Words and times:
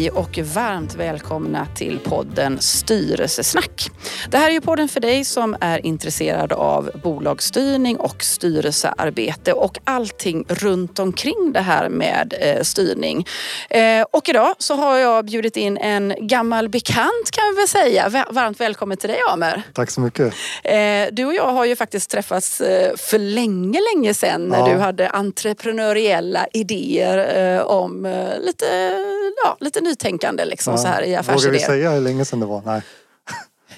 Hej 0.00 0.10
och 0.10 0.38
varmt 0.38 0.94
välkomna 0.94 1.66
till 1.76 1.98
podden 1.98 2.60
Styrelsesnack. 2.60 3.90
Det 4.30 4.38
här 4.38 4.48
är 4.48 4.52
ju 4.52 4.60
podden 4.60 4.88
för 4.88 5.00
dig 5.00 5.24
som 5.24 5.56
är 5.60 5.86
intresserad 5.86 6.52
av 6.52 6.90
bolagsstyrning 7.02 7.96
och 7.96 8.24
styrelsearbete 8.24 9.52
och 9.52 9.78
allting 9.84 10.44
runt 10.48 10.98
omkring 10.98 11.52
det 11.52 11.60
här 11.60 11.88
med 11.88 12.34
eh, 12.40 12.62
styrning. 12.62 13.26
Eh, 13.70 14.04
och 14.10 14.28
idag 14.28 14.54
så 14.58 14.74
har 14.74 14.96
jag 14.96 15.24
bjudit 15.24 15.56
in 15.56 15.76
en 15.76 16.14
gammal 16.18 16.68
bekant 16.68 17.30
kan 17.32 17.44
vi 17.50 17.56
väl 17.56 17.68
säga. 17.68 18.24
Varmt 18.30 18.60
välkommen 18.60 18.96
till 18.96 19.08
dig 19.08 19.18
Amer. 19.32 19.62
Tack 19.72 19.90
så 19.90 20.00
mycket. 20.00 20.34
Eh, 20.62 21.06
du 21.12 21.24
och 21.24 21.34
jag 21.34 21.52
har 21.52 21.64
ju 21.64 21.76
faktiskt 21.76 22.10
träffats 22.10 22.56
för 22.96 23.18
länge, 23.18 23.80
länge 23.94 24.14
sedan 24.14 24.48
när 24.48 24.58
ja. 24.58 24.68
du 24.68 24.78
hade 24.78 25.08
entreprenöriella 25.08 26.46
idéer 26.52 27.64
om 27.64 28.06
lite 28.40 28.66
ja, 29.44 29.56
lite 29.60 29.80
nytänkande 29.90 30.44
liksom, 30.44 30.72
ja. 30.72 30.78
så 30.78 30.88
här 30.88 31.02
i 31.02 31.16
affärsidéer. 31.16 31.52
Vågar 31.52 31.52
vi 31.52 31.66
säga 31.66 31.90
hur 31.90 32.00
länge 32.00 32.24
sedan 32.24 32.40
det 32.40 32.46
var? 32.46 32.62
Nej. 32.66 32.82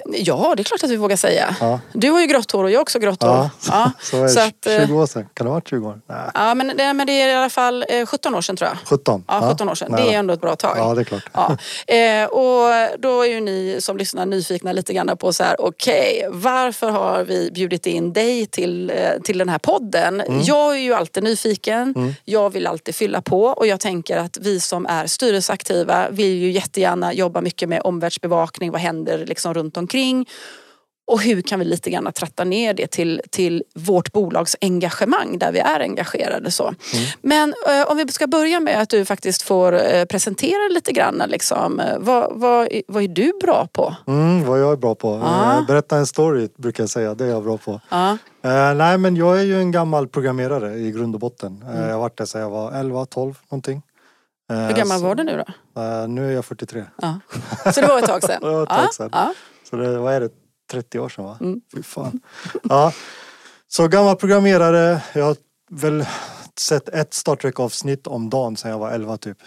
Ja, 0.06 0.54
det 0.56 0.62
är 0.62 0.64
klart 0.64 0.82
att 0.82 0.90
vi 0.90 0.96
vågar 0.96 1.16
säga. 1.16 1.56
Ja. 1.60 1.80
Du 1.92 2.10
har 2.10 2.20
ju 2.20 2.26
grått 2.26 2.50
hår 2.50 2.64
och 2.64 2.70
jag 2.70 2.78
har 2.78 2.82
också 2.82 2.98
grått 2.98 3.22
hår. 3.22 3.30
Ja, 3.30 3.50
ja. 3.66 3.92
så 4.00 4.16
är 4.16 4.22
det. 4.22 4.28
Så 4.28 4.40
att, 4.40 4.86
20 4.86 4.94
år 4.94 5.06
sedan. 5.06 5.26
Kan 5.34 5.44
det 5.46 5.50
ha 5.50 5.54
varit 5.54 5.68
20 5.68 5.88
år? 5.88 6.00
Nej. 6.06 6.18
Ja, 6.34 6.54
men 6.54 6.72
det, 6.76 6.92
men 6.92 7.06
det 7.06 7.12
är 7.12 7.28
i 7.28 7.34
alla 7.34 7.50
fall 7.50 7.84
17 8.06 8.32
eh, 8.32 8.38
år 8.38 8.42
sedan 8.42 8.56
tror 8.56 8.70
jag. 8.70 8.78
17? 8.88 9.24
Ja, 9.28 9.50
17 9.52 9.68
år 9.68 9.74
sedan. 9.74 9.88
Nej. 9.90 10.04
Det 10.04 10.14
är 10.14 10.18
ändå 10.18 10.34
ett 10.34 10.40
bra 10.40 10.56
tag. 10.56 10.74
Ja, 10.78 10.94
det 10.94 11.00
är 11.00 11.04
klart. 11.04 11.24
Ja. 11.32 11.56
Eh, 11.94 12.24
och 12.24 12.98
då 12.98 13.22
är 13.22 13.28
ju 13.28 13.40
ni 13.40 13.76
som 13.80 13.96
lyssnar 13.96 14.26
nyfikna 14.26 14.72
lite 14.72 14.94
grann 14.94 15.16
på 15.16 15.32
så 15.32 15.44
här, 15.44 15.56
okej, 15.58 16.24
okay, 16.28 16.40
varför 16.40 16.90
har 16.90 17.24
vi 17.24 17.50
bjudit 17.50 17.86
in 17.86 18.12
dig 18.12 18.46
till, 18.46 18.90
eh, 18.90 19.22
till 19.24 19.38
den 19.38 19.48
här 19.48 19.58
podden? 19.58 20.20
Mm. 20.20 20.40
Jag 20.42 20.74
är 20.74 20.80
ju 20.80 20.94
alltid 20.94 21.22
nyfiken. 21.22 21.94
Mm. 21.96 22.14
Jag 22.24 22.50
vill 22.50 22.66
alltid 22.66 22.94
fylla 22.94 23.22
på 23.22 23.44
och 23.44 23.66
jag 23.66 23.80
tänker 23.80 24.16
att 24.18 24.38
vi 24.40 24.60
som 24.60 24.86
är 24.86 25.06
styrelseaktiva 25.06 26.10
vill 26.10 26.38
ju 26.38 26.50
jättegärna 26.50 27.12
jobba 27.12 27.40
mycket 27.40 27.68
med 27.68 27.80
omvärldsbevakning. 27.84 28.70
Vad 28.70 28.80
händer 28.80 29.26
liksom 29.26 29.54
runt 29.54 29.76
omkring? 29.76 29.81
Och 31.12 31.20
hur 31.20 31.42
kan 31.42 31.58
vi 31.58 31.64
lite 31.64 31.90
grann 31.90 32.12
tratta 32.12 32.44
ner 32.44 32.74
det 32.74 32.86
till, 32.86 33.20
till 33.30 33.64
vårt 33.74 34.12
bolags 34.12 34.56
engagemang 34.60 35.38
där 35.38 35.52
vi 35.52 35.58
är 35.58 35.80
engagerade. 35.80 36.50
Så. 36.50 36.64
Mm. 36.64 36.76
Men 37.22 37.54
eh, 37.68 37.90
om 37.90 37.96
vi 37.96 38.08
ska 38.08 38.26
börja 38.26 38.60
med 38.60 38.82
att 38.82 38.88
du 38.88 39.04
faktiskt 39.04 39.42
får 39.42 39.94
eh, 39.94 40.04
presentera 40.04 40.68
lite 40.68 40.92
grann. 40.92 41.22
Liksom, 41.28 41.80
eh, 41.80 41.98
vad, 41.98 42.40
vad, 42.40 42.68
vad 42.88 43.02
är 43.02 43.08
du 43.08 43.32
bra 43.42 43.68
på? 43.72 43.96
Mm, 44.06 44.44
vad 44.44 44.60
jag 44.60 44.72
är 44.72 44.76
bra 44.76 44.94
på? 44.94 45.14
Ah. 45.24 45.64
berätta 45.68 45.96
en 45.96 46.06
story 46.06 46.48
brukar 46.56 46.82
jag 46.82 46.90
säga, 46.90 47.14
det 47.14 47.24
är 47.24 47.28
jag 47.28 47.44
bra 47.44 47.58
på. 47.58 47.80
Ah. 47.88 48.10
Eh, 48.44 48.74
nej 48.74 48.98
men 48.98 49.16
jag 49.16 49.38
är 49.38 49.44
ju 49.44 49.58
en 49.58 49.72
gammal 49.72 50.08
programmerare 50.08 50.74
i 50.74 50.90
grund 50.90 51.14
och 51.14 51.20
botten. 51.20 51.64
Mm. 51.66 51.82
jag 51.82 51.92
har 51.92 52.00
varit 52.00 52.18
det 52.18 52.26
sedan 52.26 52.40
jag 52.40 52.50
var 52.50 52.72
11, 52.72 53.06
12 53.06 53.34
någonting. 53.50 53.82
Hur 54.48 54.76
gammal 54.76 54.98
så, 54.98 55.04
var 55.04 55.14
du 55.14 55.24
nu 55.24 55.44
då? 55.46 55.52
nu 56.06 56.28
är 56.30 56.34
jag 56.34 56.44
43. 56.44 56.84
Ja. 57.02 57.20
Så 57.72 57.80
det 57.80 57.86
var 57.86 57.98
ett 57.98 58.06
tag 58.06 58.22
sedan? 58.22 58.62
ett 58.62 58.68
tag 58.68 58.94
sedan. 58.94 59.10
Så 59.72 59.76
det, 59.76 59.98
vad 59.98 60.14
är 60.14 60.20
det, 60.20 60.30
30 60.70 60.98
år 60.98 61.08
sedan 61.08 61.24
va? 61.24 61.38
Mm. 61.40 61.60
Fy 61.74 61.82
fan. 61.82 62.20
Ja. 62.62 62.92
Så 63.68 63.88
gammal 63.88 64.16
programmerare. 64.16 65.02
Jag 65.14 65.24
har 65.24 65.36
väl 65.70 66.06
sett 66.58 66.88
ett 66.88 67.14
Star 67.14 67.36
Trek 67.36 67.60
avsnitt 67.60 68.06
om 68.06 68.30
dagen 68.30 68.56
sedan 68.56 68.70
jag 68.70 68.78
var 68.78 68.90
11 68.90 69.16
typ. 69.16 69.38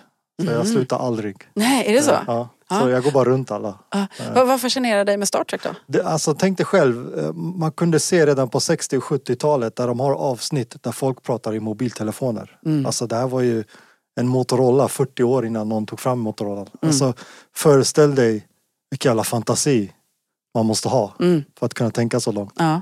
Så 0.42 0.48
mm. 0.48 0.56
jag 0.56 0.68
slutar 0.68 1.00
aldrig. 1.00 1.36
Nej, 1.54 1.88
är 1.88 1.94
det 1.94 2.02
så? 2.02 2.12
Ja. 2.28 2.50
Så 2.70 2.76
ja. 2.76 2.90
jag 2.90 3.04
går 3.04 3.12
bara 3.12 3.24
runt 3.24 3.52
alla. 3.52 3.80
Ja. 3.92 4.08
Vad, 4.34 4.48
vad 4.48 4.62
fascinerar 4.62 5.06
dig 5.06 5.18
med 5.18 5.28
Star 5.28 5.44
Trek 5.44 5.64
då? 5.64 5.70
Det, 5.88 6.02
alltså 6.02 6.34
tänk 6.34 6.58
dig 6.58 6.66
själv, 6.66 7.20
eh, 7.20 7.34
man 7.34 7.72
kunde 7.72 8.00
se 8.00 8.26
redan 8.26 8.50
på 8.50 8.60
60 8.60 8.98
och 8.98 9.04
70-talet 9.04 9.76
där 9.76 9.88
de 9.88 10.00
har 10.00 10.14
avsnitt 10.14 10.76
där 10.84 10.92
folk 10.92 11.24
pratar 11.24 11.56
i 11.56 11.60
mobiltelefoner. 11.60 12.60
Mm. 12.66 12.86
Alltså 12.86 13.08
det 13.08 13.16
här 13.16 13.28
var 13.28 13.42
ju 13.42 13.64
en 14.20 14.28
Motorola 14.28 14.88
40 14.88 15.24
år 15.24 15.46
innan 15.46 15.70
någon 15.70 15.86
tog 15.86 16.00
fram 16.00 16.20
Motorola. 16.20 16.62
Mm. 16.62 16.70
Alltså 16.82 17.14
föreställ 17.56 18.16
dig 18.16 18.48
vilken 18.90 19.10
jävla 19.10 19.24
fantasi 19.24 19.92
man 20.56 20.66
måste 20.66 20.90
ha 20.90 21.14
mm. 21.20 21.44
för 21.60 21.66
att 21.66 21.74
kunna 21.74 21.92
tänka 21.92 22.20
så 22.20 22.32
långt. 22.32 22.54
Ja. 22.58 22.82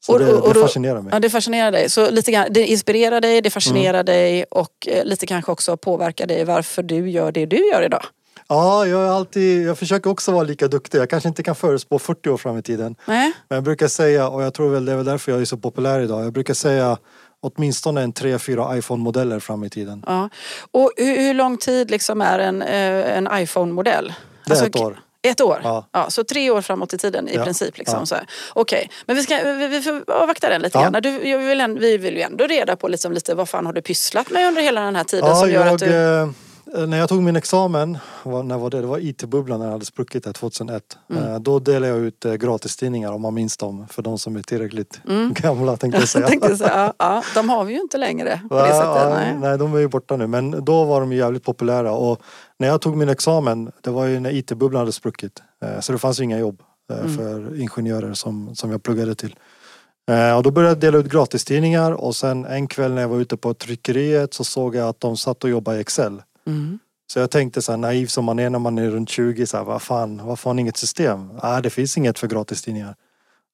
Så 0.00 0.12
och, 0.12 0.18
det, 0.18 0.32
och, 0.32 0.46
och, 0.46 0.54
det 0.54 0.60
fascinerar 0.60 1.02
mig. 1.02 1.12
Ja, 1.12 1.20
det 1.20 1.30
fascinerar 1.30 1.72
dig. 1.72 1.90
Så 1.90 2.10
lite 2.10 2.32
grann, 2.32 2.46
det 2.50 2.66
inspirerar 2.66 3.20
dig, 3.20 3.40
det 3.40 3.50
fascinerar 3.50 3.94
mm. 3.94 4.06
dig 4.06 4.44
och 4.44 4.88
eh, 4.88 5.04
lite 5.04 5.26
kanske 5.26 5.52
också 5.52 5.76
påverkar 5.76 6.26
dig 6.26 6.44
varför 6.44 6.82
du 6.82 7.10
gör 7.10 7.32
det 7.32 7.46
du 7.46 7.68
gör 7.68 7.82
idag. 7.82 8.02
Ja, 8.48 8.86
jag, 8.86 9.08
alltid, 9.08 9.66
jag 9.66 9.78
försöker 9.78 10.10
också 10.10 10.32
vara 10.32 10.42
lika 10.42 10.68
duktig. 10.68 10.98
Jag 10.98 11.10
kanske 11.10 11.28
inte 11.28 11.42
kan 11.42 11.54
förutspå 11.54 11.98
40 11.98 12.30
år 12.30 12.36
fram 12.36 12.58
i 12.58 12.62
tiden. 12.62 12.96
Nej. 13.04 13.32
Men 13.48 13.56
jag 13.56 13.64
brukar 13.64 13.88
säga, 13.88 14.28
och 14.28 14.42
jag 14.42 14.54
tror 14.54 14.70
väl 14.70 14.84
det 14.84 14.92
är 14.92 14.96
väl 14.96 15.04
därför 15.04 15.32
jag 15.32 15.40
är 15.40 15.44
så 15.44 15.56
populär 15.56 16.00
idag. 16.00 16.24
Jag 16.24 16.32
brukar 16.32 16.54
säga 16.54 16.98
åtminstone 17.40 18.02
en 18.02 18.12
tre, 18.12 18.38
fyra 18.38 18.78
iPhone-modeller 18.78 19.40
fram 19.40 19.64
i 19.64 19.70
tiden. 19.70 20.04
Ja. 20.06 20.28
Och 20.70 20.92
hur, 20.96 21.16
hur 21.16 21.34
lång 21.34 21.56
tid 21.56 21.90
liksom 21.90 22.20
är 22.20 22.38
en, 22.38 22.62
eh, 22.62 23.16
en 23.16 23.28
iPhone-modell? 23.32 24.12
Det 24.44 24.50
är 24.50 24.52
alltså, 24.52 24.66
ett 24.66 24.76
år. 24.76 25.00
Ett 25.22 25.40
år? 25.40 25.60
Ja. 25.64 25.86
ja. 25.92 26.10
Så 26.10 26.24
tre 26.24 26.50
år 26.50 26.62
framåt 26.62 26.92
i 26.92 26.98
tiden 26.98 27.28
i 27.28 27.34
ja. 27.34 27.44
princip. 27.44 27.78
Liksom, 27.78 28.06
ja. 28.10 28.16
Okej, 28.52 28.78
okay. 28.78 28.88
men 29.06 29.16
vi, 29.16 29.22
ska, 29.22 29.42
vi, 29.44 29.68
vi 29.68 29.82
får 29.82 30.10
avvakta 30.12 30.48
den 30.48 30.62
lite 30.62 30.78
ja. 30.78 30.82
grann. 30.90 31.02
Du, 31.02 31.10
vill, 31.10 31.76
vi 31.80 31.96
vill 31.98 32.16
ju 32.16 32.22
ändå 32.22 32.46
reda 32.46 32.76
på 32.76 32.88
liksom 32.88 33.12
lite 33.12 33.34
vad 33.34 33.48
fan 33.48 33.66
har 33.66 33.72
du 33.72 33.82
pysslat 33.82 34.30
med 34.30 34.48
under 34.48 34.62
hela 34.62 34.80
den 34.80 34.96
här 34.96 35.04
tiden? 35.04 35.36
Som 35.36 35.50
gör 35.50 35.66
jag, 35.66 35.74
att 35.74 35.80
du... 35.80 36.32
Eh, 36.74 36.86
när 36.86 36.98
jag 36.98 37.08
tog 37.08 37.22
min 37.22 37.36
examen, 37.36 37.98
när 38.44 38.58
var 38.58 38.70
det? 38.70 38.80
Det 38.80 38.86
var 38.86 38.98
IT-bubblan 38.98 39.58
när 39.58 39.66
den 39.66 39.72
hade 39.72 39.84
spruckit 39.84 40.24
där 40.24 40.32
2001. 40.32 40.98
Mm. 41.10 41.24
Eh, 41.24 41.38
då 41.38 41.58
delade 41.58 41.92
jag 41.92 41.98
ut 41.98 42.24
eh, 42.24 42.34
gratistidningar 42.34 43.12
om 43.12 43.22
man 43.22 43.34
minns 43.34 43.56
dem 43.56 43.86
för 43.88 44.02
de 44.02 44.18
som 44.18 44.36
är 44.36 44.42
tillräckligt 44.42 45.00
mm. 45.08 45.32
gamla 45.36 45.76
tänkte 45.76 46.00
jag 46.00 46.08
säga. 46.08 46.26
tänkte 46.28 46.56
säga 46.56 46.92
ja, 46.98 47.22
de 47.34 47.48
har 47.48 47.64
vi 47.64 47.74
ju 47.74 47.80
inte 47.80 47.98
längre 47.98 48.40
på 48.48 48.54
det 48.54 48.68
ja, 48.68 48.94
sättet. 48.94 49.18
Nej. 49.18 49.50
nej, 49.50 49.58
de 49.58 49.74
är 49.74 49.78
ju 49.78 49.88
borta 49.88 50.16
nu 50.16 50.26
men 50.26 50.64
då 50.64 50.84
var 50.84 51.00
de 51.00 51.12
jävligt 51.12 51.44
populära 51.44 51.92
och 51.92 52.20
när 52.58 52.68
jag 52.68 52.80
tog 52.80 52.96
min 52.96 53.08
examen, 53.08 53.72
det 53.80 53.90
var 53.90 54.06
ju 54.06 54.20
när 54.20 54.30
IT-bubblan 54.30 54.80
hade 54.80 54.92
spruckit. 54.92 55.42
Så 55.80 55.92
det 55.92 55.98
fanns 55.98 56.20
ju 56.20 56.24
inga 56.24 56.38
jobb 56.38 56.62
mm. 56.92 57.16
för 57.16 57.60
ingenjörer 57.60 58.14
som, 58.14 58.54
som 58.54 58.70
jag 58.70 58.82
pluggade 58.82 59.14
till. 59.14 59.36
Och 60.36 60.42
då 60.42 60.50
började 60.50 60.70
jag 60.70 60.80
dela 60.80 60.98
ut 60.98 61.12
gratistidningar 61.12 61.92
och 61.92 62.16
sen 62.16 62.44
en 62.44 62.66
kväll 62.66 62.92
när 62.92 63.02
jag 63.02 63.08
var 63.08 63.20
ute 63.20 63.36
på 63.36 63.54
tryckeriet 63.54 64.34
så 64.34 64.44
såg 64.44 64.76
jag 64.76 64.88
att 64.88 65.00
de 65.00 65.16
satt 65.16 65.44
och 65.44 65.50
jobbade 65.50 65.78
i 65.78 65.80
Excel. 65.80 66.22
Mm. 66.46 66.78
Så 67.12 67.18
jag 67.18 67.30
tänkte 67.30 67.62
så 67.62 67.72
här 67.72 67.76
naiv 67.76 68.06
som 68.06 68.24
man 68.24 68.38
är 68.38 68.50
när 68.50 68.58
man 68.58 68.78
är 68.78 68.90
runt 68.90 69.08
20, 69.08 69.46
så 69.46 69.56
här, 69.56 69.64
vad 69.64 69.82
fan, 69.82 70.26
varför 70.26 70.50
har 70.50 70.54
ni 70.54 70.62
inget 70.62 70.76
system? 70.76 71.28
Nej, 71.42 71.62
det 71.62 71.70
finns 71.70 71.98
inget 71.98 72.18
för 72.18 72.26
gratistidningar. 72.26 72.94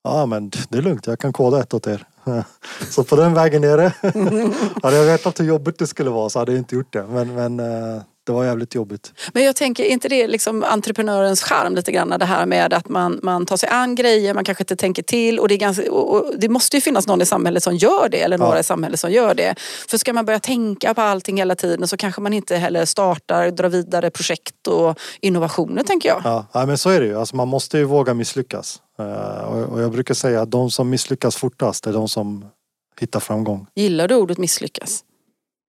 Ja, 0.04 0.26
men 0.26 0.50
det 0.68 0.78
är 0.78 0.82
lugnt, 0.82 1.06
jag 1.06 1.18
kan 1.18 1.32
koda 1.32 1.60
ett 1.60 1.74
åt 1.74 1.86
er. 1.86 2.06
Så 2.90 3.04
på 3.04 3.16
den 3.16 3.34
vägen 3.34 3.64
är 3.64 3.76
det. 3.76 3.92
hade 4.82 4.96
jag 4.96 5.04
vetat 5.04 5.40
hur 5.40 5.44
jobbigt 5.44 5.78
det 5.78 5.86
skulle 5.86 6.10
vara 6.10 6.28
så 6.28 6.38
hade 6.38 6.52
jag 6.52 6.58
inte 6.58 6.74
gjort 6.74 6.92
det. 6.92 7.06
Men, 7.06 7.34
men 7.34 7.60
eh, 7.60 8.02
det 8.26 8.32
var 8.32 8.44
jävligt 8.44 8.74
jobbigt. 8.74 9.12
Men 9.32 9.44
jag 9.44 9.56
tänker, 9.56 9.84
är 9.84 9.88
inte 9.88 10.08
det 10.08 10.26
liksom 10.26 10.64
entreprenörens 10.64 11.42
charm 11.42 11.74
lite 11.74 11.92
grann? 11.92 12.08
Det 12.18 12.24
här 12.24 12.46
med 12.46 12.72
att 12.72 12.88
man, 12.88 13.20
man 13.22 13.46
tar 13.46 13.56
sig 13.56 13.68
an 13.68 13.94
grejer, 13.94 14.34
man 14.34 14.44
kanske 14.44 14.62
inte 14.62 14.76
tänker 14.76 15.02
till 15.02 15.38
och 15.38 15.48
det, 15.48 15.54
är 15.54 15.58
ganska, 15.58 15.92
och 15.92 16.38
det 16.38 16.48
måste 16.48 16.76
ju 16.76 16.80
finnas 16.80 17.06
någon 17.06 17.22
i 17.22 17.26
samhället 17.26 17.62
som 17.62 17.76
gör 17.76 18.08
det 18.08 18.22
eller 18.22 18.38
några 18.38 18.54
ja. 18.54 18.60
i 18.60 18.62
samhället 18.62 19.00
som 19.00 19.10
gör 19.10 19.34
det. 19.34 19.54
För 19.88 19.98
ska 19.98 20.12
man 20.12 20.24
börja 20.24 20.40
tänka 20.40 20.94
på 20.94 21.00
allting 21.00 21.36
hela 21.36 21.54
tiden 21.54 21.88
så 21.88 21.96
kanske 21.96 22.20
man 22.20 22.32
inte 22.32 22.56
heller 22.56 22.84
startar, 22.84 23.50
drar 23.50 23.68
vidare 23.68 24.10
projekt 24.10 24.66
och 24.66 24.98
innovationer 25.20 25.82
tänker 25.82 26.08
jag. 26.08 26.20
Ja, 26.24 26.46
ja 26.52 26.66
men 26.66 26.78
så 26.78 26.90
är 26.90 27.00
det 27.00 27.06
ju. 27.06 27.18
Alltså, 27.18 27.36
man 27.36 27.48
måste 27.48 27.78
ju 27.78 27.84
våga 27.84 28.14
misslyckas. 28.14 28.80
Uh, 29.00 29.72
och 29.72 29.82
jag 29.82 29.92
brukar 29.92 30.14
säga 30.14 30.42
att 30.42 30.50
de 30.50 30.70
som 30.70 30.90
misslyckas 30.90 31.36
fortast 31.36 31.86
är 31.86 31.92
de 31.92 32.08
som 32.08 32.44
hittar 33.00 33.20
framgång. 33.20 33.66
Gillar 33.74 34.08
du 34.08 34.14
ordet 34.14 34.38
misslyckas? 34.38 35.04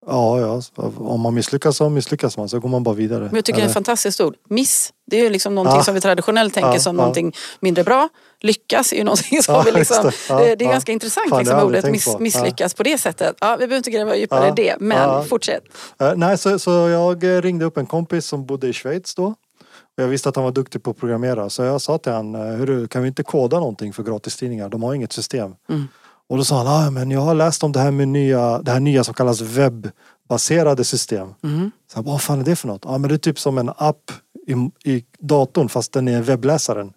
Ja, 0.10 0.40
ja, 0.76 0.92
om 0.98 1.22
man 1.22 1.34
misslyckas 1.34 1.78
så 1.78 1.90
misslyckas 1.90 2.38
man 2.38 2.50
så 2.50 2.60
går 2.60 2.70
man 2.70 2.84
bara 2.84 2.96
vidare. 2.96 3.24
Men 3.24 3.36
jag 3.36 3.46
tycker 3.46 3.58
Eller? 3.58 3.66
det 3.66 3.68
är 3.68 3.70
ett 3.70 3.74
fantastiskt 3.74 4.22
ord. 4.22 4.36
Miss, 4.50 4.94
det 5.06 5.20
är 5.20 5.24
ju 5.24 5.30
liksom 5.30 5.56
någonting 5.56 5.78
ja. 5.78 5.84
som 5.84 5.94
vi 5.94 6.02
traditionellt 6.02 6.54
tänker 6.54 6.74
ja, 6.74 6.80
som 6.80 6.96
ja. 6.96 7.02
någonting 7.02 7.34
mindre 7.60 7.84
bra. 7.84 8.10
Lyckas 8.42 8.94
är 8.94 8.98
ju 8.98 9.04
någonting 9.04 9.44
som 9.44 9.66
vi 9.66 9.72
liksom, 9.72 10.12
det. 10.28 10.56
det. 10.56 10.66
är 10.66 10.70
ganska 10.70 10.92
intressant 10.92 11.30
Fan, 11.30 11.40
liksom, 11.40 11.60
ordet 11.60 11.92
miss, 11.92 12.20
misslyckas 12.20 12.74
på 12.74 12.84
det 12.84 12.98
sättet. 12.98 13.36
Ja, 13.40 13.52
vi 13.52 13.58
behöver 13.58 13.78
inte 13.78 13.92
gräva 13.92 14.16
djupare 14.16 14.48
i 14.48 14.52
det, 14.56 14.76
men 14.80 15.26
fortsätt. 15.26 15.64
Uh, 16.02 16.14
nej, 16.16 16.38
så, 16.38 16.60
så 16.60 16.72
jag 16.72 17.24
ringde 17.46 17.66
upp 17.66 17.78
en 17.78 17.86
kompis 17.86 18.26
som 18.26 18.46
bodde 18.46 18.68
i 18.68 18.74
Schweiz 18.74 19.16
då. 19.16 19.26
Och 19.26 20.04
jag 20.04 20.08
visste 20.08 20.30
att 20.30 20.36
han 20.36 20.46
var 20.46 20.52
duktig 20.52 20.84
på 20.84 20.92
att 20.92 20.98
programmera 20.98 21.50
så 21.50 21.64
jag 21.64 21.82
sa 21.82 21.98
till 21.98 22.12
honom, 22.12 22.42
hur 22.42 22.88
kan 22.88 23.02
vi 23.02 23.08
inte 23.08 23.24
koda 23.24 23.60
någonting 23.60 23.94
för 23.94 24.04
gratistidningar? 24.04 24.70
De 24.70 24.84
har 24.84 24.94
inget 24.94 25.14
system. 25.14 25.56
Mm. 25.70 25.88
Och 26.30 26.38
då 26.38 26.44
sa 26.44 26.58
han, 26.58 26.68
ah, 26.68 26.92
men 26.92 27.12
jag 27.12 27.22
har 27.22 27.36
läst 27.36 27.64
om 27.64 27.72
det 27.72 27.80
här 27.80 27.92
med 27.92 28.08
nya, 28.08 28.62
det 28.62 28.72
här 28.72 28.80
nya 28.80 29.04
som 29.04 29.14
kallas 29.14 29.42
webbaserade 29.42 30.84
system. 30.84 31.34
Mm. 31.44 31.72
Så 31.92 31.98
jag, 31.98 32.04
vad 32.04 32.22
fan 32.22 32.40
är 32.40 32.46
det 32.46 32.56
för 32.56 32.68
något? 32.68 32.82
Ja 32.86 32.92
ah, 32.92 32.98
men 32.98 33.10
det 33.10 33.16
är 33.16 33.18
typ 33.18 33.40
som 33.40 33.58
en 33.58 33.72
app 33.78 34.12
i, 34.48 34.54
i 34.92 35.06
datorn 35.20 35.70
fast 35.70 35.94
den 35.94 36.08
är 36.08 36.22
webbläsaren. 36.22 36.94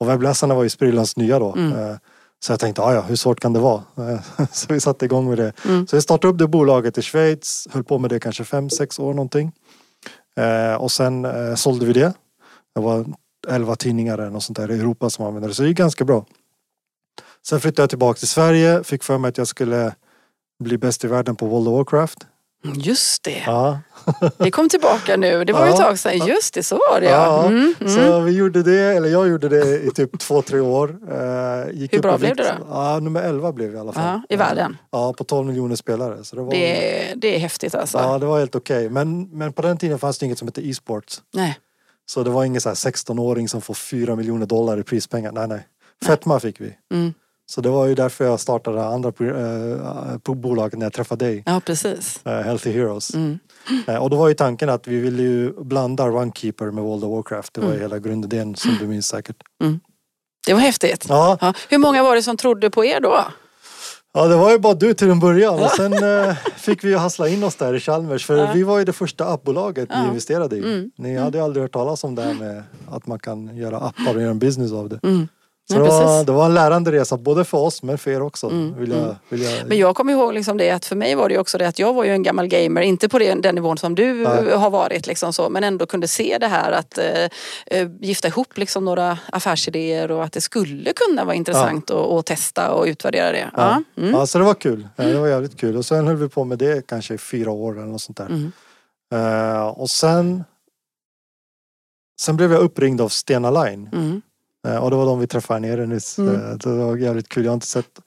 Och 0.00 0.08
webbläsarna 0.08 0.54
var 0.54 0.62
ju 0.62 0.68
sprillans 0.68 1.16
nya 1.16 1.38
då. 1.38 1.52
Mm. 1.52 1.72
Eh, 1.72 1.96
så 2.44 2.52
jag 2.52 2.60
tänkte, 2.60 2.82
ah, 2.82 2.94
ja 2.94 3.00
hur 3.00 3.16
svårt 3.16 3.40
kan 3.40 3.52
det 3.52 3.60
vara? 3.60 3.82
Eh, 3.96 4.46
så 4.52 4.66
vi 4.74 4.80
satte 4.80 5.04
igång 5.04 5.28
med 5.28 5.38
det. 5.38 5.52
Mm. 5.64 5.86
Så 5.86 5.96
vi 5.96 6.02
startade 6.02 6.32
upp 6.32 6.38
det 6.38 6.48
bolaget 6.48 6.98
i 6.98 7.02
Schweiz, 7.02 7.68
höll 7.70 7.84
på 7.84 7.98
med 7.98 8.10
det 8.10 8.20
kanske 8.20 8.44
fem 8.44 8.70
sex 8.70 8.98
år 8.98 9.14
någonting. 9.14 9.52
Eh, 10.40 10.74
och 10.74 10.92
sen 10.92 11.26
sålde 11.56 11.86
vi 11.86 11.92
det. 11.92 12.12
Det 12.74 12.80
var 12.80 13.06
elva 13.48 13.76
tidningar 13.76 14.18
eller 14.18 14.30
något 14.30 14.42
sånt 14.42 14.58
där 14.58 14.70
i 14.70 14.78
Europa 14.78 15.10
som 15.10 15.26
använde 15.26 15.48
det. 15.48 15.54
Så 15.54 15.62
det 15.62 15.68
gick 15.68 15.78
ganska 15.78 16.04
bra. 16.04 16.24
Sen 17.48 17.60
flyttade 17.60 17.82
jag 17.82 17.90
tillbaka 17.90 18.18
till 18.18 18.28
Sverige, 18.28 18.84
fick 18.84 19.02
för 19.04 19.18
mig 19.18 19.28
att 19.28 19.38
jag 19.38 19.46
skulle 19.46 19.94
bli 20.64 20.78
bäst 20.78 21.04
i 21.04 21.06
världen 21.06 21.36
på 21.36 21.46
World 21.46 21.68
of 21.68 21.74
Warcraft. 21.74 22.18
Just 22.74 23.22
det. 23.22 23.42
Ja. 23.46 23.78
Det 24.38 24.50
kom 24.50 24.68
tillbaka 24.68 25.16
nu. 25.16 25.44
Det 25.44 25.52
var 25.52 25.66
ju 25.66 25.72
ett 25.72 25.78
Ja. 25.78 25.84
tag 25.84 25.98
sedan. 25.98 26.26
Just 26.26 26.54
det, 26.54 26.62
så 26.62 26.74
var 26.90 27.00
det 27.00 27.06
ja. 27.06 27.12
Ja, 27.42 27.46
Mm, 27.46 27.74
mm. 27.80 27.92
Så 27.92 28.20
vi 28.20 28.32
gjorde 28.32 28.62
det, 28.62 28.80
eller 28.80 29.08
jag 29.08 29.28
gjorde 29.28 29.48
det 29.48 29.82
i 29.82 29.90
typ 29.90 30.18
två, 30.18 30.42
tre 30.42 30.60
år. 30.60 30.88
Eh, 31.10 31.70
gick 31.72 31.92
Hur 31.94 32.00
bra 32.02 32.18
blev 32.18 32.36
det 32.36 32.42
då? 32.58 32.66
Ja, 32.70 32.98
nummer 33.00 33.22
11 33.22 33.52
blev 33.52 33.70
vi 33.70 33.76
i 33.76 33.80
alla 33.80 33.92
fall. 33.92 34.04
Ja, 34.04 34.22
I 34.28 34.36
världen. 34.36 34.76
Ja, 34.90 35.12
på 35.12 35.24
12 35.24 35.46
miljoner 35.46 35.76
spelare. 35.76 36.24
Så 36.24 36.36
det 36.36 36.42
var, 36.42 36.50
Det, 36.50 37.10
är- 37.10 37.16
det 37.16 37.34
är 37.34 37.38
häftigt 37.38 37.74
alltså. 37.74 37.98
ja, 37.98 38.18
det 38.18 38.26
var 38.26 38.38
helt 38.38 38.54
okej. 38.54 38.90
Men, 38.90 39.22
men 39.38 39.52
på 39.52 39.62
den 39.62 39.76
tiden 39.78 39.98
fanns 39.98 40.18
det 40.18 40.26
inget 40.26 40.38
som 40.38 40.48
hette 40.48 40.68
e-sport. 40.68 41.14
Nej. 41.34 41.58
Så 42.06 42.22
det 42.22 42.30
var 42.30 42.44
ingen 42.44 42.60
så 42.60 42.68
här 42.68 42.76
16-åring 42.76 43.48
som 43.48 43.60
får 43.60 43.74
4 43.74 44.16
miljoner 44.16 44.46
dollar 44.46 44.78
i 44.80 44.82
prispengar. 44.82 45.32
Nej, 45.32 45.48
nej. 45.48 45.66
Fetma 46.06 46.40
fick 46.40 46.60
vi. 46.60 46.72
Mm. 46.94 47.14
Så 47.48 47.60
det 47.60 47.68
var 47.68 47.86
ju 47.86 47.94
därför 47.94 48.24
jag 48.24 48.40
startade 48.40 48.84
andra 48.84 49.08
äh, 49.08 50.18
på 50.18 50.34
bolaget 50.34 50.78
när 50.78 50.86
jag 50.86 50.92
träffade 50.92 51.24
dig. 51.24 51.42
Ja, 51.46 51.60
precis. 51.66 52.20
eh, 52.26 52.32
Healthy 52.40 52.72
Heroes. 52.72 53.14
Mm. 53.14 53.38
Eh, 53.86 53.96
och 53.96 54.10
då 54.10 54.16
var 54.16 54.28
ju 54.28 54.34
tanken 54.34 54.68
att 54.68 54.86
vi 54.88 55.00
ville 55.00 55.22
ju 55.22 55.52
blanda 55.64 56.08
Runkeeper 56.08 56.70
med 56.70 56.84
World 56.84 57.04
of 57.04 57.10
Warcraft. 57.10 57.54
Det 57.54 57.60
var 57.60 57.68
Mm. 57.68 57.76
ju 57.78 57.82
hela 57.84 57.98
grundidén 57.98 58.56
som 58.56 58.76
du 58.80 58.86
minns 58.86 59.06
säkert. 59.08 59.36
Det 60.46 60.52
var 60.54 60.60
häftigt. 60.60 61.06
Ja, 61.08 61.38
Ja. 61.40 61.52
Hur 61.68 61.78
många 61.78 62.02
var 62.02 62.14
det 62.16 62.22
som 62.22 62.36
trodde 62.36 62.70
på 62.70 62.84
er 62.84 63.00
då? 63.00 63.18
ja 64.14 64.26
det 64.26 64.36
var 64.36 64.50
ju 64.50 64.58
bara 64.58 64.74
du 64.74 64.94
till 64.94 65.10
en 65.10 65.20
början 65.20 65.62
och 65.62 65.70
sen 65.70 65.92
eh, 65.92 66.34
fick 66.56 66.84
vi 66.84 66.88
ju 66.88 66.96
hassla 66.96 67.28
in 67.28 67.44
oss 67.44 67.54
där 67.56 67.74
i 67.74 67.80
Chalmers 67.80 68.26
för 68.26 68.36
Ja. 68.36 68.50
vi 68.54 68.62
var 68.62 68.78
ju 68.78 68.84
det 68.84 68.92
första 68.92 69.24
appbolaget 69.28 69.88
Ja. 69.92 70.02
ni 70.02 70.08
investerade 70.08 70.56
i. 70.56 70.58
Mm. 70.58 70.90
Ni 70.96 71.16
hade 71.16 71.38
ju 71.38 71.44
aldrig 71.44 71.62
hört 71.64 71.72
talas 71.72 72.04
om 72.04 72.14
det 72.14 72.22
här 72.22 72.34
med 72.34 72.62
att 72.90 73.06
man 73.06 73.18
kan 73.18 73.56
göra 73.56 73.76
appar 73.76 74.14
och 74.14 74.20
göra 74.20 74.30
en 74.30 74.38
business 74.38 74.72
av 74.72 74.88
det. 74.88 75.00
Mm. 75.02 75.28
Så 75.70 75.76
Ja, 75.76 75.82
det, 75.82 75.88
var, 75.88 76.00
precis. 76.00 76.26
det 76.26 76.32
var 76.32 76.46
en 76.46 76.54
lärande 76.54 76.92
resa 76.92 77.16
både 77.16 77.44
för 77.44 77.58
oss 77.58 77.82
men 77.82 77.98
för 77.98 78.10
er 78.10 78.22
också. 78.22 78.46
Mm, 78.46 78.78
Vill 78.78 78.90
jag, 78.90 78.98
mm. 78.98 79.14
vill 79.28 79.42
jag, 79.42 79.68
Men 79.68 79.78
jag 79.78 79.96
kommer 79.96 80.12
ihåg 80.12 80.34
liksom 80.34 80.56
det 80.56 80.70
att 80.70 80.84
för 80.84 80.96
mig 80.96 81.14
var 81.14 81.28
det 81.28 81.38
också 81.38 81.58
det 81.58 81.68
att 81.68 81.78
jag 81.78 81.94
var 81.94 82.04
ju 82.04 82.10
en 82.10 82.22
gammal 82.22 82.48
gamer, 82.48 82.80
inte 82.82 83.08
på 83.08 83.18
den, 83.18 83.40
den 83.40 83.54
nivån 83.54 83.78
som 83.78 83.94
du 83.94 84.14
Nej. 84.14 84.54
har 84.54 84.70
varit 84.70 85.06
liksom 85.06 85.32
så, 85.32 85.48
men 85.50 85.64
ändå 85.64 85.86
kunde 85.86 86.08
se 86.08 86.38
det 86.40 86.46
här 86.46 86.72
att 86.72 86.98
eh, 86.98 87.24
eh, 87.66 87.88
gifta 88.00 88.28
ihop 88.28 88.58
liksom 88.58 88.84
några 88.84 89.18
affärsidéer 89.32 90.10
och 90.10 90.24
att 90.24 90.32
det 90.32 90.40
skulle 90.40 90.92
kunna 90.92 91.24
vara 91.24 91.34
intressant 91.34 91.90
att, 91.90 91.96
att 91.96 92.26
testa 92.26 92.72
och 92.72 92.84
utvärdera 92.84 93.32
det. 93.32 93.50
Ja. 93.56 93.82
Mm. 93.96 94.10
Ja, 94.10 94.26
så 94.26 94.38
det 94.38 94.44
var 94.44 94.54
kul. 94.54 94.88
Ja, 94.96 95.04
det 95.04 95.18
var 95.18 95.28
jävligt 95.28 95.56
kul. 95.56 95.76
Och 95.76 95.86
sen 95.86 96.06
höll 96.06 96.16
vi 96.16 96.28
på 96.28 96.44
med 96.44 96.58
det 96.58 96.86
kanske 96.86 97.14
i 97.14 97.18
fyra 97.18 97.50
år 97.50 97.72
eller 97.78 97.86
något 97.86 98.02
sånt 98.02 98.18
där. 98.18 98.26
Mm. 98.26 98.52
Eh, 99.14 99.66
och 99.66 99.90
sen 99.90 100.44
Sen 102.20 102.36
blev 102.36 102.52
jag 102.52 102.60
uppringd 102.62 103.00
av 103.00 103.08
Stena 103.08 103.50
Line. 103.50 103.88
Mm. 103.92 104.22
Eh, 104.66 104.76
och 104.76 104.90
det 104.90 104.96
var 104.96 105.06
de 105.06 105.18
vi 105.18 105.26
träffade 105.26 105.60
nere 105.60 105.86
nyss. 105.86 106.18
Mm. 106.18 106.34
Eh, 106.34 106.56
det 106.56 106.66
var 106.70 106.96
jävligt 106.96 107.28
kul. 107.28 107.44
Jag 107.44 107.50
har 107.52 107.54
inte 107.54 107.66
sett 107.66 108.00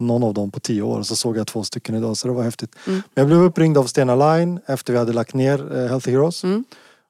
någon 0.00 0.24
av 0.24 0.34
dem 0.34 0.50
på 0.50 0.60
tio 0.60 0.82
år. 0.82 1.02
Så 1.02 1.16
såg 1.16 1.36
jag 1.36 1.46
två 1.46 1.62
stycken 1.62 1.94
idag 1.94 2.16
så 2.16 2.28
det 2.28 2.34
var 2.34 2.42
häftigt. 2.42 2.76
Mm. 2.86 3.02
Men 3.14 3.22
jag 3.22 3.26
blev 3.26 3.40
uppringd 3.42 3.78
av 3.78 3.84
Stena 3.84 4.14
Line 4.14 4.60
efter 4.66 4.92
vi 4.92 4.98
hade 4.98 5.12
lagt 5.12 5.34
ner 5.34 5.76
eh, 5.76 5.88
Healthy 5.88 6.10
Heroes. 6.10 6.44
Mm. 6.44 6.64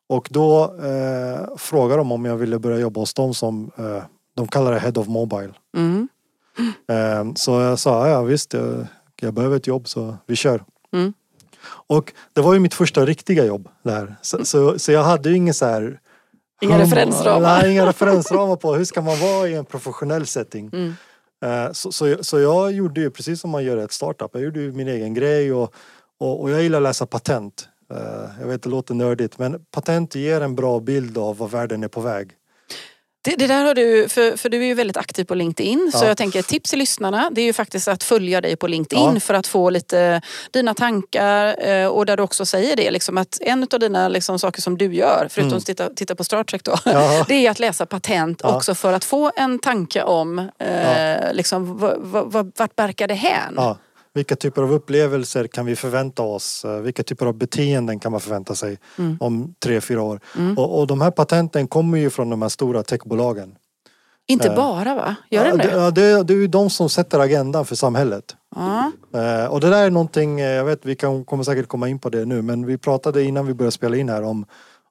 Och 0.09 0.29
då 0.31 0.65
eh, 0.65 1.56
frågade 1.56 2.00
de 2.00 2.12
om 2.12 2.25
jag 2.25 2.37
ville 2.37 2.59
börja 2.59 2.79
jobba 2.79 3.00
hos 3.00 3.15
dem 3.15 3.35
som 3.35 3.71
eh, 3.77 4.03
de 4.37 4.49
kallar 4.49 4.73
det 4.73 4.79
Head 4.79 4.93
of 4.97 5.06
Mobile. 5.06 5.53
Mm. 5.77 6.09
Eh, 6.89 7.35
Så 7.35 7.61
jag 7.61 7.79
sa, 7.79 8.09
ja 8.09 8.23
visst, 8.23 8.53
jag, 8.53 8.87
jag 9.21 9.35
behöver 9.35 9.56
ett 9.56 9.67
jobb 9.67 9.89
så 9.89 10.17
vi 10.27 10.37
kör. 10.37 10.65
Mm. 10.93 11.12
Och 11.89 12.12
det 12.33 12.41
var 12.41 12.55
ju 12.55 12.61
mitt 12.61 12.75
första 12.75 13.06
riktiga 13.06 13.45
jobb 13.45 13.69
där. 13.83 14.17
Så, 14.23 14.45
så, 14.45 14.79
så 14.79 14.93
jag 14.93 15.03
hade 15.05 15.29
ju 15.29 15.37
ingen 15.37 15.55
så 15.55 15.67
här... 15.67 16.00
Inga 16.61 16.79
referensramar. 16.79 17.41
Nej, 17.63 17.73
inga 17.73 17.87
referensramar 17.87 18.57
på 18.57 18.75
hur 18.75 18.85
ska 18.85 19.01
man 19.03 19.19
vara 19.21 19.49
i 19.49 19.55
en 19.55 19.65
professionell 19.65 20.27
setting. 20.27 20.71
Mm. 20.73 20.95
Eh, 21.45 21.73
Så, 21.73 21.93
så, 21.93 22.17
så 22.25 22.41
jag 22.41 22.73
gjorde 22.73 23.01
ju 23.01 23.11
precis 23.11 23.41
som 23.41 23.51
man 23.51 23.65
gör 23.65 23.77
i 23.77 23.83
ett 23.83 23.93
startup. 23.93 24.31
Jag 24.33 24.43
gjorde 24.43 24.61
ju 24.61 24.73
min 24.73 24.89
egen 24.89 25.15
grej 25.15 25.53
och, 25.53 25.75
och, 26.21 26.41
och 26.41 26.51
jag 26.51 26.63
gillar 26.63 26.79
att 26.79 26.83
läsa 26.83 27.07
patent. 27.07 27.69
Eh, 27.95 28.41
Jag 28.41 28.47
vet 28.49 28.63
det 28.63 28.69
låter 28.69 28.95
nördigt 28.95 29.39
men 29.39 29.65
patent 29.71 30.15
ger 30.15 30.41
en 30.41 30.55
bra 30.55 30.81
bild 30.81 31.19
av 31.19 31.37
var 31.37 31.49
världen 31.49 31.85
är 31.85 31.89
på 31.89 32.01
väg. 32.01 32.31
Det, 33.29 33.37
det 33.37 33.47
där 33.47 33.65
har 33.65 33.75
du, 33.75 34.09
för, 34.09 34.37
för 34.37 34.49
du 34.49 34.59
är 34.63 34.67
ju 34.67 34.75
väldigt 34.75 34.97
aktiv 34.97 35.25
på 35.25 35.35
LinkedIn. 35.35 35.91
Så 35.95 36.05
Ja. 36.05 36.09
jag 36.09 36.17
tänker 36.17 36.39
ett 36.41 36.47
tips 36.49 36.71
till 36.71 36.79
lyssnarna 36.79 37.31
det 37.33 37.41
är 37.41 37.45
ju 37.45 37.53
faktiskt 37.53 37.89
att 37.89 38.03
följa 38.05 38.41
dig 38.41 38.57
på 38.57 38.67
LinkedIn 38.67 39.15
Ja. 39.15 39.21
för 39.21 39.35
att 39.35 39.47
få 39.47 39.71
lite 39.71 40.21
dina 40.51 40.75
tankar 40.75 41.69
eh, 41.69 41.87
och 41.87 42.07
där 42.07 42.17
du 42.17 42.23
också 42.23 42.47
säger 42.47 42.77
det 42.77 42.91
liksom 42.91 43.19
att 43.19 43.39
en 43.41 43.67
av 43.73 43.81
dina 43.81 44.09
liksom, 44.09 44.39
saker 44.39 44.63
som 44.63 44.79
du 44.79 44.95
gör, 44.95 45.27
förutom 45.31 45.49
Mm. 45.49 45.59
att 45.59 45.67
titta, 45.67 45.91
titta 45.91 46.15
på 46.15 46.25
Star 46.25 46.45
Trek 46.45 46.65
då, 46.65 46.75
Ja. 46.85 47.25
det 47.29 47.47
är 47.47 47.51
att 47.51 47.59
läsa 47.59 47.87
patent 47.87 48.43
också 48.45 48.75
för 48.75 48.93
att 48.93 49.05
få 49.05 49.33
en 49.37 49.59
tanke 49.59 50.03
om 50.03 50.39
eh, 50.39 51.33
liksom, 51.33 51.79
vart 52.57 52.77
barkar 52.77 53.09
det 53.09 53.15
hän? 53.15 53.59
Vilka 54.19 54.37
typer 54.37 54.62
av 54.62 54.73
upplevelser 54.73 55.47
kan 55.47 55.67
vi 55.67 55.76
förvänta 55.76 56.23
oss? 56.23 56.65
Eh, 56.65 56.81
Vilka 56.81 57.03
typer 57.03 57.26
av 57.26 57.35
beteenden 57.35 57.99
kan 58.00 58.12
man 58.12 58.20
förvänta 58.20 58.55
sig 58.55 58.79
Mm. 58.99 59.17
om 59.20 59.55
tre, 59.62 59.81
fyra 59.81 60.03
år? 60.03 60.20
Mm. 60.38 60.59
Och, 60.59 60.79
och 60.81 60.87
de 60.87 61.00
här 61.00 61.11
patenten 61.11 61.69
kommer 61.69 61.99
ju 61.99 62.11
från 62.11 62.31
de 62.31 62.43
här 62.43 62.49
stora 62.49 62.82
techbolagen. 62.82 63.55
Inte 64.29 64.49
Eh. 64.49 64.56
bara 64.56 64.94
va? 64.94 65.15
Gör 65.31 65.44
ja, 65.47 65.56
det, 65.56 65.70
ja, 65.70 65.91
det, 65.91 66.23
det 66.23 66.32
är 66.32 66.37
ju 66.37 66.47
de 66.47 66.70
som 66.70 66.88
sätter 66.88 67.19
agendan 67.19 67.65
för 67.65 67.75
samhället. 67.75 68.37
Ja. 68.56 68.93
Eh, 69.15 69.44
och 69.53 69.61
det 69.61 69.70
där 69.70 69.85
är 69.85 69.91
någonting, 69.91 70.38
jag 70.38 70.64
vet 70.64 70.81
vi 70.87 70.97
kan, 70.97 71.25
kommer 71.25 71.44
säkert 71.44 71.69
komma 71.69 71.88
in 71.88 71.99
på 71.99 72.09
det 72.11 72.25
nu, 72.25 72.43
men 72.43 72.67
vi 72.67 72.79
pratade 72.79 73.23
innan 73.23 73.47
vi 73.47 73.55
började 73.55 73.73
spela 73.73 73.97
in 73.97 74.09
här 74.09 74.23
om, 74.23 74.47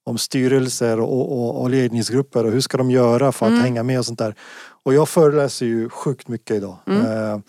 om 0.06 0.18
styrelser 0.18 1.00
och, 1.00 1.32
och, 1.40 1.62
och 1.62 1.70
ledningsgrupper 1.70 2.46
och 2.46 2.52
hur 2.52 2.62
ska 2.62 2.78
de 2.78 2.92
göra 2.92 3.32
för 3.32 3.46
att 3.46 3.52
Mm. 3.52 3.64
hänga 3.64 3.84
med 3.84 4.00
och 4.00 4.06
sånt 4.06 4.20
där. 4.20 4.36
Och 4.84 4.94
jag 4.94 5.10
föreläser 5.10 5.66
ju 5.66 5.90
sjukt 5.90 6.28
mycket 6.28 6.56
idag. 6.56 6.76
Mm. 6.88 7.06
Eh, 7.06 7.40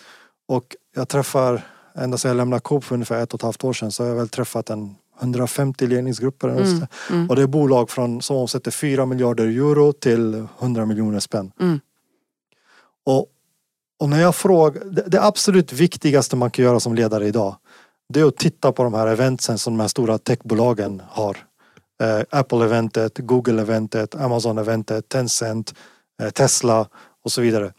och 0.48 0.76
jag 0.94 1.08
träffar, 1.08 1.62
ända 1.94 2.18
sedan 2.18 2.28
jag 2.28 2.36
lämnade 2.36 2.60
Coop 2.60 2.84
för 2.84 2.94
ungefär 2.94 3.22
ett 3.22 3.34
och 3.34 3.38
ett 3.38 3.42
halvt 3.42 3.64
år 3.64 3.72
sedan 3.72 3.92
så 3.92 4.02
har 4.02 4.08
jag 4.08 4.16
väl 4.16 4.28
träffat 4.28 4.70
en 4.70 4.94
150 5.20 5.86
ledningsgrupper. 5.86 6.48
Mm. 6.48 6.86
Mm. 7.10 7.30
Och 7.30 7.36
det 7.36 7.42
är 7.42 7.46
bolag 7.46 7.90
från, 7.90 8.22
som 8.22 8.36
omsätter 8.36 8.70
4 8.70 9.06
miljarder 9.06 9.46
euro 9.46 9.92
till 9.92 10.46
100 10.58 10.86
miljoner 10.86 11.20
spänn. 11.20 11.52
Mm. 11.60 11.80
Och, 13.06 13.26
och 14.00 14.08
när 14.08 14.20
jag 14.20 14.34
frågar, 14.34 14.84
det, 14.84 15.02
det 15.06 15.22
absolut 15.22 15.72
viktigaste 15.72 16.36
man 16.36 16.50
kan 16.50 16.64
göra 16.64 16.80
som 16.80 16.94
ledare 16.94 17.26
idag 17.26 17.56
det 18.08 18.20
är 18.20 18.24
att 18.24 18.36
titta 18.36 18.72
på 18.72 18.82
de 18.82 18.94
här 18.94 19.06
eventsen 19.06 19.58
som 19.58 19.76
de 19.76 19.80
här 19.80 19.88
stora 19.88 20.18
techbolagen 20.18 21.02
har. 21.08 21.36
Eh, 22.02 22.22
Apple-eventet, 22.30 23.18
Google-eventet, 23.18 24.14
Amazon-eventet, 24.14 25.08
Tencent, 25.08 25.74
eh, 26.22 26.30
Tesla 26.30 26.88
och 27.24 27.32
så 27.32 27.40
vidare. 27.40 27.72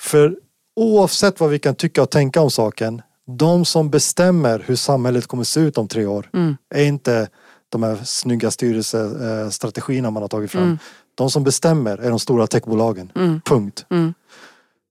För 0.00 0.38
oavsett 0.76 1.40
vad 1.40 1.50
vi 1.50 1.58
kan 1.58 1.74
tycka 1.74 2.02
och 2.02 2.10
tänka 2.10 2.40
om 2.40 2.50
saken, 2.50 3.02
de 3.26 3.64
som 3.64 3.90
bestämmer 3.90 4.64
hur 4.66 4.76
samhället 4.76 5.26
kommer 5.26 5.44
se 5.44 5.60
ut 5.60 5.78
om 5.78 5.88
tre 5.88 6.06
år 6.06 6.30
Mm. 6.32 6.56
är 6.74 6.84
inte 6.84 7.28
de 7.68 7.82
här 7.82 7.96
snygga 8.04 8.50
styrelsestrategierna 8.50 10.10
man 10.10 10.22
har 10.22 10.28
tagit 10.28 10.50
fram. 10.50 10.62
Mm. 10.62 10.78
De 11.14 11.30
som 11.30 11.44
bestämmer 11.44 11.98
är 11.98 12.10
de 12.10 12.18
stora 12.18 12.46
techbolagen. 12.46 13.12
Mm. 13.16 13.40
Punkt. 13.40 13.86
Mm. 13.90 14.14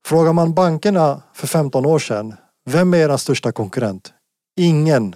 Frågar 0.05 0.33
man 0.33 0.53
bankerna 0.53 1.21
för 1.33 1.47
15 1.47 1.85
år 1.85 1.99
sedan, 1.99 2.33
vem 2.65 2.93
är 2.93 2.97
er 2.97 3.17
största 3.17 3.51
konkurrent? 3.51 4.13
Ingen 4.59 5.15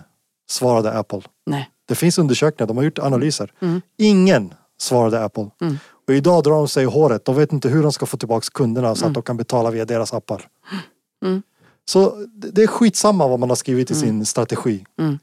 svarade 0.50 0.92
Apple. 0.92 1.22
Nej. 1.46 1.70
Det 1.88 1.96
finns 1.96 2.18
undersökningar, 2.18 2.68
de 2.68 2.78
har 2.78 2.84
gjort 2.84 3.00
analyser. 3.00 3.52
Mm. 3.62 3.82
Ingen 3.98 4.54
svarade 4.80 5.24
Apple. 5.24 5.50
Mm. 6.10 6.16
Och 6.16 6.18
idag 6.18 6.44
drar 6.44 6.52
de 6.56 6.68
sig 6.68 6.84
i 6.84 6.86
håret. 6.86 7.26
De 7.26 7.36
vet 7.36 7.54
inte 7.54 7.70
hur 7.70 7.84
de 7.84 7.92
ska 7.94 8.06
få 8.06 8.18
tillbaka 8.18 8.48
kunderna 8.54 8.96
så 8.96 9.06
Mm. 9.06 9.12
att 9.12 9.14
de 9.14 9.24
kan 9.24 9.38
betala 9.38 9.72
via 9.72 9.86
deras 9.86 10.14
appar. 10.14 10.48
Mm. 11.26 11.42
Så 11.86 12.26
det 12.54 12.64
är 12.64 12.68
skitsamma 12.68 13.28
vad 13.28 13.40
man 13.40 13.50
har 13.50 13.56
skrivit 13.56 13.92
i 13.92 13.96
sin 13.96 14.26
strategi. 14.26 14.86
Mm. 15.00 15.20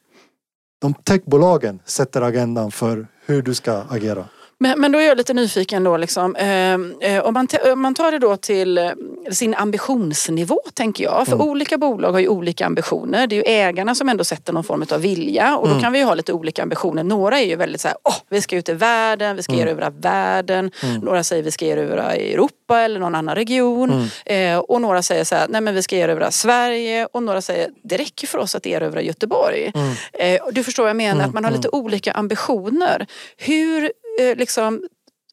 De 0.81 0.95
techbolagen 0.95 1.81
sätter 1.85 2.23
agendan 2.23 2.71
för 2.71 3.07
hur 3.27 3.43
du 3.43 3.55
ska 3.55 3.73
agera. 3.91 4.25
Men, 4.59 4.81
men 4.81 4.93
då 4.93 4.99
är 4.99 5.07
jag 5.07 5.17
lite 5.17 5.35
nyfiken 5.35 5.85
då 5.85 5.97
liksom. 5.97 6.37
Eh, 6.37 6.75
eh, 7.15 7.25
om, 7.25 7.35
man 7.35 7.49
om 7.73 7.81
man 7.83 7.95
tar 7.95 8.13
det 8.13 8.19
då 8.19 8.37
till 8.37 8.79
eh, 8.79 8.91
sin 9.31 9.55
ambitionsnivå 9.55 10.61
tänker 10.75 11.05
jag. 11.05 11.27
För 11.27 11.33
Mm. 11.35 11.49
olika 11.49 11.79
bolag 11.79 12.13
har 12.13 12.19
ju 12.21 12.29
olika 12.29 12.67
ambitioner. 12.67 13.27
Det 13.27 13.35
är 13.35 13.37
ju 13.37 13.43
ägarna 13.47 13.95
som 13.95 14.09
ändå 14.09 14.25
sätter 14.25 14.53
någon 14.53 14.65
form 14.65 14.85
av 14.93 15.01
vilja. 15.01 15.57
Och 15.57 15.65
då 15.67 15.71
Mm. 15.71 15.83
kan 15.83 15.93
vi 15.93 15.99
ju 15.99 16.05
ha 16.05 16.15
lite 16.15 16.33
olika 16.33 16.63
ambitioner. 16.63 17.05
Några 17.05 17.41
är 17.41 17.45
ju 17.47 17.57
väldigt 17.57 17.81
så 17.81 17.89
här, 17.89 17.97
åh, 18.05 18.15
vi 18.29 18.41
ska 18.41 18.57
ut 18.57 18.69
i 18.69 18.73
världen, 18.73 19.37
vi 19.37 19.43
ska 19.43 19.53
Mm. 19.53 19.67
erövra 19.69 19.91
världen. 19.91 20.71
Mm. 20.83 21.01
Några 21.01 21.25
säger 21.25 21.43
vi 21.43 21.51
ska 21.51 21.65
erövra 21.67 22.13
Europa 22.15 22.81
eller 22.81 23.01
någon 23.01 23.15
annan 23.15 23.35
region. 23.35 24.09
Mm. 24.27 24.55
Eh, 24.55 24.59
och 24.59 24.81
några 24.81 25.03
säger 25.03 25.25
så 25.25 25.35
här, 25.35 25.47
nej 25.49 25.61
men 25.61 25.75
vi 25.75 25.83
ska 25.83 25.97
erövra 25.97 26.31
Sverige. 26.31 27.09
Och 27.13 27.23
några 27.23 27.43
säger, 27.43 27.71
det 27.83 27.97
räcker 27.97 28.27
för 28.27 28.39
oss 28.39 28.55
att 28.55 28.67
erövra 28.67 29.03
Göteborg. 29.03 29.73
Mm. 29.75 29.93
Eh, 30.13 30.41
du 30.53 30.65
förstår 30.65 30.83
vad 30.83 30.91
jag 30.91 30.97
menar, 30.97 31.13
Mm, 31.15 31.29
att 31.29 31.35
man 31.35 31.45
har 31.45 31.51
lite 31.53 31.69
olika 31.69 32.13
ambitioner. 32.13 33.07
Hur 33.37 33.93
liksom 34.37 34.83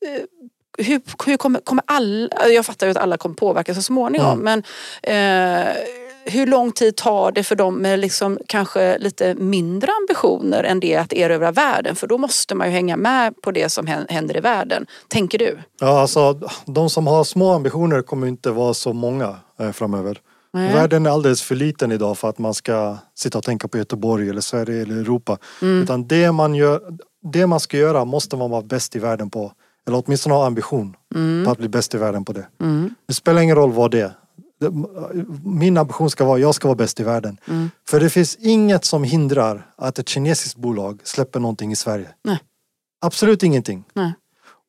eh, 0.05 0.21
hur, 0.85 1.01
hur 1.25 1.37
kommer, 1.37 1.59
kommer 1.59 1.83
alla, 1.87 2.29
jag 2.49 2.65
fattar 2.65 2.87
ju 2.87 2.91
att 2.91 2.97
alla 2.97 3.17
kommer 3.17 3.35
påverkas 3.35 3.75
så 3.75 3.81
småningom 3.81 4.39
men 4.39 4.63
eh, 5.03 5.73
hur 6.25 6.47
lång 6.47 6.71
tid 6.71 6.95
tar 6.95 7.31
det 7.31 7.43
för 7.43 7.55
dem 7.55 7.75
med 7.75 7.99
liksom 7.99 8.39
kanske 8.47 8.97
lite 8.97 9.35
mindre 9.35 9.91
ambitioner 10.01 10.63
än 10.63 10.79
det 10.79 10.95
att 10.95 11.13
erövra 11.13 11.51
världen? 11.51 11.95
För 11.95 12.07
då 12.07 12.17
måste 12.17 12.55
man 12.55 12.67
ju 12.67 12.73
hänga 12.73 12.97
med 12.97 13.41
på 13.41 13.51
det 13.51 13.69
som 13.69 13.87
hän- 13.87 14.05
händer 14.09 14.37
i 14.37 14.39
världen. 14.39 14.85
Tänker 15.07 15.37
du? 15.37 15.59
Ja, 15.79 16.01
alltså 16.01 16.39
de 16.65 16.89
som 16.89 17.07
har 17.07 17.23
små 17.23 17.53
ambitioner 17.53 18.01
kommer 18.01 18.27
inte 18.27 18.51
vara 18.51 18.73
så 18.73 18.93
många 18.93 19.35
eh, 19.59 19.71
framöver. 19.71 20.19
Nej. 20.53 20.73
Världen 20.73 21.05
är 21.05 21.09
alldeles 21.09 21.41
för 21.41 21.55
liten 21.55 21.91
idag 21.91 22.17
för 22.17 22.29
att 22.29 22.37
man 22.39 22.53
ska 22.53 22.97
sitta 23.15 23.37
och 23.37 23.43
tänka 23.43 23.67
på 23.67 23.77
Göteborg 23.77 24.29
eller 24.29 24.41
Sverige 24.41 24.81
eller 24.81 24.95
Europa. 24.95 25.37
Mm. 25.61 25.83
Utan 25.83 26.07
det 26.07 26.31
man, 26.31 26.55
gör, 26.55 26.81
det 27.23 27.47
man 27.47 27.59
ska 27.59 27.77
göra 27.77 28.05
måste 28.05 28.37
man 28.37 28.49
vara 28.49 28.61
bäst 28.61 28.95
i 28.95 28.99
världen 28.99 29.29
på. 29.29 29.51
Eller 29.87 30.03
åtminstone 30.05 30.35
ha 30.35 30.45
ambition 30.45 30.95
på 31.45 31.51
att 31.51 31.57
bli 31.57 31.67
bäst 31.67 31.95
i 31.95 31.97
världen 31.97 32.25
på 32.25 32.33
det. 32.33 32.47
Mm. 32.61 32.95
Det 33.07 33.13
spelar 33.13 33.41
ingen 33.41 33.55
roll 33.55 33.71
vad 33.71 33.91
det 33.91 34.01
är. 34.01 34.13
Min 35.43 35.77
ambition 35.77 36.09
ska 36.09 36.25
vara, 36.25 36.39
jag 36.39 36.55
ska 36.55 36.67
vara 36.67 36.75
bäst 36.75 36.99
i 36.99 37.03
världen. 37.03 37.37
Mm. 37.47 37.69
För 37.87 37.99
det 37.99 38.09
finns 38.09 38.35
inget 38.35 38.85
som 38.85 39.03
hindrar 39.03 39.71
att 39.75 39.99
ett 39.99 40.09
kinesiskt 40.09 40.57
bolag 40.57 40.99
släpper 41.03 41.39
någonting 41.39 41.71
i 41.71 41.75
Sverige. 41.75 42.09
Nej. 42.23 42.39
Absolut 43.01 43.43
ingenting. 43.43 43.83
Nej. 43.93 44.13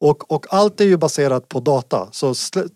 Och, 0.00 0.32
och 0.32 0.46
allt 0.50 0.80
är 0.80 0.84
ju 0.84 0.96
baserat 0.96 1.48
på 1.48 1.60
data. 1.60 2.08
Så 2.12 2.34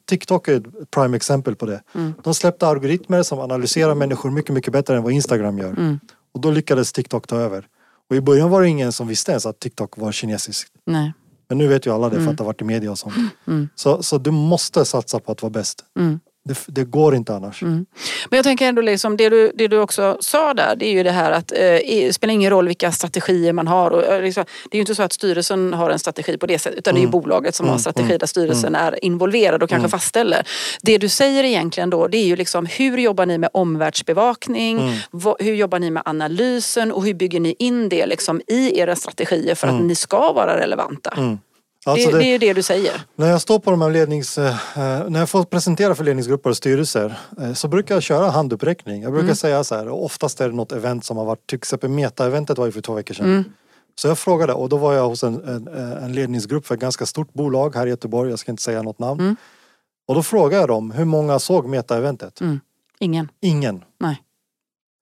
TikTok 0.08 0.48
är 0.48 0.56
ett 0.56 0.90
prime 0.90 1.16
exempel 1.16 1.56
på 1.56 1.66
det. 1.66 1.82
Mm. 1.94 2.14
De 2.22 2.34
släppte 2.34 2.66
algoritmer 2.66 3.22
som 3.22 3.38
analyserar 3.38 3.94
människor 3.94 4.30
mycket, 4.30 4.54
mycket 4.54 4.72
bättre 4.72 4.96
än 4.96 5.02
vad 5.02 5.12
Instagram 5.12 5.58
gör. 5.58 5.70
Mm. 5.70 6.00
Och 6.34 6.40
då 6.40 6.50
lyckades 6.50 6.92
TikTok 6.92 7.26
ta 7.26 7.36
över. 7.36 7.66
Och 8.10 8.16
i 8.16 8.20
början 8.20 8.50
var 8.50 8.62
det 8.62 8.68
ingen 8.68 8.92
som 8.92 9.08
visste 9.08 9.32
ens 9.32 9.46
att 9.46 9.60
TikTok 9.60 9.98
var 9.98 10.12
kinesiskt. 10.12 10.72
Nej. 10.84 11.12
Men 11.48 11.58
nu 11.58 11.66
vet 11.66 11.86
ju 11.86 11.94
alla 11.94 12.08
det 12.08 12.20
för 12.20 12.30
att 12.30 12.36
det 12.36 12.42
har 12.42 12.46
varit 12.46 12.60
i 12.60 12.64
media 12.64 12.90
och 12.90 12.98
sånt. 12.98 13.14
Mm. 13.46 13.68
Så, 13.74 14.02
så 14.02 14.18
du 14.18 14.30
måste 14.30 14.84
satsa 14.84 15.20
på 15.20 15.32
att 15.32 15.42
vara 15.42 15.50
bäst. 15.50 15.84
Mm. 15.98 16.20
Det, 16.48 16.58
det 16.66 16.84
går 16.84 17.14
inte 17.14 17.34
annars. 17.34 17.62
Men 17.62 17.86
jag 18.30 18.44
tänker 18.44 18.68
ändå 18.68 18.82
liksom, 18.82 19.16
det 19.16 19.28
du, 19.28 19.52
det 19.54 19.68
du 19.68 19.78
också 19.78 20.16
sa 20.20 20.54
där, 20.54 20.76
det 20.76 20.86
är 20.86 20.92
ju 20.92 21.02
det 21.02 21.10
här 21.10 21.32
att 21.32 21.52
eh, 21.52 21.58
det 21.58 22.14
spelar 22.14 22.34
ingen 22.34 22.50
roll 22.50 22.66
vilka 22.66 22.92
strategier 22.92 23.52
man 23.52 23.66
har. 23.66 23.90
Och, 23.90 24.04
eh, 24.04 24.22
liksom, 24.22 24.44
det 24.70 24.76
är 24.76 24.78
ju 24.78 24.80
inte 24.80 24.94
så 24.94 25.02
att 25.02 25.12
styrelsen 25.12 25.72
har 25.72 25.90
en 25.90 25.98
strategi 25.98 26.38
på 26.38 26.46
det 26.46 26.58
sättet, 26.58 26.78
utan 26.78 26.94
det 26.94 27.00
är 27.00 27.02
ju 27.02 27.08
bolaget 27.08 27.54
som 27.54 27.66
har 27.66 27.72
en 27.74 27.80
strategi 27.80 28.18
där 28.18 28.26
styrelsen 28.26 28.74
är 28.74 29.04
involverad 29.04 29.62
och 29.62 29.68
kanske 29.68 29.88
fastställer. 29.88 30.46
Det 30.82 30.98
du 30.98 31.08
säger 31.08 31.44
egentligen 31.44 31.90
då, 31.90 32.08
det 32.08 32.18
är 32.18 32.26
ju 32.26 32.36
liksom 32.36 32.66
hur 32.66 32.98
jobbar 32.98 33.26
ni 33.26 33.38
med 33.38 33.50
omvärldsbevakning? 33.52 34.78
Vad, 35.10 35.42
hur 35.42 35.54
jobbar 35.54 35.78
ni 35.78 35.90
med 35.90 36.02
analysen 36.06 36.92
och 36.92 37.04
hur 37.04 37.14
bygger 37.14 37.40
ni 37.40 37.54
in 37.58 37.88
det 37.88 38.06
liksom 38.06 38.40
i 38.46 38.78
era 38.78 38.96
strategier 38.96 39.54
för 39.54 39.68
att 39.68 39.82
ni 39.82 39.94
ska 39.94 40.32
vara 40.32 40.60
relevanta? 40.60 41.38
Alltså 41.92 42.10
det, 42.10 42.18
det- 42.18 42.24
är 42.24 42.32
ju 42.32 42.38
det 42.38 42.52
du 42.52 42.62
säger. 42.62 43.02
När 43.16 43.28
jag 43.28 43.40
står 43.40 43.58
på 43.58 43.70
de 43.70 43.82
här 43.82 43.90
lednings... 43.90 44.38
eh, 44.38 44.54
när 45.08 45.18
jag 45.18 45.30
får 45.30 45.44
presentera 45.44 45.94
för 45.94 46.04
ledningsgrupper 46.04 46.50
och 46.50 46.56
styrelser 46.56 47.18
eh, 47.40 47.52
så 47.52 47.68
brukar 47.68 47.94
jag 47.94 48.02
köra 48.02 48.30
handuppräckning. 48.30 49.02
Jag 49.02 49.12
brukar 49.12 49.34
säga 49.34 49.64
så 49.64 49.74
här, 49.74 49.88
oftast 49.88 50.40
är 50.40 50.48
det 50.48 50.54
något 50.54 50.72
event 50.72 51.04
som 51.04 51.16
har 51.16 51.24
varit, 51.24 51.46
till 51.46 51.56
exempel 51.56 51.90
Meta-eventet 51.90 52.58
var 52.58 52.66
ju 52.66 52.72
för 52.72 52.80
två 52.80 52.94
veckor 52.94 53.14
sedan. 53.14 53.44
Så 53.94 54.08
jag 54.08 54.18
frågade 54.18 54.52
och 54.52 54.68
då 54.68 54.76
var 54.76 54.94
jag 54.94 55.08
hos 55.08 55.22
en, 55.24 55.44
en, 55.48 55.68
en 56.02 56.12
ledningsgrupp 56.12 56.66
för 56.66 56.74
ett 56.74 56.80
ganska 56.80 57.06
stort 57.06 57.32
bolag 57.32 57.74
här 57.74 57.86
i 57.86 57.90
Göteborg, 57.90 58.30
jag 58.30 58.38
ska 58.38 58.50
inte 58.50 58.62
säga 58.62 58.82
något 58.82 58.98
namn. 58.98 59.36
Och 60.08 60.14
då 60.14 60.22
frågade 60.22 60.56
jag 60.62 60.68
dem, 60.68 60.90
hur 60.90 61.04
många 61.04 61.38
såg 61.38 61.68
Meta-eventet? 61.68 62.40
Mm. 62.40 62.60
Ingen. 62.98 63.28
Ingen. 63.40 63.84
Nej. 64.00 64.22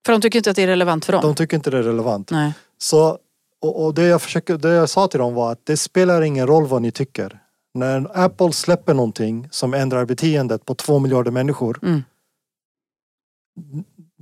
För 0.06 0.12
de 0.12 0.20
tycker 0.20 0.38
inte 0.38 0.50
att 0.50 0.56
det 0.56 0.62
är 0.62 0.66
relevant 0.66 1.04
för 1.04 1.12
dem. 1.12 1.22
De 1.22 1.34
tycker 1.34 1.56
inte 1.56 1.70
det 1.70 1.78
är 1.78 1.82
relevant. 1.82 2.30
Nej. 2.30 2.52
Så, 2.78 3.18
och, 3.62 3.84
och 3.84 3.94
det, 3.94 4.02
jag 4.06 4.22
försöker, 4.22 4.58
det 4.58 4.68
jag 4.68 4.88
sa 4.88 5.08
till 5.08 5.20
dem 5.20 5.34
var 5.34 5.52
att 5.52 5.66
det 5.66 5.76
spelar 5.76 6.22
ingen 6.22 6.46
roll 6.46 6.66
vad 6.66 6.82
ni 6.82 6.90
tycker. 6.90 7.38
När 7.74 8.18
Apple 8.24 8.52
släpper 8.52 8.94
någonting 8.94 9.48
som 9.50 9.74
ändrar 9.74 10.04
beteendet 10.04 10.64
på 10.64 10.74
två 10.74 10.98
miljarder 10.98 11.30
människor. 11.30 11.78
Mm. 11.82 12.02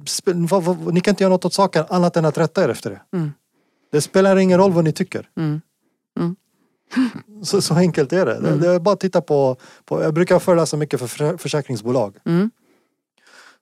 spe- 0.07 0.49
vad, 0.49 0.63
vad, 0.63 0.95
ni 0.95 1.01
kan 1.01 1.13
inte 1.13 1.23
göra 1.25 1.33
något 1.33 1.45
åt 1.45 1.55
saken 1.55 1.85
annat 1.89 2.17
än 2.17 2.25
att 2.25 2.39
rätta 2.39 2.65
er 2.65 2.69
efter 2.69 2.91
det. 2.91 3.01
Mm. 3.17 3.33
Det 3.93 4.01
spelar 4.01 4.37
ingen 4.37 4.59
roll 4.59 4.73
vad 4.73 4.85
ni 4.85 4.93
tycker. 4.93 5.29
Mm. 5.37 5.61
Så, 7.43 7.63
så 7.63 7.75
enkelt 7.75 8.13
är 8.13 8.27
det. 8.27 8.41
det. 8.41 8.57
Det 8.57 8.69
är 8.69 8.79
bara 8.79 8.93
att 8.93 9.01
titta 9.01 9.21
på, 9.21 9.57
på 9.85 10.03
jag 10.03 10.15
brukar 10.15 10.39
föreläsa 10.39 10.77
mycket 10.77 11.01
för 11.01 11.07
för- 11.07 11.37
försäkringsbolag. 11.37 12.17
Mm. 12.25 12.51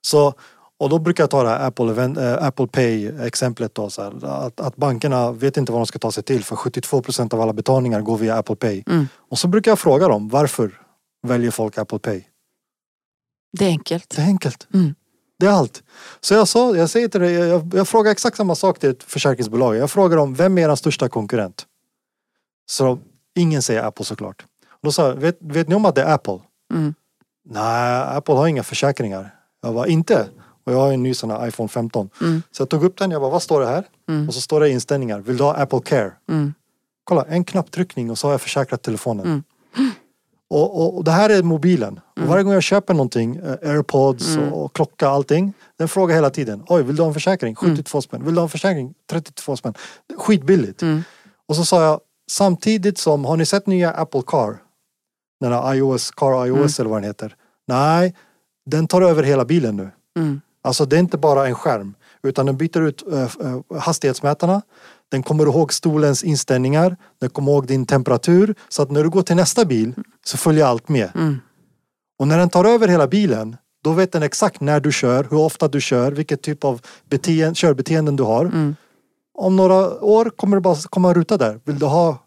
Så, 0.01 0.33
och 0.79 0.89
då 0.89 0.99
brukar 0.99 1.23
jag 1.23 1.29
ta 1.29 1.43
det 1.43 1.49
här 1.49 1.67
Apple, 1.67 1.89
event, 1.89 2.17
eh, 2.17 2.43
Apple 2.43 2.67
Pay 2.67 3.07
exemplet 3.07 3.75
då. 3.75 3.89
Så 3.89 4.03
här, 4.03 4.25
att, 4.25 4.59
att 4.59 4.75
bankerna 4.75 5.31
vet 5.31 5.57
inte 5.57 5.71
vad 5.71 5.81
de 5.81 5.85
ska 5.85 5.99
ta 5.99 6.11
sig 6.11 6.23
till 6.23 6.43
för 6.43 6.55
72 6.55 7.01
procent 7.01 7.33
av 7.33 7.41
alla 7.41 7.53
betalningar 7.53 8.01
går 8.01 8.17
via 8.17 8.37
Apple 8.37 8.55
Pay. 8.55 8.83
Mm. 8.87 9.07
Och 9.17 9.39
så 9.39 9.47
brukar 9.47 9.71
jag 9.71 9.79
fråga 9.79 10.07
dem 10.07 10.29
varför 10.29 10.81
väljer 11.27 11.51
folk 11.51 11.77
Apple 11.77 11.99
Pay? 11.99 12.23
Det 13.57 13.65
är 13.65 13.69
enkelt. 13.69 14.09
Det 14.15 14.21
är 14.21 14.25
enkelt. 14.25 14.67
Mm. 14.73 14.95
Det 15.39 15.45
är 15.45 15.51
allt. 15.51 15.83
Så 16.19 16.33
jag, 16.33 16.47
sa, 16.47 16.75
jag 16.75 16.89
säger 16.89 17.07
till 17.07 17.21
dig, 17.21 17.33
jag, 17.33 17.73
jag 17.73 17.87
frågar 17.87 18.11
exakt 18.11 18.37
samma 18.37 18.55
sak 18.55 18.79
till 18.79 18.89
ett 18.89 19.03
försäkringsbolag. 19.03 19.75
Jag 19.75 19.91
frågar 19.91 20.17
dem, 20.17 20.33
vem 20.33 20.57
är 20.57 20.69
er 20.69 20.75
största 20.75 21.09
konkurrent? 21.09 21.65
Så 22.65 22.99
ingen 23.35 23.61
säger 23.61 23.83
Apple 23.83 24.05
såklart. 24.05 24.45
Då 24.83 24.91
sa 24.91 25.07
jag, 25.07 25.15
vet, 25.15 25.37
vet 25.39 25.67
ni 25.67 25.75
om 25.75 25.85
att 25.85 25.95
det 25.95 26.01
är 26.01 26.13
Apple? 26.13 26.39
Mm. 26.73 26.93
Nej, 27.45 28.03
Apple 28.17 28.33
har 28.33 28.47
inga 28.47 28.63
försäkringar. 28.63 29.35
Jag 29.61 29.73
var 29.73 29.85
inte. 29.85 30.29
Och 30.63 30.73
jag 30.73 30.77
har 30.77 30.93
en 30.93 31.03
ny 31.03 31.13
sån 31.13 31.31
här 31.31 31.47
iPhone 31.47 31.69
15. 31.69 32.09
Mm. 32.21 32.41
Så 32.51 32.61
jag 32.61 32.69
tog 32.69 32.83
upp 32.83 32.97
den, 32.97 33.11
jag 33.11 33.21
bara, 33.21 33.31
vad 33.31 33.41
står 33.43 33.61
det 33.61 33.67
här? 33.67 33.83
Mm. 34.09 34.27
Och 34.27 34.33
så 34.33 34.41
står 34.41 34.59
det 34.59 34.69
inställningar, 34.69 35.19
vill 35.19 35.37
du 35.37 35.43
ha 35.43 35.53
Apple 35.53 35.79
Care? 35.85 36.11
Mm. 36.29 36.53
Kolla, 37.03 37.25
en 37.29 37.43
knapptryckning 37.43 38.11
och 38.11 38.17
så 38.17 38.27
har 38.27 38.31
jag 38.33 38.41
försäkrat 38.41 38.81
telefonen. 38.81 39.25
Mm. 39.25 39.43
Och, 40.49 40.81
och, 40.81 40.97
och 40.97 41.03
det 41.03 41.11
här 41.11 41.29
är 41.29 41.43
mobilen. 41.43 41.99
Och 42.21 42.27
varje 42.27 42.43
gång 42.43 42.53
jag 42.53 42.63
köper 42.63 42.93
någonting, 42.93 43.35
eh, 43.35 43.69
airpods 43.69 44.35
Mm. 44.35 44.53
och, 44.53 44.65
och 44.65 44.73
klocka 44.75 45.07
allting. 45.07 45.53
Den 45.77 45.87
frågar 45.87 46.15
hela 46.15 46.29
tiden, 46.29 46.63
oj 46.67 46.83
vill 46.83 46.95
du 46.95 47.01
ha 47.01 47.07
en 47.07 47.13
försäkring? 47.13 47.55
72 47.55 48.01
spänn. 48.01 48.25
Vill 48.25 48.33
du 48.33 48.39
ha 48.39 48.45
en 48.45 48.49
försäkring? 48.49 48.93
32 49.09 49.57
spänn. 49.57 49.73
Skitbilligt. 50.17 50.81
Mm. 50.81 51.03
Och 51.47 51.55
så 51.55 51.65
sa 51.65 51.83
jag, 51.83 51.99
samtidigt 52.31 52.97
som, 52.97 53.25
har 53.25 53.37
ni 53.37 53.45
sett 53.45 53.67
nya 53.67 53.91
Apple 53.91 54.21
Car? 54.27 54.57
Den 55.41 55.51
här 55.51 55.73
iOS, 55.75 56.11
Car 56.11 56.45
iOS 56.45 56.79
eller 56.79 56.89
vad 56.89 57.01
den 57.01 57.07
heter. 57.07 57.35
Nej, 57.67 58.15
den 58.65 58.87
tar 58.87 59.01
över 59.01 59.23
hela 59.23 59.45
bilen 59.45 59.75
nu. 59.75 59.91
Mm. 60.19 60.41
Alltså 60.63 60.85
det 60.85 60.95
är 60.95 60.99
inte 60.99 61.17
bara 61.17 61.47
en 61.47 61.55
skärm 61.55 61.95
utan 62.23 62.45
den 62.45 62.57
byter 62.57 62.81
ut 62.81 63.03
äh, 63.11 63.21
äh, 63.21 63.79
hastighetsmätarna. 63.79 64.61
Den 65.11 65.23
kommer 65.23 65.45
ihåg 65.45 65.73
stolens 65.73 66.23
inställningar. 66.23 66.97
Den 67.21 67.29
kommer 67.29 67.51
ihåg 67.51 67.67
din 67.67 67.85
temperatur. 67.85 68.55
Så 68.69 68.81
att 68.81 68.91
när 68.91 69.03
du 69.03 69.09
går 69.09 69.21
till 69.21 69.35
nästa 69.35 69.65
bil 69.65 69.93
så 70.25 70.37
följer 70.37 70.65
allt 70.65 70.89
med. 70.89 71.09
Mm. 71.15 71.39
Och 72.19 72.27
när 72.27 72.37
den 72.37 72.49
tar 72.49 72.65
över 72.65 72.87
hela 72.87 73.07
bilen 73.07 73.57
då 73.83 73.91
vet 73.91 74.11
den 74.11 74.23
exakt 74.23 74.61
när 74.61 74.79
du 74.79 74.91
kör, 74.91 75.27
hur 75.29 75.37
ofta 75.37 75.67
du 75.67 75.81
kör, 75.81 76.11
vilket 76.11 76.41
typ 76.41 76.63
av 76.63 76.81
beteende, 77.09 77.55
körbeteenden 77.55 78.15
du 78.15 78.23
har. 78.23 78.45
Mm. 78.45 78.75
Om 79.33 79.55
några 79.55 80.03
år 80.03 80.29
kommer 80.29 80.57
det 80.57 80.61
bara 80.61 80.75
komma 80.75 81.09
en 81.09 81.15
ruta 81.15 81.37
där. 81.37 81.59
Vill 81.63 81.79
du 81.79 81.85
ha 81.85 82.17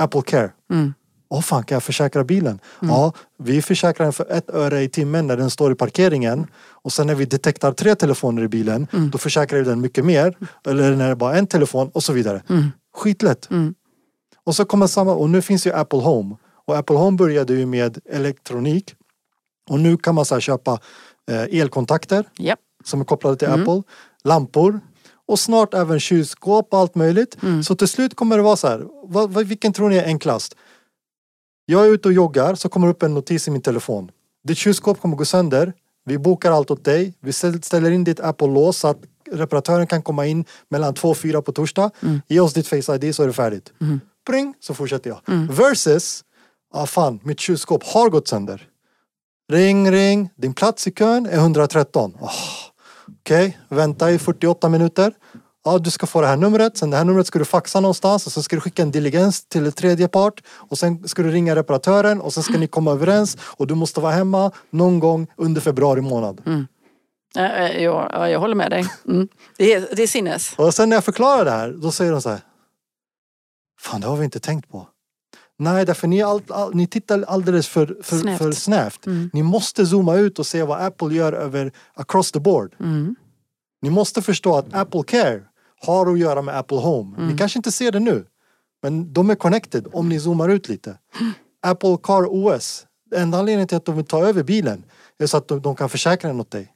Apple 0.00 0.22
Care? 0.22 0.50
Mm. 0.72 0.94
Åh 1.32 1.40
fan, 1.40 1.64
kan 1.64 1.76
jag 1.76 1.82
försäkra 1.82 2.24
bilen? 2.24 2.58
Ja, 2.80 3.12
vi 3.38 3.62
försäkrar 3.62 4.06
den 4.06 4.12
för 4.12 4.32
ett 4.32 4.50
öre 4.50 4.82
i 4.82 4.88
timmen 4.88 5.26
när 5.26 5.36
den 5.36 5.50
står 5.50 5.72
i 5.72 5.74
parkeringen. 5.74 6.46
Och 6.56 6.92
sen 6.92 7.06
när 7.06 7.14
vi 7.14 7.24
detektar 7.24 7.72
tre 7.72 7.94
telefoner 7.94 8.42
i 8.42 8.48
bilen, 8.48 8.86
då 9.12 9.18
försäkrar 9.18 9.58
vi 9.58 9.64
den 9.64 9.80
mycket 9.80 10.04
mer. 10.04 10.36
Eller 10.66 10.96
när 10.96 11.08
det 11.08 11.16
bara 11.16 11.34
är 11.34 11.38
en 11.38 11.46
telefon 11.46 11.90
och 11.94 12.02
så 12.02 12.12
vidare. 12.12 12.42
Skitlätt. 12.94 13.50
Mm. 13.50 13.74
Och 14.44 14.54
så 14.56 14.64
kommer 14.64 14.86
samma, 14.86 15.14
och 15.14 15.30
nu 15.30 15.42
finns 15.42 15.66
ju 15.66 15.72
Apple 15.72 15.98
Home. 15.98 16.36
Och 16.66 16.76
Apple 16.76 16.96
Home 16.96 17.16
började 17.16 17.54
ju 17.54 17.66
med 17.66 17.98
elektronik. 18.10 18.94
Och 19.70 19.80
nu 19.80 19.96
kan 19.96 20.14
man 20.14 20.24
så 20.24 20.40
köpa 20.40 20.78
eh, 21.30 21.60
elkontakter 21.60 22.24
Ja. 22.36 22.56
som 22.84 23.00
är 23.00 23.04
kopplade 23.04 23.36
till 23.36 23.48
Apple, 23.48 23.82
lampor 24.24 24.80
och 25.28 25.38
snart 25.38 25.74
även 25.74 26.00
kylskåp 26.00 26.72
och 26.72 26.78
allt 26.78 26.94
möjligt. 26.94 27.36
Så 27.64 27.74
till 27.76 27.88
slut 27.88 28.14
kommer 28.16 28.36
det 28.36 28.42
vara 28.42 28.56
så 28.56 28.68
här, 28.68 28.84
vad, 29.04 29.30
vad, 29.30 29.46
vilken 29.46 29.72
tror 29.72 29.88
ni 29.88 29.96
är 29.96 30.04
enklast? 30.04 30.56
Jag 31.66 31.86
är 31.86 31.90
ute 31.90 32.08
och 32.08 32.14
joggar 32.14 32.54
så 32.54 32.68
kommer 32.68 32.88
upp 32.88 33.02
en 33.02 33.14
notis 33.14 33.48
i 33.48 33.50
min 33.50 33.62
telefon. 33.62 34.10
Ditt 34.44 34.58
kylskåp 34.58 35.00
kommer 35.00 35.16
gå 35.16 35.24
sönder. 35.24 35.72
Vi 36.04 36.18
bokar 36.18 36.50
allt 36.52 36.70
åt 36.70 36.84
dig. 36.84 37.14
Vi 37.20 37.32
ställ- 37.32 37.62
ställer 37.62 37.90
in 37.90 38.04
ditt 38.04 38.20
Apple-lås 38.20 38.78
så 38.78 38.88
att 38.88 38.98
reparatören 39.30 39.86
kan 39.86 40.02
komma 40.02 40.26
in 40.26 40.44
mellan 40.68 40.94
två 40.94 41.08
och 41.08 41.16
fyra 41.16 41.42
på 41.42 41.52
torsdag. 41.52 41.90
Ge 42.28 42.40
oss 42.40 42.52
ditt 42.54 42.68
Face 42.68 42.94
ID 42.94 43.14
så 43.14 43.22
är 43.22 43.26
det 43.26 43.32
färdigt. 43.32 43.72
Pring, 44.26 44.54
så 44.60 44.74
fortsätter 44.74 45.10
jag. 45.10 45.20
Versus, 45.52 46.24
ah 46.74 46.86
fan, 46.86 47.20
mitt 47.22 47.40
kylskåp 47.40 47.84
har 47.84 48.08
gått 48.10 48.28
sönder. 48.28 48.68
Ring, 49.52 49.90
ring. 49.90 50.30
Din 50.36 50.54
plats 50.54 50.86
i 50.86 50.90
kön 50.90 51.26
är 51.26 51.36
113. 51.38 52.14
Oh, 52.20 52.30
Okej, 53.20 53.58
vänta 53.68 54.10
i 54.12 54.18
48 54.18 54.68
minuter. 54.68 55.12
Ja, 55.64 55.78
du 55.78 55.90
ska 55.90 56.06
få 56.06 56.20
det 56.20 56.26
här 56.26 56.36
numret. 56.36 56.76
Sen 56.76 56.90
det 56.90 56.96
här 56.96 57.04
numret 57.04 57.26
ska 57.26 57.38
du 57.38 57.44
faxa 57.44 57.80
någonstans 57.80 58.26
och 58.26 58.32
så 58.32 58.42
ska 58.42 58.56
du 58.56 58.60
skicka 58.60 58.82
en 58.82 58.90
diligens 58.90 59.44
till 59.44 59.66
en 59.66 59.72
tredje 59.72 60.08
part. 60.08 60.42
Och 60.48 60.78
sen 60.78 61.08
ska 61.08 61.22
du 61.22 61.30
ringa 61.30 61.56
reparatören 61.56 62.20
och 62.20 62.32
sen 62.32 62.42
ska 62.42 62.58
ni 62.58 62.66
komma 62.66 62.90
överens. 62.90 63.36
Och 63.40 63.66
du 63.66 63.74
måste 63.74 64.00
vara 64.00 64.12
hemma 64.12 64.50
någon 64.70 64.98
gång 64.98 65.26
under 65.36 65.60
februari 65.60 66.00
månad. 66.00 66.42
Ja, 67.34 67.68
ja, 67.68 68.28
jag 68.28 68.40
håller 68.40 68.54
med 68.54 68.70
dig. 68.70 68.86
Mm. 69.08 69.28
Det, 69.58 69.72
är, 69.72 69.88
det 69.96 70.02
är 70.02 70.06
sinnes. 70.06 70.54
Och 70.56 70.74
sen 70.74 70.88
när 70.88 70.96
jag 70.96 71.04
förklarar 71.04 71.44
det 71.44 71.50
här, 71.50 71.70
då 71.72 71.90
säger 71.90 72.12
de 72.12 72.22
så 72.22 72.28
här. 72.28 72.40
Fan, 73.80 74.00
det 74.00 74.06
har 74.06 74.16
vi 74.16 74.24
inte 74.24 74.40
tänkt 74.40 74.68
på. 74.70 74.88
Nej, 75.58 75.86
därför 75.86 76.08
ni, 76.08 76.22
all, 76.22 76.42
all, 76.48 76.74
ni 76.74 76.86
tittar 76.86 77.24
alldeles 77.28 77.68
för, 77.68 77.96
för, 78.02 78.18
Snävt. 78.18 78.38
för 78.38 78.52
snävt. 78.52 79.06
Mm. 79.06 79.30
Ni 79.32 79.42
måste 79.42 79.86
zooma 79.86 80.16
ut 80.16 80.38
och 80.38 80.46
se 80.46 80.62
vad 80.62 80.80
Apple 80.80 81.14
gör 81.14 81.32
över 81.32 81.72
across 81.94 82.32
the 82.32 82.40
board. 82.40 82.74
Mm. 82.80 83.16
Ni 83.82 83.90
måste 83.90 84.22
förstå 84.22 84.56
att 84.56 84.74
Apple 84.74 85.02
Care 85.06 85.42
har 85.86 86.12
att 86.12 86.18
göra 86.18 86.42
med 86.42 86.58
Apple 86.58 86.76
Home. 86.76 87.16
Mm. 87.16 87.28
Ni 87.28 87.38
kanske 87.38 87.58
inte 87.58 87.72
ser 87.72 87.92
det 87.92 88.00
nu. 88.00 88.24
Men 88.82 89.12
de 89.12 89.30
är 89.30 89.34
connected 89.34 89.86
om 89.92 90.08
ni 90.08 90.20
zoomar 90.20 90.48
ut 90.48 90.68
lite. 90.68 90.98
Apple 91.66 91.98
Car 92.02 92.26
OS. 92.30 92.86
Enda 93.14 93.38
anledningen 93.38 93.68
till 93.68 93.76
att 93.76 93.84
de 93.84 93.96
vill 93.96 94.06
ta 94.06 94.26
över 94.26 94.42
bilen 94.42 94.84
är 95.18 95.26
så 95.26 95.36
att 95.36 95.48
de, 95.48 95.60
de 95.62 95.76
kan 95.76 95.88
försäkra 95.88 96.28
den 96.30 96.40
åt 96.40 96.50
dig. 96.50 96.72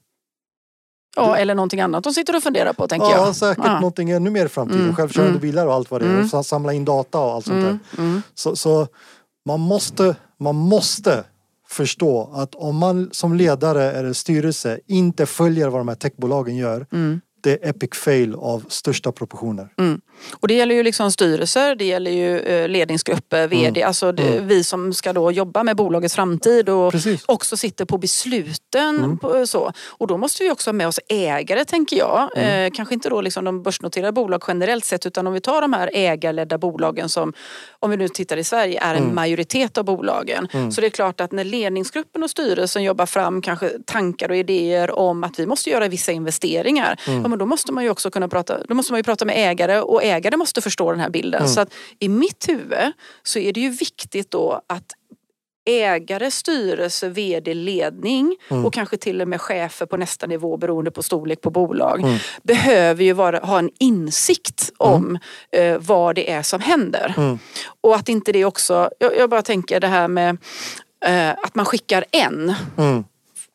Ja, 1.17 1.37
eller 1.37 1.55
någonting 1.55 1.81
annat 1.81 2.05
de 2.05 2.13
sitter 2.15 2.37
och 2.37 2.43
funderar 2.43 2.73
på 2.73 2.89
tänker 2.89 3.07
Ja, 3.07 3.27
jag. 3.27 3.37
säkert 3.37 3.65
Ja. 3.65 3.75
någonting 3.81 4.11
ännu 4.11 4.31
mer 4.31 4.47
i 4.47 4.49
framtiden. 4.49 4.83
Mm, 4.83 4.95
Självkörande 4.95 5.31
mm. 5.31 5.41
bilar 5.41 5.67
och 5.67 5.75
allt 5.75 5.91
vad 5.91 6.01
det 6.01 6.07
är. 6.07 6.21
Mm. 6.33 6.45
Samla 6.45 6.73
in 6.73 6.85
data 6.85 7.19
och 7.21 7.33
allt 7.33 7.47
sånt 7.47 7.63
där. 7.63 7.69
Mm, 7.69 8.11
mm, 8.11 8.23
Så, 8.35 8.57
så 8.57 8.89
man, 9.47 9.61
måste, 9.61 10.17
man 10.39 10.55
måste 10.55 11.25
förstå 11.69 12.31
att 12.35 12.55
om 12.55 12.77
man 12.77 13.09
som 13.13 13.35
ledare 13.35 13.93
eller 13.93 14.13
styrelse 14.13 14.81
inte 14.87 15.27
följer 15.27 15.69
vad 15.69 15.81
de 15.81 15.89
här 15.89 15.95
techbolagen 15.95 16.57
gör. 16.57 16.87
Mm. 17.47 17.59
Det 17.63 17.69
epic 17.69 17.91
fail 17.95 18.35
av 18.35 18.65
största 18.69 19.13
proportioner. 19.13 19.69
Och 20.41 20.49
det 20.49 20.55
gäller 20.55 20.75
ju 20.75 20.83
liksom 20.83 21.13
styrelser, 21.13 21.75
det 21.75 21.85
gäller 21.85 22.11
ju 22.11 22.39
eh, 22.41 22.69
ledningsgrupper, 22.69 23.49
VD, 23.49 23.83
alltså 23.83 24.13
det, 24.13 24.23
Mm. 24.27 24.47
vi 24.49 24.65
som 24.65 24.93
ska 24.93 25.13
då 25.13 25.33
jobba 25.33 25.63
med 25.63 25.77
bolagets 25.77 26.15
framtid 26.15 26.69
och 26.69 26.93
Precis. 26.93 27.25
också 27.27 27.57
sitter 27.57 27.85
på 27.85 27.99
besluten. 27.99 28.97
Mm. 28.99 29.19
På, 29.19 29.47
så. 29.47 29.73
Och 29.89 30.07
då 30.07 30.17
måste 30.17 30.43
vi 30.45 30.51
också 30.51 30.69
ha 30.71 30.73
med 30.73 30.89
oss 30.89 31.01
ägare 31.09 31.65
tänker 31.65 31.97
jag. 31.97 32.31
Mm. 32.37 32.67
Eh, 32.67 32.71
kanske 32.77 32.95
inte 32.95 33.09
då 33.09 33.21
liksom 33.21 33.45
de 33.45 33.63
börsnoterade 33.63 34.13
bolag 34.13 34.43
generellt 34.49 34.85
sett 34.85 35.07
utan 35.07 35.27
om 35.27 35.33
vi 35.33 35.41
tar 35.41 35.61
de 35.63 35.73
här 35.73 35.91
ägarledda 35.93 36.59
bolagen 36.59 37.09
som, 37.09 37.33
om 37.81 37.91
vi 37.91 37.97
nu 37.97 38.09
tittar 38.09 38.37
i 38.37 38.45
Sverige, 38.45 38.81
är 38.83 38.95
en 38.95 39.03
Mm. 39.03 39.15
majoritet 39.15 39.79
av 39.79 39.85
bolagen. 39.85 40.49
Mm. 40.53 40.73
Så 40.73 40.81
det 40.81 40.87
är 40.87 40.91
klart 40.91 41.21
att 41.21 41.33
när 41.33 41.45
ledningsgruppen 41.45 42.23
och 42.23 42.31
styrelsen 42.31 42.83
jobbar 42.83 43.07
fram 43.07 43.43
kanske 43.43 43.71
tankar 43.87 44.29
och 44.29 44.37
idéer 44.37 44.91
om 44.99 45.25
att 45.25 45.39
vi 45.39 45.47
måste 45.47 45.71
göra 45.71 45.89
vissa 45.89 46.13
investeringar. 46.13 47.01
Mm. 47.37 47.39
Men 47.39 47.39
då 47.39 47.47
måste 47.47 47.73
man 47.73 47.85
ju 47.85 47.91
också 47.91 48.11
kunna 48.11 48.29
prata, 48.29 48.65
då 48.69 48.75
måste 48.75 48.93
man 48.93 48.99
ju 48.99 49.03
prata 49.03 49.25
med 49.25 49.51
ägare 49.51 49.81
och 49.81 50.03
ägare 50.05 50.37
måste 50.37 50.61
förstå 50.61 50.91
den 50.91 51.01
här 51.01 51.11
bilden. 51.11 51.41
Mm. 51.41 51.49
Så 51.49 51.61
att 51.61 51.69
i 51.99 52.09
mitt 52.09 52.49
huvud 52.49 52.93
så 53.23 53.39
är 53.39 53.53
det 53.53 53.61
ju 53.61 53.69
viktigt 53.69 54.31
då 54.31 54.61
att 54.69 54.93
ägare, 55.69 56.31
styrelse, 56.31 57.09
vd, 57.09 57.55
ledning 57.55 58.37
Mm. 58.49 58.67
och 58.67 58.73
kanske 58.75 58.97
till 58.97 59.21
och 59.21 59.29
med 59.29 59.41
chefer 59.41 59.87
på 59.87 59.97
nästa 59.97 60.27
nivå 60.27 60.57
beroende 60.57 60.91
på 60.91 61.03
storlek 61.03 61.41
på 61.41 61.51
bolag 61.51 62.01
Mm. 62.01 62.19
behöver 62.43 63.05
ju 63.05 63.13
vara, 63.13 63.39
ha 63.39 63.59
en 63.59 63.71
insikt 63.81 64.71
om 64.79 65.19
eh, 65.53 65.79
vad 65.79 66.15
det 66.15 66.31
är 66.31 66.43
som 66.43 66.61
händer. 66.61 67.15
Mm. 67.17 67.39
Och 67.81 67.95
att 67.97 68.09
inte 68.09 68.33
det 68.33 68.45
också, 68.45 68.91
jag, 68.99 69.17
jag 69.17 69.31
bara 69.31 69.43
tänker 69.43 69.81
det 69.81 69.87
här 69.89 70.09
med 70.09 70.37
eh, 71.05 71.31
att 71.31 71.55
man 71.55 71.65
skickar 71.67 72.05
en. 72.13 72.55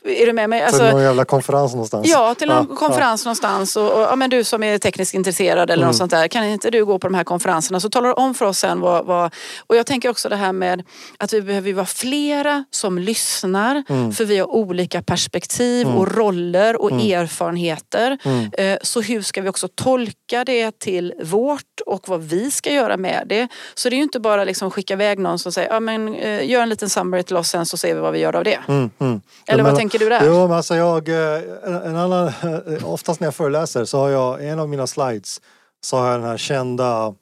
Är 0.06 0.26
du 0.26 0.34
med 0.34 0.50
mig? 0.50 0.60
Till 0.60 0.68
Alltså, 0.68 0.92
någon 0.92 1.02
jävla 1.04 1.26
konferens 1.26 1.72
någonstans. 1.72 2.08
Ja, 2.08 2.36
till 2.36 2.48
någon 2.48 2.68
Ja, 2.70 2.76
konferens 2.76 3.26
någonstans. 3.26 3.76
Och, 3.76 3.92
och, 3.94 4.02
ja, 4.02 4.16
men 4.16 4.30
du 4.30 4.44
som 4.44 4.64
är 4.64 4.78
tekniskt 4.78 5.14
intresserad 5.14 5.70
eller 5.70 5.84
Mm. 5.84 5.88
något 5.88 5.96
sånt 5.96 6.12
där. 6.12 6.28
Kan 6.28 6.44
inte 6.46 6.70
du 6.70 6.86
gå 6.86 7.00
på 7.00 7.08
de 7.08 7.14
här 7.14 7.24
konferenserna 7.24 7.80
så 7.80 7.90
talar 7.90 8.08
du 8.08 8.14
om 8.14 8.34
för 8.34 8.46
oss 8.46 8.60
sen 8.60 8.80
vad, 8.80 9.06
vad... 9.06 9.34
Och 9.68 9.76
jag 9.76 9.86
tänker 9.86 10.10
också 10.10 10.30
det 10.30 10.36
här 10.36 10.52
med 10.52 10.84
att 11.18 11.34
vi 11.34 11.42
behöver 11.42 11.74
vara 11.74 11.86
flera 11.86 12.64
som 12.72 12.98
lyssnar. 13.00 13.84
Mm. 13.90 14.12
För 14.12 14.26
vi 14.26 14.38
har 14.38 14.48
olika 14.52 15.02
perspektiv 15.02 15.88
Mm. 15.88 15.98
och 16.00 16.16
roller 16.16 16.82
och 16.82 16.92
Mm. 16.92 17.22
erfarenheter. 17.22 18.18
Mm. 18.24 18.50
Eh, 18.58 18.78
Så 18.82 19.02
hur 19.02 19.22
ska 19.22 19.42
vi 19.42 19.50
också 19.50 19.68
tolka 19.76 20.44
det 20.46 20.80
till 20.80 21.14
vårt 21.24 21.62
och 21.86 22.08
vad 22.10 22.22
vi 22.24 22.52
ska 22.52 22.72
göra 22.74 22.98
med 22.98 23.24
det? 23.30 23.48
Så 23.74 23.90
det 23.90 23.96
är 23.96 23.98
ju 23.98 24.04
inte 24.04 24.20
bara 24.20 24.44
liksom 24.44 24.72
skicka 24.72 24.94
iväg 24.94 25.20
någon 25.20 25.40
som 25.40 25.52
säger 25.52 25.70
ja, 25.74 25.80
men, 25.80 26.16
eh, 26.16 26.50
gör 26.50 26.62
en 26.62 26.70
liten 26.70 26.90
summary 26.90 27.24
till 27.24 27.38
oss 27.38 27.50
sen 27.50 27.66
så 27.66 27.78
ser 27.78 27.96
vi 27.96 28.00
vad 28.02 28.14
vi 28.14 28.20
gör 28.20 28.36
av 28.36 28.44
det. 28.44 28.60
Mm. 28.68 28.90
Eller 29.00 29.64
vad 29.64 29.74
menar- 29.74 29.78
tänker 29.92 30.06
du 30.06 30.10
där? 30.10 30.26
Jo, 30.26 30.48
men 30.48 30.58
alltså 30.58 30.76
jag, 30.76 31.10
eh, 31.10 31.42
en, 31.64 31.96
annan, 31.96 32.28
eh, 32.28 32.92
oftast 32.92 33.20
när 33.20 33.28
jag 33.28 33.36
föreläser 33.36 33.86
så 33.86 33.98
har 33.98 34.10
jag, 34.10 34.46
en 34.48 34.60
av 34.60 34.70
mina 34.70 34.88
slides 34.88 35.42
så 35.84 35.98
har 35.98 36.08
jag 36.12 36.20
den 36.20 36.30
här 36.30 36.38
kända 36.38 37.16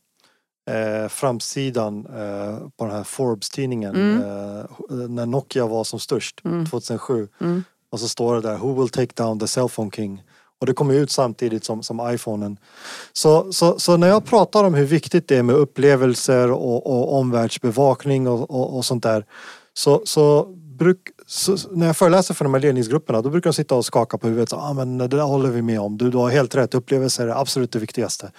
eh, 0.70 1.08
framsidan 1.10 2.06
eh, 2.06 2.58
på 2.78 2.86
den 2.86 2.96
här 2.96 3.04
Forbes-tidningen 3.04 3.96
Mm. 3.96 4.18
eh, 4.22 5.10
när 5.10 5.26
Nokia 5.26 5.66
var 5.68 5.84
som 5.84 6.00
störst, 6.00 6.42
Mm. 6.46 6.66
2007. 6.66 7.28
Mm. 7.42 7.64
Och 7.92 8.00
så 8.00 8.08
står 8.08 8.36
det 8.36 8.42
där, 8.42 8.58
Who 8.58 8.74
will 8.82 8.90
take 8.90 9.24
down 9.24 9.40
the 9.40 9.48
cell 9.48 9.70
phone 9.70 9.92
king? 9.92 10.24
Och 10.60 10.66
det 10.66 10.74
kommer 10.74 10.94
ut 10.94 11.12
samtidigt 11.12 11.64
som, 11.64 11.84
som 11.84 12.14
iPhonen. 12.14 12.58
Så, 13.14 13.53
så, 13.53 13.79
så 13.79 13.98
när 13.98 14.08
jag 14.08 14.25
pratar 14.25 14.64
om 14.64 14.74
hur 14.74 14.86
viktigt 14.86 15.27
det 15.27 15.38
är 15.38 15.44
med 15.44 15.55
upplevelser 15.55 16.51
och, 16.51 16.88
och 16.88 17.20
omvärldsbevakning 17.20 18.27
och, 18.27 18.51
och, 18.51 18.77
och 18.77 18.86
sånt 18.86 19.03
där. 19.03 19.25
Så, 19.74 20.01
så, 20.05 20.46
bruk, 20.55 21.00
så 21.29 21.57
när 21.72 21.85
jag 21.85 21.98
föreläser 21.98 22.33
för 22.33 22.46
de 22.46 22.53
här 22.53 22.61
ledningsgrupperna 22.61 23.22
då 23.22 23.29
brukar 23.29 23.50
de 23.50 23.53
sitta 23.53 23.75
och 23.75 23.85
skaka 23.85 24.18
på 24.18 24.27
huvudet. 24.27 24.50
Så, 24.50 24.55
ah, 24.55 24.74
men 24.74 24.98
det 24.98 25.07
där 25.07 25.24
håller 25.24 25.50
vi 25.50 25.61
med 25.61 25.79
om. 25.79 25.98
Du, 25.98 26.09
du 26.09 26.18
har 26.18 26.29
helt 26.29 26.55
rätt. 26.55 26.74
Upplevelser 26.74 27.27
är 27.27 27.42
absolut 27.42 27.72
det 27.72 27.79
viktigaste. 27.79 28.31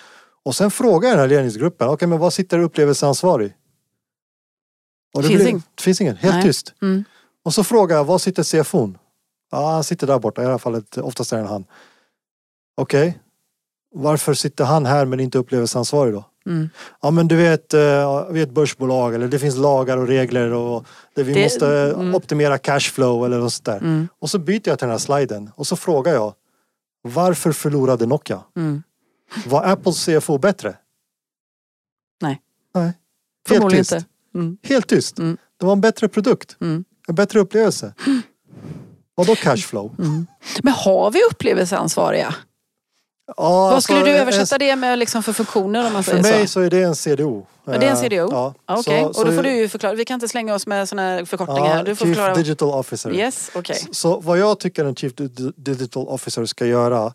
Och 0.45 0.55
sen 0.55 0.71
frågar 0.71 1.09
jag 1.09 1.19
den 1.19 1.21
här 1.21 1.29
ledningsgruppen. 1.29 1.89
Okej, 1.89 2.09
men 2.09 2.19
vad 2.19 2.33
sitter 2.33 2.59
upplevelseansvarig? 2.59 3.55
Och 5.15 5.23
det 5.23 5.29
Finns 5.29 5.43
blir, 5.43 5.63
finns 5.81 6.01
ingen. 6.01 6.17
Helt 6.17 6.35
Nej. 6.35 6.45
tyst. 6.45 6.75
Mm. 6.83 7.05
Och 7.45 7.55
så 7.55 7.65
frågar 7.65 7.97
jag, 7.97 8.05
var 8.05 8.19
sitter 8.19 8.43
CFO'n? 8.43 8.99
Ja, 9.51 9.71
han 9.71 9.85
sitter 9.85 10.07
där 10.07 10.19
borta. 10.19 10.43
I 10.43 10.47
alla 10.47 10.59
fall 10.59 10.83
oftast 10.97 11.33
är 11.33 11.43
det 11.43 11.49
han. 11.49 11.65
Okej. 12.77 13.19
Varför 13.95 14.35
sitter 14.35 14.65
han 14.65 14.87
här 14.87 15.07
men 15.07 15.21
inte 15.21 15.39
upplevelseansvarig 15.39 16.15
då? 16.15 16.25
Mm. 16.47 16.71
Ja 17.03 17.11
men 17.11 17.29
du 17.29 17.37
vet, 17.37 17.75
eh, 17.75 18.27
vi 18.31 18.41
är 18.41 18.43
ett 18.43 18.51
börsbolag 18.55 19.15
eller 19.15 19.29
det 19.29 19.39
finns 19.39 19.57
lagar 19.57 19.97
och 19.97 20.07
regler 20.07 20.53
och 20.53 20.87
det, 21.15 21.23
vi 21.23 21.33
Det- 21.35 21.43
måste 21.43 21.67
mm. 21.95 22.15
optimera 22.15 22.59
cashflow 22.59 23.27
eller 23.27 23.39
något 23.39 23.53
sånt 23.53 23.65
där. 23.67 23.77
Mm. 23.79 24.09
Och 24.19 24.31
så 24.31 24.39
byter 24.39 24.69
jag 24.69 24.79
till 24.79 24.87
den 24.87 24.91
här 24.91 24.99
sliden 24.99 25.51
och 25.57 25.67
så 25.67 25.77
frågar 25.77 26.13
jag 26.15 26.35
Varför 27.03 27.53
förlorade 27.53 28.07
Nokia? 28.07 28.41
Mm. 28.57 28.83
Var 29.47 29.65
Apples 29.65 30.05
CFO 30.05 30.39
bättre? 30.39 30.77
Nej. 32.23 32.41
Nej. 32.75 32.93
Helt 33.49 33.71
tyst. 33.71 33.97
Mm. 34.35 34.59
Helt 34.63 34.87
tyst. 34.87 35.19
Mm. 35.19 35.37
Det 35.57 35.67
var 35.67 35.73
en 35.73 35.81
bättre 35.81 36.09
produkt. 36.09 36.57
En 37.09 37.15
bättre 37.15 37.41
upplevelse. 37.41 37.95
Vadå 39.15 39.35
cashflow? 39.35 39.95
Men 40.63 40.73
har 40.73 41.11
vi 41.11 41.21
upplevelseansvariga? 41.31 42.35
Ja, 43.37 43.43
Vad 43.51 43.73
alltså, 43.73 43.93
skulle 43.93 44.05
du 44.05 44.17
en- 44.17 44.21
översätta 44.23 44.59
det 44.59 44.77
med 44.77 44.99
liksom 44.99 45.23
för 45.23 45.33
funktioner 45.33 45.87
om 45.87 45.93
man 45.93 46.05
För 46.05 46.23
säger 46.23 46.39
mig 46.39 46.47
så? 46.49 46.61
är 46.61 46.71
det 46.71 46.83
en 46.83 46.95
CDO. 46.97 47.47
Ja, 47.65 47.73
det 47.79 47.87
är 47.87 47.91
en 47.91 47.97
Eh, 47.97 48.01
CDO? 48.03 48.29
Ja. 48.31 48.55
Ja, 48.67 48.77
Okej, 48.79 49.01
Så- 49.13 49.21
och 49.21 49.27
då 49.27 49.33
får 49.33 49.43
du 49.43 49.51
ju 49.57 49.69
förklara. 49.69 49.95
Vi 49.95 50.05
kan 50.05 50.15
inte 50.15 50.29
slänga 50.29 50.55
oss 50.55 50.67
med 50.67 50.89
såna 50.89 51.03
här 51.03 51.25
förkortningar. 51.25 51.77
ja. 51.77 51.83
Du 51.83 51.97
får 51.97 52.07
Chief 52.07 52.17
förklara. 52.17 52.35
Digital 52.35 52.69
Officer. 52.69 53.15
Yes, 53.15 53.51
okej. 53.55 53.77
Så, 53.77 53.95
så 53.95 54.21
vad 54.21 54.39
jag 54.39 54.59
tycker 54.61 54.85
en 54.85 54.95
Chief 54.95 55.13
Di- 55.15 55.53
Digital 55.57 56.09
Officer 56.09 56.45
ska 56.45 56.67
göra 56.67 57.13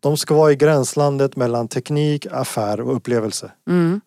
de 0.00 0.16
ska 0.16 0.34
vara 0.34 0.52
i 0.52 0.56
gränslandet 0.56 1.36
mellan 1.36 1.68
teknik, 1.68 2.26
affär 2.32 2.80
och 2.80 2.96
upplevelse. 2.96 3.50
Mm. 3.70 4.00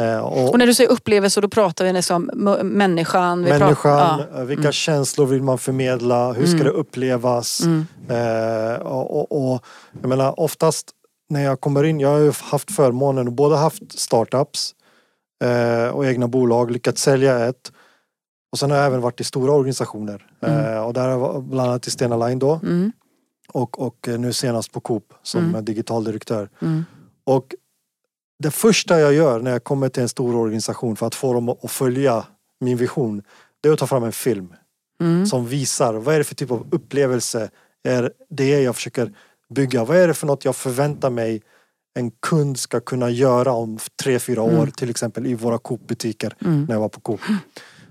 Eh, 0.00 0.18
och 0.18 0.50
Och 0.50 0.58
när 0.58 0.66
du 0.66 0.74
säger 0.74 0.90
upplevelse 0.90 1.40
då 1.40 1.48
pratar 1.48 1.84
vi 1.84 1.92
liksom 1.92 2.30
människan. 2.62 3.44
Vi 3.44 3.50
människan, 3.50 3.74
Pratar, 3.76 4.28
ja. 4.32 4.38
eh, 4.38 4.44
vilka 4.44 4.60
Mm. 4.62 4.72
känslor 4.72 5.26
vill 5.26 5.42
man 5.42 5.58
förmedla? 5.58 6.32
Hur 6.32 6.46
ska 6.46 6.54
Mm. 6.54 6.64
det 6.64 6.70
upplevas? 6.70 7.60
Mm. 7.60 7.86
Eh, 8.08 8.80
och, 8.80 9.16
och, 9.32 9.52
och 9.54 9.64
jag 10.00 10.08
menar 10.08 10.40
oftast 10.40 10.86
när 11.30 11.40
jag 11.44 11.60
kommer 11.60 11.84
in, 11.84 12.00
jag 12.00 12.08
har 12.08 12.18
ju 12.18 12.32
haft 12.40 12.70
förmånen 12.70 13.28
att 13.28 13.34
både 13.34 13.56
haft 13.56 13.98
startups 14.00 14.74
eh, 15.44 15.88
och 15.88 16.06
egna 16.06 16.28
bolag, 16.28 16.70
lyckats 16.70 17.02
sälja 17.02 17.46
ett. 17.46 17.72
Och 18.52 18.58
sen 18.58 18.70
har 18.70 18.78
jag 18.78 18.86
även 18.86 19.00
varit 19.00 19.20
i 19.20 19.24
stora 19.24 19.52
organisationer. 19.52 20.26
Mm. 20.40 20.74
Eh, 20.74 20.80
och 20.86 20.92
där 20.92 21.08
har 21.08 21.10
jag 21.32 21.42
bland 21.42 21.68
annat 21.70 21.86
i 21.86 21.90
Stena 21.90 22.26
Line 22.26 22.38
då. 22.38 22.60
Mm. 22.62 22.92
Och, 23.52 23.80
och 23.86 24.08
eh, 24.08 24.18
nu 24.18 24.32
senast 24.32 24.72
på 24.72 24.80
Coop 24.80 25.14
som 25.22 25.44
Mm. 25.44 25.64
digital 25.64 26.04
direktör. 26.04 26.48
Mm. 26.62 26.84
Och 27.24 27.54
det 28.42 28.50
första 28.50 29.00
jag 29.00 29.12
gör 29.14 29.40
när 29.40 29.50
jag 29.50 29.64
kommer 29.64 29.88
till 29.88 30.02
en 30.02 30.08
stor 30.08 30.36
organisation 30.36 30.96
för 30.96 31.06
att 31.06 31.14
få 31.14 31.32
dem 31.32 31.48
att 31.48 31.70
följa 31.70 32.24
min 32.60 32.76
vision. 32.76 33.22
Det 33.60 33.68
är 33.68 33.72
att 33.72 33.78
ta 33.78 33.86
fram 33.86 34.04
en 34.04 34.12
film 34.12 34.54
Mm. 35.00 35.26
som 35.26 35.46
visar 35.46 35.94
vad 35.94 36.14
är 36.14 36.18
det 36.18 36.24
för 36.24 36.34
typ 36.34 36.50
av 36.50 36.66
upplevelse 36.70 37.50
är 37.82 38.12
det 38.30 38.62
jag 38.62 38.74
försöker 38.74 39.14
bygga. 39.54 39.84
Vad 39.84 39.96
är 39.96 40.08
det 40.08 40.14
för 40.14 40.26
något 40.26 40.44
jag 40.44 40.56
förväntar 40.56 41.10
mig 41.10 41.42
en 41.98 42.10
kund 42.10 42.58
ska 42.58 42.80
kunna 42.80 43.10
göra 43.10 43.52
om 43.52 43.78
tre, 44.02 44.18
fyra 44.18 44.42
år 44.42 44.50
Mm. 44.50 44.70
till 44.70 44.90
exempel 44.90 45.26
i 45.26 45.34
våra 45.34 45.58
Coop-butiker 45.58 46.34
Mm. 46.44 46.64
när 46.64 46.74
jag 46.74 46.80
var 46.80 46.88
på 46.88 47.00
Coop. 47.00 47.20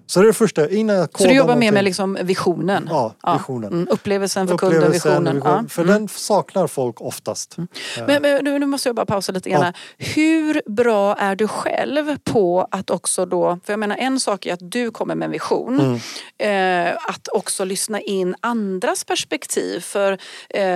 Så 0.09 0.19
det 0.19 0.25
är 0.25 0.27
det 0.27 0.33
första, 0.33 0.69
innan 0.69 1.07
Så 1.15 1.23
du 1.27 1.33
jobbar 1.33 1.47
mer 1.47 1.47
någonting- 1.55 1.73
med 1.73 1.83
liksom 1.83 2.17
visionen? 2.21 2.87
Ja, 2.91 3.13
Ja. 3.23 3.33
visionen. 3.33 3.73
Mm. 3.73 3.87
Upplevelsen 3.91 4.47
för 4.47 4.57
kunden, 4.57 4.77
Upplevelsen, 4.77 5.11
visionen. 5.11 5.35
vision. 5.35 5.63
Ja. 5.63 5.69
För 5.69 5.81
Mm. 5.81 5.93
den 5.93 6.07
saknar 6.07 6.67
folk 6.67 7.01
oftast. 7.01 7.57
Eh, 7.57 7.63
Men, 8.07 8.21
men 8.21 8.43
nu, 8.43 8.59
nu 8.59 8.65
måste 8.65 8.89
jag 8.89 8.95
bara 8.95 9.05
pausa 9.05 9.31
lite 9.31 9.49
grann. 9.49 9.63
här. 9.63 9.73
Hur 9.97 10.61
bra 10.65 11.15
är 11.15 11.35
du 11.35 11.47
själv 11.47 12.17
på 12.23 12.67
att 12.71 12.89
också 12.89 13.25
då, 13.25 13.59
för 13.65 13.73
jag 13.73 13.79
menar 13.79 13.95
en 13.97 14.19
sak 14.19 14.45
är 14.45 14.53
att 14.53 14.71
du 14.71 14.91
kommer 14.91 15.15
med 15.15 15.25
en 15.25 15.31
vision. 15.31 15.99
Mm. 16.39 16.87
Eh, 16.87 16.97
att 17.07 17.27
också 17.33 17.63
lyssna 17.65 18.01
in 18.01 18.35
andras 18.41 19.03
perspektiv. 19.03 19.79
För, 19.79 20.11
eh, 20.49 20.67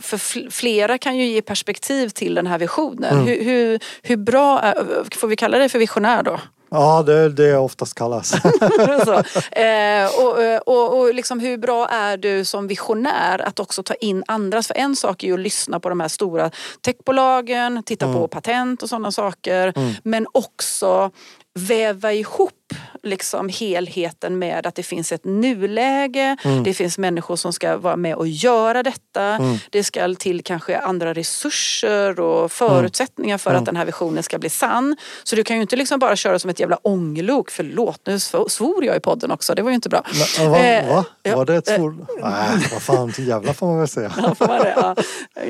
för 0.00 0.16
fl- 0.16 0.50
flera 0.50 0.98
kan 0.98 1.16
ju 1.16 1.24
ge 1.26 1.42
perspektiv 1.42 2.08
till 2.08 2.34
den 2.34 2.46
här 2.46 2.58
visionen. 2.58 3.12
Mm. 3.14 3.26
Hur, 3.26 3.44
hur, 3.44 3.78
hur 4.02 4.16
bra, 4.16 4.60
är, 4.60 4.74
får 5.16 5.28
vi 5.28 5.36
kalla 5.36 5.58
det 5.58 5.68
för 5.68 5.78
visionär 5.78 6.22
då? 6.22 6.40
Ja, 6.70 7.02
det 7.02 7.14
är 7.14 7.28
det 7.28 7.46
jag 7.46 7.64
oftast 7.64 7.94
kallas. 7.94 8.34
Eh, 9.52 10.06
och, 10.06 10.38
och, 10.66 10.98
och 10.98 11.14
liksom 11.14 11.40
hur 11.40 11.58
bra 11.58 11.88
är 11.88 12.16
du 12.16 12.44
som 12.44 12.66
visionär 12.66 13.38
att 13.38 13.60
också 13.60 13.82
ta 13.82 13.94
in 13.94 14.24
andras? 14.26 14.66
För 14.66 14.74
en 14.74 14.96
sak 14.96 15.22
är 15.22 15.26
ju 15.26 15.34
att 15.34 15.40
lyssna 15.40 15.80
på 15.80 15.88
de 15.88 16.00
här 16.00 16.08
stora 16.08 16.50
techbolagen, 16.80 17.82
titta 17.82 18.12
på 18.12 18.28
patent 18.28 18.82
och 18.82 18.88
sådana 18.88 19.12
saker. 19.12 19.72
Mm. 19.76 19.94
Men 20.02 20.26
också 20.32 21.10
väva 21.54 22.12
ihop 22.12 22.59
liksom 23.02 23.48
helheten 23.48 24.38
med 24.38 24.66
att 24.66 24.74
det 24.74 24.82
finns 24.82 25.12
ett 25.12 25.24
nuläge, 25.24 26.36
Mm. 26.44 26.62
det 26.62 26.74
finns 26.74 26.98
människor 26.98 27.36
som 27.36 27.52
ska 27.52 27.76
vara 27.76 27.96
med 27.96 28.14
och 28.14 28.28
göra 28.28 28.82
detta. 28.82 29.22
Mm. 29.22 29.56
Det 29.70 29.84
ska 29.84 30.14
till 30.14 30.42
kanske 30.44 30.78
andra 30.78 31.14
resurser 31.14 32.20
och 32.20 32.52
förutsättningar 32.52 33.38
för 33.38 33.50
Mm. 33.50 33.60
att 33.62 33.66
den 33.66 33.76
här 33.76 33.84
visionen 33.84 34.22
ska 34.22 34.38
bli 34.38 34.50
sann. 34.50 34.96
Så 35.24 35.36
du 35.36 35.44
kan 35.44 35.56
ju 35.56 35.62
inte 35.62 35.76
liksom 35.76 35.98
bara 35.98 36.16
köra 36.16 36.38
som 36.38 36.50
ett 36.50 36.60
jävla 36.60 36.76
ånglok. 36.82 37.50
Förlåt, 37.50 38.00
nu 38.06 38.16
sv- 38.16 38.48
svor 38.48 38.84
jag 38.84 38.96
i 38.96 39.00
podden 39.00 39.30
också. 39.30 39.54
Det 39.54 39.62
var 39.62 39.70
ju 39.70 39.74
inte 39.74 39.88
bra. 39.88 40.04
Va? 40.38 40.58
Eh, 40.58 40.88
va? 40.94 41.04
ja, 41.22 41.36
Var 41.36 41.44
det 41.44 41.54
ett 41.56 41.68
eh, 41.70 41.76
svor? 41.76 42.06
Nej, 42.22 42.66
vad 42.72 42.82
fan, 42.82 43.12
till 43.12 43.28
jävla 43.28 43.54
får 43.54 43.66
man 43.66 43.78
väl 43.78 43.88
säga. 43.88 44.12
Ja, 44.22 44.34
får 44.34 44.46
man 44.46 44.58
det? 44.58 44.74
Ja. 44.76 44.96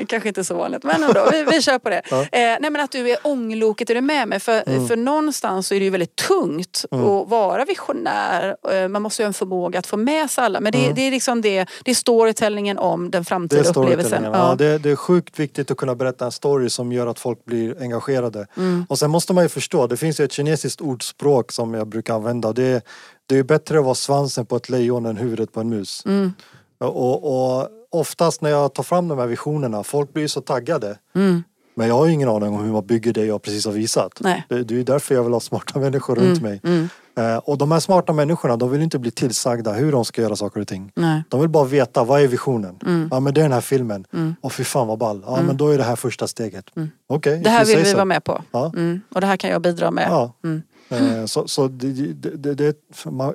Kanske 0.07 0.29
inte 0.29 0.43
så 0.43 0.55
vanligt 0.55 0.83
men 0.83 1.03
ändå, 1.03 1.27
vi, 1.31 1.43
vi 1.43 1.61
kör 1.61 1.79
på 1.79 1.89
det. 1.89 2.01
Ja. 2.09 2.21
Eh, 2.21 2.27
nej 2.31 2.69
men 2.69 2.75
att 2.81 2.91
du 2.91 3.09
är 3.11 3.17
ångloket, 3.23 3.89
är 3.89 3.95
du 3.95 4.01
med 4.01 4.27
mig? 4.27 4.39
För, 4.39 4.63
Mm. 4.67 4.87
för 4.87 4.95
någonstans 4.95 5.67
så 5.67 5.75
är 5.75 5.79
det 5.79 5.83
ju 5.85 5.91
väldigt 5.91 6.15
tungt 6.15 6.85
att 7.11 7.29
vara 7.29 7.65
visionär. 7.65 8.55
Eh, 8.71 8.87
Man 8.87 9.01
måste 9.01 9.21
ju 9.21 9.25
ha 9.25 9.27
en 9.27 9.33
förmåga 9.33 9.79
att 9.79 9.87
få 9.87 9.97
med 9.97 10.29
sig 10.31 10.43
alla. 10.43 10.59
Men 10.59 10.71
det, 10.71 10.93
det 10.93 11.01
är 11.01 11.11
liksom 11.11 11.41
det, 11.41 11.65
det 11.83 11.91
är 11.91 11.95
storytellingen 11.95 12.77
om 12.77 13.11
den 13.11 13.21
Mm. 13.21 13.23
Det 13.23 13.27
framtida 13.29 13.61
är 13.61 13.69
upplevelsen. 13.69 14.09
storytellingen. 14.09 14.39
Ja. 14.49 14.55
det, 14.55 14.77
det 14.77 14.89
är 14.91 14.95
sjukt 14.95 15.39
viktigt 15.39 15.71
att 15.71 15.77
kunna 15.77 15.95
berätta 15.95 16.25
en 16.25 16.31
story 16.31 16.69
som 16.69 16.91
gör 16.91 17.07
att 17.07 17.19
folk 17.19 17.45
blir 17.45 17.81
engagerade. 17.81 18.47
Mm. 18.57 18.85
Och 18.89 18.99
sen 18.99 19.11
måste 19.11 19.33
man 19.33 19.43
ju 19.43 19.49
förstå, 19.49 19.87
det 19.87 19.97
finns 19.97 20.19
ju 20.19 20.25
ett 20.25 20.31
kinesiskt 20.31 20.81
ordspråk 20.81 21.51
som 21.51 21.73
jag 21.73 21.87
brukar 21.87 22.13
använda. 22.15 22.53
Det 22.53 22.63
är, 22.63 22.81
det 23.25 23.37
är 23.37 23.43
bättre 23.43 23.77
att 23.79 23.83
vara 23.85 23.95
svansen 23.95 24.45
på 24.45 24.55
ett 24.55 24.69
lejon 24.69 25.05
än 25.05 25.17
huvudet 25.17 25.53
på 25.53 25.59
en 25.59 25.69
mus. 25.69 26.03
Mm. 26.05 26.33
Och, 26.79 27.57
och 27.59 27.67
oftast 27.89 28.41
när 28.41 28.49
jag 28.49 28.73
tar 28.73 28.83
fram 28.83 29.07
de 29.07 29.17
här 29.19 29.27
visionerna, 29.27 29.83
folk 29.83 30.13
blir 30.13 30.27
så 30.27 30.41
taggade. 30.41 30.97
Mm. 31.15 31.43
Men 31.75 31.87
jag 31.87 31.95
har 31.95 32.05
ju 32.05 32.13
ingen 32.13 32.29
aning 32.29 32.49
om 32.53 32.63
hur 32.63 32.71
man 32.71 32.85
bygger 32.85 33.13
det 33.13 33.25
jag 33.25 33.41
precis 33.41 33.65
har 33.65 33.71
visat. 33.73 34.11
Nej. 34.19 34.45
Det, 34.49 34.63
det 34.63 34.79
är 34.79 34.83
därför 34.83 35.15
jag 35.15 35.23
vill 35.23 35.33
ha 35.33 35.39
smarta 35.39 35.79
människor 35.79 36.15
runt 36.15 36.41
mig. 36.41 36.61
Mm. 36.63 36.89
Eh, 37.21 37.37
och 37.37 37.57
de 37.57 37.71
här 37.71 37.79
smarta 37.79 38.13
människorna, 38.13 38.57
de 38.57 38.71
vill 38.71 38.81
inte 38.81 38.99
bli 38.99 39.11
tillsagda 39.11 39.73
hur 39.73 39.91
de 39.91 40.05
ska 40.05 40.21
göra 40.21 40.35
saker 40.35 40.61
och 40.61 40.67
ting. 40.67 40.91
Nej. 40.95 41.23
De 41.29 41.39
vill 41.39 41.49
bara 41.49 41.65
veta, 41.65 42.03
vad 42.03 42.21
är 42.21 42.27
visionen? 42.27 42.79
Mm. 42.85 43.07
Ja 43.11 43.19
men 43.19 43.33
det 43.33 43.41
är 43.41 43.43
den 43.43 43.51
här 43.51 43.61
filmen. 43.61 44.05
Och 44.41 44.53
fy 44.53 44.63
fan 44.63 44.87
vad 44.87 44.97
ball. 44.97 45.23
Ja 45.25 45.41
men 45.41 45.57
då 45.57 45.69
är 45.69 45.77
det 45.77 45.83
här 45.83 45.95
första 45.95 46.27
steget. 46.27 46.65
Okej, 47.07 47.41
Det 47.43 47.49
här 47.49 47.65
vill 47.65 47.77
vi 47.77 47.85
so. 47.85 47.95
vara 47.95 48.05
med 48.05 48.23
på. 48.23 48.41
Ja. 48.51 48.71
Mm. 48.75 49.01
Och 49.15 49.21
det 49.21 49.27
här 49.27 49.37
kan 49.37 49.49
jag 49.49 49.61
bidra 49.61 49.91
med. 49.91 50.07
Ja. 50.09 50.33
Mm. 50.43 50.61
Eh, 50.89 51.25
så 51.25 51.47
så 51.47 51.67
det, 51.67 52.13
det, 52.13 52.29
det, 52.29 52.53
det, 52.55 53.05
man, 53.05 53.33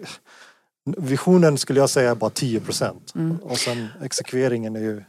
visionen 0.97 1.59
skulle 1.59 1.81
jag 1.81 1.91
säga 1.91 2.11
är 2.11 2.15
bara 2.15 2.31
10 2.31 2.61
procent. 2.61 3.13
Mm. 3.15 3.37
Och 3.43 3.59
sen 3.59 3.89
exekveringen 4.03 4.77
är 4.77 4.81
ju 4.81 5.03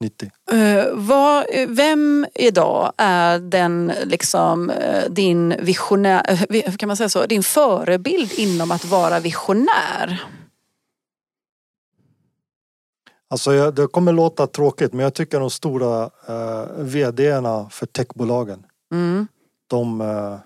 90. 0.00 0.30
Eh, 0.52 0.86
vad, 0.92 1.46
eh, 1.50 1.68
vem 1.68 2.26
idag 2.34 2.92
är 2.96 3.38
den 3.38 3.92
liksom 4.04 4.70
eh, 4.70 5.10
din 5.10 5.54
visionär, 5.60 6.22
eh, 6.28 6.40
vi- 6.48 6.62
kan 6.62 6.86
man 6.86 6.96
säga 6.96 7.08
så, 7.08 7.26
din 7.26 7.42
förebild 7.42 8.32
inom 8.36 8.70
att 8.70 8.84
vara 8.84 9.20
visionär? 9.20 10.22
Alltså 13.32 13.54
jag, 13.54 13.74
det 13.74 13.86
kommer 13.86 14.12
låta 14.12 14.46
tråkigt 14.46 14.92
men 14.92 15.02
jag 15.02 15.14
tycker 15.14 15.40
de 15.40 15.50
stora 15.50 16.04
uh, 16.04 16.66
VDerna 16.84 17.68
för 17.70 17.86
techbolagen. 17.86 18.66
Mm. 18.92 19.26
De, 19.66 20.00
eh, 20.00 20.38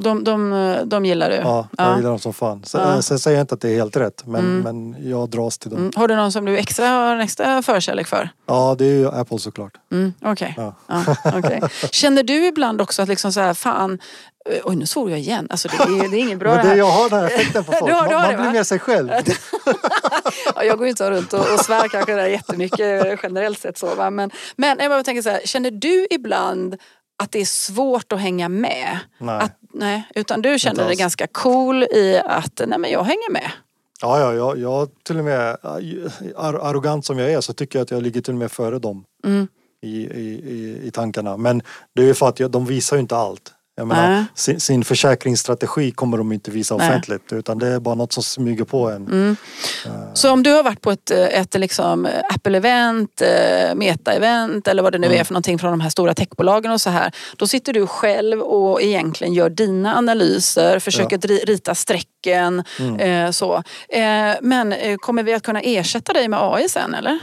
De, 0.00 0.24
de, 0.24 0.76
de 0.84 1.04
gillar 1.04 1.30
du? 1.30 1.36
ja, 1.36 1.68
Ja. 1.78 1.84
jag 1.88 1.96
gillar 1.96 2.10
dem 2.10 2.18
som 2.18 2.32
fan. 2.34 2.64
Sen, 2.64 2.80
Ja. 2.80 2.94
eh, 2.94 3.00
sen 3.00 3.18
säger 3.18 3.36
jag 3.36 3.42
inte 3.42 3.54
att 3.54 3.60
det 3.60 3.70
är 3.70 3.74
helt 3.74 3.96
rätt 3.96 4.26
men, 4.26 4.40
Mm. 4.60 4.60
men 4.92 5.10
jag 5.10 5.28
dras 5.28 5.58
till 5.58 5.70
dem. 5.70 5.78
Mm. 5.78 5.92
Har 5.96 6.08
du 6.08 6.16
någon 6.16 6.32
som 6.32 6.44
du 6.44 6.58
extra 6.58 6.86
har 6.88 7.14
en 7.14 7.20
extra 7.20 7.62
förkärlek 7.62 8.06
för? 8.06 8.30
Ja 8.46 8.74
det 8.78 8.84
är 8.84 8.92
ju 8.94 9.08
Apple 9.08 9.38
såklart. 9.38 9.72
Mm. 9.92 10.12
Okej. 10.24 10.54
Ja. 10.56 10.74
Ja, 10.86 11.04
okej. 11.38 11.60
Känner 11.90 12.22
du 12.22 12.46
ibland 12.46 12.80
också 12.80 13.02
att 13.02 13.08
liksom 13.08 13.32
så 13.32 13.40
här, 13.40 13.54
fan, 13.54 13.98
eh, 14.50 14.60
oj 14.64 14.76
nu 14.76 14.86
svor 14.86 15.10
jag 15.10 15.18
igen. 15.18 15.46
Alltså 15.50 15.68
det 15.68 15.74
är, 15.76 16.10
det 16.10 16.16
är 16.16 16.20
inget 16.20 16.38
bra 16.38 16.48
Men 16.54 16.56
det 16.58 16.62
det, 16.62 16.68
här. 16.68 16.76
jag 16.76 16.90
har 16.90 17.10
den 17.10 17.18
här 17.18 17.26
effekten 17.26 17.64
på 17.64 17.72
folk. 17.78 17.86
Du 17.86 17.92
har- 17.92 18.08
du 18.08 18.14
har 18.14 18.22
man 18.22 18.30
det, 18.30 18.36
blir 18.42 18.50
mer 18.52 18.62
sig 18.62 18.78
själv. 18.78 19.10
Ja, 20.56 20.64
jag 20.64 20.78
går 20.78 20.86
ju 20.86 20.90
inte 20.90 21.10
runt 21.10 21.32
och, 21.32 21.40
och 21.40 21.60
svär 21.60 21.88
kanske 21.88 22.14
där 22.14 22.26
jättemycket 22.26 23.06
eh, 23.06 23.14
generellt 23.22 23.58
sett 23.58 23.78
så. 23.78 23.94
Va? 23.94 24.10
Men, 24.10 24.30
men 24.56 24.78
jag 24.80 24.90
bara 24.90 25.02
tänker 25.02 25.22
så 25.22 25.30
här, 25.30 25.40
känner 25.44 25.70
du 25.70 26.06
ibland 26.10 26.76
att 27.22 27.32
det 27.32 27.40
är 27.40 27.44
svårt 27.44 28.12
att 28.12 28.20
hänga 28.20 28.48
med? 28.48 28.98
Nej. 29.18 29.40
Att, 29.40 29.58
nej 29.74 30.08
utan 30.14 30.42
du 30.42 30.58
känner 30.58 30.84
dig 30.86 30.96
ganska 30.96 31.26
cool 31.26 31.82
i 31.82 32.20
att 32.26 32.60
nej 32.66 32.78
men 32.78 32.90
jag 32.90 33.02
hänger 33.04 33.32
med. 33.32 33.50
Ja, 34.00 34.20
ja, 34.20 34.34
jag, 34.34 34.58
jag 34.58 34.88
till 35.04 35.18
och 35.18 35.24
med, 35.24 35.56
ar- 36.36 36.58
arrogant 36.70 37.06
som 37.06 37.18
jag 37.18 37.32
är 37.32 37.40
så 37.40 37.52
tycker 37.52 37.78
jag 37.78 37.84
att 37.84 37.90
jag 37.90 38.02
ligger 38.02 38.20
till 38.20 38.32
och 38.34 38.38
med 38.38 38.52
före 38.52 38.78
dem 38.78 39.04
Mm. 39.24 39.48
i, 39.82 39.88
i, 40.06 40.28
i, 40.48 40.80
i 40.86 40.90
tankarna. 40.90 41.36
Men 41.36 41.62
det 41.94 42.02
är 42.02 42.06
ju 42.06 42.14
för 42.14 42.28
att 42.28 42.52
de 42.52 42.66
visar 42.66 42.96
ju 42.96 43.00
inte 43.00 43.16
allt. 43.16 43.52
Menar, 43.86 44.08
Nej. 44.10 44.24
sin, 44.34 44.60
sin 44.60 44.84
försäkringsstrategi 44.84 45.90
kommer 45.90 46.18
de 46.18 46.32
inte 46.32 46.50
visa 46.50 46.76
Nej. 46.76 46.88
offentligt 46.88 47.32
utan 47.32 47.58
det 47.58 47.66
är 47.68 47.80
bara 47.80 47.94
något 47.94 48.12
som 48.12 48.22
smyger 48.22 48.64
på 48.64 48.90
en. 48.90 49.06
Mm. 49.06 49.36
Så 50.14 50.32
om 50.32 50.42
du 50.42 50.52
har 50.52 50.62
varit 50.62 50.80
på 50.80 50.90
ett, 50.90 51.10
eh, 51.10 51.24
ett 51.40 51.54
liksom 51.54 52.08
Apple-event, 52.34 53.22
eh, 53.22 53.74
Meta-event 53.74 54.68
eller 54.68 54.82
vad 54.82 54.92
det 54.92 54.98
nu 54.98 55.06
Mm. 55.06 55.20
är 55.20 55.24
för 55.24 55.32
någonting 55.34 55.58
från 55.58 55.70
de 55.70 55.80
här 55.80 55.90
stora 55.90 56.14
techbolagen 56.14 56.72
och 56.72 56.80
så 56.80 56.90
här. 56.90 57.12
Då 57.36 57.46
sitter 57.46 57.72
du 57.72 57.86
själv 57.86 58.40
och 58.40 58.82
egentligen 58.82 59.34
gör 59.34 59.50
dina 59.50 59.96
analyser, 59.96 60.78
försöker 60.78 61.18
dri- 61.18 61.44
rita 61.46 61.74
strecken. 61.74 62.62
Mm. 62.80 62.96
Eh, 63.00 63.30
så. 63.30 63.54
Eh, 63.88 64.34
men 64.40 64.72
eh, 64.72 64.96
kommer 64.96 65.22
vi 65.22 65.34
att 65.34 65.42
kunna 65.42 65.60
ersätta 65.60 66.12
dig 66.12 66.28
med 66.28 66.38
AI 66.42 66.68
sen 66.68 66.94
eller? 66.94 67.18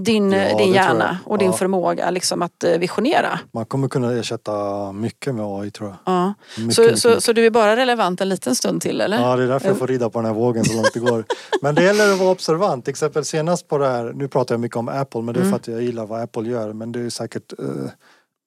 Din, 0.00 0.32
Ja, 0.32 0.38
eh, 0.38 0.56
din 0.56 0.72
hjärna 0.72 1.18
och 1.24 1.38
din 1.38 1.50
Ja. 1.50 1.56
förmåga 1.56 2.10
liksom 2.10 2.42
att 2.42 2.64
eh, 2.64 2.78
visionera. 2.78 3.38
Man 3.52 3.66
kommer 3.66 3.88
kunna 3.88 4.12
ersätta 4.12 4.92
mycket 4.92 5.34
med 5.34 5.44
AI 5.44 5.70
tror 5.70 5.88
jag. 5.88 5.98
Ja. 6.14 6.34
Mycket, 6.58 6.74
Så, 6.74 6.82
mycket, 6.82 6.98
så, 6.98 7.08
mycket. 7.08 7.24
så 7.24 7.32
du 7.32 7.46
är 7.46 7.50
bara 7.50 7.76
relevant 7.76 8.20
en 8.20 8.28
liten 8.28 8.54
stund 8.54 8.82
till 8.82 9.00
eller? 9.00 9.20
Ja, 9.20 9.36
det 9.36 9.42
är 9.42 9.48
därför 9.48 9.68
jag 9.68 9.78
får 9.78 9.86
rida 9.86 10.10
på 10.10 10.18
den 10.18 10.26
här 10.26 10.34
vågen 10.34 10.64
så 10.64 10.74
långt 10.74 10.90
det 10.94 11.00
går. 11.00 11.24
Men 11.62 11.74
det 11.74 11.82
gäller 11.84 12.12
att 12.12 12.18
vara 12.18 12.30
observant. 12.30 12.84
Till 12.84 12.90
exempel 12.92 13.24
senast 13.24 13.68
på 13.68 13.78
det 13.78 13.88
här, 13.88 14.12
nu 14.14 14.28
pratar 14.28 14.54
jag 14.54 14.60
mycket 14.60 14.76
om 14.76 14.88
Apple 14.88 15.22
men 15.22 15.34
det 15.34 15.40
är 15.40 15.44
för 15.44 15.56
att 15.56 15.68
jag 15.68 15.82
gillar 15.82 16.06
vad 16.06 16.20
Apple 16.22 16.48
gör. 16.48 16.72
Men 16.72 16.92
det 16.92 17.00
är 17.00 17.10
säkert 17.10 17.52
eh, 17.58 17.66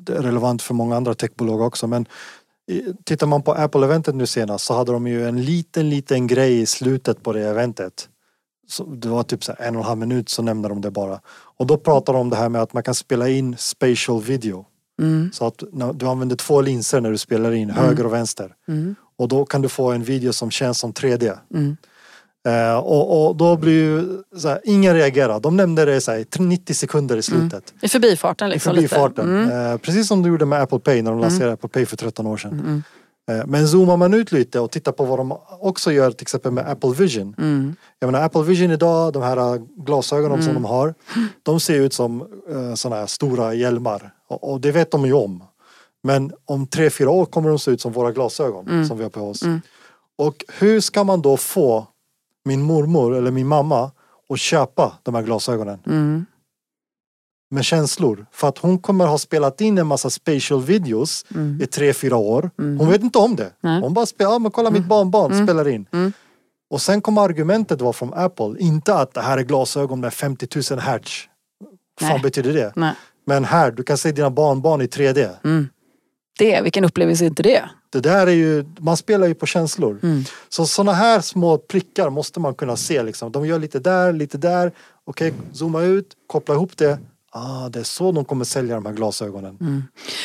det 0.04 0.14
är 0.14 0.22
relevant 0.22 0.62
för 0.62 0.74
många 0.74 0.96
andra 0.96 1.14
techbolag 1.14 1.62
också. 1.62 1.88
Men 1.88 2.06
tittar 3.06 3.28
man 3.28 3.42
på 3.42 3.54
Apple-eventet 3.54 4.16
nu 4.16 4.26
senast 4.26 4.66
så 4.66 4.74
hade 4.74 4.92
de 4.92 5.08
ju 5.08 5.28
en 5.28 5.42
liten, 5.46 5.90
liten 5.90 6.28
grej 6.28 6.60
i 6.62 6.66
slutet 6.66 7.24
på 7.24 7.34
det 7.34 7.48
eventet. 7.48 8.10
Så 8.68 8.84
det 8.84 9.10
var 9.10 9.24
typ 9.24 9.44
så 9.44 9.54
en 9.60 9.76
och 9.76 9.82
en 9.82 9.88
halv 9.88 10.00
minut 10.00 10.30
så 10.30 10.42
nämnde 10.42 10.70
de 10.70 10.82
det 10.82 10.92
bara. 10.92 11.20
Och 11.30 11.68
då 11.68 11.78
pratar 11.78 12.14
de 12.14 12.20
om 12.20 12.30
det 12.30 12.36
här 12.36 12.50
med 12.50 12.62
att 12.62 12.74
man 12.74 12.84
kan 12.84 12.96
spela 12.96 13.30
in 13.30 13.56
spatial 13.58 14.22
video. 14.22 14.66
Mm. 15.02 15.30
Så 15.34 15.48
att 15.48 15.64
du 15.94 16.06
använder 16.06 16.36
två 16.36 16.62
linser 16.62 17.02
när 17.02 17.12
du 17.12 17.18
spelar 17.18 17.52
in, 17.52 17.70
höger 17.70 18.06
och 18.06 18.14
vänster. 18.14 18.54
Mm. 18.68 18.96
Och 19.18 19.28
då 19.28 19.46
kan 19.46 19.62
du 19.62 19.70
få 19.70 19.92
en 19.92 20.04
video 20.04 20.34
som 20.34 20.52
känns 20.52 20.80
som 20.80 20.94
3D. 20.94 21.38
Mm. 21.54 21.78
Eh, 22.48 22.78
och, 22.78 23.28
och 23.28 23.36
då 23.36 23.58
blir 23.58 23.74
ju 23.74 24.24
så 24.38 24.48
här, 24.48 24.62
ingen 24.64 24.94
reagerar. 24.94 25.40
De 25.40 25.58
nämnde 25.58 25.86
det 25.86 26.08
här, 26.08 26.40
90 26.42 26.74
sekunder 26.74 27.18
i 27.18 27.22
slutet. 27.22 27.74
I 27.82 27.88
förbifarten 27.88 28.48
I 28.48 28.52
liksom 28.52 28.76
förbifarten. 28.76 29.42
lite. 29.42 29.54
Mm. 29.54 29.72
Eh, 29.72 29.78
precis 29.78 30.08
som 30.08 30.24
du 30.24 30.30
gjorde 30.30 30.46
med 30.46 30.62
Apple 30.62 30.80
Pay 30.80 31.02
när 31.02 31.12
de 31.12 31.20
lanserade 31.20 31.54
Apple 31.54 31.70
Pay 31.70 31.86
för 31.86 31.98
13 31.98 32.28
år 32.28 32.38
sedan. 32.38 32.84
Eh, 33.32 33.46
men 33.46 33.68
zoomar 33.68 33.98
man 33.98 34.14
ut 34.14 34.32
lite 34.32 34.60
och 34.60 34.72
tittar 34.72 34.92
på 34.92 35.06
vad 35.06 35.20
de 35.20 35.38
också 35.60 35.92
gör 35.92 36.12
till 36.12 36.22
exempel 36.22 36.52
med 36.52 36.70
Apple 36.70 36.94
Vision. 36.94 37.36
Mm. 37.38 37.76
Jag 38.00 38.12
menar 38.12 38.26
Apple 38.26 38.44
Vision 38.44 38.72
idag, 38.72 39.14
de 39.14 39.24
här 39.24 39.56
äh, 39.56 39.62
glasögonen 39.78 40.44
som 40.44 40.54
de 40.54 40.66
har. 40.66 40.94
De 41.44 41.60
ser 41.60 41.80
ut 41.80 41.94
som 41.94 42.22
uh, 42.52 42.76
sådana 42.76 43.00
här 43.00 43.08
stora 43.08 43.54
hjälmar. 43.54 44.14
Och, 44.28 44.52
och 44.52 44.62
det 44.62 44.72
vet 44.72 44.92
de 44.92 45.06
ju 45.06 45.14
om. 45.14 45.44
Men 46.04 46.32
om 46.46 46.68
tre, 46.68 46.90
fyra 46.90 47.10
år 47.10 47.26
kommer 47.26 47.50
de 47.50 47.60
se 47.60 47.72
ut 47.72 47.82
som 47.82 47.92
våra 47.92 48.12
glasögon 48.12 48.88
som 48.88 48.98
vi 48.98 49.04
har 49.04 49.10
på 49.10 49.22
oss. 49.22 49.44
Och 50.18 50.46
hur 50.60 50.80
ska 50.82 51.04
man 51.04 51.22
då 51.22 51.38
få 51.38 51.88
min 52.46 52.62
mormor 52.62 53.16
eller 53.16 53.32
min 53.32 53.48
mamma 53.48 53.92
att 54.30 54.40
köpa 54.40 54.98
de 55.04 55.16
här 55.16 55.22
glasögonen? 55.22 55.80
Mm. 57.52 57.58
Med 57.58 57.66
känslor. 57.66 58.26
För 58.32 58.48
att 58.48 58.58
hon 58.58 58.80
kommer 58.80 59.06
ha 59.08 59.18
spelat 59.18 59.62
in 59.62 59.78
en 59.78 59.88
massa 59.88 60.10
spatial 60.10 60.62
videos 60.62 61.26
i 61.62 61.66
tre, 61.66 61.94
fyra 61.94 62.16
år. 62.16 62.50
Hon 62.58 62.90
vet 62.90 63.02
inte 63.02 63.18
om 63.18 63.36
det. 63.36 63.52
Nej. 63.62 63.82
Hon 63.82 63.94
bara 63.94 64.06
spelar, 64.06 64.32
ja 64.32 64.40
men 64.40 64.52
kolla 64.52 64.72
mitt 64.72 64.86
barnbarn 64.86 65.48
spelar 65.48 65.68
in. 65.68 65.86
Mm. 65.94 66.14
Och 66.70 66.82
sen 66.82 67.02
kommer 67.02 67.22
argumentet 67.22 67.82
vara 67.82 67.94
från 67.94 68.14
Apple, 68.14 68.56
inte 68.60 68.96
att 68.96 69.14
det 69.14 69.22
här 69.22 69.38
är 69.38 69.44
glasögon 69.44 70.00
med 70.00 70.14
50 70.14 70.48
000 70.72 70.80
hertz. 70.80 71.12
Vad 72.02 72.10
fan 72.10 72.22
betyder 72.22 72.54
det? 72.54 72.74
Nej. 72.76 72.94
Men 73.26 73.46
här, 73.46 73.72
du 73.72 73.84
kan 73.84 73.98
se 73.98 74.12
dina 74.12 74.30
barnbarn 74.30 74.82
i 74.82 74.86
3D. 74.86 75.30
Mm. 75.44 75.68
Det, 76.40 76.62
vilken 76.62 76.86
upplevelse 76.86 77.24
är 77.24 77.28
inte 77.28 77.44
det? 77.44 77.70
Det 77.90 78.00
där 78.00 78.28
är 78.28 78.32
ju, 78.32 78.66
man 78.80 78.98
spelar 78.98 79.28
ju 79.28 79.34
på 79.34 79.46
känslor. 79.46 80.00
Mm. 80.04 80.24
Så 80.50 80.66
sådana 80.66 80.94
här 80.94 81.22
små 81.22 81.58
prickar 81.58 82.10
måste 82.10 82.40
man 82.40 82.56
kunna 82.56 82.76
se 82.76 83.04
liksom. 83.04 83.32
De 83.32 83.46
gör 83.46 83.60
lite 83.60 83.80
där, 83.80 84.14
lite 84.14 84.38
där. 84.38 84.72
Okej, 85.06 85.34
zooma 85.54 85.82
ut, 85.82 86.08
koppla 86.28 86.56
ihop 86.56 86.78
det. 86.78 87.00
Ah, 87.38 87.70
det 87.70 87.80
är 87.80 87.84
så 87.84 88.12
de 88.12 88.26
kommer 88.26 88.46
sälja 88.46 88.76
de 88.76 88.86
här 88.86 88.94
glasögonen. 88.94 89.58
Mm. 89.62 89.84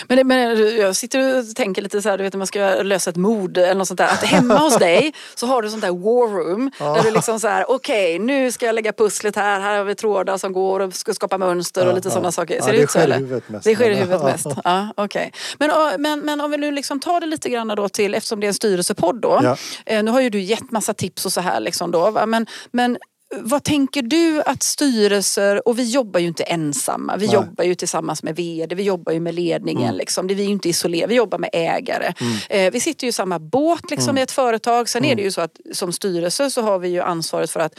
Men, 0.09 0.17
det, 0.17 0.25
men 0.25 0.77
jag 0.77 0.97
sitter 0.97 1.39
och 1.39 1.55
tänker 1.55 1.83
lite 1.83 2.03
så 2.03 2.09
här, 2.09 2.19
du 2.19 2.25
vet 2.25 2.33
när 2.33 2.39
man 2.39 2.47
ska 2.47 2.83
lösa 2.83 3.11
ett 3.11 3.17
mord 3.17 3.59
eller 3.59 3.75
något 3.75 3.89
sånt 3.89 3.99
där. 3.99 4.07
Att 4.09 4.25
hemma 4.25 4.59
hos 4.59 4.79
dig 4.79 5.15
så 5.35 5.47
har 5.47 5.63
du 5.63 5.71
sånt 5.71 5.83
där 5.83 5.91
war 5.91 6.29
room. 6.29 6.71
Där 6.79 7.03
du 7.03 7.11
liksom 7.11 7.41
så 7.41 7.49
här, 7.49 7.71
okej 7.71 8.17
okay, 8.17 8.27
nu 8.27 8.53
ska 8.53 8.67
jag 8.67 8.75
lägga 8.75 8.93
pusslet 8.93 9.37
här. 9.37 9.61
Här 9.61 9.79
har 9.79 9.85
vi 9.85 9.95
trådar 9.95 10.39
som 10.39 10.53
går 10.53 10.81
och 10.81 10.95
ska 10.95 11.15
skapa 11.15 11.39
mönster 11.39 11.89
och 11.89 11.95
lite 11.95 12.09
ja, 12.09 12.13
sådana 12.13 12.33
saker. 12.33 12.61
Ser 12.61 12.67
ja, 12.67 12.73
det, 12.73 12.79
det 12.79 12.85
ut 12.85 12.91
så 12.91 12.99
eller? 12.99 13.43
Mest, 13.47 13.65
det 13.65 13.75
sker 13.75 13.91
i 13.91 13.95
huvudet 13.95 14.23
mest. 14.23 14.47
Ja, 14.65 14.89
okay. 14.97 15.31
men, 15.59 15.71
men, 15.99 16.21
men 16.21 16.41
om 16.41 16.51
vi 16.51 16.57
nu 16.57 16.71
liksom 16.71 17.01
tar 17.01 17.21
det 17.21 17.27
lite 17.27 17.49
grann 17.49 17.69
då 17.69 17.89
till, 17.89 18.15
eftersom 18.15 18.41
det 18.41 18.47
är 18.47 18.49
en 18.49 18.55
styrelsepodd 18.55 19.21
då. 19.21 19.41
Ja. 19.43 19.57
Eh, 19.87 20.03
nu 20.03 20.11
har 20.11 20.21
ju 20.21 20.31
du 20.31 20.41
gett 20.41 20.71
massa 20.71 20.95
tips 20.95 21.27
och 21.27 21.33
så 21.33 21.41
här 21.41 21.61
liksom 21.61 21.91
då. 21.91 22.27
Men, 22.27 22.47
men 22.71 22.99
vad 23.41 23.65
tänker 23.65 24.03
du 24.03 24.43
att 24.47 24.63
styrelser, 24.63 25.69
och 25.69 25.79
vi 25.79 25.91
jobbar 25.91 26.21
ju 26.21 26.27
inte 26.27 26.43
ensamma, 26.43 27.17
vi 27.17 27.27
Nej. 27.27 27.35
jobbar 27.35 27.65
ju 27.65 27.75
tillsammans 27.75 28.23
med 28.23 28.37
vd, 28.37 28.75
vi 28.75 28.83
jobbar 28.83 29.13
ju 29.13 29.21
med 29.21 29.35
ledningen. 29.35 29.83
Mm. 29.83 29.97
Liksom. 29.97 30.27
Vi 30.27 30.35
är 30.35 30.45
ju 30.45 30.53
inte 30.53 30.69
isolerade, 30.69 31.09
vi 31.11 31.15
jobbar 31.15 31.39
med 31.39 31.51
ägare. 31.53 32.15
Mm. 32.21 32.67
Eh, 32.67 32.73
vi 32.73 32.81
sitter 32.81 33.05
ju 33.05 33.09
i 33.09 33.13
samma 33.13 33.39
båt 33.39 33.91
liksom, 33.91 34.11
mm. 34.11 34.19
i 34.19 34.23
ett 34.23 34.31
företag. 34.31 34.89
Sen 34.89 35.05
är 35.05 35.09
det 35.09 35.13
mm. 35.13 35.25
ju 35.25 35.31
så 35.31 35.41
att 35.41 35.57
som 35.73 35.93
styrelse 35.93 36.51
så 36.51 36.63
har 36.63 36.79
vi 36.79 36.89
ju 36.89 37.01
ansvaret 37.01 37.51
för 37.51 37.61
att, 37.61 37.79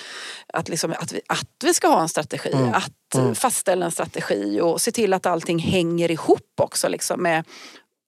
att, 0.53 0.69
liksom, 0.69 0.93
att, 0.99 1.13
vi, 1.13 1.21
att 1.27 1.47
vi 1.63 1.73
ska 1.73 1.87
ha 1.87 2.01
en 2.01 2.09
strategi. 2.09 2.51
Mm. 2.53 2.73
Att 2.73 3.15
mm. 3.15 3.35
fastställa 3.35 3.85
en 3.85 3.91
strategi 3.91 4.61
och 4.61 4.81
se 4.81 4.91
till 4.91 5.13
att 5.13 5.25
allting 5.25 5.59
hänger 5.59 6.11
ihop 6.11 6.53
också 6.61 6.87
liksom, 6.87 7.23
med 7.23 7.43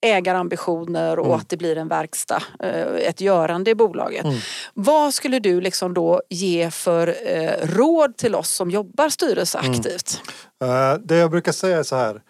ägarambitioner 0.00 1.18
och 1.18 1.26
mm. 1.26 1.38
att 1.38 1.48
det 1.48 1.56
blir 1.56 1.78
en 1.78 1.88
verkstad, 1.88 2.42
eh, 2.60 2.86
ett 2.86 3.20
görande 3.20 3.70
i 3.70 3.74
bolaget. 3.74 4.24
Mm. 4.24 4.36
Vad 4.74 5.14
skulle 5.14 5.38
du 5.38 5.60
liksom 5.60 5.94
då 5.94 6.22
ge 6.28 6.70
för 6.70 7.16
eh, 7.26 7.52
råd 7.62 8.16
till 8.16 8.34
oss 8.34 8.50
som 8.50 8.70
jobbar 8.70 9.08
styrelseaktivt? 9.08 10.20
Mm. 10.64 10.92
Uh, 10.92 11.00
det 11.04 11.16
jag 11.16 11.30
brukar 11.30 11.52
säga 11.52 11.78
är 11.78 11.82
så 11.82 11.96
här, 11.96 12.22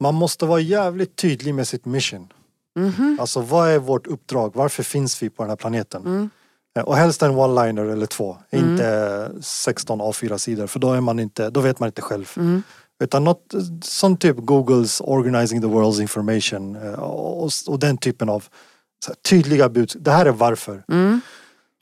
man 0.00 0.14
måste 0.14 0.46
vara 0.46 0.60
jävligt 0.60 1.16
tydlig 1.16 1.54
med 1.54 1.68
sitt 1.68 1.84
mission. 1.84 2.32
Mm. 2.78 3.18
Alltså 3.20 3.40
vad 3.40 3.70
är 3.70 3.78
vårt 3.78 4.06
uppdrag? 4.06 4.52
Varför 4.54 4.82
finns 4.82 5.22
vi 5.22 5.30
på 5.30 5.42
den 5.42 5.50
här 5.50 5.56
planeten? 5.56 6.02
Mm. 6.06 6.30
Och 6.82 6.96
helst 6.96 7.22
en 7.22 7.30
one-liner 7.30 7.92
eller 7.92 8.06
två, 8.06 8.36
mm. 8.50 8.70
inte 8.70 9.30
16 9.40 10.02
A4-sidor 10.02 10.66
för 10.66 10.78
då, 10.78 10.92
är 10.92 11.00
man 11.00 11.18
inte, 11.18 11.50
då 11.50 11.60
vet 11.60 11.80
man 11.80 11.86
inte 11.86 12.02
själv. 12.02 12.32
Utan 13.02 13.24
något 13.24 13.54
som 13.82 14.16
typ 14.16 14.36
Googles 14.36 15.00
Organizing 15.00 15.60
the 15.60 15.66
World's 15.66 16.00
Information 16.00 16.76
eh, 16.76 16.92
och, 16.92 17.50
och 17.66 17.78
den 17.78 17.98
typen 17.98 18.28
av 18.28 18.44
tydliga 19.28 19.68
budskap. 19.68 20.04
Det 20.04 20.10
här 20.10 20.26
är 20.26 20.32
varför. 20.32 20.84
Mm. 20.88 21.20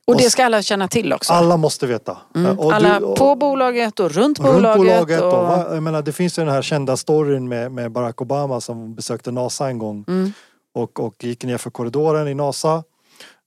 Och 0.07 0.17
det 0.17 0.31
ska 0.31 0.45
alla 0.45 0.63
känna 0.63 0.89
till 0.89 1.13
också? 1.13 1.33
Alla 1.33 1.57
måste 1.57 1.87
veta. 1.87 2.17
Mm. 2.35 2.59
alla 2.61 2.99
du, 2.99 3.05
och, 3.05 3.17
på 3.17 3.37
bolaget 3.37 4.01
och 4.01 4.11
runt 4.11 4.39
bolaget? 4.39 4.65
Runt 4.65 4.77
bolaget 4.77 5.23
och... 5.23 5.69
och, 5.69 5.77
jag 5.77 5.83
menar, 5.83 6.03
det 6.03 6.13
finns 6.13 6.39
ju 6.39 6.45
den 6.45 6.55
här 6.55 6.63
kända 6.63 6.97
storyn 6.97 7.49
med, 7.49 7.73
med 7.73 7.93
Barack 7.93 8.21
Obama 8.21 8.61
som 8.61 8.95
besökte 8.95 9.31
NASA 9.31 9.69
en 9.69 9.79
gång. 9.79 10.05
Mm. 10.09 10.33
Och, 10.75 11.01
och 11.01 11.25
gick 11.25 11.45
ner 11.45 11.59
för 11.59 11.71
korridoren 11.71 12.29
i 12.29 12.35
NASA. 12.35 12.83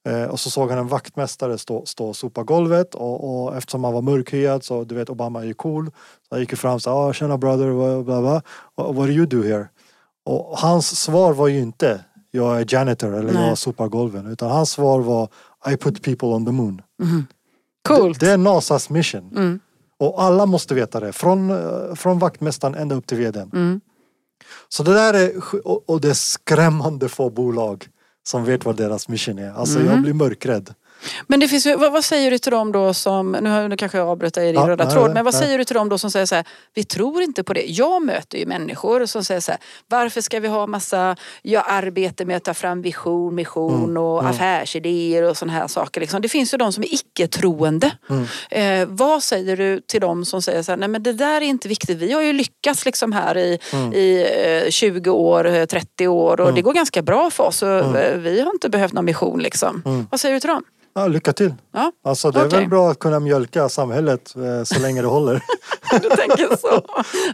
Eh, 0.08 0.23
och 0.23 0.39
så 0.39 0.49
såg 0.49 0.69
han 0.69 0.80
en 0.80 0.88
vaktmästare 0.88 1.58
stå, 1.58 1.86
stå 1.86 2.08
och 2.08 2.15
sopa 2.15 2.43
golvet 2.43 2.95
och, 2.95 3.45
och 3.45 3.58
eftersom 3.58 3.84
han 3.84 3.93
var 3.93 4.01
mörkhyad 4.01 4.63
så 4.63 4.84
du 4.84 4.95
vet 4.95 5.10
Obama 5.10 5.41
är 5.41 5.45
ju 5.45 5.54
cool. 5.54 5.91
Han 6.36 6.41
gick 6.41 6.52
ju 6.52 6.58
fram 6.58 6.76
och 6.76 6.82
sa 6.82 6.93
ah, 6.93 7.13
tjena 7.13 7.38
brother, 7.38 8.04
bla 8.04 8.21
bla. 8.21 8.41
What 8.76 9.08
do 9.08 9.12
you 9.12 9.26
do 9.26 9.43
here? 9.43 9.67
Och 10.26 10.58
hans 10.58 11.00
svar 11.00 11.34
var 11.34 11.48
ju 11.48 11.60
inte 11.60 12.02
jag 12.32 12.62
är 12.62 12.65
janitor 12.74 13.15
eller 13.15 13.34
Nej. 13.34 13.48
jag 13.48 13.58
sopar 13.58 13.88
golven. 13.88 14.28
Utan 14.28 14.52
hans 14.52 14.71
svar 14.71 15.00
var 15.00 15.30
I 15.71 15.78
put 15.78 16.04
people 16.04 16.28
on 16.28 16.45
the 16.45 16.52
moon. 16.52 16.82
Mm. 17.04 17.26
Coolt. 17.88 18.19
Det, 18.19 18.26
det, 18.26 18.32
är 18.32 18.38
NASAs 18.38 18.89
mission. 18.89 19.32
Mm. 19.38 19.60
Och 20.00 20.24
alla 20.24 20.45
måste 20.45 20.74
veta 20.74 21.00
det. 21.00 21.13
Från, 21.13 21.50
eh, 21.50 21.95
från 21.95 22.19
vaktmästaren 22.19 22.76
ända 22.76 22.95
upp 22.95 23.08
till 23.08 23.17
vdn. 23.17 23.52
Mm. 23.54 23.82
Så 24.69 24.84
det 24.84 24.93
där 24.93 25.13
är, 25.13 25.32
och 25.89 26.02
det 26.02 26.10
är 26.10 26.13
skrämmande 26.13 27.10
få 27.10 27.30
bolag 27.30 27.88
som 28.24 28.45
vet 28.45 28.65
vad 28.65 28.76
deras 28.76 29.08
mission 29.08 29.39
är. 29.39 29.52
Alltså 29.52 29.80
mm. 29.80 29.91
jag 29.91 30.02
blir 30.02 30.13
mörkrädd. 30.13 30.74
Men 31.28 31.39
det 31.39 31.48
finns 31.48 31.65
ju, 31.65 31.76
vad, 31.76 31.91
vad, 31.91 32.06
säger 32.06 32.32
du 32.32 32.38
till 32.38 32.52
dem 32.52 32.72
då 32.72 32.94
som, 32.94 33.32
nu, 33.32 33.68
nu 33.68 33.78
kanske 33.78 33.98
jag 33.98 34.08
avbryter 34.08 34.41
i 34.41 34.46
din 34.46 34.56
ja, 34.56 34.70
röda 34.70 34.84
nej, 34.84 34.94
tråd, 34.94 35.13
men 35.13 35.26
vad 35.26 35.34
nej. 35.34 35.44
säger 35.44 35.58
du 35.58 35.63
till 35.63 35.76
dem 35.76 35.89
då 35.89 35.98
som 35.98 36.12
säger 36.12 36.26
så 36.26 36.36
här, 36.36 36.46
vi 36.74 36.84
tror 36.84 37.22
inte 37.22 37.44
på 37.44 37.54
det. 37.54 37.65
Jag 37.65 38.06
möter 38.06 38.38
ju 38.38 38.46
människor 38.46 39.06
som 39.06 39.24
säger 39.24 39.41
så 39.41 39.52
här, 39.52 39.60
varför 39.88 40.22
ska 40.22 40.39
vi 40.39 40.48
ha 40.48 40.68
massa, 40.68 41.15
jag 41.41 41.63
arbetar 41.68 42.26
med 42.26 42.38
att 42.38 42.44
ta 42.44 42.54
fram 42.54 42.82
vision, 42.82 43.36
mission 43.36 43.84
mm, 43.84 43.98
och 43.98 44.20
mm. 44.20 44.32
affärsidéer 44.32 45.24
och 45.24 45.38
sådana 45.38 45.54
här 45.54 45.68
saker. 45.68 46.02
Liksom. 46.02 46.22
Det 46.22 46.30
finns 46.30 46.54
ju 46.54 46.58
de 46.58 46.74
som 46.74 46.84
är 46.84 46.94
icke-troende. 46.94 47.91
Mm. 48.10 48.26
Eh, 48.50 48.88
vad 48.91 49.24
säger 49.24 49.58
du 49.58 49.82
till 49.82 50.02
dem 50.02 50.26
som 50.26 50.41
säger 50.41 50.63
så 50.63 50.72
här, 50.72 50.78
nej 50.78 50.89
men 50.89 51.04
det 51.04 51.13
där 51.13 51.41
är 51.41 51.41
inte 51.41 51.68
viktigt, 51.68 51.98
vi 51.98 52.12
har 52.12 52.22
ju 52.22 52.34
lyckats 52.34 52.86
liksom 52.86 53.12
här 53.12 53.38
i, 53.38 53.60
mm. 53.74 53.94
i 53.94 54.28
eh, 54.65 54.70
20 54.70 55.10
år, 55.10 55.65
30 55.65 56.04
eh, 56.04 56.13
år 56.13 56.39
och 56.39 56.48
mm. 56.48 56.56
det 56.56 56.62
går 56.62 56.74
ganska 56.74 57.02
bra 57.02 57.30
för 57.30 57.44
oss 57.44 57.62
och 57.62 57.70
mm. 57.70 57.96
eh, 57.96 58.18
vi 58.18 58.41
har 58.41 58.54
inte 58.54 58.70
behövt 58.70 58.94
någon 58.94 59.06
mission 59.06 59.39
liksom. 59.39 60.06
Vad 60.12 60.20
säger 60.20 60.34
du 60.34 60.39
till 60.39 60.50
dem? 60.50 60.63
Ja, 60.97 61.08
lycka 61.08 61.34
till. 61.34 61.53
Ja. 61.71 61.91
Alltså, 62.03 62.31
det 62.31 62.39
är 62.39 62.47
okay. 62.47 62.60
väl 62.60 62.69
bra 62.69 62.91
att 62.91 62.99
kunna 62.99 63.19
mjölka 63.19 63.69
samhället 63.69 64.36
eh, 64.36 64.63
så 64.63 64.79
länge 64.79 65.01
det 65.01 65.08
håller. 65.08 65.43
du 65.91 66.10
tänker 66.10 66.58
så. 66.58 66.67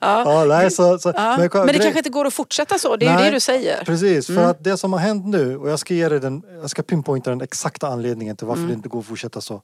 Ja. 0.01 0.23
ja 0.25 0.45
nej, 0.45 0.71
så, 0.71 0.99
så 0.99 1.13
ja. 1.15 1.37
Men, 1.37 1.49
men, 1.53 1.67
det 1.67 1.79
kanske 1.79 1.99
inte 1.99 2.09
går 2.09 2.25
att 2.25 2.33
fortsätta 2.33 2.79
så, 2.79 2.95
det 2.95 3.05
är 3.05 3.13
nej, 3.13 3.23
ju 3.25 3.29
det 3.29 3.35
du 3.35 3.39
säger. 3.39 3.83
Precis, 3.85 4.29
mm. 4.29 4.41
för 4.41 4.49
att 4.49 4.63
det 4.63 4.77
som 4.77 4.93
har 4.93 4.99
hänt 4.99 5.25
nu 5.25 5.57
och 5.57 5.69
jag 5.69 5.79
ska 5.79 5.93
ge 5.93 6.09
dig 6.09 6.19
den, 6.19 6.43
jag 6.61 6.69
ska 6.69 6.83
pinpointa 6.83 7.29
den 7.29 7.41
exakta 7.41 7.87
anledningen 7.87 8.35
till 8.35 8.47
varför 8.47 8.59
mm. 8.59 8.69
det 8.69 8.75
inte 8.75 8.89
går 8.89 8.99
att 8.99 9.05
fortsätta 9.05 9.41
så. 9.41 9.61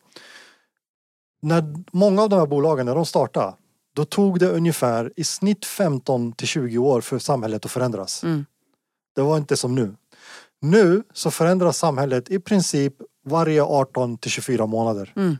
När 1.41 1.63
många 1.91 2.21
av 2.21 2.29
de 2.29 2.39
här 2.39 2.45
bolagen, 2.47 2.85
när 2.85 2.95
de 2.95 3.05
startade, 3.05 3.53
då 3.95 4.05
tog 4.05 4.39
det 4.39 4.49
ungefär 4.49 5.13
i 5.15 5.23
snitt 5.23 5.65
15 5.65 6.31
till 6.31 6.47
20 6.47 6.77
år 6.77 7.01
för 7.01 7.19
samhället 7.19 7.65
att 7.65 7.71
förändras. 7.71 8.23
Mm. 8.23 8.45
Det 9.15 9.21
var 9.21 9.37
inte 9.37 9.57
som 9.57 9.75
nu. 9.75 9.95
Nu 10.61 11.03
så 11.13 11.31
förändras 11.31 11.77
samhället 11.77 12.31
i 12.31 12.39
princip 12.39 12.93
varje 13.27 13.63
18 13.63 14.17
till 14.17 14.31
24 14.31 14.65
månader. 14.65 15.13
Mm. 15.15 15.37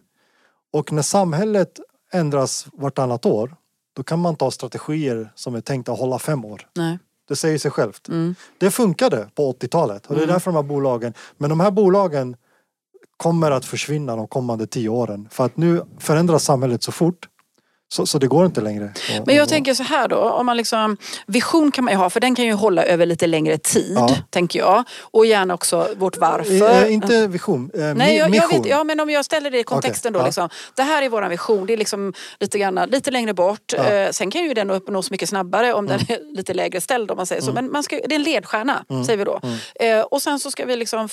Och 0.74 0.92
när 0.92 1.02
samhället 1.02 1.80
ändras 2.14 2.68
vartannat 2.74 3.26
år 3.26 3.56
då 3.96 4.04
kan 4.04 4.20
man 4.20 4.36
ta 4.36 4.52
strategier 4.52 5.32
som 5.36 5.56
är 5.56 5.62
tänkta 5.62 5.92
att 5.92 6.00
hålla 6.00 6.20
fem 6.20 6.46
år. 6.46 6.70
Nej. 6.76 7.00
Det 7.28 7.36
säger 7.36 7.58
sig 7.58 7.72
självt. 7.72 8.08
Mm. 8.08 8.36
Det 8.58 8.72
funkade 8.72 9.30
på 9.36 9.54
80-talet 9.54 10.06
och 10.06 10.16
det 10.16 10.20
är 10.22 10.24
mm. 10.24 10.34
därför 10.34 10.52
de 10.52 10.56
här 10.56 10.64
bolagen, 10.64 11.14
men 11.38 11.50
de 11.50 11.60
här 11.60 11.72
bolagen 11.72 12.36
kommer 13.18 13.52
att 13.52 13.66
försvinna 13.66 14.16
de 14.16 14.28
kommande 14.28 14.68
tio 14.68 14.90
åren. 14.90 15.28
För 15.32 15.46
att 15.46 15.58
nu 15.58 15.82
förändras 16.00 16.44
samhället 16.44 16.84
så 16.84 16.92
fort 16.92 17.28
så, 17.90 18.06
så 18.06 18.20
det 18.20 18.28
går 18.28 18.46
inte 18.46 18.62
längre. 18.62 18.94
Men 19.26 19.36
jag 19.36 19.50
tänker 19.50 19.74
så 19.74 19.84
här 19.84 20.08
då, 20.08 20.18
om 20.18 20.46
man 20.46 20.58
liksom, 20.58 20.98
vision 21.28 21.72
kan 21.72 21.84
man 21.84 21.94
ju 21.94 21.98
ha 21.98 22.10
för 22.10 22.20
den 22.20 22.36
kan 22.36 22.46
ju 22.46 22.54
hålla 22.54 22.84
över 22.84 23.06
lite 23.06 23.28
längre 23.28 23.58
tid, 23.58 23.94
ja. 23.96 24.10
tänker 24.30 24.60
jag. 24.60 24.84
Och 25.02 25.26
gärna 25.26 25.54
också 25.54 25.88
vårt 25.98 26.18
varför. 26.18 26.84
Äh, 26.84 26.94
inte 26.94 27.28
vision, 27.28 27.72
äh, 27.74 27.94
Nej, 27.96 28.18
jag, 28.18 28.36
jag 28.36 28.48
vet, 28.48 28.66
ja 28.66 28.84
men 28.84 29.00
om 29.00 29.10
jag 29.10 29.26
ställer 29.26 29.52
det 29.52 29.60
i 29.60 29.64
kontexten 29.64 30.16
okay. 30.16 30.20
då. 30.20 30.24
Ja. 30.24 30.26
Liksom, 30.26 30.50
det 30.76 30.84
här 30.84 31.02
är 31.02 31.10
våran 31.10 31.30
vision, 31.30 31.66
det 31.66 31.74
är 31.74 31.78
liksom 31.78 32.14
lite, 32.40 32.60
grann, 32.60 32.80
lite 32.92 33.12
längre 33.12 33.34
bort. 33.34 33.74
Ja. 33.78 33.90
Eh, 33.90 34.12
sen 34.12 34.32
kan 34.32 34.44
ju 34.44 34.54
den 34.54 34.72
uppnås 34.72 35.12
mycket 35.12 35.30
snabbare 35.30 35.74
om 35.74 35.86
mm. 35.86 35.98
den 36.08 36.18
är 36.18 36.36
lite 36.36 36.54
lägre 36.54 36.82
ställd 36.82 37.12
om 37.12 37.18
man 37.18 37.26
säger 37.26 37.42
så. 37.42 37.52
Mm. 37.52 37.64
Men 37.64 37.72
man 37.72 37.84
ska, 37.84 37.96
det 37.96 38.16
är 38.16 38.20
en 38.20 38.24
ledstjärna, 38.24 38.86
mm. 38.90 39.04
säger 39.04 39.18
vi 39.18 39.24
då. 39.24 39.40
Mm. 39.44 40.00
Eh, 40.00 40.06
och 40.06 40.22
sen 40.22 40.40
så 40.40 40.52
ska 40.52 40.66
vi 40.66 40.76
liksom 40.76 41.10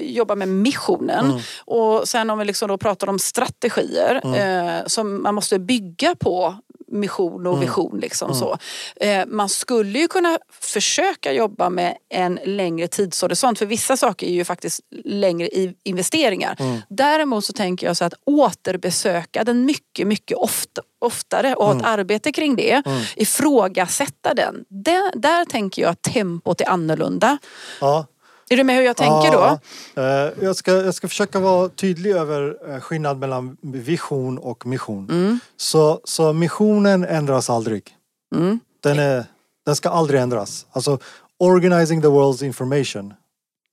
jobba 0.00 0.34
med 0.34 0.48
missionen. 0.48 1.24
Mm. 1.24 1.40
Och 1.64 2.08
sen 2.08 2.30
om 2.30 2.38
vi 2.38 2.44
liksom 2.44 2.68
då 2.68 2.78
pratar 2.78 3.08
om 3.08 3.18
strategier 3.18 4.20
mm. 4.24 4.68
eh, 4.68 4.86
som 4.86 5.22
man 5.22 5.34
måste 5.34 5.58
bygga 5.58 5.99
bygga 6.00 6.14
på 6.14 6.54
mission 6.92 7.46
och 7.46 7.52
mm. 7.52 7.66
vision. 7.66 7.98
Liksom, 8.00 8.30
mm. 8.30 8.38
så. 8.38 8.58
Eh, 8.96 9.26
man 9.26 9.48
skulle 9.48 9.98
ju 9.98 10.08
kunna 10.08 10.38
försöka 10.60 11.32
jobba 11.32 11.70
med 11.70 11.96
en 12.08 12.38
längre 12.44 12.88
tidshorisont 12.88 13.58
för 13.58 13.66
vissa 13.66 13.96
saker 13.96 14.26
är 14.26 14.30
ju 14.30 14.44
faktiskt 14.44 14.80
längre 15.04 15.48
i 15.48 15.74
investeringar. 15.84 16.56
Mm. 16.58 16.78
Däremot 16.88 17.44
så 17.44 17.52
tänker 17.52 17.86
jag 17.86 17.96
så 17.96 18.04
att 18.04 18.14
återbesöka 18.24 19.44
den 19.44 19.64
mycket, 19.64 20.06
mycket 20.06 20.36
ofta, 20.36 20.82
oftare 20.98 21.54
och 21.54 21.64
ha 21.64 21.72
ett 21.72 21.80
mm. 21.80 21.92
arbete 21.92 22.32
kring 22.32 22.56
det. 22.56 22.82
Mm. 22.86 23.02
Ifrågasätta 23.16 24.34
den. 24.34 24.64
Där, 24.68 25.18
där 25.20 25.44
tänker 25.44 25.82
jag 25.82 25.90
att 25.90 26.02
tempot 26.02 26.60
är 26.60 26.68
annorlunda. 26.68 27.38
Ja. 27.80 28.06
Är 28.52 28.56
du 28.56 28.64
med 28.64 28.76
hur 28.76 28.82
jag 28.82 28.96
tänker 28.96 29.32
ja, 29.32 29.58
då? 29.94 30.02
Eh, 30.02 30.32
jag 30.40 30.56
ska, 30.56 30.72
jag 30.72 30.94
ska 30.94 31.08
försöka 31.08 31.40
vara 31.40 31.68
tydlig 31.68 32.10
över 32.10 32.56
eh, 32.68 32.80
skillnad 32.80 33.18
mellan 33.18 33.56
vision 33.60 34.38
och 34.38 34.66
mission. 34.66 35.08
Mm. 35.10 35.38
Så, 35.56 36.00
så 36.04 36.32
missionen 36.32 37.04
ändras 37.04 37.50
aldrig. 37.50 37.96
Mm. 38.36 38.60
Den, 38.82 38.98
är, 38.98 39.24
den 39.66 39.76
ska 39.76 39.88
aldrig 39.88 40.20
ändras. 40.20 40.66
Alltså 40.70 40.98
organizing 41.38 42.02
the 42.02 42.08
world's 42.08 42.44
information. 42.44 43.14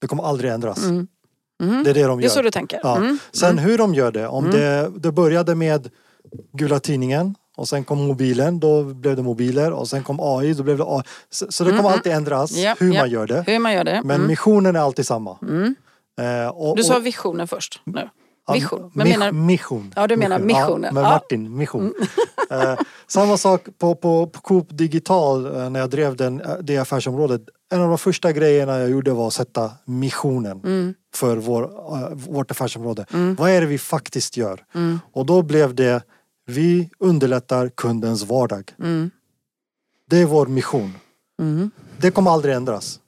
Det 0.00 0.06
kommer 0.06 0.22
aldrig 0.22 0.50
ändras. 0.50 0.84
Mm. 0.84 1.08
mm. 1.62 1.84
Det 1.84 1.90
är 1.90 1.94
det 1.94 2.02
de 2.02 2.10
gör. 2.10 2.16
Det 2.20 2.26
är 2.26 2.36
så 2.36 2.42
du 2.42 2.50
tänker? 2.50 2.80
Ja. 2.82 2.96
Mm. 2.96 3.18
Sen 3.32 3.50
mm. 3.50 3.64
hur 3.64 3.78
de 3.78 3.94
gör 3.94 4.12
det. 4.12 4.28
Om 4.28 4.50
det, 4.50 4.92
det 4.96 5.12
började 5.12 5.54
med 5.54 5.90
Gula 6.52 6.80
tidningen 6.80 7.34
och 7.58 7.68
sen 7.68 7.84
kom 7.84 8.06
mobilen, 8.06 8.60
då 8.60 8.82
blev 8.82 9.16
det 9.16 9.22
mobiler 9.22 9.72
och 9.72 9.88
sen 9.88 10.02
kom 10.02 10.18
AI, 10.20 10.54
då 10.54 10.62
blev 10.62 10.78
det 10.78 10.84
AI. 10.84 11.02
Så, 11.30 11.46
så 11.48 11.64
det 11.64 11.70
kommer 11.70 11.82
mm. 11.82 11.92
alltid 11.92 12.12
ändras 12.12 12.58
yep, 12.58 12.80
hur, 12.80 12.92
yep. 12.92 13.00
Man 13.00 13.10
gör 13.10 13.26
det. 13.26 13.44
hur 13.46 13.58
man 13.58 13.72
gör 13.72 13.84
det. 13.84 14.00
Men 14.04 14.16
mm. 14.16 14.26
missionen 14.26 14.76
är 14.76 14.80
alltid 14.80 15.06
samma. 15.06 15.38
Mm. 15.42 15.74
Eh, 16.20 16.48
och, 16.48 16.76
du 16.76 16.84
sa 16.84 16.98
visionen 16.98 17.48
först 17.48 17.80
nu. 17.84 18.08
Vision. 18.52 18.90
Men 18.94 19.08
menar- 19.08 19.32
mission. 19.32 19.92
Ja, 19.96 20.06
du 20.06 20.16
menar 20.16 20.38
missionen. 20.38 20.94
Ja, 20.94 21.02
Ja. 21.02 21.08
Martin, 21.08 21.56
mission. 21.56 21.94
Eh, 22.50 22.74
samma 23.06 23.36
sak 23.36 23.68
på, 23.78 23.94
på, 23.94 24.26
på 24.26 24.40
Coop 24.40 24.66
Digital 24.70 25.56
eh, 25.56 25.70
när 25.70 25.80
jag 25.80 25.90
drev 25.90 26.16
den, 26.16 26.40
eh, 26.40 26.56
det 26.62 26.78
affärsområdet. 26.78 27.42
En 27.72 27.82
av 27.82 27.88
de 27.88 27.98
första 27.98 28.32
grejerna 28.32 28.78
jag 28.78 28.90
gjorde 28.90 29.12
var 29.12 29.26
att 29.26 29.32
sätta 29.32 29.70
missionen 29.84 30.60
Mm. 30.64 30.94
för 31.14 31.36
vår, 31.36 31.62
eh, 31.64 32.08
vårt 32.14 32.50
affärsområde. 32.50 33.06
Vad 33.38 33.50
är 33.50 33.60
det 33.60 33.66
vi 33.66 33.78
faktiskt 33.78 34.36
gör? 34.36 34.64
Och 35.12 35.26
då 35.26 35.42
blev 35.42 35.74
det 35.74 36.02
vi 36.48 36.90
underlättar 36.98 37.68
kundens 37.68 38.22
vardag. 38.24 38.72
Mm. 38.78 39.10
Det 40.10 40.16
är 40.18 40.24
vår 40.26 40.46
mission. 40.46 40.92
Mm. 41.40 41.70
Det 42.00 42.10
kommer 42.10 42.30
aldrig 42.30 42.54
ändras. 42.54 43.00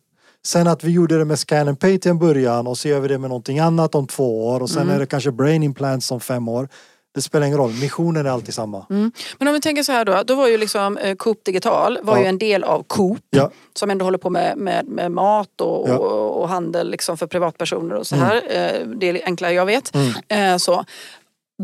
Sen 0.46 0.66
att 0.66 0.84
vi 0.84 0.90
gjorde 0.92 1.18
det 1.18 1.24
med 1.24 1.38
Scan 1.38 1.68
and 1.68 1.80
Pay 1.80 1.98
till 1.98 2.10
en 2.10 2.18
början 2.18 2.66
och 2.66 2.78
så 2.78 2.88
gör 2.88 3.00
vi 3.00 3.08
det 3.08 3.18
med 3.18 3.30
någonting 3.30 3.58
annat 3.58 3.94
om 3.94 4.06
två 4.06 4.46
år 4.48 4.60
och 4.62 4.70
sen 4.70 4.82
Mm. 4.82 4.94
är 4.94 4.98
det 4.98 5.06
kanske 5.06 5.30
Brain 5.32 5.62
Implants 5.62 6.10
om 6.10 6.20
fem 6.20 6.48
år. 6.48 6.68
Det 7.14 7.22
spelar 7.22 7.46
ingen 7.46 7.58
roll, 7.58 7.72
missionen 7.72 8.26
är 8.26 8.30
alltid 8.30 8.54
samma. 8.54 8.86
Mm. 8.90 9.12
Men 9.38 9.48
om 9.48 9.54
vi 9.54 9.60
tänker 9.60 9.82
så 9.82 9.92
här 9.92 10.04
då, 10.04 10.22
då 10.26 10.34
var 10.34 10.48
ju 10.48 10.58
liksom 10.58 10.96
eh, 10.98 11.14
Coop 11.16 11.44
Digital 11.44 11.98
var 12.02 12.16
Ja. 12.16 12.22
ju 12.22 12.28
en 12.28 12.38
del 12.38 12.64
av 12.64 12.82
Coop 12.82 13.18
Ja. 13.30 13.50
som 13.74 13.90
ändå 13.90 14.04
håller 14.04 14.18
på 14.18 14.30
med, 14.30 14.56
med, 14.58 14.86
med 14.88 15.12
mat 15.12 15.60
och, 15.60 15.88
Ja. 15.88 15.96
och, 15.98 16.40
och 16.42 16.48
handel 16.48 16.90
liksom 16.90 17.16
för 17.16 17.26
privatpersoner 17.26 17.94
och 17.94 18.06
så 18.06 18.16
här. 18.16 18.36
Eh, 18.36 18.86
Det 18.86 19.08
är 19.08 19.24
enklare 19.24 19.52
jag 19.52 19.66
vet. 19.66 19.92
Eh, 20.28 20.56
Så. 20.56 20.84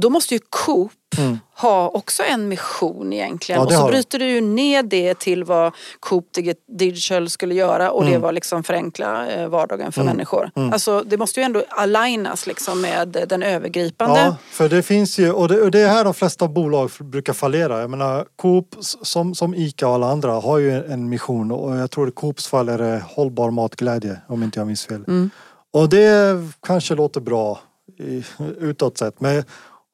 Då 0.00 0.10
måste 0.10 0.34
ju 0.34 0.40
Coop 0.50 0.92
Mm. 1.18 1.38
ha 1.56 1.88
också 1.88 2.22
en 2.22 2.48
mission 2.48 3.12
egentligen. 3.12 3.58
Ja, 3.60 3.64
och 3.64 3.70
det 3.72 3.76
så 3.78 3.86
bryter 3.86 4.18
du 4.18 4.28
ju 4.30 4.40
ner 4.40 4.82
det 4.82 5.18
till 5.18 5.44
vad 5.44 5.72
Coop 6.00 6.28
Digi- 6.36 6.54
Digital 6.78 7.30
skulle 7.30 7.54
göra 7.54 7.90
och 7.90 8.02
det 8.04 8.08
Mm. 8.10 8.20
var 8.22 8.32
liksom 8.32 8.62
förenkla 8.62 9.26
eh, 9.30 9.48
vardagen 9.48 9.92
för 9.92 10.04
människor. 10.04 10.50
Alltså 10.72 11.02
det 11.06 11.16
måste 11.16 11.40
ju 11.40 11.44
ändå 11.44 11.62
alignas 11.68 12.46
liksom 12.46 12.80
med 12.80 13.26
den 13.28 13.42
övergripande. 13.42 14.20
Ja, 14.20 14.36
för 14.50 14.68
det 14.68 14.82
finns 14.82 15.18
ju, 15.18 15.32
och 15.32 15.48
det, 15.48 15.60
och 15.62 15.70
det 15.70 15.80
är 15.80 15.88
här 15.88 16.04
de 16.04 16.14
flesta 16.14 16.48
bolag 16.48 16.90
brukar 17.00 17.32
fallera. 17.32 17.80
Jag 17.80 17.90
menar 17.90 18.26
Coop 18.36 18.74
som, 18.80 19.34
som 19.34 19.54
Ica 19.54 19.88
och 19.88 19.94
alla 19.94 20.10
andra 20.10 20.32
har 20.32 20.58
ju 20.58 20.70
en 20.84 21.08
mission 21.08 21.50
och 21.52 21.76
jag 21.76 21.90
tror 21.90 22.08
i 22.08 22.12
Coops 22.12 22.46
fall 22.46 22.68
är 22.68 22.78
det 22.78 23.02
hållbar 23.08 23.50
matglädje 23.50 24.20
om 24.28 24.42
inte 24.42 24.58
jag 24.60 24.66
minns 24.66 24.86
fel. 24.86 25.04
Mm. 25.08 25.30
Och 25.72 25.88
det 25.88 26.36
kanske 26.66 26.94
låter 26.94 27.20
bra 27.20 27.60
i, 27.98 28.24
utåt 28.60 28.98
sett 28.98 29.20
men 29.20 29.44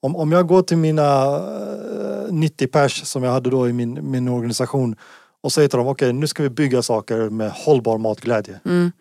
om, 0.03 0.17
om 0.17 0.33
jag 0.33 0.47
går 0.47 0.63
till 0.63 0.77
mina 0.77 1.37
eh, 1.37 2.33
90 2.33 2.67
pers 2.67 3.05
som 3.05 3.23
jag 3.23 3.33
hade 3.33 3.51
då 3.51 3.69
i 3.69 3.73
min, 3.73 4.11
min 4.11 4.29
organisation 4.29 4.97
och 5.41 5.53
säger 5.53 5.69
till 5.69 5.79
dem 5.79 5.89
okej 5.89 6.13
nu 6.13 6.27
ska 6.27 6.43
vi 6.43 6.51
bygga 6.51 6.83
saker 6.83 7.31
med 7.31 7.51
hållbar 7.51 7.99
matglädje. 7.99 8.61
Mm. 8.65 8.93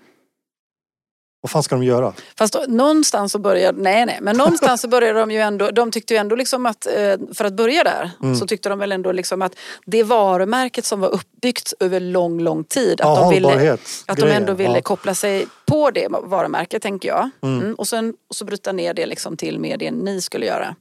Vad 1.41 1.51
fan 1.51 1.63
ska 1.63 1.75
de 1.75 1.84
göra? 1.84 2.13
Fast 2.38 2.56
någonstans 2.67 3.32
så 3.32 3.39
började, 3.39 3.82
nej 3.82 4.06
nej, 4.06 4.19
men 4.21 4.38
någonstans 4.38 4.82
så 4.82 4.88
började 4.88 5.19
de 5.19 5.32
ju 5.32 5.39
ändå, 5.39 5.71
de 5.71 5.91
tyckte 5.91 6.13
ju 6.13 6.17
ändå 6.17 6.36
liksom 6.36 6.65
att, 6.65 6.86
eh, 6.86 7.13
för 7.34 7.45
att 7.45 7.54
börja 7.54 7.84
där, 7.84 8.12
Mm. 8.23 8.36
så 8.36 8.47
tyckte 8.47 8.69
de 8.69 8.80
väl 8.80 8.91
ändå 8.91 9.12
liksom 9.12 9.41
att 9.41 9.56
det 9.86 10.04
varumärket 10.04 10.86
som 10.86 10.99
var 10.99 11.10
uppbyggt 11.10 11.73
över 11.80 11.99
lång, 11.99 12.39
lång 12.41 12.63
tid, 12.63 13.01
att 13.01 13.08
Ja, 13.08 13.21
de 13.21 13.30
ville 13.34 13.77
att 14.08 14.17
de 14.17 14.30
ändå 14.32 14.54
ville 14.54 14.75
Ja. 14.75 14.82
koppla 14.82 15.15
sig 15.15 15.47
på 15.65 15.91
det 15.91 16.08
varumärket 16.23 16.82
tänker 16.82 17.10
jag. 17.10 17.30
Mm. 17.43 17.75
Och 17.75 17.88
sen 17.88 18.13
och 18.30 18.36
så 18.36 18.45
bryta 18.45 18.71
ner 18.71 18.93
det 18.93 19.06
liksom 19.06 19.38
till 19.38 19.60
mer 19.60 19.77
det 19.77 19.91
ni 19.91 20.21
skulle 20.21 20.45
göra. 20.45 20.75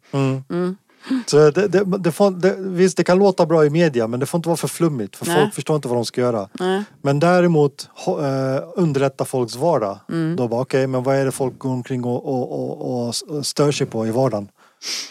Mm. 1.11 1.23
Så 1.27 1.51
det, 1.51 1.69
det, 1.69 1.85
det 1.99 2.13
får, 2.13 2.31
det, 2.31 2.57
visst, 2.59 2.97
det 2.97 3.05
kan 3.05 3.19
låta 3.19 3.47
bra 3.47 3.65
i 3.65 3.71
media 3.71 4.07
men 4.07 4.21
det 4.21 4.27
får 4.27 4.39
inte 4.39 4.49
vara 4.49 4.57
för 4.57 4.69
flummigt 4.69 5.17
för 5.17 5.27
Nej. 5.27 5.37
folk 5.41 5.55
förstår 5.55 5.77
inte 5.77 5.89
vad 5.89 5.97
de 5.97 6.05
ska 6.05 6.21
göra. 6.21 6.49
Nej. 6.53 6.85
Men 7.03 7.21
däremot 7.21 7.89
ho- 8.07 8.57
eh, 8.57 8.63
underlätta 8.77 9.25
folks 9.25 9.57
vardag. 9.57 9.99
Mm. 10.09 10.37
Då 10.37 10.49
bara 10.49 10.61
okej, 10.61 10.87
men 10.87 11.03
vad 11.03 11.17
är 11.17 11.25
det 11.25 11.33
folk 11.33 11.59
går 11.59 11.71
omkring 11.71 12.05
och, 12.05 12.27
och, 12.27 12.53
och, 12.53 12.99
och 12.99 13.15
stör 13.47 13.73
sig 13.73 13.87
på 13.87 14.07
i 14.07 14.11
vardagen? 14.11 14.49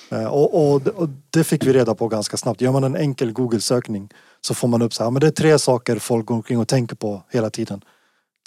Eh, 0.10 0.25
och, 0.25 0.82
det 1.30 1.43
fick 1.43 1.65
vi 1.65 1.73
reda 1.73 1.95
på 1.95 2.08
ganska 2.08 2.38
snabbt. 2.38 2.62
Gör 2.62 2.71
man 2.71 2.84
en 2.84 2.95
enkel 2.95 3.32
Google-sökning 3.32 4.10
så 4.41 4.54
får 4.54 4.67
man 4.67 4.82
upp 4.82 4.93
så 4.93 5.04
här, 5.04 5.12
men 5.12 5.19
det 5.19 5.28
är 5.28 5.32
tre 5.32 5.60
saker 5.60 5.99
folk 5.99 6.25
går 6.25 6.36
omkring 6.36 6.60
och 6.60 6.67
tänker 6.67 6.95
på 6.95 7.23
hela 7.30 7.49
tiden. 7.49 7.82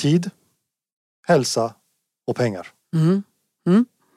Tid, 0.02 0.30
hälsa 1.26 1.74
och 2.26 2.36
pengar. 2.36 2.66
Mm. 2.94 3.22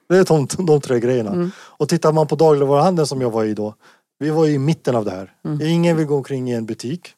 Det 0.10 0.18
är 0.18 0.26
de, 0.26 0.48
de 0.65 0.82
tre 0.82 1.00
grejerna. 1.00 1.32
Mm. 1.32 1.52
Och 1.58 1.89
tittar 1.89 2.12
man 2.13 2.28
på 2.28 2.36
dagligvaruhandeln 2.36 3.08
som 3.08 3.22
jag 3.22 3.32
var 3.32 3.44
i 3.44 3.54
då. 3.54 3.76
Vi 4.20 4.30
var 4.30 4.48
i 4.48 4.58
mitten 4.58 4.96
av 4.96 5.06
det 5.06 5.12
här. 5.12 5.34
Mm. 5.46 5.62
Ingen 5.68 5.98
vill 5.98 6.06
gå 6.06 6.15
omkring 6.15 6.50
i 6.52 6.54
en 6.54 6.65
butik. 6.65 7.13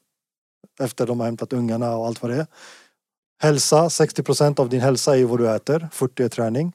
Efter 0.79 1.07
de 1.07 1.19
har 1.19 1.27
hämtat 1.27 1.53
ungarna 1.53 1.95
och 1.95 2.07
allt 2.07 2.21
vad 2.21 2.31
det 2.31 2.37
är. 2.37 2.47
Hälsa, 3.41 3.87
60% 3.87 4.59
av 4.59 4.69
din 4.69 4.81
hälsa 4.81 5.17
är 5.17 5.23
vad 5.25 5.39
du 5.39 5.49
äter. 5.55 5.87
40 5.91 6.23
är 6.23 6.29
träning. 6.29 6.73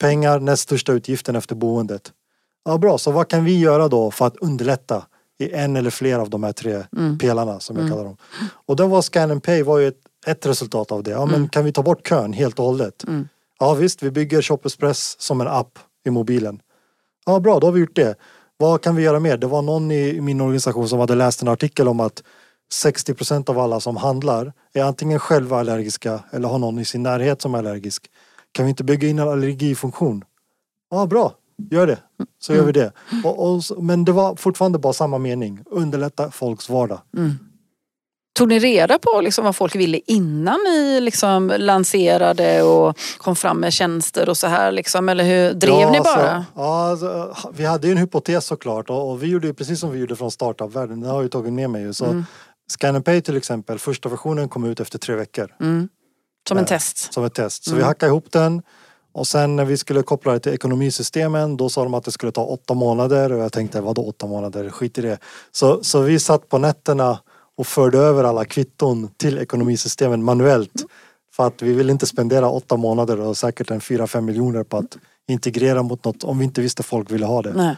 Pengar, 0.00 0.40
näst 0.40 0.62
största 0.62 0.92
utgiften 0.92 1.36
efter 1.36 1.54
boendet. 1.54 2.12
Ja 2.64 2.78
bra, 2.78 2.98
så 2.98 3.10
vad 3.10 3.28
kan 3.28 3.44
vi 3.44 3.58
göra 3.58 3.88
då 3.88 4.10
för 4.10 4.26
att 4.26 4.36
underlätta 4.36 5.06
i 5.38 5.52
en 5.52 5.76
eller 5.76 5.90
fler 5.90 6.18
av 6.18 6.30
de 6.30 6.42
här 6.42 6.52
tre 6.52 6.82
Mm. 6.96 7.18
pelarna 7.18 7.60
som 7.60 7.76
jag 7.76 7.88
kallar 7.90 8.04
dem. 8.04 8.16
Och 8.66 8.76
då 8.76 8.86
var 8.86 9.02
Scan 9.02 9.30
and 9.30 9.42
Pay 9.42 9.62
var 9.62 9.78
ju 9.78 9.88
ett, 9.88 10.00
ett 10.26 10.46
resultat 10.46 10.92
av 10.92 11.02
det. 11.02 11.10
Ja 11.10 11.26
men 11.26 11.48
kan 11.48 11.64
vi 11.64 11.72
ta 11.72 11.82
bort 11.82 12.08
kön 12.08 12.32
helt 12.32 12.58
och 12.58 12.64
hållet? 12.64 13.04
Mm. 13.04 13.28
Ja 13.58 13.74
visst, 13.74 14.02
vi 14.02 14.10
bygger 14.10 14.42
Shopperspress 14.42 15.20
som 15.20 15.40
en 15.40 15.48
app 15.48 15.78
i 16.06 16.10
mobilen. 16.10 16.60
Ja 17.26 17.40
bra, 17.40 17.60
då 17.60 17.66
har 17.66 17.72
vi 17.72 17.80
gjort 17.80 17.96
det. 17.96 18.18
Vad 18.56 18.82
kan 18.82 18.96
vi 18.96 19.02
göra 19.02 19.20
mer? 19.20 19.36
Det 19.36 19.46
var 19.46 19.62
någon 19.62 19.90
i 19.90 20.20
min 20.20 20.40
organisation 20.40 20.88
som 20.88 20.98
hade 20.98 21.14
läst 21.14 21.42
en 21.42 21.48
artikel 21.48 21.88
om 21.88 22.00
att 22.00 22.22
60 22.72 23.14
procent 23.14 23.48
av 23.48 23.58
alla 23.58 23.80
som 23.80 23.96
handlar 23.96 24.52
är 24.72 24.82
antingen 24.82 25.18
själva 25.18 25.58
allergiska 25.60 26.20
eller 26.30 26.48
har 26.48 26.58
någon 26.58 26.78
i 26.78 26.84
sin 26.84 27.02
närhet 27.02 27.42
som 27.42 27.54
är 27.54 27.58
allergisk. 27.58 28.10
Kan 28.52 28.64
vi 28.64 28.68
inte 28.68 28.84
bygga 28.84 29.08
in 29.08 29.18
en 29.18 29.28
allergifunktion? 29.28 30.24
Ja 30.90 31.06
bra, 31.06 31.34
gör 31.70 31.86
det. 31.86 31.98
Så 32.38 32.54
gör 32.54 32.64
vi 32.64 32.72
det. 32.72 32.92
Och, 33.24 33.50
och, 33.50 33.62
men 33.84 34.04
det 34.04 34.12
var 34.12 34.36
fortfarande 34.36 34.78
bara 34.78 34.92
samma 34.92 35.18
mening. 35.18 35.60
Underlätta 35.66 36.30
folks 36.30 36.68
vardag. 36.68 37.00
Mm. 37.16 37.30
Tog 38.36 38.48
ni 38.48 38.58
reda 38.58 38.98
på 38.98 39.20
liksom 39.20 39.44
vad 39.44 39.56
folk 39.56 39.74
ville 39.74 40.00
innan 40.06 40.58
ni 40.68 41.00
liksom 41.00 41.52
lanserade 41.58 42.62
och 42.62 42.98
kom 43.18 43.36
fram 43.36 43.60
med 43.60 43.72
tjänster 43.72 44.28
och 44.28 44.36
så 44.36 44.46
här 44.46 44.72
liksom? 44.72 45.08
Eller 45.08 45.24
hur 45.24 45.52
drev 45.54 45.80
Ja, 45.80 45.90
ni 45.90 45.98
alltså, 45.98 46.14
bara? 46.16 46.44
ja, 46.54 46.90
alltså, 46.90 47.36
vi 47.52 47.64
hade 47.64 47.86
ju 47.86 47.90
en 47.92 47.98
hypotes 47.98 48.44
såklart 48.46 48.90
och, 48.90 49.10
och 49.10 49.22
vi 49.22 49.26
gjorde 49.26 49.54
precis 49.54 49.80
som 49.80 49.90
vi 49.90 49.98
gjorde 49.98 50.16
från 50.16 50.30
startup-världen. 50.30 51.00
Det 51.00 51.08
har 51.08 51.22
ju 51.22 51.28
tagit 51.28 51.52
med 51.52 51.70
mig 51.70 51.82
ju. 51.82 51.92
Så 51.94 52.04
Mm. 52.04 52.24
Scan 52.70 52.94
and 52.96 53.04
Pay 53.04 53.20
till 53.20 53.36
exempel, 53.36 53.78
första 53.78 54.08
versionen 54.08 54.48
kom 54.48 54.64
ut 54.64 54.80
efter 54.80 54.98
tre 54.98 55.14
veckor 55.14 55.54
Mm. 55.60 55.88
Som 56.48 56.58
en 56.58 56.64
Eh, 56.64 56.68
test? 56.68 57.12
som 57.14 57.24
ett 57.24 57.34
test. 57.34 57.64
Så 57.64 57.70
Mm. 57.70 57.78
vi 57.78 57.84
hackade 57.84 58.10
ihop 58.10 58.32
den 58.32 58.62
och 59.14 59.26
sen 59.26 59.56
när 59.56 59.64
vi 59.64 59.76
skulle 59.76 60.02
koppla 60.02 60.32
det 60.32 60.38
till 60.40 60.52
ekonomisystemen 60.54 61.56
då 61.56 61.68
sa 61.68 61.82
de 61.84 61.94
att 61.94 62.04
det 62.04 62.12
skulle 62.12 62.32
ta 62.32 62.44
åtta 62.44 62.74
månader 62.74 63.32
och 63.32 63.38
jag 63.38 63.52
tänkte 63.52 63.80
vadå 63.80 64.02
åtta 64.08 64.26
månader, 64.26 64.70
skit 64.70 64.98
i 64.98 65.00
det. 65.02 65.18
Så, 65.52 65.84
så 65.84 66.00
vi 66.00 66.18
satt 66.18 66.48
på 66.48 66.58
nätterna 66.58 67.18
och 67.56 67.66
förde 67.66 67.98
över 67.98 68.24
alla 68.24 68.44
kvitton 68.44 69.08
till 69.16 69.38
ekonomisystemen 69.38 70.24
manuellt. 70.24 70.84
För 71.32 71.46
att 71.46 71.62
vi 71.62 71.72
vill 71.72 71.90
inte 71.90 72.06
spendera 72.06 72.48
åtta 72.48 72.76
månader 72.76 73.20
och 73.20 73.36
säkert 73.36 73.70
en 73.70 73.80
fyra 73.80 74.06
fem 74.06 74.24
miljoner 74.24 74.62
på 74.62 74.76
att 74.76 74.96
integrera 75.28 75.82
mot 75.82 76.04
något 76.04 76.24
om 76.24 76.38
vi 76.38 76.44
inte 76.44 76.60
visste 76.60 76.82
folk 76.82 77.10
ville 77.10 77.26
ha 77.26 77.42
det. 77.42 77.52
Nej. 77.52 77.76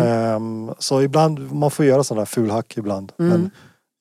Ehm, 0.00 0.70
så 0.78 1.02
ibland, 1.02 1.52
man 1.52 1.70
får 1.70 1.84
göra 1.84 2.04
sådana 2.04 2.26
fulhack 2.26 2.76
ibland. 2.76 3.12
Men 3.16 3.50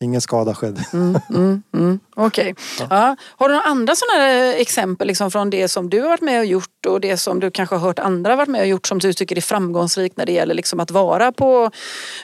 ingen 0.01 0.21
skada 0.21 0.55
skedde. 0.55 0.85
Mm, 0.93 1.19
mm, 1.29 1.63
mm. 1.73 1.99
Okej. 2.15 2.55
Ja. 2.89 3.15
Har 3.37 3.49
du 3.49 3.55
några 3.55 3.67
andra 3.67 3.95
sådana 3.95 4.23
här 4.23 4.53
exempel 4.55 5.07
liksom 5.07 5.31
från 5.31 5.49
det 5.49 5.67
som 5.67 5.89
du 5.89 6.01
har 6.01 6.09
varit 6.09 6.21
med 6.21 6.39
och 6.39 6.45
gjort 6.45 6.85
och 6.87 7.01
det 7.01 7.17
som 7.17 7.39
du 7.39 7.51
kanske 7.51 7.75
har 7.75 7.87
hört 7.87 7.99
andra 7.99 8.35
varit 8.35 8.49
med 8.49 8.61
och 8.61 8.67
gjort 8.67 8.87
som 8.87 8.99
du 8.99 9.13
tycker 9.13 9.37
är 9.37 9.41
framgångsrikt 9.41 10.17
när 10.17 10.25
det 10.25 10.31
gäller 10.31 10.55
liksom 10.55 10.79
att 10.79 10.91
vara 10.91 11.31
på, 11.31 11.71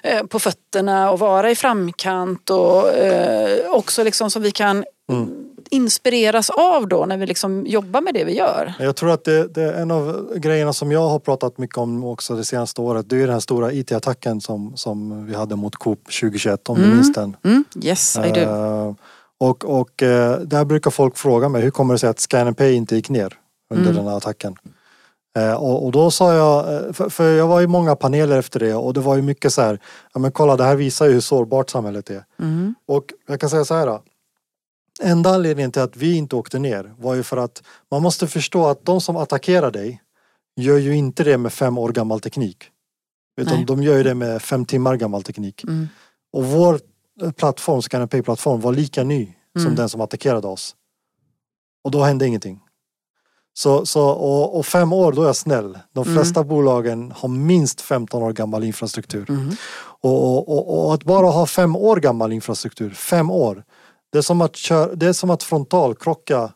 eh, 0.03 0.23
på 0.23 0.39
fötterna 0.39 1.11
och 1.11 1.19
vara 1.19 1.51
i 1.51 1.55
framkant 1.55 2.49
och 2.49 2.89
eh, 2.89 3.69
också 3.69 4.03
liksom 4.03 4.31
som 4.31 4.41
vi 4.41 4.51
kan 4.51 4.85
inspireras 5.71 6.49
av 6.49 6.88
då 6.88 7.06
när 7.06 7.17
vi 7.17 7.25
liksom 7.25 7.65
jobbar 7.65 8.01
med 8.01 8.13
det 8.13 8.23
vi 8.23 8.38
gör? 8.38 8.73
Jag 8.80 8.95
tror 8.95 9.12
att 9.12 9.23
det, 9.23 9.47
det 9.47 9.63
är 9.63 9.73
en 9.73 9.91
av 9.91 10.34
grejerna 10.36 10.73
som 10.73 10.91
jag 10.91 11.10
har 11.10 11.19
pratat 11.19 11.58
mycket 11.58 11.77
om 11.77 12.03
också 12.03 12.36
det 12.36 12.43
senaste 12.45 12.82
året. 12.82 13.10
Det 13.10 13.15
är 13.15 13.21
den 13.21 13.30
här 13.34 13.39
stora 13.39 13.71
IT-attacken 13.71 14.41
som, 14.41 14.77
som 14.77 15.25
vi 15.25 15.36
hade 15.36 15.56
mot 15.56 15.75
Coop 15.75 16.03
2021 16.03 16.69
om 16.69 16.82
du 16.82 16.88
minns 16.88 17.13
den. 17.13 17.38
Mm? 17.43 17.63
Yes, 17.84 18.17
I 18.17 18.32
do. 18.32 18.39
Eh, 18.39 18.93
och 19.39 19.65
och 19.65 20.03
eh, 20.03 20.39
där 20.39 20.65
brukar 20.65 20.91
folk 20.91 21.17
fråga 21.17 21.49
mig 21.49 21.62
hur 21.62 21.71
kommer 21.71 21.93
det 21.93 21.97
sig 21.97 22.10
att 22.10 22.19
Scan 22.19 22.56
Pay 22.56 22.73
inte 22.73 22.95
gick 22.95 23.10
ner 23.10 23.34
under 23.73 23.84
Mm. 23.91 23.95
den 23.95 24.08
här 24.08 24.17
attacken. 24.17 24.56
Eh, 25.38 25.53
och, 25.53 25.91
då 25.91 26.12
sa 26.12 26.34
jag, 26.34 26.65
för, 26.95 27.10
för 27.10 27.34
jag 27.34 27.47
var 27.47 27.62
i 27.62 27.67
många 27.67 27.95
paneler 27.95 28.39
efter 28.39 28.60
det 28.60 28.73
och 28.73 28.93
det 28.93 28.99
var 28.99 29.15
ju 29.15 29.21
mycket 29.21 29.53
så 29.53 29.62
här, 29.62 29.80
ja 30.13 30.19
men 30.19 30.32
kolla 30.32 30.56
det 30.56 30.63
här 30.63 30.75
visar 30.75 31.06
ju 31.06 31.13
hur 31.13 31.19
sårbart 31.19 31.69
samhället 31.69 32.10
är. 32.10 32.23
Mm. 32.39 32.75
Och 32.88 33.03
jag 33.27 33.39
kan 33.39 33.49
säga 33.49 33.65
så 33.65 33.73
här. 33.73 33.99
Enda 35.01 35.29
anledningen 35.29 35.71
till 35.71 35.81
att 35.81 35.95
vi 35.98 36.15
inte 36.15 36.35
åkte 36.35 36.60
ner 36.60 36.95
var 36.98 37.15
ju 37.15 37.23
för 37.23 37.37
att 37.37 37.63
man 37.91 38.02
måste 38.04 38.27
förstå 38.27 38.67
att 38.67 38.85
de 38.85 39.02
som 39.02 39.15
attackerar 39.17 39.71
dig 39.71 40.02
gör 40.56 40.77
ju 40.77 40.95
inte 40.95 41.23
det 41.23 41.37
med 41.37 41.54
fem 41.54 41.77
år 41.77 41.89
gammal 41.91 42.19
teknik. 42.19 42.63
Utan 43.41 43.56
Nej. 43.56 43.65
de 43.65 43.83
gör 43.83 43.98
ju 43.98 44.04
det 44.04 44.13
med 44.15 44.41
fem 44.41 44.65
timmar 44.65 44.95
gammal 44.95 45.23
teknik. 45.23 45.63
Mm. 45.63 45.87
Och 46.33 46.45
vår 46.45 46.79
eh, 47.21 47.31
plattform, 47.31 47.81
Scan 47.81 48.08
Pay-plattform, 48.08 48.62
var 48.62 48.71
lika 48.73 49.04
ny 49.04 49.33
som 49.56 49.62
Mm. 49.65 49.75
den 49.75 49.89
som 49.89 50.02
attackerade 50.02 50.48
oss. 50.48 50.75
Och 51.83 51.91
då 51.91 52.04
hände 52.04 52.27
ingenting. 52.27 52.60
Så, 53.54 53.85
så, 53.85 54.10
och, 54.10 54.58
och 54.58 54.65
fem 54.65 54.93
år, 54.93 55.12
då 55.12 55.21
är 55.21 55.25
jag 55.25 55.35
snäll. 55.35 55.79
De 55.93 56.04
Mm. 56.04 56.15
flesta 56.15 56.43
bolagen 56.43 57.12
har 57.15 57.29
minst 57.29 57.81
15 57.81 58.23
år 58.23 58.33
gammal 58.33 58.63
infrastruktur. 58.63 59.29
Mm. 59.29 59.50
Och, 60.02 60.50
och, 60.50 60.85
och 60.85 60.93
att 60.93 61.04
bara 61.04 61.27
ha 61.27 61.45
fem 61.45 61.75
år 61.75 61.98
gammal 61.98 62.33
infrastruktur, 62.33 62.89
fem 62.89 63.31
år. 63.31 63.63
Det 64.12 64.17
är 64.17 64.21
som 64.21 64.41
att, 64.41 64.55
köra, 64.55 64.95
det 64.95 65.08
är 65.08 65.13
som 65.13 65.29
att 65.29 65.43
frontalkrocka 65.43 66.53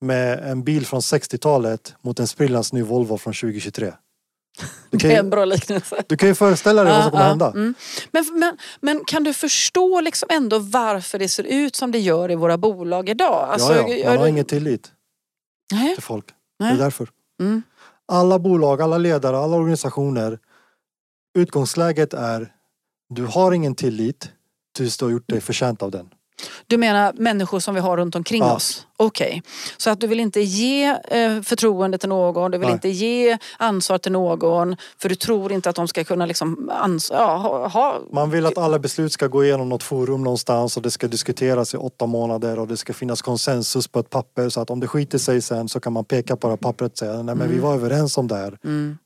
med 0.00 0.50
en 0.50 0.64
bil 0.64 0.86
från 0.86 1.00
60-talet 1.00 1.94
mot 2.02 2.20
en 2.20 2.26
sprillans 2.26 2.72
ny 2.72 2.82
Volvo 2.82 3.18
från 3.18 3.34
2023. 3.34 3.92
Du 4.90 4.98
kan 4.98 5.08
Det 5.10 5.14
är 5.16 5.18
en 5.18 5.24
ju, 5.24 5.30
bra 5.30 5.44
liknelse. 5.44 6.02
du 6.06 6.16
kan 6.16 6.28
ju 6.28 6.34
föreställa 6.34 6.84
dig 6.84 6.92
vad 6.92 7.02
som 7.02 7.10
kommer 7.12 7.24
hända. 7.28 7.50
mm. 7.50 7.74
Men, 8.10 8.24
men, 8.38 8.58
men 8.80 9.04
kan 9.04 9.24
du 9.24 9.34
förstå 9.34 10.00
liksom 10.00 10.28
ändå 10.32 10.58
varför 10.58 11.18
det 11.18 11.28
ser 11.28 11.44
ut 11.44 11.76
som 11.76 11.92
det 11.92 11.98
gör 11.98 12.30
i 12.30 12.34
våra 12.34 12.58
bolag 12.58 13.08
idag? 13.08 13.48
Alltså, 13.50 13.72
ja, 13.74 13.88
ja, 13.88 14.08
man 14.08 14.16
har 14.18 14.24
du- 14.24 14.30
ingen 14.30 14.44
tillit 14.44 14.92
Nej. 15.72 15.94
till 15.94 16.02
folk. 16.02 16.24
Nej. 16.58 16.72
Det 16.72 16.78
är 16.80 16.84
därför. 16.84 17.08
Mm. 17.40 17.62
Alla 18.12 18.38
bolag, 18.38 18.82
alla 18.82 18.98
ledare, 18.98 19.38
alla 19.38 19.56
organisationer. 19.56 20.38
Utgångsläget 21.38 22.14
är 22.14 22.52
du 23.14 23.24
har 23.24 23.52
ingen 23.52 23.74
tillit 23.74 24.30
tills 24.76 24.96
du 24.96 25.04
har 25.04 25.12
gjort 25.12 25.28
dig 25.28 25.40
förtjänt 25.40 25.82
av 25.82 25.90
den. 25.90 26.08
Du 26.66 26.76
menar 26.76 27.12
människor 27.12 27.60
som 27.60 27.74
vi 27.74 27.80
har 27.80 27.96
runt 27.96 28.14
omkring 28.16 28.42
Ja. 28.42 28.54
oss? 28.54 28.86
Okej. 28.98 29.42
Så 29.76 29.90
att 29.90 30.00
du 30.00 30.06
vill 30.06 30.20
inte 30.20 30.40
ge 30.40 30.84
eh, 31.08 31.42
förtroende 31.42 31.98
till 31.98 32.08
någon, 32.08 32.50
du 32.50 32.58
vill 32.58 32.66
Nej. 32.66 32.74
inte 32.74 32.88
ge 32.88 33.38
ansvar 33.58 33.98
till 33.98 34.12
någon 34.12 34.76
för 34.98 35.08
du 35.08 35.14
tror 35.14 35.52
inte 35.52 35.70
att 35.70 35.76
de 35.76 35.88
ska 35.88 36.04
kunna 36.04 36.26
liksom 36.26 36.70
ans- 36.82 37.10
ja, 37.12 37.36
ha, 37.36 37.68
ha 37.68 37.98
Man 38.12 38.30
vill 38.30 38.46
att 38.46 38.58
alla 38.58 38.78
beslut 38.78 39.12
ska 39.12 39.26
gå 39.26 39.44
igenom 39.44 39.68
något 39.68 39.82
forum 39.82 40.24
någonstans 40.24 40.76
och 40.76 40.82
det 40.82 40.90
ska 40.90 41.08
diskuteras 41.08 41.74
i 41.74 41.76
åtta 41.76 42.06
månader 42.06 42.58
och 42.58 42.68
det 42.68 42.76
ska 42.76 42.92
finnas 42.92 43.22
konsensus 43.22 43.88
på 43.88 43.98
ett 44.00 44.10
papper 44.10 44.48
så 44.48 44.60
att 44.60 44.70
om 44.70 44.80
det 44.80 44.86
skiter 44.88 45.18
sig 45.18 45.42
sen 45.42 45.68
så 45.68 45.80
kan 45.80 45.92
man 45.92 46.04
peka 46.04 46.36
på 46.36 46.48
det 46.48 46.56
pappret 46.56 46.92
och 46.92 46.98
säga 46.98 47.12
nej 47.12 47.24
men 47.24 47.40
Mm. 47.46 47.52
vi 47.52 47.58
var 47.58 47.74
överens 47.74 48.18
om 48.18 48.28
det 48.28 48.36
här. 48.36 48.58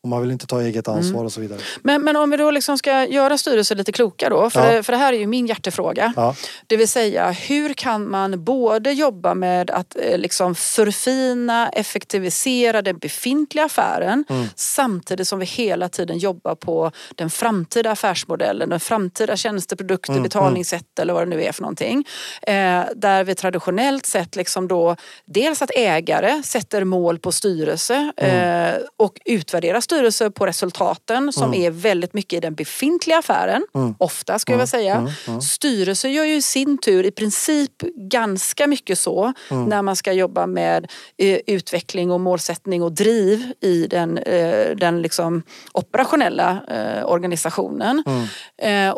Och 0.02 0.08
man 0.08 0.20
vill 0.22 0.30
inte 0.30 0.46
ta 0.46 0.60
eget 0.62 0.88
ansvar 0.88 1.24
och 1.24 1.32
så 1.32 1.40
vidare. 1.40 1.58
Men, 1.82 2.02
men 2.04 2.16
om 2.16 2.30
vi 2.30 2.36
då 2.36 2.50
liksom 2.50 2.78
ska 2.78 3.06
göra 3.06 3.38
styrelser 3.38 3.74
lite 3.76 3.92
kloka 3.92 4.28
då, 4.28 4.50
för, 4.50 4.74
Ja. 4.74 4.82
för 4.82 4.92
det 4.92 4.98
här 4.98 5.12
är 5.12 5.18
ju 5.18 5.26
min 5.26 5.46
hjärtefråga. 5.46 6.12
Ja. 6.16 6.34
Det 6.66 6.76
vill 6.76 6.88
säga, 6.88 7.30
hur 7.30 7.72
kan 7.74 8.10
man 8.10 8.44
både 8.44 8.92
jobba 8.92 9.34
med 9.34 9.70
att 9.80 9.96
eh, 10.02 10.18
liksom 10.18 10.54
förfina, 10.54 11.68
effektivisera 11.68 12.82
den 12.82 12.98
befintliga 12.98 13.64
affären 13.64 14.24
Mm. 14.28 14.46
samtidigt 14.56 15.28
som 15.28 15.38
vi 15.38 15.46
hela 15.46 15.88
tiden 15.88 16.18
jobbar 16.18 16.54
på 16.54 16.92
den 17.14 17.30
framtida 17.30 17.90
affärsmodellen, 17.90 18.68
den 18.68 18.80
framtida 18.80 19.36
tjänsteprodukter, 19.36 20.12
Mm, 20.12 20.22
betalningssätt 20.22 20.98
eller 20.98 21.14
vad 21.14 21.22
det 21.22 21.36
nu 21.36 21.42
är 21.44 21.52
för 21.52 21.62
någonting. 21.62 22.04
Eh, 22.42 22.82
där 22.96 23.24
vi 23.24 23.34
traditionellt 23.34 24.06
sett 24.06 24.36
liksom 24.36 24.68
då 24.68 24.96
dels 25.26 25.62
att 25.62 25.70
ägare 25.76 26.42
sätter 26.42 26.84
mål 26.84 27.18
på 27.18 27.32
styrelse 27.32 28.12
Mm. 28.16 28.74
eh, 28.74 28.80
och 28.96 29.20
utvärderar 29.24 29.80
styrelse 29.80 30.30
på 30.30 30.46
resultaten 30.46 31.32
som 31.32 31.54
är 31.54 31.70
väldigt 31.70 32.14
mycket 32.14 32.36
i 32.36 32.40
den 32.40 32.54
befintliga 32.54 33.18
affären. 33.18 33.66
Mm. 33.74 33.94
Ofta 33.98 34.38
ska 34.38 34.52
jag 34.52 34.68
säga. 34.68 35.12
Styrelse 35.42 36.08
gör 36.08 36.24
ju 36.24 36.34
i 36.34 36.42
sin 36.42 36.78
tur 36.78 37.06
i 37.06 37.10
princip 37.10 37.72
ganska 37.96 38.66
mycket 38.66 38.98
så 38.98 39.32
Mm. 39.50 39.68
När 39.70 39.82
man 39.82 39.96
ska 39.96 40.12
jobba 40.12 40.46
med 40.46 40.90
eh, 41.18 41.38
utveckling 41.46 42.10
och 42.10 42.20
målsättning 42.20 42.82
och 42.82 42.92
driv 42.92 43.52
i 43.60 43.86
den, 43.86 44.18
eh, 44.18 44.76
den 44.76 45.02
liksom 45.02 45.42
operationella 45.72 46.62
eh, 46.68 47.10
organisationen. 47.10 48.02
Mm. 48.06 48.26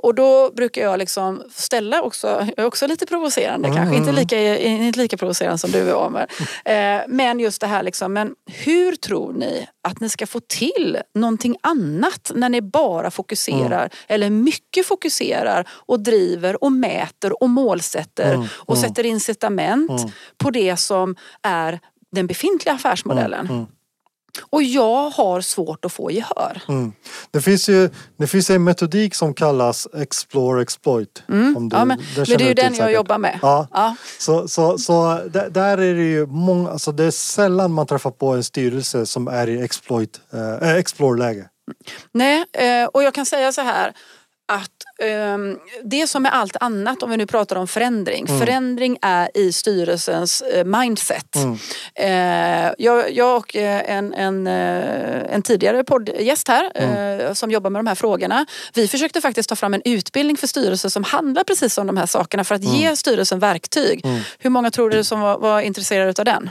Och 0.03 0.15
då 0.15 0.51
brukar 0.51 0.83
jag 0.83 0.99
liksom 0.99 1.43
ställa 1.55 2.03
också, 2.03 2.27
jag 2.57 2.59
är 2.59 2.67
också 2.67 2.87
lite 2.87 3.07
provocerande 3.07 3.69
Mm, 3.69 3.77
kanske, 3.77 3.97
inte 3.97 4.13
lika, 4.13 4.59
inte 4.59 4.99
lika 4.99 5.17
provocerande 5.17 5.59
som 5.59 5.71
du 5.71 5.79
är 5.79 5.95
Omer. 5.97 6.27
Men 7.09 7.41
just 7.41 7.61
det 7.61 7.67
här 7.67 7.83
liksom, 7.83 8.13
men 8.13 8.35
hur 8.47 8.97
tror 8.97 9.33
ni 9.33 9.67
att 9.89 10.01
ni 10.01 10.09
ska 10.09 10.27
få 10.27 10.41
till 10.41 10.99
någonting 11.15 11.57
annat 11.61 12.33
när 12.35 12.49
ni 12.49 12.61
bara 12.61 13.11
fokuserar 13.11 13.83
Mm. 13.83 13.91
eller 14.09 14.31
mycket 14.31 14.87
fokuserar 14.87 15.69
och 15.71 16.01
driver 16.01 16.65
och 16.65 16.73
mäter 16.73 17.43
och 17.43 17.51
målsätter 17.51 18.35
Mm, 18.35 18.47
och 18.57 18.79
sätter 18.79 19.07
incitament 19.07 20.13
på 20.39 20.51
det 20.51 20.62
som 20.77 21.17
är 21.43 21.81
den 22.13 22.27
befintliga 22.27 22.75
affärsmodellen. 22.75 23.67
Och 24.51 24.63
jag 24.63 25.11
har 25.11 25.41
svårt 25.41 25.85
att 25.85 25.93
få 25.93 26.11
gehör. 26.11 26.63
Mm. 26.69 26.93
Det, 27.31 27.41
finns 27.41 27.69
ju, 27.69 27.91
det 28.17 28.27
finns 28.27 28.51
en 28.51 28.65
metodik 28.65 29.15
som 29.15 29.35
kallas 29.35 29.89
Explore 29.95 30.63
Exploit. 30.63 31.23
Om 31.29 31.35
du, 31.35 31.37
Mm. 31.37 31.69
Ja, 31.73 31.85
men, 31.85 31.99
men 32.17 32.25
det 32.25 32.35
är 32.45 32.49
ju 32.49 32.55
den 32.55 32.65
jag 32.65 32.77
säkert. 32.77 32.95
jobbar 32.95 33.19
med. 33.19 33.39
Ja. 33.43 33.69
Ja. 33.73 33.97
Så, 34.19 34.49
så, 34.49 34.79
så 34.79 35.21
där, 35.51 35.79
är 35.79 35.95
det 35.95 36.03
ju 36.03 36.27
många, 36.27 36.71
alltså 36.71 36.93
det 36.93 37.05
är 37.05 37.11
sällan 37.11 37.73
man 37.73 37.87
träffar 37.87 38.11
på 38.11 38.27
en 38.33 38.45
styrelse 38.45 39.07
som 39.07 39.29
är 39.29 39.49
i 39.49 39.63
exploit, 39.63 40.21
eh, 40.63 40.69
explore-läge. 40.75 41.49
Nej, 42.13 42.45
eh, 42.53 42.87
och 42.87 43.03
jag 43.03 43.15
kan 43.15 43.27
säga 43.27 43.53
så 43.53 43.61
här 43.61 43.93
det 45.83 46.07
som 46.07 46.27
är 46.27 46.31
allt 46.31 46.57
annat, 46.61 47.03
om 47.03 47.11
vi 47.11 47.17
nu 47.17 47.27
pratar 47.27 47.57
om 47.57 47.69
förändring. 47.69 48.27
Förändring 48.27 48.99
är 49.03 49.31
i 49.35 49.53
styrelsens 49.53 50.41
eh, 50.43 50.65
mindset. 50.65 51.37
Eh, 51.95 52.71
jag, 52.79 53.13
jag 53.13 53.37
och 53.37 53.57
eh, 53.57 53.91
en, 53.91 54.15
en, 54.15 54.47
en 54.47 55.43
tidigare 55.43 55.85
poddgäst 55.85 56.49
här 56.49 56.71
eh, 56.75 57.33
som 57.33 57.51
jobbar 57.51 57.71
med 57.71 57.79
de 57.79 57.87
här 57.87 57.95
frågorna. 57.95 58.47
Vi 58.75 58.89
försökte 58.89 59.21
faktiskt 59.21 59.49
ta 59.49 59.57
fram 59.57 59.75
en 59.75 59.83
utbildning 59.85 60.37
för 60.37 60.47
styrelser 60.47 60.89
som 60.89 61.05
handlar 61.05 61.45
precis 61.45 61.79
om 61.79 61.87
de 61.87 61.97
här 61.97 62.07
sakerna 62.07 62.45
för 62.45 62.55
att 62.55 62.65
ge 62.65 62.97
styrelsen 62.97 63.39
verktyg. 63.39 64.07
Hur 64.39 64.51
många 64.51 64.71
tror 64.71 64.91
du 64.91 65.05
som 65.05 65.21
var, 65.21 65.39
var 65.39 65.61
intresserade 65.61 66.15
av 66.19 66.25
den? 66.25 66.51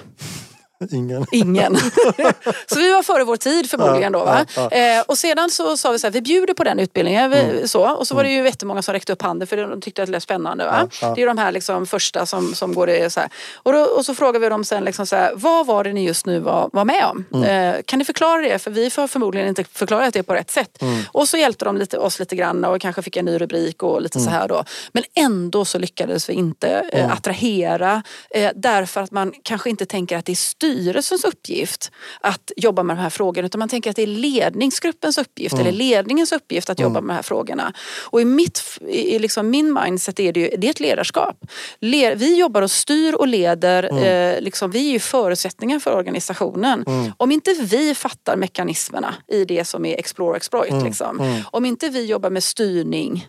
Ingen. 0.91 1.25
Ingen. 1.31 1.77
så 2.65 2.79
vi 2.79 2.91
var 2.91 3.03
före 3.03 3.23
vår 3.23 3.37
tid 3.37 3.69
förmodligen 3.69 4.11
då. 4.11 4.19
Va? 4.19 4.45
Ja, 4.55 4.71
Eh, 4.71 5.03
och 5.07 5.17
sedan 5.17 5.49
så 5.49 5.77
sa 5.77 5.91
vi 5.91 5.99
så 5.99 6.07
här, 6.07 6.11
vi 6.11 6.21
bjuder 6.21 6.53
på 6.53 6.63
den 6.63 6.79
utbildningen. 6.79 7.31
Vi, 7.31 7.67
så, 7.67 7.89
och 7.89 8.07
så 8.07 8.15
var 8.15 8.23
det 8.23 8.29
ju 8.29 8.43
jättemånga 8.45 8.81
som 8.81 8.93
räckte 8.93 9.13
upp 9.13 9.21
handen 9.21 9.47
för 9.47 9.57
de 9.57 9.81
tyckte 9.81 10.03
att 10.03 10.07
det 10.07 10.11
lät 10.11 10.23
spännande. 10.23 10.65
Va? 10.65 10.87
Ja, 10.91 11.07
ja. 11.07 11.13
Det 11.15 11.21
är 11.21 11.27
de 11.27 11.37
här 11.37 11.51
liksom 11.51 11.85
första 11.87 12.25
som, 12.25 12.55
som 12.55 12.73
går 12.73 12.87
det 12.87 13.09
så 13.13 13.19
här. 13.19 13.29
Och, 13.55 13.73
då, 13.73 13.79
och 13.79 14.05
så 14.05 14.15
frågade 14.15 14.39
vi 14.39 14.49
dem 14.49 14.63
sen, 14.65 14.83
liksom 14.83 15.05
så 15.05 15.15
här, 15.15 15.31
vad 15.35 15.65
var 15.65 15.83
det 15.83 15.93
ni 15.93 16.05
just 16.05 16.25
nu 16.25 16.39
var, 16.39 16.69
var 16.73 16.85
med 16.85 17.05
om? 17.05 17.43
Eh, 17.43 17.75
kan 17.85 17.99
ni 17.99 18.05
förklara 18.05 18.41
det? 18.41 18.59
För 18.59 18.71
vi 18.71 18.89
får 18.89 19.07
förmodligen 19.07 19.47
inte 19.47 19.63
förklarat 19.63 20.13
det 20.13 20.23
på 20.23 20.33
rätt 20.33 20.51
sätt. 20.51 20.83
Och 21.11 21.27
så 21.29 21.37
hjälpte 21.37 21.65
de 21.65 21.77
lite, 21.77 21.97
oss 21.97 22.19
lite 22.19 22.35
grann 22.35 22.65
och 22.65 22.81
kanske 22.81 23.01
fick 23.01 23.17
en 23.17 23.25
ny 23.25 23.37
rubrik 23.37 23.83
och 23.83 24.01
lite 24.01 24.19
så 24.19 24.29
här 24.29 24.47
då. 24.47 24.63
Men 24.91 25.03
ändå 25.13 25.65
så 25.65 25.79
lyckades 25.79 26.29
vi 26.29 26.33
inte 26.33 26.89
eh, 26.93 27.11
attrahera 27.11 28.03
eh, 28.29 28.51
därför 28.55 29.01
att 29.01 29.11
man 29.11 29.33
kanske 29.43 29.69
inte 29.69 29.85
tänker 29.85 30.17
att 30.17 30.25
det 30.25 30.31
är 30.31 30.35
styrelsens 30.71 31.23
uppgift 31.23 31.91
att 32.21 32.51
jobba 32.57 32.83
med 32.83 32.97
de 32.97 33.01
här 33.01 33.09
frågorna 33.09 33.45
utan 33.45 33.59
man 33.59 33.69
tänker 33.69 33.89
att 33.89 33.95
det 33.95 34.03
är 34.03 34.07
ledningsgruppens 34.07 35.17
uppgift 35.17 35.55
eller 35.55 35.71
ledningens 35.71 36.31
uppgift 36.31 36.69
att 36.69 36.79
jobba 36.79 37.01
med 37.01 37.09
de 37.09 37.15
här 37.15 37.23
frågorna. 37.23 37.73
Och 38.03 38.21
i, 38.21 38.25
mitt, 38.25 38.79
i 38.87 39.19
liksom 39.19 39.49
min 39.49 39.73
mindset 39.73 40.19
är 40.19 40.33
det 40.33 40.39
ju 40.39 40.49
det 40.57 40.67
är 40.67 40.71
ett 40.71 40.79
ledarskap. 40.79 41.45
Le, 41.79 42.15
vi 42.15 42.39
jobbar 42.39 42.61
och 42.61 42.71
styr 42.71 43.13
och 43.13 43.27
leder, 43.27 44.03
eh, 44.03 44.41
liksom, 44.41 44.71
vi 44.71 44.87
är 44.87 44.91
ju 44.91 44.99
förutsättningar 44.99 45.79
för 45.79 45.95
organisationen. 45.95 46.85
Om 47.17 47.31
inte 47.31 47.53
vi 47.53 47.95
fattar 47.95 48.35
mekanismerna 48.35 49.15
i 49.27 49.45
det 49.45 49.65
som 49.65 49.85
är 49.85 49.99
explore 49.99 50.37
exploit, 50.37 50.83
liksom. 50.83 51.43
om 51.51 51.65
inte 51.65 51.89
vi 51.89 52.05
jobbar 52.05 52.29
med 52.29 52.43
styrning 52.43 53.27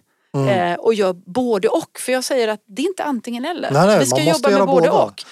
eh, 0.48 0.74
och 0.74 0.94
gör 0.94 1.12
både 1.12 1.68
och. 1.68 1.98
För 1.98 2.12
jag 2.12 2.24
säger 2.24 2.48
att 2.48 2.60
det 2.66 2.82
är 2.82 2.86
inte 2.86 3.04
antingen 3.04 3.44
eller. 3.44 3.70
Nej, 3.70 3.86
nej, 3.86 3.98
vi 3.98 4.06
ska 4.06 4.22
jobba 4.22 4.48
med 4.48 4.52
göra 4.52 4.66
både 4.66 4.88
båda. 4.88 5.02
och. 5.02 5.22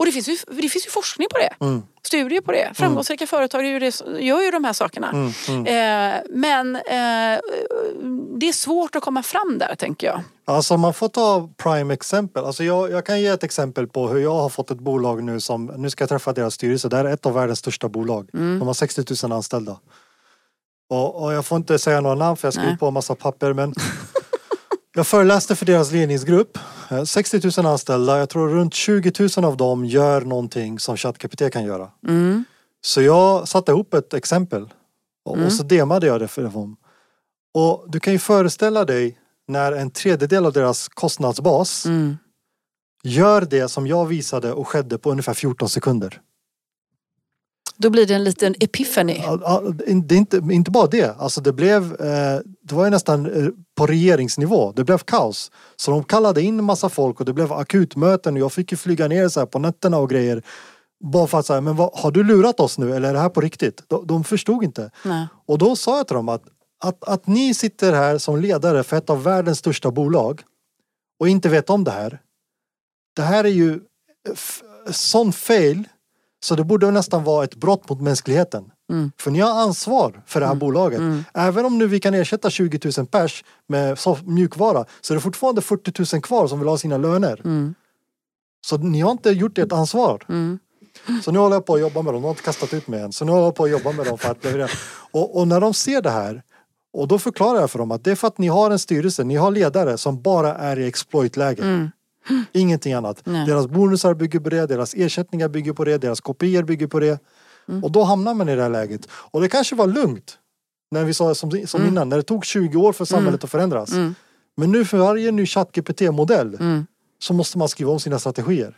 Och 0.00 0.06
det 0.06 0.12
finns, 0.12 0.28
ju, 0.28 0.36
det 0.48 0.68
finns 0.68 0.86
ju 0.86 0.90
forskning 0.90 1.28
på 1.30 1.38
det. 1.38 1.64
Mm. 1.64 1.82
Studier 2.02 2.40
på 2.40 2.52
det. 2.52 2.70
Framgångsrika 2.74 3.26
företag 3.26 3.64
gör 3.64 3.70
ju, 3.72 3.78
det, 3.78 4.20
gör 4.20 4.42
ju 4.42 4.50
de 4.50 4.64
här 4.64 4.72
sakerna. 4.72 5.10
Mm, 5.10 5.66
Eh, 5.66 6.20
men 6.30 6.76
eh, 6.76 7.40
det 8.38 8.48
är 8.48 8.52
svårt 8.52 8.96
att 8.96 9.02
komma 9.02 9.22
fram 9.22 9.58
där 9.58 9.74
tänker 9.74 10.06
jag. 10.06 10.22
Alltså 10.44 10.76
man 10.76 10.94
får 10.94 11.08
ta 11.08 11.48
prime 11.56 11.94
exempel. 11.94 12.44
Alltså 12.44 12.64
jag, 12.64 12.90
jag 12.90 13.06
kan 13.06 13.20
ge 13.20 13.26
ett 13.26 13.44
exempel 13.44 13.86
på 13.86 14.08
hur 14.08 14.20
jag 14.20 14.34
har 14.34 14.48
fått 14.48 14.70
ett 14.70 14.78
bolag 14.78 15.22
nu 15.22 15.40
som, 15.40 15.66
nu 15.66 15.90
ska 15.90 16.02
jag 16.02 16.08
träffa 16.08 16.32
deras 16.32 16.54
styrelse. 16.54 16.88
Det 16.88 16.96
här 16.96 17.04
är 17.04 17.12
ett 17.12 17.26
av 17.26 17.34
världens 17.34 17.58
största 17.58 17.88
bolag. 17.88 18.28
De 18.32 18.62
har 18.62 18.74
60 18.74 19.26
000 19.26 19.32
anställda. 19.32 19.76
Och, 20.90 21.22
och 21.22 21.32
jag 21.32 21.46
får 21.46 21.56
inte 21.56 21.78
säga 21.78 22.00
några 22.00 22.16
namn 22.16 22.36
för 22.36 22.46
jag 22.46 22.54
skriver 22.54 22.76
på 22.76 22.86
en 22.86 22.94
massa 22.94 23.14
papper 23.14 23.52
men 23.52 23.74
jag 24.94 25.06
föreläste 25.06 25.56
för 25.56 25.66
deras 25.66 25.92
ledningsgrupp. 25.92 26.58
Eh, 26.90 27.04
60 27.04 27.40
000 27.62 27.66
anställda, 27.66 28.18
jag 28.18 28.28
tror 28.28 28.48
runt 28.48 28.74
20 28.74 29.12
000 29.36 29.44
av 29.44 29.56
dem 29.56 29.84
gör 29.84 30.20
någonting 30.20 30.78
som 30.78 30.96
ChatGPT 30.96 31.52
kan 31.52 31.64
göra. 31.64 31.90
Mm. 32.08 32.44
Så 32.82 33.02
jag 33.02 33.48
satte 33.48 33.72
ihop 33.72 33.94
ett 33.94 34.14
exempel 34.14 34.68
och, 35.24 35.38
och 35.38 35.52
så 35.52 35.62
demade 35.62 36.06
jag 36.06 36.20
det 36.20 36.28
för 36.28 36.42
dem. 36.42 36.76
Och 37.54 37.84
du 37.88 38.00
kan 38.00 38.12
ju 38.12 38.18
föreställa 38.18 38.84
dig 38.84 39.18
när 39.48 39.72
en 39.72 39.90
tredjedel 39.90 40.46
av 40.46 40.52
deras 40.52 40.88
kostnadsbas 40.88 41.86
Mm. 41.86 42.16
gör 43.02 43.40
det 43.40 43.68
som 43.68 43.86
jag 43.86 44.06
visade 44.06 44.52
och 44.52 44.68
skedde 44.68 44.98
på 44.98 45.10
ungefär 45.10 45.34
14 45.34 45.68
sekunder. 45.68 46.20
Då 47.80 47.90
blir 47.90 48.06
det 48.06 48.14
en 48.14 48.24
liten 48.24 48.54
epiphany. 48.60 49.22
Ja, 49.24 49.62
Det 49.74 50.14
är 50.14 50.18
inte, 50.18 50.36
inte 50.50 50.70
bara 50.70 50.86
det, 50.86 51.16
alltså 51.18 51.40
det 51.40 51.52
blev, 51.52 51.82
eh, 52.00 52.40
det 52.62 52.74
var 52.74 52.84
ju 52.84 52.90
nästan 52.90 53.26
eh, 53.26 53.48
på 53.76 53.86
regeringsnivå, 53.86 54.72
det 54.72 54.84
blev 54.84 54.98
kaos. 54.98 55.50
Så 55.76 55.90
de 55.90 56.04
kallade 56.04 56.42
in 56.42 56.64
massa 56.64 56.88
folk 56.88 57.20
och 57.20 57.26
det 57.26 57.32
blev 57.32 57.52
akutmöten 57.52 58.36
jag 58.36 58.52
fick 58.52 58.72
ju 58.72 58.76
flyga 58.76 59.08
ner 59.08 59.28
så 59.28 59.40
här 59.40 59.46
på 59.46 59.58
nätterna 59.58 59.98
och 59.98 60.10
grejer. 60.10 60.42
Bara 61.04 61.26
för 61.26 61.38
att 61.38 61.46
säga, 61.46 61.60
men 61.60 61.76
vad, 61.76 61.90
har 61.94 62.10
du 62.10 62.24
lurat 62.24 62.60
oss 62.60 62.78
nu 62.78 62.94
eller 62.96 63.08
är 63.08 63.12
det 63.12 63.20
här 63.20 63.28
på 63.28 63.40
riktigt? 63.40 63.82
De, 63.86 64.06
de 64.06 64.24
förstod 64.24 64.64
inte. 64.64 64.90
Nej. 65.04 65.26
Och 65.46 65.58
då 65.58 65.76
sa 65.76 65.96
jag 65.96 66.06
till 66.06 66.16
dem 66.16 66.28
att, 66.28 66.42
att, 66.84 67.08
att 67.08 67.26
ni 67.26 67.54
sitter 67.54 67.92
här 67.92 68.18
som 68.18 68.40
ledare 68.40 68.82
för 68.82 68.96
ett 68.96 69.10
av 69.10 69.22
världens 69.22 69.58
största 69.58 69.90
bolag 69.90 70.42
och 71.20 71.28
inte 71.28 71.48
vet 71.48 71.70
om 71.70 71.84
det 71.84 71.90
här. 71.90 72.20
Det 73.16 73.22
här 73.22 73.44
är 73.44 73.48
ju 73.48 73.80
sån 74.90 75.32
fail 75.32 75.88
så 76.42 76.54
det 76.54 76.64
borde 76.64 76.90
nästan 76.90 77.24
vara 77.24 77.44
ett 77.44 77.54
brott 77.54 77.88
mot 77.88 78.00
mänskligheten. 78.00 78.64
Mm. 78.90 79.12
För 79.20 79.30
ni 79.30 79.40
har 79.40 79.62
ansvar 79.62 80.22
för 80.26 80.40
det 80.40 80.46
här 80.46 80.54
bolaget. 80.54 81.00
Även 81.34 81.64
om 81.64 81.78
nu 81.78 81.86
vi 81.86 82.00
kan 82.00 82.14
ersätta 82.14 82.50
20 82.50 82.92
000 82.98 83.06
pers 83.06 83.44
med 83.66 83.98
mjukvara 84.24 84.84
så 85.00 85.12
är 85.12 85.14
det 85.14 85.20
fortfarande 85.20 85.60
40 85.60 86.14
000 86.16 86.22
kvar 86.22 86.46
som 86.46 86.58
vill 86.58 86.68
ha 86.68 86.78
sina 86.78 86.96
löner. 86.96 87.40
Mm. 87.44 87.74
Så 88.66 88.76
ni 88.78 89.00
har 89.00 89.10
inte 89.10 89.30
gjort 89.30 89.58
ert 89.58 89.72
ansvar. 89.72 90.24
Mm. 90.28 90.58
Så 91.24 91.32
nu 91.32 91.38
håller 91.38 91.56
jag 91.56 91.66
på 91.66 91.74
att 91.74 91.80
jobba 91.80 92.02
med 92.02 92.14
dem. 92.14 92.22
De 92.22 92.24
har 92.24 92.30
inte 92.30 92.42
kastat 92.42 92.74
ut 92.74 92.88
mig 92.88 93.00
än. 93.00 93.12
Så 93.12 93.24
nu 93.24 93.32
håller 93.32 93.44
jag 93.44 93.54
på 93.54 93.64
att 93.64 93.70
jobba 93.70 93.92
med 93.92 94.06
dem 94.06 94.18
för 94.18 94.30
att 94.30 94.44
leverera. 94.44 94.68
Och, 95.10 95.38
och 95.38 95.48
när 95.48 95.60
de 95.60 95.74
ser 95.74 96.02
det 96.02 96.10
här 96.10 96.42
och 96.92 97.08
då 97.08 97.18
förklarar 97.18 97.60
jag 97.60 97.70
för 97.70 97.78
dem 97.78 97.90
att 97.90 98.04
det 98.04 98.10
är 98.10 98.14
för 98.14 98.28
att 98.28 98.38
ni 98.38 98.48
har 98.48 98.70
en 98.70 98.78
styrelse, 98.78 99.24
ni 99.24 99.36
har 99.36 99.50
ledare 99.50 99.98
som 99.98 100.22
bara 100.22 100.54
är 100.54 100.78
i 100.78 100.86
exploitläge. 100.86 101.90
Mm. 102.30 102.44
Ingenting 102.52 102.92
annat. 102.92 103.22
Nej. 103.24 103.46
Deras 103.46 103.66
bonusar 103.66 104.14
bygger 104.14 104.40
på 104.40 104.48
det, 104.48 104.66
deras 104.66 104.94
ersättningar 104.94 105.48
bygger 105.48 105.72
på 105.72 105.84
det, 105.84 105.98
deras 105.98 106.20
kopior 106.20 106.62
bygger 106.62 106.86
på 106.86 107.00
det. 107.00 107.20
Mm. 107.68 107.84
Och 107.84 107.92
då 107.92 108.02
hamnar 108.02 108.34
man 108.34 108.48
i 108.48 108.56
det 108.56 108.62
här 108.62 108.70
läget. 108.70 109.08
Och 109.12 109.40
det 109.40 109.48
kanske 109.48 109.76
var 109.76 109.86
lugnt. 109.86 110.38
När 110.90 111.04
vi 111.04 111.14
sa 111.14 111.34
som, 111.34 111.66
som 111.66 111.86
innan, 111.86 112.08
när 112.08 112.16
det 112.16 112.22
tog 112.22 112.44
20 112.44 112.78
år 112.78 112.92
för 112.92 113.04
samhället 113.04 113.44
att 113.44 113.50
förändras. 113.50 113.92
Mm. 113.92 114.14
Men 114.56 114.72
nu 114.72 114.84
för 114.84 114.98
varje 114.98 115.30
ny 115.30 115.46
ChatGPT-modell 115.46 116.56
Mm. 116.60 116.86
Så 117.22 117.32
måste 117.32 117.58
man 117.58 117.68
skriva 117.68 117.90
om 117.90 118.00
sina 118.00 118.18
strategier. 118.18 118.74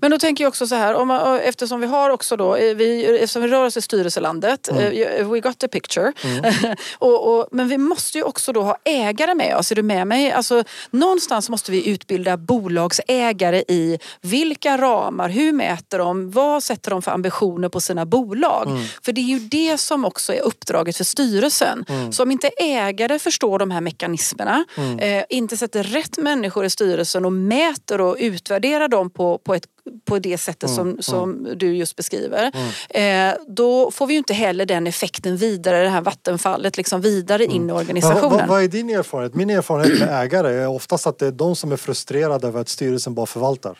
Men 0.00 0.10
då 0.10 0.18
tänker 0.18 0.44
jag 0.44 0.48
också 0.48 0.66
så 0.66 0.74
här, 0.74 0.94
om 0.94 1.10
eftersom 1.44 1.80
vi 1.80 1.86
har 1.86 2.10
också 2.10 2.36
då, 2.36 2.56
eh, 2.56 2.74
vi, 2.74 3.04
eftersom 3.04 3.42
vi 3.42 3.48
rör 3.48 3.66
oss 3.66 3.76
i 3.76 3.82
styrelselandet, 3.82 4.68
eh, 4.68 5.28
we 5.28 5.40
got 5.40 5.58
the 5.58 5.68
picture. 5.68 6.12
och, 6.98 7.38
och, 7.38 7.48
men 7.52 7.68
vi 7.68 7.78
måste 7.78 8.18
ju 8.18 8.24
också 8.24 8.52
då 8.52 8.62
ha 8.62 8.76
ägare 8.84 9.34
med 9.34 9.56
oss, 9.56 9.70
är 9.70 9.76
du 9.76 9.82
med 9.82 10.06
mig? 10.06 10.32
Alltså, 10.32 10.64
någonstans 10.90 11.48
måste 11.48 11.72
vi 11.72 11.88
utbilda 11.88 12.36
bolagsägare 12.36 13.64
i 13.68 13.98
vilka 14.20 14.78
ramar, 14.78 15.28
hur 15.28 15.52
mäter 15.52 15.98
de, 15.98 16.30
vad 16.30 16.62
sätter 16.62 16.90
de 16.90 17.02
för 17.02 17.10
ambitioner 17.10 17.68
på 17.68 17.80
sina 17.80 18.06
bolag? 18.06 18.68
För 19.02 19.12
det 19.12 19.20
är 19.20 19.22
ju 19.22 19.38
det 19.38 19.78
som 19.78 20.04
också 20.04 20.34
är 20.34 20.40
uppdraget 20.40 20.96
för 20.96 21.04
styrelsen. 21.04 21.84
Så 22.12 22.22
om 22.22 22.30
inte 22.30 22.48
ägare 22.48 23.18
förstår 23.18 23.58
de 23.58 23.70
här 23.70 23.80
mekanismerna, 23.80 24.64
eh, 24.98 25.24
inte 25.28 25.56
sätter 25.56 25.82
rätt 25.82 26.18
människor 26.18 26.64
i 26.64 26.70
styrelsen 26.70 27.24
och 27.24 27.32
mäter 27.58 28.00
och 28.00 28.16
utvärderar 28.18 28.88
dem 28.88 29.10
på, 29.10 29.38
på, 29.38 29.54
ett, 29.54 29.64
på 30.04 30.18
det 30.18 30.38
sättet 30.38 30.70
som, 30.70 31.02
som 31.02 31.48
du 31.56 31.76
just 31.76 31.96
beskriver. 31.96 32.52
Eh, 32.90 33.34
då 33.46 33.90
får 33.90 34.06
vi 34.06 34.12
ju 34.12 34.18
inte 34.18 34.34
heller 34.34 34.66
den 34.66 34.86
effekten 34.86 35.36
vidare, 35.36 35.82
det 35.82 35.88
här 35.88 36.00
vattenfallet 36.00 36.76
liksom 36.76 37.00
vidare 37.00 37.44
in 37.44 37.70
i 37.70 37.72
vad, 37.72 37.80
organisationen. 37.80 38.38
vad, 38.38 38.48
vad 38.48 38.62
är 38.62 38.68
din 38.68 38.90
erfarenhet? 38.90 39.34
Min 39.34 39.50
erfarenhet 39.50 40.00
med 40.00 40.22
ägare 40.22 40.54
är 40.54 40.68
oftast 40.68 41.06
att 41.06 41.18
det 41.18 41.26
är 41.26 41.32
de 41.32 41.56
som 41.56 41.72
är 41.72 41.76
frustrerade 41.76 42.46
över 42.46 42.60
att 42.60 42.68
styrelsen 42.68 43.14
bara 43.14 43.26
förvaltar. 43.26 43.78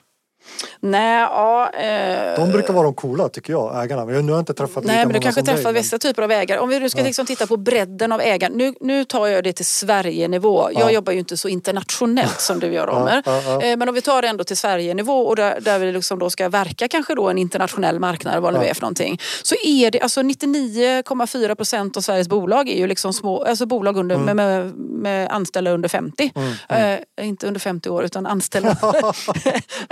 Nej, 0.81 1.21
ja, 1.21 1.71
eh, 1.71 2.37
De 2.37 2.51
brukar 2.53 2.73
vara 2.73 2.85
de 2.85 2.95
coola 2.95 3.29
tycker 3.29 3.53
jag, 3.53 3.85
ägarna. 3.85 4.05
Men 4.05 4.27
nu 4.27 4.33
har 4.33 4.39
jag 4.39 4.43
inte 4.43 4.55
träffat 4.55 4.85
Nej 4.85 4.97
men 5.07 5.13
du 5.15 5.21
kanske 5.21 5.41
som 5.41 5.47
dig, 5.47 5.55
träffar 5.55 5.73
men- 5.73 5.83
vissa 5.83 5.99
typer 5.99 6.23
av 6.23 6.33
ägare. 6.33 6.59
Om 6.59 6.69
vi 6.69 6.81
nu 6.81 6.91
ska 6.91 7.03
liksom 7.03 7.27
titta 7.27 7.47
på 7.47 7.57
bredden 7.57 8.13
av 8.13 8.21
ägare. 8.21 8.53
Nu, 8.55 8.75
nu 8.81 9.05
tar 9.05 9.27
jag 9.27 9.45
det 9.45 9.53
till 9.53 9.67
Sverige-nivå. 9.67 10.69
Jag 10.73 10.83
Ja. 10.83 10.91
jobbar 10.91 11.13
ju 11.13 11.19
inte 11.19 11.37
så 11.37 11.49
internationellt 11.49 12.41
som 12.41 12.61
du 12.61 12.67
gör 12.73 12.87
Romer. 12.93 13.23
ja, 13.27 13.43
ja. 13.47 13.63
Eh, 13.63 13.77
Men 13.77 13.89
om 13.89 13.95
vi 13.95 14.01
tar 14.03 14.23
det 14.23 14.29
ändå 14.29 14.45
till 14.45 14.57
Sverige-nivå 14.57 15.21
och 15.27 15.37
där, 15.37 15.61
där 15.61 15.79
vi 15.79 15.93
liksom 15.93 16.19
då 16.19 16.31
ska 16.31 16.49
verka 16.49 16.89
kanske 16.89 17.15
då 17.15 17.29
en 17.29 17.39
internationell 17.39 18.01
marknad, 18.01 18.43
vad 18.43 18.55
det 18.55 18.61
nu 18.61 18.67
är 18.67 18.75
för 18.75 18.83
någonting. 18.83 19.21
Så 19.43 19.55
är 19.65 19.91
det, 19.91 20.01
alltså 20.01 20.23
99,4 20.23 21.55
procent 21.55 21.97
av 21.97 22.01
Sveriges 22.01 22.29
bolag 22.29 22.69
är 22.69 22.77
ju 22.79 22.87
liksom 22.87 23.13
små, 23.13 23.45
alltså 23.45 23.67
bolag 23.67 23.97
under, 23.97 24.17
Mm. 24.19 24.37
med, 24.37 24.37
med, 24.67 24.75
med 24.79 25.29
anställda 25.31 25.71
under 25.71 25.89
50. 25.89 26.33
Eh, 26.69 26.99
inte 27.27 27.47
under 27.47 27.61
50 27.61 27.91
år 27.91 28.05
utan 28.05 28.27
anställda. 28.27 28.77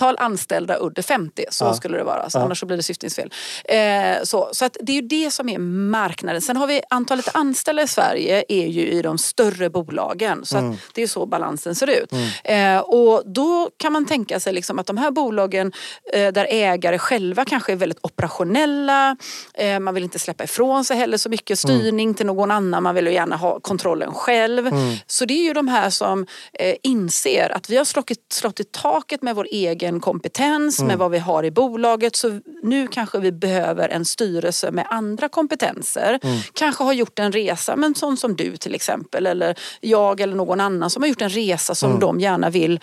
Antal 0.00 0.16
anställda 0.18 0.74
under 0.74 1.02
50, 1.02 1.44
så 1.50 1.64
Ja. 1.64 1.74
skulle 1.74 1.98
det 1.98 2.04
vara. 2.04 2.30
Så 2.30 2.38
Ja. 2.38 2.42
Annars 2.42 2.60
så 2.60 2.66
blir 2.66 2.76
det 2.76 2.82
syftningsfel. 2.82 3.32
Eh, 3.64 4.22
så, 4.22 4.48
så 4.52 4.64
att 4.64 4.76
det 4.80 4.92
är 4.92 4.96
ju 4.96 5.08
det 5.08 5.30
som 5.30 5.48
är 5.48 5.58
marknaden. 5.58 6.40
Sen 6.42 6.56
har 6.56 6.66
vi 6.66 6.80
antalet 6.90 7.28
anställda 7.34 7.82
i 7.82 7.88
Sverige 7.88 8.44
är 8.48 8.66
ju 8.66 8.86
i 8.88 9.02
de 9.02 9.18
större 9.18 9.70
bolagen. 9.70 10.44
Så 10.44 10.58
Mm. 10.58 10.70
att 10.70 10.76
det 10.94 11.02
är 11.02 11.06
så 11.06 11.26
balansen 11.26 11.74
ser 11.74 11.86
ut. 11.90 12.12
Eh, 12.44 12.78
och 12.78 13.22
då 13.26 13.70
kan 13.76 13.92
man 13.92 14.06
tänka 14.06 14.40
sig 14.40 14.52
liksom 14.52 14.78
att 14.78 14.86
de 14.86 14.96
här 14.96 15.10
bolagen 15.10 15.72
eh, 16.12 16.32
där 16.32 16.46
ägare 16.50 16.98
själva 16.98 17.44
kanske 17.44 17.72
är 17.72 17.76
väldigt 17.76 17.98
operationella. 18.02 19.16
Eh, 19.54 19.78
man 19.80 19.94
vill 19.94 20.04
inte 20.04 20.18
släppa 20.18 20.44
ifrån 20.44 20.84
sig 20.84 20.96
heller 20.96 21.16
så 21.16 21.28
mycket 21.28 21.58
styrning 21.58 22.14
till 22.14 22.26
någon 22.26 22.50
annan. 22.50 22.82
Man 22.82 22.94
vill 22.94 23.06
ju 23.06 23.12
gärna 23.12 23.36
ha 23.36 23.60
kontrollen 23.60 24.14
själv. 24.14 24.70
Så 25.06 25.24
det 25.24 25.34
är 25.34 25.44
ju 25.44 25.52
de 25.52 25.68
här 25.68 25.90
som 25.90 26.26
eh, 26.52 26.74
inser 26.82 27.52
att 27.56 27.70
vi 27.70 27.76
har 27.76 27.84
slagit, 27.84 28.32
slått 28.32 28.60
i 28.60 28.64
taket 28.64 29.22
med 29.22 29.34
vår 29.36 29.46
egen 29.50 29.77
kompetens, 30.00 30.82
med 30.82 30.98
vad 30.98 31.10
vi 31.10 31.18
har 31.18 31.44
i 31.44 31.50
bolaget. 31.50 32.16
Så 32.16 32.40
nu 32.62 32.86
kanske 32.86 33.18
vi 33.18 33.32
behöver 33.32 33.88
en 33.88 34.04
styrelse 34.04 34.70
med 34.70 34.86
andra 34.90 35.28
kompetenser. 35.28 36.20
Kanske 36.52 36.84
har 36.84 36.92
gjort 36.92 37.18
en 37.18 37.32
resa, 37.32 37.76
men 37.76 37.94
sån 37.94 38.16
som 38.16 38.36
du 38.36 38.56
till 38.56 38.74
exempel. 38.74 39.26
Eller 39.26 39.58
jag 39.80 40.20
eller 40.20 40.36
någon 40.36 40.60
annan 40.60 40.90
som 40.90 41.02
har 41.02 41.08
gjort 41.08 41.22
en 41.22 41.28
resa 41.28 41.74
som 41.74 42.00
de 42.00 42.20
gärna 42.20 42.50
vill 42.50 42.80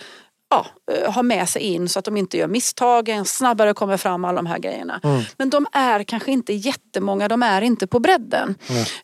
ja, 0.50 0.66
eh, 0.92 1.12
ha 1.12 1.22
med 1.22 1.48
sig 1.48 1.62
in 1.62 1.88
så 1.88 1.98
att 1.98 2.04
de 2.04 2.16
inte 2.16 2.36
gör 2.38 2.46
misstagen, 2.46 3.24
snabbare 3.24 3.74
kommer 3.74 3.96
fram 3.96 4.24
alla 4.24 4.36
de 4.36 4.46
här 4.46 4.58
grejerna. 4.58 5.00
Men 5.36 5.50
de 5.50 5.66
är 5.72 6.02
kanske 6.02 6.32
inte 6.32 6.52
jättemånga, 6.52 7.28
de 7.28 7.42
är 7.42 7.62
inte 7.62 7.86
på 7.86 7.98
bredden. 8.00 8.54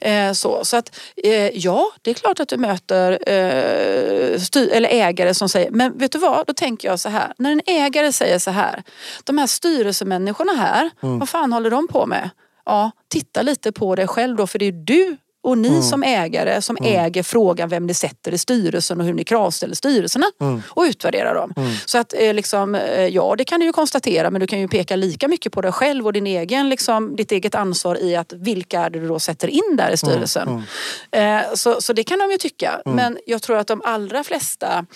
Eh, 0.01 0.33
så, 0.33 0.65
så 0.65 0.77
att 0.77 0.97
eh, 1.17 1.49
ja, 1.59 1.93
det 2.03 2.11
är 2.11 2.15
klart 2.15 2.41
att 2.41 2.49
du 2.49 2.57
möter 2.57 3.19
eh, 3.29 4.39
styr, 4.39 4.69
eller 4.73 4.89
ägare 4.89 5.35
som 5.35 5.49
säger, 5.49 5.71
men 5.71 5.99
vet 5.99 6.13
du 6.13 6.19
vad, 6.19 6.47
då 6.47 6.53
tänker 6.53 6.89
jag 6.89 7.01
så 7.01 7.09
här, 7.09 7.33
när 7.39 7.53
en 7.53 7.61
ägare 7.67 8.13
säger 8.13 8.39
så 8.39 8.51
här, 8.51 8.83
de 9.25 9.39
här 9.39 9.47
styrelsemänniskorna 9.47 10.53
här, 10.53 10.91
vad 11.01 11.29
fan 11.29 11.53
håller 11.53 11.71
de 11.71 11.89
på 11.89 12.07
med? 12.07 12.31
Ja, 12.65 12.91
titta 13.09 13.43
lite 13.43 13.73
på 13.73 13.95
dig 13.95 14.07
själv 14.07 14.37
då, 14.37 14.47
för 14.47 14.59
det 14.59 14.65
är 14.67 14.73
du 14.73 15.17
och 15.43 15.59
ni 15.59 15.83
som 15.83 16.03
ägare 16.03 16.63
som 16.63 16.77
äger 16.83 17.23
frågan 17.23 17.69
vem 17.69 17.87
ni 17.87 17.95
sätter 17.95 18.35
i 18.35 18.39
styrelsen 18.39 19.01
och 19.01 19.07
hur 19.07 19.15
ni 19.15 19.25
kravställer 19.25 19.75
styrelserna 19.75 20.27
och 20.69 20.83
utvärderar 20.83 21.35
dem. 21.35 21.55
Så 21.87 21.99
att 21.99 22.15
eh, 22.19 22.35
liksom, 22.35 22.75
eh, 22.75 23.07
ja 23.07 23.35
det 23.39 23.45
kan 23.45 23.61
du 23.61 23.67
ju 23.67 23.73
konstatera 23.73 24.31
men 24.31 24.41
du 24.41 24.47
kan 24.47 24.61
ju 24.61 24.69
peka 24.69 24.97
lika 24.97 25.29
mycket 25.29 25.53
på 25.53 25.61
dig 25.61 25.73
själv 25.73 26.07
och 26.07 26.13
din 26.13 26.27
egen, 26.27 26.69
liksom, 26.69 27.17
ditt 27.17 27.33
eget 27.33 27.55
ansvar 27.55 28.03
i 28.03 28.17
att 28.17 28.33
vilka 28.33 28.81
är 28.81 28.91
det 28.91 29.01
du 29.01 29.09
då 29.09 29.19
sätter 29.19 29.49
in 29.49 29.77
där 29.77 29.91
i 29.91 29.97
styrelsen. 29.97 30.63
Eh, 31.11 31.41
så, 31.55 31.81
så 31.81 31.93
det 31.93 32.05
kan 32.05 32.19
de 32.19 32.31
ju 32.31 32.39
tycka. 32.39 32.83
Men 32.85 33.19
jag 33.27 33.43
tror 33.43 33.59
att 33.59 33.67
de 33.67 33.83
allra 33.85 34.25
flesta 34.25 34.87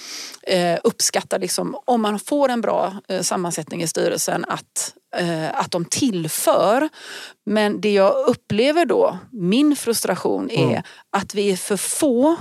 eh, 0.43 0.79
uppskattar 0.85 1.39
liksom, 1.39 1.77
om 1.85 2.03
man 2.03 2.19
får 2.19 2.49
en 2.49 2.61
bra 2.61 2.95
eh, 3.09 3.21
sammansättning 3.21 3.83
i 3.83 3.89
styrelsen 3.89 4.45
att 4.49 4.93
att 5.53 5.71
de 5.71 5.85
tillför. 5.85 6.89
Men 7.47 7.81
det 7.81 7.93
jag 7.93 8.29
upplever 8.29 8.87
då, 8.87 9.19
min 9.33 9.77
frustration 9.77 10.51
är 10.51 10.83
att 11.11 11.35
vi 11.35 11.53
är 11.53 11.57
för 11.57 11.77
få 11.77 12.37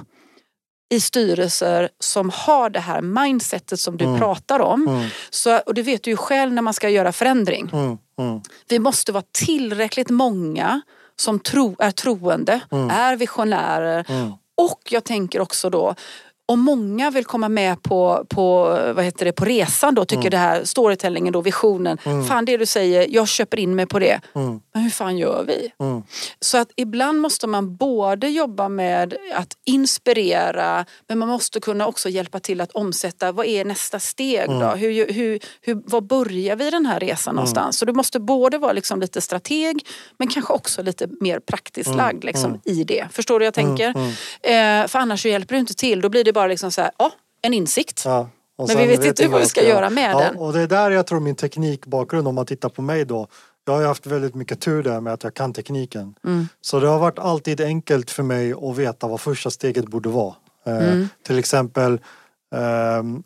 i 0.93 0.99
styrelser 0.99 1.89
som 1.99 2.29
har 2.29 2.69
det 2.69 2.79
här 2.79 3.01
mindsetet 3.01 3.79
som 3.79 3.97
du 3.97 4.17
pratar 4.17 4.59
om. 4.59 5.09
Så, 5.29 5.57
och 5.57 5.73
det 5.73 5.81
vet 5.81 6.03
du 6.03 6.11
ju 6.11 6.17
själv 6.17 6.53
när 6.53 6.61
man 6.61 6.73
ska 6.73 6.89
göra 6.89 7.11
förändring. 7.11 7.69
Mm, 7.73 7.97
mm, 8.19 8.41
Vi 8.67 8.79
måste 8.79 9.11
vara 9.11 9.23
tillräckligt 9.31 10.09
många 10.09 10.81
som 11.15 11.39
tro, 11.39 11.75
är 11.79 11.91
troende, 11.91 12.59
är 12.91 13.15
visionärer 13.15 14.05
mm. 14.07 14.31
och 14.57 14.81
jag 14.89 15.03
tänker 15.03 15.39
också 15.39 15.69
då 15.69 15.95
om 16.47 16.59
många 16.59 17.11
vill 17.11 17.25
komma 17.25 17.49
med 17.49 17.83
på, 17.83 18.25
på, 18.29 18.63
vad 18.95 19.05
heter 19.05 19.25
det, 19.25 19.31
på 19.31 19.45
resan 19.45 19.95
då, 19.95 20.05
tycker 20.05 20.21
Mm. 20.21 20.31
det 20.31 20.37
här 20.37 20.63
storytellingen 20.63 21.33
då, 21.33 21.41
visionen. 21.41 21.97
Fan 22.27 22.45
det 22.45 22.57
du 22.57 22.65
säger, 22.65 23.07
jag 23.09 23.27
köper 23.27 23.59
in 23.59 23.75
mig 23.75 23.85
på 23.85 23.99
det. 23.99 24.21
Mm. 24.35 24.59
Men 24.73 24.83
hur 24.83 24.89
fan 24.89 25.17
gör 25.17 25.43
vi? 25.47 25.71
mm. 25.79 26.03
Så 26.39 26.57
att 26.57 26.71
ibland 26.75 27.19
måste 27.21 27.47
man 27.47 27.75
både 27.75 28.29
jobba 28.29 28.69
med 28.69 29.15
att 29.35 29.57
inspirera 29.65 30.85
men 31.07 31.17
man 31.19 31.29
måste 31.29 31.59
kunna 31.59 31.87
också 31.87 32.09
hjälpa 32.09 32.39
till 32.39 32.61
att 32.61 32.71
omsätta 32.71 33.31
vad 33.31 33.45
är 33.45 33.65
nästa 33.65 33.99
steg 33.99 34.49
då? 34.49 34.67
Hur, 34.67 35.13
hur, 35.13 35.39
hur, 35.61 35.81
var 35.85 36.01
börjar 36.01 36.55
vi 36.55 36.69
den 36.69 36.85
här 36.85 36.99
resan 36.99 37.35
någonstans? 37.35 37.77
Så 37.77 37.85
du 37.85 37.93
måste 37.93 38.19
både 38.19 38.57
vara 38.57 38.73
liksom 38.73 39.01
lite 39.01 39.21
strateg 39.21 39.87
men 40.17 40.27
kanske 40.27 40.53
också 40.53 40.81
lite 40.81 41.07
mer 41.19 41.39
praktiskt 41.39 41.95
lagd 41.95 42.23
liksom, 42.23 42.61
i 42.65 42.83
det. 42.83 43.07
Förstår 43.11 43.39
du 43.39 43.43
hur 43.43 43.47
jag 43.47 43.53
tänker? 43.53 43.89
Eh, 44.41 44.87
för 44.87 44.99
annars 44.99 45.21
så 45.21 45.27
hjälper 45.27 45.55
det 45.55 45.59
inte 45.59 45.73
till. 45.73 46.01
Då 46.01 46.09
blir 46.09 46.23
det 46.23 46.33
bara 46.35 46.47
liksom 46.47 46.71
så 46.71 46.81
här, 46.81 46.91
ja, 46.97 47.11
en 47.41 47.53
insikt. 47.53 48.01
Ja. 48.05 48.29
Men 48.57 48.77
vi 48.77 48.87
vet 48.87 49.05
inte 49.05 49.27
vad 49.27 49.31
vi 49.31 49.39
jag 49.39 49.49
ska 49.49 49.63
göra 49.63 49.89
med 49.89 50.11
ja, 50.11 50.19
den. 50.19 50.35
Och 50.35 50.53
det 50.53 50.61
är 50.61 50.67
där 50.67 50.91
jag 50.91 51.07
tror 51.07 51.19
min 51.19 51.35
teknikbakgrund, 51.35 52.27
om 52.27 52.35
man 52.35 52.45
tittar 52.45 52.69
på 52.69 52.81
mig 52.81 53.05
då. 53.05 53.27
Jag 53.65 53.73
har 53.73 53.85
haft 53.85 54.05
väldigt 54.05 54.35
mycket 54.35 54.59
tur 54.61 54.83
där 54.83 55.01
med 55.01 55.13
att 55.13 55.23
jag 55.23 55.33
kan 55.33 55.53
tekniken. 55.53 56.15
Mm. 56.25 56.47
Så 56.61 56.79
det 56.79 56.87
har 56.87 56.99
varit 56.99 57.19
alltid 57.19 57.61
enkelt 57.61 58.11
för 58.11 58.23
mig 58.23 58.53
att 58.53 58.77
veta 58.77 59.07
vad 59.07 59.21
första 59.21 59.49
steget 59.49 59.87
borde 59.87 60.09
vara. 60.09 60.35
Eh, 60.65 60.77
Mm. 60.77 61.09
Till 61.27 61.39
exempel 61.39 61.99
ehm, 62.55 63.23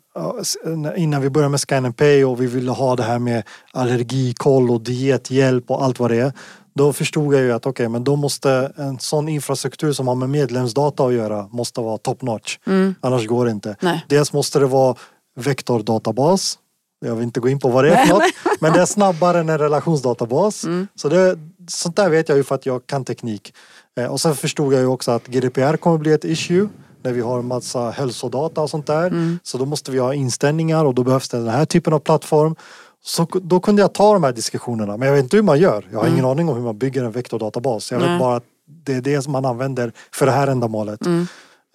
innan 0.96 1.22
vi 1.22 1.30
började 1.30 1.50
med 1.50 1.60
Scan 1.60 1.84
and 1.84 1.96
Pay 1.96 2.24
och 2.24 2.40
vi 2.40 2.46
ville 2.46 2.70
ha 2.70 2.96
det 2.96 3.02
här 3.02 3.18
med 3.18 3.42
allergikoll 3.72 4.70
och 4.70 4.80
diethjälp 4.80 5.70
och 5.70 5.84
allt 5.84 5.98
vad 5.98 6.10
det 6.10 6.16
är. 6.16 6.32
Då 6.80 6.92
förstod 6.92 7.34
jag 7.34 7.42
ju 7.42 7.52
att 7.52 7.66
okej, 7.66 7.70
okay, 7.70 7.88
men 7.88 8.04
då 8.04 8.16
måste 8.16 8.72
en 8.76 8.98
sån 8.98 9.28
infrastruktur 9.28 9.92
som 9.92 10.08
har 10.08 10.14
med 10.14 10.30
medlemsdata 10.30 11.04
att 11.04 11.12
göra 11.12 11.48
måste 11.50 11.80
vara 11.80 11.98
top 11.98 12.22
notch. 12.22 12.58
Mm. 12.66 12.94
Annars 13.00 13.26
går 13.26 13.44
det 13.44 13.50
inte. 13.50 13.76
Nej. 13.80 14.04
Dels 14.08 14.32
måste 14.32 14.58
det 14.58 14.66
vara 14.66 14.94
vektordatabas. 15.36 16.58
Jag 17.00 17.14
vill 17.14 17.24
inte 17.24 17.40
gå 17.40 17.48
in 17.48 17.58
på 17.58 17.68
vad 17.68 17.84
det 17.84 17.94
är 17.94 18.06
för 18.06 18.14
något. 18.14 18.22
men 18.60 18.72
det 18.72 18.80
är 18.80 18.86
snabbare 18.86 19.40
än 19.40 19.48
en 19.48 19.58
relationsdatabas. 19.58 20.64
Mm. 20.64 20.88
Så 20.94 21.08
det, 21.08 21.38
sånt 21.68 21.96
där 21.96 22.10
vet 22.10 22.28
jag 22.28 22.38
ju 22.38 22.44
för 22.44 22.54
att 22.54 22.66
jag 22.66 22.86
kan 22.86 23.04
teknik. 23.04 23.54
Eh, 23.98 24.06
och 24.06 24.20
sen 24.20 24.36
förstod 24.36 24.72
jag 24.72 24.80
ju 24.80 24.86
också 24.86 25.10
att 25.10 25.26
GDPR 25.26 25.76
kommer 25.76 25.98
bli 25.98 26.12
ett 26.12 26.24
issue 26.24 26.68
när 27.02 27.12
vi 27.12 27.20
har 27.20 27.42
massa 27.42 27.90
hälsodata 27.90 28.60
och 28.60 28.70
sånt 28.70 28.86
där. 28.86 29.06
Mm. 29.06 29.38
Så 29.42 29.58
då 29.58 29.64
måste 29.64 29.90
vi 29.90 29.98
ha 29.98 30.14
inställningar 30.14 30.84
och 30.84 30.94
då 30.94 31.04
behövs 31.04 31.28
det 31.28 31.38
den 31.38 31.48
här 31.48 31.64
typen 31.64 31.92
av 31.92 31.98
plattform. 31.98 32.56
Så 33.02 33.26
då 33.42 33.60
kunde 33.60 33.82
jag 33.82 33.92
ta 33.92 34.12
de 34.12 34.24
här 34.24 34.32
diskussionerna. 34.32 34.96
Men 34.96 35.08
jag 35.08 35.14
vet 35.14 35.22
inte 35.22 35.36
hur 35.36 35.42
man 35.42 35.58
gör. 35.58 35.88
Jag 35.90 35.98
har 35.98 36.04
mm. 36.04 36.14
ingen 36.14 36.24
aning 36.30 36.48
om 36.48 36.56
hur 36.56 36.64
man 36.64 36.78
bygger 36.78 37.04
en 37.04 37.12
vektordatabas. 37.12 37.92
Jag 37.92 38.00
Nej. 38.00 38.10
vet 38.10 38.20
bara 38.20 38.36
att 38.36 38.44
det 38.84 38.94
är 38.94 39.00
det 39.00 39.22
som 39.22 39.32
man 39.32 39.44
använder 39.44 39.92
för 40.12 40.26
det 40.26 40.32
här 40.32 40.46
ändamålet. 40.46 41.06
Mm. 41.06 41.26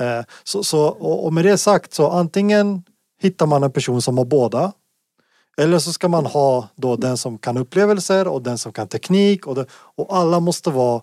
Eh, 0.02 0.26
så, 0.44 0.64
så, 0.64 0.88
och 0.88 1.34
med 1.34 1.46
det 1.46 1.58
sagt 1.58 1.94
så 1.94 2.10
antingen 2.10 2.84
hittar 3.22 3.46
man 3.46 3.64
en 3.64 3.72
person 3.72 4.02
som 4.02 4.18
har 4.18 4.26
båda. 4.26 4.72
Eller 5.58 5.80
så 5.80 5.94
ska 5.94 6.08
man 6.08 6.26
ha 6.26 6.68
då 6.76 6.96
den 6.96 7.18
som 7.18 7.38
kan 7.38 7.58
upplevelser 7.58 8.28
och 8.28 8.42
den 8.42 8.58
som 8.58 8.72
kan 8.72 8.88
teknik 8.88 9.48
och, 9.48 9.56
det, 9.56 9.66
och 9.72 10.18
alla 10.18 10.40
måste 10.40 10.70
vara 10.70 11.02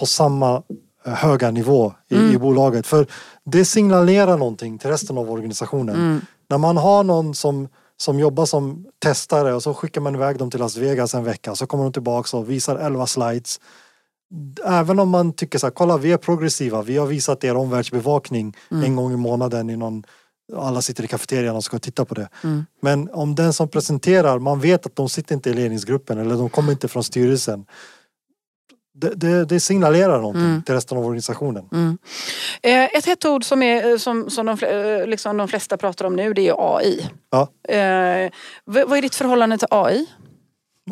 på 0.00 0.06
samma 0.06 0.62
eh, 1.04 1.12
höga 1.12 1.50
nivå 1.50 1.92
i, 2.08 2.14
mm. 2.14 2.34
i, 2.34 2.38
bolaget. 2.38 2.86
För 2.86 3.06
det 3.44 3.64
signalerar 3.64 4.36
någonting 4.36 4.78
till 4.78 4.90
resten 4.90 5.18
av 5.18 5.30
organisationen. 5.30 5.96
Mm. 5.96 6.20
När 6.48 6.58
man 6.58 6.76
har 6.76 7.04
någon 7.04 7.34
som 7.34 7.68
som 7.96 8.18
jobbar 8.18 8.46
som 8.46 8.86
testare 8.98 9.54
och 9.54 9.62
så 9.62 9.74
skickar 9.74 10.00
man 10.00 10.14
iväg 10.14 10.38
dem 10.38 10.50
till 10.50 10.60
Las 10.60 10.76
Vegas 10.76 11.14
en 11.14 11.24
vecka 11.24 11.54
så 11.54 11.66
kommer 11.66 11.84
de 11.84 11.92
tillbaka 11.92 12.36
och 12.36 12.50
visar 12.50 12.76
11 12.76 13.06
slides. 13.06 13.60
Även 14.64 14.98
om 14.98 15.08
man 15.08 15.32
tycker 15.32 15.58
så 15.58 15.66
här, 15.66 15.72
kolla 15.72 15.96
vi 15.96 16.12
är 16.12 16.16
progressiva, 16.16 16.82
vi 16.82 16.96
har 16.96 17.06
visat 17.06 17.44
er 17.44 17.56
omvärldsbevakning 17.56 18.56
mm. 18.70 18.84
en 18.84 18.96
gång 18.96 19.12
i 19.12 19.16
månaden 19.16 19.70
i 19.70 19.76
någon 19.76 20.04
alla 20.56 20.82
sitter 20.82 21.04
i 21.04 21.08
kafeterian 21.08 21.56
och 21.56 21.64
ska 21.64 21.78
titta 21.78 22.04
på 22.04 22.14
det. 22.14 22.28
Mm. 22.44 22.64
Men 22.80 23.10
om 23.10 23.34
den 23.34 23.52
som 23.52 23.68
presenterar, 23.68 24.38
man 24.38 24.60
vet 24.60 24.86
att 24.86 24.96
de 24.96 25.08
sitter 25.08 25.34
inte 25.34 25.50
i 25.50 25.54
ledningsgruppen 25.54 26.18
eller 26.18 26.36
de 26.36 26.48
kommer 26.48 26.72
inte 26.72 26.88
från 26.88 27.04
styrelsen 27.04 27.64
det, 28.94 29.14
det, 29.14 29.44
det 29.44 29.60
signalerar 29.60 30.18
någonting 30.18 30.42
mm. 30.42 30.62
till 30.62 30.74
resten 30.74 30.98
av 30.98 31.04
organisationen. 31.06 31.68
Mm. 31.72 31.98
Eh, 32.62 32.84
ett 32.84 33.06
hett 33.06 33.24
ord 33.24 33.44
som, 33.44 33.62
är, 33.62 33.98
som, 33.98 34.30
som 34.30 34.46
de, 34.46 34.66
eh, 34.66 35.06
liksom 35.06 35.36
de 35.36 35.48
flesta 35.48 35.76
pratar 35.76 36.04
om 36.04 36.16
nu 36.16 36.32
det 36.34 36.48
är 36.48 36.76
AI. 36.76 37.08
Ja. 37.30 37.48
Eh, 37.68 38.30
vad 38.64 38.98
är 38.98 39.02
ditt 39.02 39.14
förhållande 39.14 39.58
till 39.58 39.68
AI? 39.70 40.06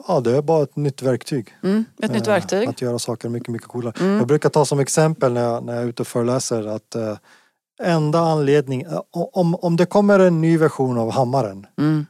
Ja, 0.09 0.21
det 0.21 0.37
är 0.37 0.43
bara 0.43 0.63
ett 0.63 0.77
nytt 0.77 1.03
verktyg. 1.03 1.55
Mm, 1.63 1.85
ett 2.03 2.13
nytt 2.13 2.27
verktyg. 2.27 2.69
Att 2.69 2.83
göra 2.83 2.99
saker 2.99 3.29
mycket, 3.29 3.49
mycket 3.49 3.69
coolare. 3.69 3.95
Mm. 4.01 4.17
Jag 4.17 4.27
brukar 4.27 4.49
ta 4.49 4.65
som 4.65 4.81
exempel 4.81 5.33
när 5.33 5.43
jag, 5.43 5.65
när 5.65 5.75
jag 5.75 5.83
är 5.83 5.89
ute 5.89 6.03
och 6.03 6.07
föreläser 6.07 6.67
att 6.67 6.95
eh, 6.95 7.17
enda 7.83 8.19
anledning, 8.19 8.87
om, 9.13 9.55
om 9.55 9.77
det 9.77 9.87
kommer 9.87 10.19
en 10.19 10.41
ny 10.41 10.59
version 10.59 10.99
av 10.99 11.11
hammaren 11.11 11.67
mm. 11.79 12.07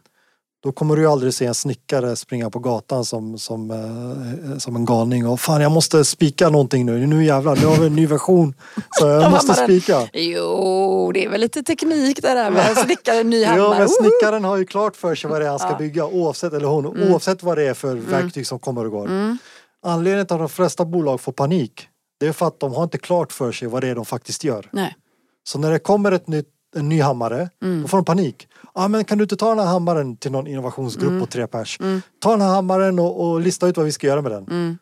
Då 0.62 0.72
kommer 0.72 0.96
du 0.96 1.02
ju 1.02 1.08
aldrig 1.08 1.34
se 1.34 1.46
en 1.46 1.54
snickare 1.54 2.16
springa 2.16 2.50
på 2.50 2.58
gatan 2.58 3.04
som, 3.04 3.38
som, 3.38 3.70
eh, 3.70 4.58
som 4.58 4.76
en 4.76 4.84
galning 4.84 5.26
och 5.26 5.40
fan 5.40 5.60
jag 5.60 5.72
måste 5.72 6.04
spika 6.04 6.48
någonting 6.48 6.86
nu, 6.86 7.06
nu 7.06 7.24
jävlar, 7.24 7.56
nu 7.56 7.66
har 7.66 7.76
vi 7.76 7.86
en 7.86 7.96
ny 7.96 8.06
version. 8.06 8.54
Så 8.90 9.06
jag 9.06 9.30
måste 9.30 9.54
spika. 9.54 10.08
Jo, 10.12 11.12
det 11.14 11.24
är 11.24 11.28
väl 11.28 11.40
lite 11.40 11.62
teknik 11.62 12.22
det 12.22 12.34
där 12.34 12.50
med 12.50 12.78
snickaren 12.84 13.30
ny 13.30 13.44
hammare. 13.44 13.62
Ja, 13.62 13.78
men 13.78 13.88
snickaren 13.88 14.44
har 14.44 14.56
ju 14.56 14.66
klart 14.66 14.96
för 14.96 15.14
sig 15.14 15.30
vad 15.30 15.40
det 15.40 15.44
är 15.44 15.50
han 15.50 15.58
ska 15.58 15.74
bygga 15.74 16.06
oavsett, 16.06 16.52
eller 16.52 16.66
hon, 16.66 16.86
mm. 16.86 17.12
oavsett 17.12 17.42
vad 17.42 17.58
det 17.58 17.68
är 17.68 17.74
för 17.74 17.92
mm. 17.92 18.10
verktyg 18.10 18.46
som 18.46 18.58
kommer 18.58 18.84
och 18.84 18.90
går. 18.90 19.06
Mm. 19.06 19.38
Anledningen 19.82 20.26
till 20.26 20.34
att 20.34 20.40
de 20.40 20.48
flesta 20.48 20.84
bolag 20.84 21.20
får 21.20 21.32
panik, 21.32 21.88
det 22.20 22.26
är 22.26 22.32
för 22.32 22.46
att 22.46 22.60
de 22.60 22.74
har 22.74 22.84
inte 22.84 22.98
klart 22.98 23.32
för 23.32 23.52
sig 23.52 23.68
vad 23.68 23.82
det 23.82 23.88
är 23.88 23.94
de 23.94 24.04
faktiskt 24.04 24.44
gör. 24.44 24.68
Nej. 24.72 24.96
Så 25.44 25.58
när 25.58 25.70
det 25.70 25.78
kommer 25.78 26.12
ett 26.12 26.28
nytt 26.28 26.48
en 26.76 26.88
ny 26.88 27.00
hammare, 27.00 27.48
mm. 27.62 27.82
då 27.82 27.88
får 27.88 27.98
de 27.98 28.04
panik. 28.04 28.48
Ah, 28.72 28.88
men 28.88 29.04
kan 29.04 29.18
du 29.18 29.24
inte 29.24 29.36
ta 29.36 29.48
den 29.48 29.58
här 29.58 29.66
hammaren 29.66 30.16
till 30.16 30.32
någon 30.32 30.46
innovationsgrupp 30.46 31.08
mm. 31.08 31.20
på 31.20 31.26
tre 31.26 31.46
pers? 31.46 31.80
Mm. 31.80 32.02
Ta 32.18 32.30
den 32.30 32.40
här 32.40 32.48
hammaren 32.48 32.98
och, 32.98 33.30
och, 33.30 33.40
lista 33.40 33.66
ut 33.66 33.76
vad 33.76 33.86
vi 33.86 33.92
ska 33.92 34.06
göra 34.06 34.22
med 34.22 34.32
den. 34.32 34.46
Mm. 34.46 34.78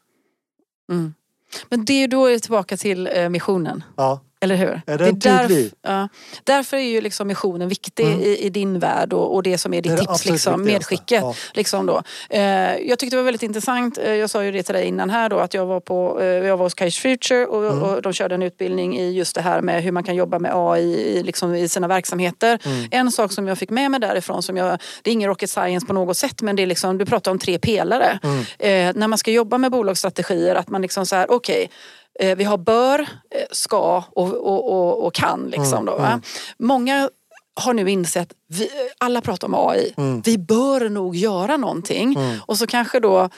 Mm. 0.90 1.14
Men 1.68 1.84
det 1.84 1.92
är 2.02 2.08
då 2.08 2.38
tillbaka 2.38 2.76
till 2.76 3.08
eh, 3.12 3.28
missionen. 3.28 3.84
Ja. 3.96 4.20
Eller 4.40 4.56
hur? 4.56 4.80
Är 4.86 4.98
den 4.98 5.18
det 5.18 5.28
är 5.28 5.48
därf 5.48 5.72
ja. 5.82 6.08
Därför 6.44 6.76
är 6.76 6.80
ju 6.80 7.00
liksom 7.00 7.28
missionen 7.28 7.68
viktig 7.68 8.06
mm. 8.06 8.20
i, 8.20 8.38
i, 8.38 8.50
din 8.50 8.78
värld 8.78 9.12
och, 9.12 9.34
och, 9.34 9.42
det 9.42 9.58
som 9.58 9.74
är 9.74 9.82
ditt 9.82 9.96
det 9.96 10.02
är 10.02 10.06
tips, 10.06 10.24
liksom, 10.24 10.64
medskicket. 10.64 11.22
Ja. 11.22 11.34
Liksom 11.54 11.86
då. 11.86 12.02
Eh, 12.30 12.40
jag 12.76 12.98
tyckte 12.98 13.16
det 13.16 13.16
var 13.16 13.24
väldigt 13.24 13.42
intressant, 13.42 13.98
eh, 13.98 14.14
jag 14.14 14.30
sa 14.30 14.44
ju 14.44 14.52
det 14.52 14.62
till 14.62 14.74
dig 14.74 14.86
innan 14.86 15.10
här 15.10 15.28
då, 15.28 15.38
att 15.38 15.54
jag 15.54 15.66
var, 15.66 15.80
på, 15.80 16.20
eh, 16.20 16.26
jag 16.26 16.56
var 16.56 16.66
hos 16.66 16.74
Kaish 16.74 17.00
Future 17.00 17.46
och, 17.46 17.66
mm. 17.66 17.82
och, 17.82 18.02
de 18.02 18.12
körde 18.12 18.34
en 18.34 18.42
utbildning 18.42 18.98
i 18.98 19.10
just 19.10 19.34
det 19.34 19.40
här 19.40 19.60
med 19.60 19.82
hur 19.82 19.92
man 19.92 20.04
kan 20.04 20.14
jobba 20.14 20.38
med 20.38 20.52
AI 20.54 20.82
i, 20.82 21.22
liksom, 21.22 21.54
i 21.54 21.68
sina 21.68 21.88
verksamheter. 21.88 22.58
Mm. 22.64 22.88
En 22.90 23.12
sak 23.12 23.32
som 23.32 23.48
jag 23.48 23.58
fick 23.58 23.70
med 23.70 23.90
mig 23.90 24.00
därifrån, 24.00 24.42
som 24.42 24.56
jag, 24.56 24.78
det 25.02 25.10
är 25.10 25.12
ingen 25.12 25.28
rocket 25.28 25.50
science 25.50 25.86
på 25.86 25.92
något 25.92 26.16
sätt, 26.16 26.42
men 26.42 26.56
det 26.56 26.62
är 26.62 26.66
liksom, 26.66 26.98
du 26.98 27.06
pratar 27.06 27.30
om 27.30 27.38
tre 27.38 27.58
pelare. 27.58 28.18
Mm. 28.22 28.40
Eh, 28.58 28.96
när 29.00 29.08
man 29.08 29.18
ska 29.18 29.30
jobba 29.30 29.58
med 29.58 29.70
bolagsstrategier, 29.70 30.54
att 30.54 30.68
man 30.68 30.82
liksom 30.82 31.06
så 31.06 31.16
här, 31.16 31.30
okej, 31.30 31.64
okay, 31.64 31.68
vi 32.18 32.44
har 32.44 32.58
bör, 32.58 33.00
eh, 33.00 33.06
ska 33.50 34.04
och, 34.10 34.34
och, 34.34 34.72
och, 34.72 35.06
och 35.06 35.14
kan. 35.14 35.50
Liksom 35.50 35.84
då, 35.84 35.98
mm. 35.98 36.22
Många 36.58 37.10
har 37.60 37.74
nu 37.74 37.90
insett, 37.90 38.32
vi, 38.48 38.70
alla 38.98 39.20
pratar 39.20 39.48
om 39.48 39.54
AI, 39.54 39.94
mm. 39.96 40.20
vi 40.20 40.38
bör 40.38 40.88
nog 40.88 41.16
göra 41.16 41.56
någonting. 41.56 42.14
Mm. 42.14 42.38
Och 42.46 42.58
så 42.58 42.66
kanske 42.66 43.00
då 43.00 43.30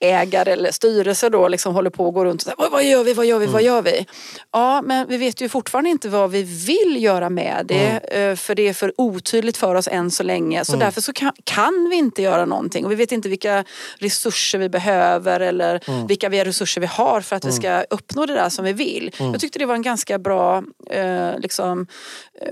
ägare 0.00 0.52
eller 0.52 0.72
styrelse 0.72 1.28
då 1.28 1.48
liksom 1.48 1.74
håller 1.74 1.90
på 1.90 2.08
att 2.08 2.14
gå 2.14 2.24
runt 2.24 2.42
och 2.42 2.44
säger 2.44 2.70
vad 2.70 2.84
gör 2.84 3.04
vi, 3.04 3.14
vad 3.14 3.26
gör 3.26 3.38
vi, 3.38 3.44
mm. 3.44 3.52
vad 3.52 3.62
gör 3.62 3.82
vi? 3.82 4.06
Ja 4.52 4.82
men 4.82 5.08
vi 5.08 5.16
vet 5.16 5.40
ju 5.40 5.48
fortfarande 5.48 5.90
inte 5.90 6.08
vad 6.08 6.30
vi 6.30 6.42
vill 6.42 7.02
göra 7.02 7.30
med 7.30 7.64
det 7.68 7.86
mm. 7.86 8.30
Eh, 8.30 8.36
för 8.36 8.54
det 8.54 8.68
är 8.68 8.74
för 8.74 8.92
otydligt 8.96 9.56
för 9.56 9.74
oss 9.74 9.88
än 9.88 10.10
så 10.10 10.22
länge 10.22 10.64
så 10.64 10.72
mm. 10.72 10.84
därför 10.84 11.00
så 11.00 11.12
kan, 11.12 11.32
kan, 11.44 11.88
vi 11.90 11.96
inte 11.96 12.22
göra 12.22 12.44
någonting 12.44 12.84
och 12.84 12.90
vi 12.90 12.96
vet 12.96 13.12
inte 13.12 13.28
vilka 13.28 13.64
resurser 13.98 14.58
vi 14.58 14.68
behöver 14.68 15.40
eller 15.40 15.80
mm. 15.88 16.06
vilka 16.06 16.30
resurser 16.30 16.80
vi 16.80 16.86
har 16.86 17.20
för 17.20 17.36
att 17.36 17.44
vi 17.44 17.48
mm. 17.48 17.56
ska 17.56 17.84
uppnå 17.90 18.26
det 18.26 18.34
där 18.34 18.48
som 18.48 18.64
vi 18.64 18.72
vill. 18.72 19.14
Mm. 19.18 19.32
Jag 19.32 19.40
tyckte 19.40 19.58
det 19.58 19.66
var 19.66 19.74
en 19.74 19.82
ganska 19.82 20.18
bra 20.18 20.62
eh, 20.90 21.38
liksom, 21.38 21.86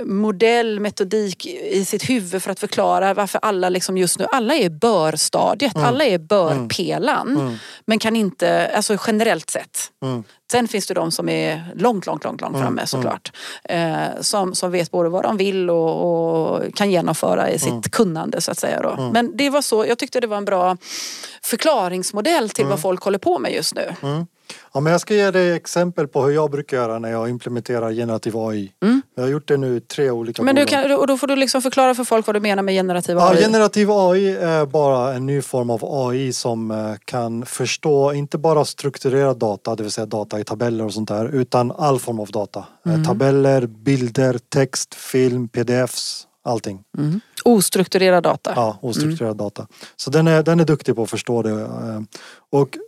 modell, 0.05 0.80
metodik 0.80 1.47
i 1.47 1.84
sitt 1.84 2.11
huvud 2.11 2.43
för 2.43 2.51
att 2.51 2.61
förklara 2.61 3.14
varför 3.14 3.39
alla 3.43 3.68
liksom 3.68 3.99
just 3.99 4.18
nu, 4.18 4.26
alla 4.32 4.55
är 4.55 4.68
bör-stadiet, 4.68 5.76
alla 5.76 6.05
är 6.05 6.18
bör-pelan. 6.18 7.28
Mm. 7.28 7.55
Men 7.84 7.99
kan 7.99 8.16
inte, 8.16 8.70
alltså 8.76 8.97
generellt 9.07 9.51
sett. 9.51 9.78
Mm. 10.03 10.24
Sen 10.51 10.68
finns 10.68 10.86
det 10.86 10.95
de 10.95 11.12
som 11.12 11.28
är 11.28 11.64
långt, 11.74 12.07
långt, 12.07 12.24
långt, 12.24 12.41
långt 12.41 12.55
mm. 12.55 12.66
framme 12.66 12.86
såklart. 12.86 13.32
Eh, 13.64 14.07
som, 14.20 14.55
som 14.55 14.70
vet 14.70 14.91
både 14.91 15.09
vad 15.09 15.22
de 15.22 15.36
vill 15.36 15.70
och, 15.70 16.53
och 16.55 16.74
kan 16.74 16.91
genomföra 16.91 17.51
i 17.51 17.59
sitt 17.59 17.68
mm. 17.68 17.82
kunnande 17.82 18.41
så 18.41 18.51
att 18.51 18.59
säga. 18.59 18.82
Då. 18.82 18.91
Mm. 18.91 19.09
Men 19.09 19.36
det 19.36 19.51
var 19.51 19.62
så, 19.62 19.86
jag 19.86 19.99
tyckte 19.99 20.20
det 20.20 20.26
var 20.26 20.36
en 20.36 20.45
bra 20.45 20.76
förklaringsmodell 21.43 22.51
till 22.51 22.64
vad 22.64 22.72
mm. 22.72 22.82
folk 22.82 23.03
håller 23.03 23.18
på 23.18 23.39
med 23.39 23.53
just 23.53 23.74
nu. 23.74 23.95
Ja, 24.74 24.80
men 24.80 24.92
jag 24.92 25.01
ska 25.01 25.14
ge 25.14 25.30
dig 25.30 25.53
exempel 25.53 26.09
på 26.09 26.22
hur 26.22 26.32
jag 26.32 26.51
brukar 26.51 26.76
göra 26.76 26.99
när 26.99 27.11
jag 27.11 27.28
implementerar 27.28 27.92
generativ 27.92 28.36
AI. 28.36 28.72
Mm. 28.82 29.03
Jag 29.14 29.22
har 29.22 29.30
gjort 29.30 29.49
det 29.49 29.57
nu 29.57 29.76
i 29.76 29.80
tre 29.80 30.11
olika 30.11 30.42
Men 30.42 30.57
du 30.57 30.64
kan, 30.64 30.92
och 30.92 31.07
då 31.07 31.16
får 31.16 31.26
du 31.26 31.36
liksom 31.36 31.62
förklara 31.62 31.94
för 31.94 32.05
folk 32.05 32.26
vad 32.26 32.36
du 32.36 32.40
menar 32.40 32.62
med 32.62 32.74
generativ 32.74 33.18
AI. 33.18 33.34
Ja, 33.34 33.40
generativ 33.40 33.90
AI 33.90 34.36
är 34.36 34.66
bara 34.66 35.14
en 35.14 35.26
ny 35.26 35.42
form 35.42 35.70
av 35.70 35.80
AI 35.84 36.32
som 36.32 36.70
eh, 36.70 36.94
kan 37.05 37.46
förstå 37.46 38.12
inte 38.12 38.38
bara 38.38 38.64
strukturerad 38.64 39.38
data, 39.38 39.76
det 39.76 39.82
vill 39.82 39.92
säga 39.92 40.07
data 40.07 40.40
i 40.40 40.44
tabeller 40.44 40.84
och 40.84 40.94
sånt 40.94 41.09
där, 41.09 41.28
utan 41.28 41.72
all 41.72 41.99
form 41.99 42.20
av 42.20 42.30
data. 42.30 42.64
Eh, 42.86 42.92
mm. 42.92 43.05
Tabeller, 43.05 43.66
bilder, 43.66 44.38
text, 44.49 44.94
film, 44.94 45.49
pdfs, 45.49 46.26
allting. 46.44 46.80
Mm. 46.99 47.20
Ostrukturerad 47.44 48.22
data. 48.22 48.53
Ja, 48.57 48.78
ostrukturerad 48.82 49.32
mm. 49.32 49.36
data. 49.36 49.66
Så 49.96 50.11
den 50.11 50.26
är, 50.26 50.42
den 50.42 50.61
är 50.61 50.64
duktig 50.64 50.96
på 50.96 51.03
att 51.03 51.11
förstå 51.11 51.42
det. 51.42 51.51
Eh, 51.51 52.01
och 52.51 52.78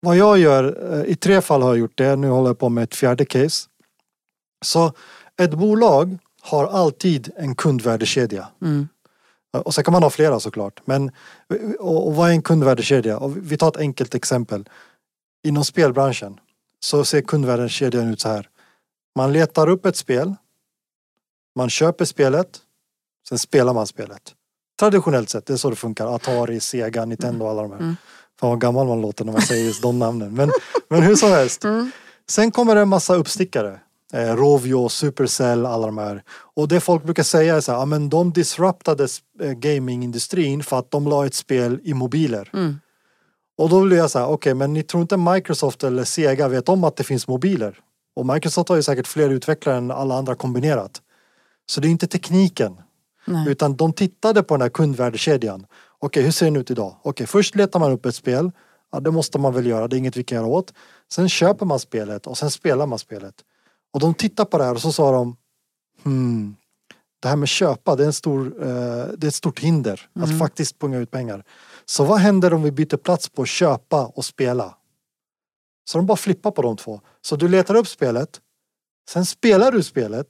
vad 0.00 0.16
jag 0.16 0.38
gör, 0.38 0.92
eh, 0.92 1.10
i 1.10 1.16
tre 1.16 1.40
fall 1.40 1.62
har 1.62 1.68
jag 1.68 1.78
gjort 1.78 1.98
det, 1.98 2.16
nu 2.16 2.28
håller 2.28 2.48
jag 2.48 2.58
på 2.58 2.68
med 2.68 2.84
ett 2.84 2.94
fjärde 2.94 3.24
case. 3.24 3.68
Så 4.64 4.92
ett 5.36 5.54
bolag 5.54 6.18
har 6.40 6.66
alltid 6.66 7.32
en 7.36 7.54
kundvärdekedja. 7.54 8.48
Mm. 8.62 8.88
Och 9.52 9.74
sen 9.74 9.84
kan 9.84 9.92
man 9.92 10.02
ha 10.02 10.10
flera 10.10 10.40
såklart. 10.40 10.80
Men, 10.84 11.10
och, 11.78 12.14
vad 12.14 12.28
är 12.28 12.32
en 12.32 12.42
kundvärdekedja? 12.42 13.18
Och 13.18 13.36
vi 13.52 13.56
tar 13.56 13.68
ett 13.68 13.76
enkelt 13.76 14.14
exempel. 14.14 14.68
Inom 15.46 15.64
spelbranschen 15.64 16.40
så 16.80 17.04
ser 17.04 17.20
kundvärdekedjan 17.20 18.08
ut 18.08 18.20
så 18.20 18.28
här. 18.28 18.48
Man 19.16 19.32
letar 19.32 19.68
upp 19.68 19.86
ett 19.86 19.96
spel. 19.96 20.34
Man 21.56 21.70
köper 21.70 22.04
spelet. 22.04 22.60
Sen 23.28 23.38
spelar 23.38 23.74
man 23.74 23.86
spelet. 23.86 24.34
Traditionellt 24.78 25.28
sett, 25.28 25.46
det 25.46 25.52
är 25.52 25.56
så 25.56 25.70
det 25.70 25.76
funkar. 25.76 26.14
Atari, 26.14 26.60
Sega, 26.60 27.04
Nintendo, 27.04 27.46
alla 27.46 27.62
de 27.62 27.70
här. 27.70 27.78
Mm. 27.78 27.96
Fan 28.40 28.50
vad 28.50 28.60
gammal 28.60 28.86
man 28.86 29.00
låter 29.00 29.24
när 29.24 29.32
man 29.32 29.42
säger 29.42 29.64
just 29.64 29.82
de 29.82 29.98
namnen. 29.98 30.34
Men, 30.34 30.50
men 30.88 31.02
hur 31.02 31.16
som 31.16 31.30
helst. 31.30 31.64
Mm. 31.64 31.90
Sen 32.28 32.50
kommer 32.50 32.74
det 32.74 32.80
en 32.80 32.88
massa 32.88 33.14
uppstickare. 33.14 33.80
eh, 34.12 34.36
Rovio, 34.36 34.88
Supercell, 34.88 35.66
alla 35.66 35.86
de 35.86 35.98
här. 35.98 36.22
Och 36.56 36.68
det 36.68 36.80
folk 36.80 37.04
brukar 37.04 37.22
säga 37.22 37.56
är 37.56 37.60
så 37.60 37.72
här, 37.72 37.78
ja, 37.78 37.84
men 37.84 38.08
de 38.08 38.32
disruptade 38.32 39.08
eh, 39.40 39.52
gamingindustrin 39.52 40.62
för 40.62 40.78
att 40.78 40.90
de 40.90 41.08
la 41.08 41.26
ett 41.26 41.34
spel 41.34 41.80
i 41.84 41.94
mobiler. 41.94 42.50
Mm. 42.54 42.80
Och 43.58 43.68
då 43.68 43.84
blir 43.84 43.96
jag 43.96 44.10
så 44.10 44.18
här, 44.18 44.26
okej 44.26 44.34
okay, 44.34 44.54
men 44.54 44.72
ni 44.72 44.82
tror 44.82 45.02
inte 45.02 45.16
Microsoft 45.16 45.84
eller 45.84 46.04
Sega 46.04 46.48
vet 46.48 46.68
om 46.68 46.84
att 46.84 46.96
det 46.96 47.04
finns 47.04 47.28
mobiler? 47.28 47.78
Och 48.16 48.26
Microsoft 48.26 48.68
har 48.68 48.76
ju 48.76 48.82
säkert 48.82 49.06
fler 49.06 49.30
utvecklare 49.30 49.76
än 49.76 49.90
alla 49.90 50.14
andra 50.14 50.34
kombinerat. 50.34 51.02
Så 51.66 51.80
det 51.80 51.88
är 51.88 51.90
inte 51.90 52.06
tekniken. 52.06 52.76
Nej. 53.28 53.48
Utan 53.48 53.76
de 53.76 53.92
tittade 53.92 54.42
på 54.42 54.54
den 54.54 54.62
här 54.62 54.68
kundvärdekedjan. 54.68 55.66
Okej, 55.98 56.22
hur 56.22 56.30
ser 56.30 56.46
den 56.46 56.56
ut 56.56 56.70
idag? 56.70 56.96
Okej, 57.02 57.26
först 57.26 57.54
letar 57.54 57.80
man 57.80 57.92
upp 57.92 58.06
ett 58.06 58.14
spel. 58.14 58.50
Ja, 58.92 59.00
det 59.00 59.10
måste 59.10 59.38
man 59.38 59.54
väl 59.54 59.66
göra, 59.66 59.88
det 59.88 59.96
är 59.96 59.98
inget 59.98 60.16
vi 60.16 60.24
kan 60.24 60.36
göra 60.36 60.46
åt. 60.46 60.72
Sen 61.12 61.28
köper 61.28 61.66
man 61.66 61.78
spelet 61.80 62.26
och 62.26 62.38
sen 62.38 62.50
spelar 62.50 62.86
man 62.86 62.98
spelet. 62.98 63.34
Och 63.92 64.00
de 64.00 64.14
tittar 64.14 64.44
på 64.44 64.58
det 64.58 64.64
här 64.64 64.74
och 64.74 64.80
så 64.80 64.92
sa 64.92 65.12
de 65.12 65.36
hmm, 66.04 66.56
det 67.20 67.28
här 67.28 67.36
med 67.36 67.48
köpa, 67.48 67.96
det 67.96 68.02
är, 68.02 68.06
en 68.06 68.12
stor, 68.12 68.46
eh, 68.62 68.66
det 69.16 69.26
är 69.26 69.28
ett 69.28 69.34
stort 69.34 69.60
hinder 69.60 70.08
Mm. 70.16 70.30
att 70.30 70.38
faktiskt 70.38 70.78
punga 70.78 70.98
ut 70.98 71.10
pengar. 71.10 71.44
Så 71.84 72.04
vad 72.04 72.18
händer 72.18 72.54
om 72.54 72.62
vi 72.62 72.70
byter 72.70 72.96
plats 72.96 73.28
på 73.28 73.44
köpa 73.44 74.06
och 74.06 74.24
spela? 74.24 74.74
Så 75.90 75.98
de 75.98 76.06
bara 76.06 76.16
flippar 76.16 76.50
på 76.50 76.62
de 76.62 76.76
två. 76.76 77.00
Så 77.20 77.36
du 77.36 77.48
letar 77.48 77.74
upp 77.74 77.88
spelet, 77.88 78.40
sen 79.10 79.26
spelar 79.26 79.72
du 79.72 79.82
spelet, 79.82 80.26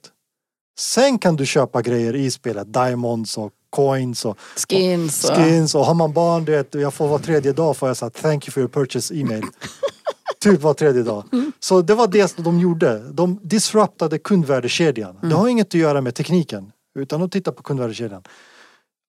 sen 0.79 1.17
kan 1.17 1.35
du 1.35 1.45
köpa 1.45 1.81
grejer 1.81 2.15
i 2.15 2.31
spelet, 2.31 2.73
diamonds 2.73 3.37
och 3.37 3.51
coins 3.69 4.25
och 4.25 4.37
Skins 4.69 5.29
och... 5.29 5.35
skins 5.35 5.75
och 5.75 5.85
har 5.85 5.93
man 5.93 6.13
barn, 6.13 6.45
du 6.45 6.51
vet, 6.51 6.73
jag 6.73 6.93
får 6.93 7.07
var 7.07 7.19
tredje 7.19 7.53
dag 7.53 7.77
får 7.77 7.89
jag 7.89 7.97
säga 7.97 8.09
thank 8.09 8.47
you 8.47 8.51
for 8.51 8.61
your 8.61 8.69
purchase 8.69 9.15
email. 9.15 9.43
typ 10.39 10.61
var 10.61 10.73
tredje 10.73 11.03
dag. 11.03 11.23
Så 11.59 11.81
det 11.81 11.95
var 11.95 12.07
det 12.07 12.27
som 12.27 12.43
de 12.43 12.59
gjorde. 12.59 13.11
De 13.11 13.39
disruptade 13.43 14.19
kundvärdekedjan. 14.19 15.19
Det 15.21 15.35
har 15.35 15.47
inget 15.47 15.67
att 15.67 15.73
göra 15.73 16.01
med 16.01 16.15
tekniken 16.15 16.71
utan 16.99 17.21
att 17.21 17.31
titta 17.31 17.51
på 17.51 17.63
kundvärdekedjan. 17.63 18.23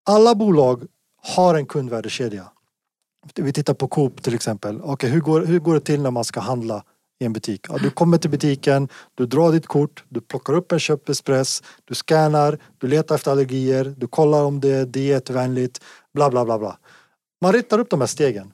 Alla 0.07 0.35
bolag 0.35 0.83
har 1.23 1.55
en 1.55 1.66
kundvärdekedja. 1.66 2.45
Vi 3.35 3.53
tittar 3.53 3.75
på 3.75 3.89
Coop 3.89 4.23
till 4.23 4.35
exempel. 4.35 4.81
Okej, 4.83 5.11
hur, 5.11 5.21
går, 5.21 5.41
hur 5.41 5.59
går 5.59 5.75
det 5.75 5.81
till 5.81 6.03
när 6.03 6.11
man 6.11 6.25
ska 6.25 6.41
handla 6.41 6.85
i 7.21 7.25
en 7.25 7.33
butik? 7.33 7.66
Ja, 7.68 7.79
du 7.79 7.91
kommer 7.91 8.18
till 8.18 8.31
butiken, 8.31 8.89
du 9.14 9.27
drar 9.27 9.53
ditt 9.53 9.66
kort, 9.66 10.05
du 10.09 10.21
plockar 10.21 10.53
upp 10.53 10.73
en 10.73 10.79
köpexpress, 10.79 11.62
du 11.85 11.95
scannar, 11.95 12.59
du 12.79 12.87
letar 12.87 13.14
efter 13.14 13.31
allergier, 13.31 13.95
du 13.97 14.07
kollar 14.07 14.45
om 14.45 14.61
det 14.61 14.68
är 14.68 14.87
dietvänligt, 14.87 15.81
bla 16.14 16.31
bla 16.31 16.45
bla 16.45 16.59
bla. 16.59 16.79
Man 17.41 17.53
ritar 17.53 17.79
upp 17.79 17.91
de 17.91 18.01
här 18.01 18.07
stegen. 18.07 18.53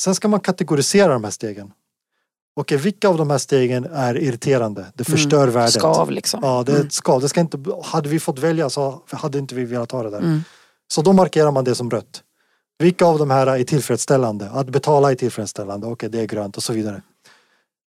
Sen 0.00 0.14
ska 0.14 0.28
man 0.28 0.40
kategorisera 0.40 1.12
de 1.12 1.24
här 1.24 1.30
stegen. 1.30 1.72
Okej, 2.56 2.78
vilka 2.78 3.08
av 3.08 3.16
de 3.16 3.30
här 3.30 3.38
stegen 3.38 3.84
är 3.84 4.18
irriterande? 4.18 4.86
Det 4.94 5.04
förstör 5.04 5.48
värdet. 5.48 5.72
Skav 5.72 6.10
liksom. 6.10 6.40
Ja, 6.42 6.62
det 6.66 6.72
är 6.72 6.80
ett 6.80 6.92
skav. 6.92 7.20
Det 7.20 7.28
ska 7.28 7.40
inte, 7.40 7.58
hade 7.84 8.08
vi 8.08 8.20
fått 8.20 8.38
välja 8.38 8.70
så 8.70 9.02
hade 9.10 9.38
inte 9.38 9.54
vi 9.54 9.64
velat 9.64 9.92
ha 9.92 10.02
det 10.02 10.10
där. 10.10 10.18
Mm. 10.18 10.40
Så 10.88 11.02
då 11.02 11.12
markerar 11.12 11.50
man 11.50 11.64
det 11.64 11.74
som 11.74 11.90
rött. 11.90 12.22
Vilka 12.78 13.06
av 13.06 13.18
de 13.18 13.30
här 13.30 13.46
är 13.46 13.64
tillfredsställande? 13.64 14.50
Att 14.50 14.68
betala 14.68 15.10
är 15.10 15.14
tillfredsställande, 15.14 15.86
okej 15.86 16.08
det 16.08 16.20
är 16.20 16.26
grönt 16.26 16.56
och 16.56 16.62
så 16.62 16.72
vidare. 16.72 17.02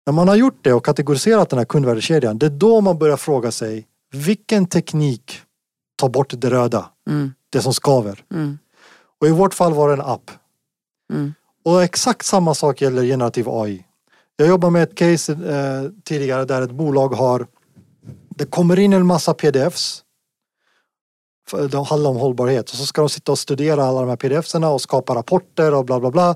När 0.06 0.14
man 0.14 0.28
har 0.28 0.36
gjort 0.36 0.60
det 0.64 0.74
och 0.74 0.86
kategoriserat 0.86 1.49
den 1.49 1.60
här 1.60 1.66
kundvärdekedjan, 1.66 2.38
det 2.38 2.45
är 2.45 2.49
då 2.49 2.82
man 2.82 2.97
börjar 2.97 3.18
fråga 3.18 3.51
sig 3.51 3.88
vilken 4.12 4.66
teknik 4.66 5.41
tar 5.95 6.10
bort 6.10 6.34
det 6.38 6.49
röda, 6.49 6.89
Mm. 7.10 7.34
det 7.49 7.62
som 7.62 7.74
skaver. 7.74 8.24
Mm. 8.32 8.58
Och 9.22 9.28
i 9.28 9.32
vårt 9.32 9.54
fall 9.54 9.74
var 9.74 9.88
det 9.88 9.93
en 9.93 10.01
app. 10.01 10.32
Mm. 11.14 11.34
Och 11.66 11.84
exakt 11.84 12.26
samma 12.26 12.54
sak 12.54 12.82
gäller 12.82 13.04
generativ 13.04 13.49
AI. 13.49 13.86
Jag 14.36 14.47
jobbar 14.47 14.70
med 14.70 14.84
ett 14.84 14.95
case 14.95 15.32
eh, 15.32 15.91
tidigare 16.04 16.45
där 16.45 16.62
ett 16.62 16.72
bolag 16.72 17.10
har 17.10 17.47
Det 18.30 18.45
kommer 18.45 18.80
in 18.80 18.93
en 18.93 19.06
massa 19.06 19.34
pdfs. 19.34 20.04
Det 21.72 21.84
handlar 21.84 22.10
om 22.10 22.18
hållbarhet 22.18 22.70
och 22.70 22.76
så 22.76 22.86
ska 22.86 23.01
de 23.01 23.10
sitta 23.10 23.32
och 23.32 23.39
studera 23.39 23.84
alla 23.86 23.99
de 23.99 24.10
här 24.10 24.16
pdfserna 24.16 24.70
och 24.70 24.82
skapa 24.82 25.16
rapporter 25.16 25.74
och 25.74 25.86
bla 25.86 25.99
bla 25.99 26.12
bla. 26.12 26.36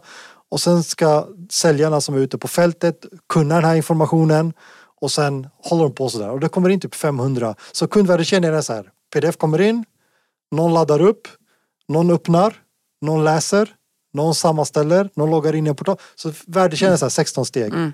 Och 0.49 0.59
sen 0.59 0.84
ska 0.84 1.28
säljarna 1.52 2.02
som 2.02 2.16
är 2.16 2.20
ute 2.20 2.38
på 2.38 2.48
fältet 2.48 3.06
kunna 3.30 3.56
den 3.56 3.64
här 3.64 3.76
informationen 3.76 4.54
och 5.02 5.12
sen 5.12 5.48
håller 5.64 5.84
de 5.84 5.93
på 5.93 6.10
sådär 6.10 6.30
och 6.30 6.39
det 6.39 6.50
kommer 6.50 6.70
in 6.70 6.80
typ 6.80 6.95
500. 6.95 7.56
Så 7.72 7.88
kundvärdekedjan 7.88 8.54
är 8.54 8.62
så 8.62 8.74
här. 8.74 8.91
Pdf 9.14 9.38
kommer 9.38 9.62
in, 9.62 9.86
någon 10.52 10.74
laddar 10.74 11.02
upp, 11.02 11.28
någon 11.88 12.12
öppnar, 12.12 12.56
någon 13.02 13.24
läser, 13.24 13.76
någon 14.14 14.36
sammanställer, 14.36 15.10
någon 15.14 15.32
loggar 15.32 15.56
in 15.56 15.68
i 15.68 15.70
en 15.70 15.76
portal. 15.76 15.98
Så 16.16 16.34
värdekedjan 16.48 16.93
är 16.93 16.98
så 16.98 17.06
här 17.06 17.10
16 17.10 17.45
steg. 17.45 17.74
Mm. 17.74 17.93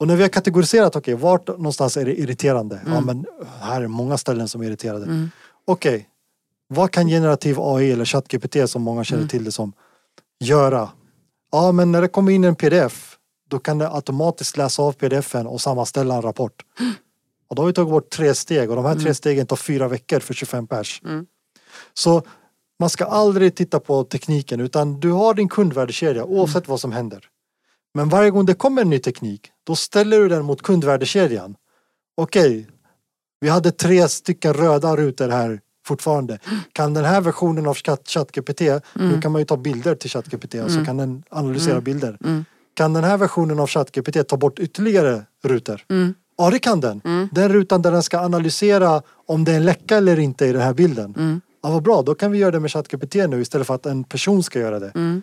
Och 0.00 0.06
när 0.06 0.16
vi 0.16 0.22
har 0.22 0.28
kategoriserat, 0.28 0.96
okej, 0.96 1.14
vart 1.14 1.48
någonstans 1.48 1.96
är 1.96 2.04
det 2.04 2.20
irriterande? 2.20 2.80
Ja, 2.86 3.00
men 3.00 3.26
här 3.60 3.82
är 3.82 3.86
många 3.86 4.18
ställen 4.18 4.48
som 4.48 4.60
är 4.60 4.66
irriterade. 4.66 5.04
Mm. 5.04 5.30
Okej, 5.64 6.08
vad 6.68 6.90
kan 6.90 7.08
generativ 7.08 7.56
AI 7.60 7.92
eller 7.92 8.04
ChatGPT 8.04 8.70
som 8.70 8.82
många 8.82 8.96
Mm. 8.96 9.04
känner 9.04 9.26
till 9.26 9.44
det 9.44 9.52
som 9.52 9.72
göra? 10.40 10.88
Ja, 11.50 11.72
men 11.72 11.92
när 11.92 12.00
det 12.00 12.08
kommer 12.08 12.32
in 12.32 12.44
en 12.44 12.54
pdf, 12.54 13.16
då 13.48 13.58
kan 13.58 13.78
det 13.78 13.90
automatiskt 13.90 14.56
läsa 14.56 14.82
av 14.82 14.92
pdfen 14.92 15.46
och 15.46 15.60
sammanställa 15.60 16.14
en 16.14 16.22
rapport. 16.22 16.62
Och 17.48 17.56
då 17.56 17.62
har 17.62 17.66
vi 17.66 17.72
tagit 17.72 17.90
bort 17.90 18.10
tre 18.10 18.34
steg 18.34 18.70
och 18.70 18.76
de 18.76 18.84
här 18.84 18.94
tre 18.94 19.14
stegen 19.14 19.46
tar 19.46 19.56
fyra 19.56 19.88
veckor 19.88 20.20
för 20.20 20.34
25 20.34 20.66
pers. 20.66 21.02
Mm. 21.04 21.26
Så 21.94 22.22
man 22.80 22.90
ska 22.90 23.04
aldrig 23.04 23.54
titta 23.54 23.80
på 23.80 24.04
tekniken 24.04 24.60
utan 24.60 25.00
du 25.00 25.10
har 25.10 25.34
din 25.34 25.48
kundvärdekedja 25.48 26.24
oavsett 26.24 26.68
vad 26.68 26.80
som 26.80 26.92
händer. 26.92 27.24
Men 27.94 28.08
varje 28.08 28.30
gång 28.30 28.46
det 28.46 28.54
kommer 28.54 28.82
en 28.82 28.90
ny 28.90 28.98
teknik, 28.98 29.50
då 29.64 29.76
ställer 29.76 30.18
du 30.18 30.28
den 30.28 30.44
mot 30.44 30.62
kundvärdekedjan. 30.62 31.56
Okej, 32.16 32.68
vi 33.40 33.48
hade 33.48 33.72
tre 33.72 34.08
stycken 34.08 34.54
röda 34.54 34.96
rutor 34.96 35.28
här 35.28 35.60
fortfarande. 35.90 36.38
Kan 36.72 36.94
den 36.94 37.04
här 37.04 37.20
versionen 37.20 37.66
av 37.66 37.74
Chat- 37.76 38.08
ChatGPT, 38.08 38.60
nu 38.94 39.20
kan 39.22 39.32
man 39.32 39.40
ju 39.40 39.44
ta 39.44 39.56
bilder 39.56 39.94
till 39.94 40.10
ChatGPT 40.10 40.54
och 40.64 40.70
så 40.70 40.84
kan 40.84 40.96
den 40.96 41.22
analysera 41.30 41.80
bilder. 41.80 42.16
Mm. 42.24 42.44
Kan 42.74 42.92
den 42.92 43.04
här 43.04 43.16
versionen 43.16 43.58
av 43.60 43.66
ChatGPT 43.66 44.28
ta 44.28 44.36
bort 44.36 44.58
ytterligare 44.58 45.22
rutor? 45.44 45.84
Mm. 45.90 46.14
Ja, 46.38 46.50
det 46.50 46.58
kan 46.58 46.80
den. 46.80 47.00
Den 47.32 47.48
rutan 47.52 47.82
där 47.82 47.92
den 47.92 48.02
ska 48.02 48.18
analysera 48.18 49.02
om 49.28 49.44
det 49.44 49.52
är 49.52 49.56
en 49.56 49.64
läcka 49.64 49.96
eller 49.96 50.18
inte 50.18 50.46
i 50.46 50.52
den 50.52 50.62
här 50.62 50.74
bilden. 50.74 51.14
Mm. 51.18 51.40
Ja, 51.62 51.70
vad 51.70 51.82
bra, 51.82 52.02
då 52.02 52.14
kan 52.14 52.32
vi 52.32 52.38
göra 52.38 52.50
det 52.50 52.60
med 52.60 52.70
ChatGPT 52.72 53.14
nu 53.14 53.40
istället 53.40 53.66
för 53.66 53.74
att 53.74 53.86
en 53.86 54.04
person 54.04 54.42
ska 54.42 54.58
göra 54.58 54.78
det. 54.80 54.92
Mm. 54.94 55.22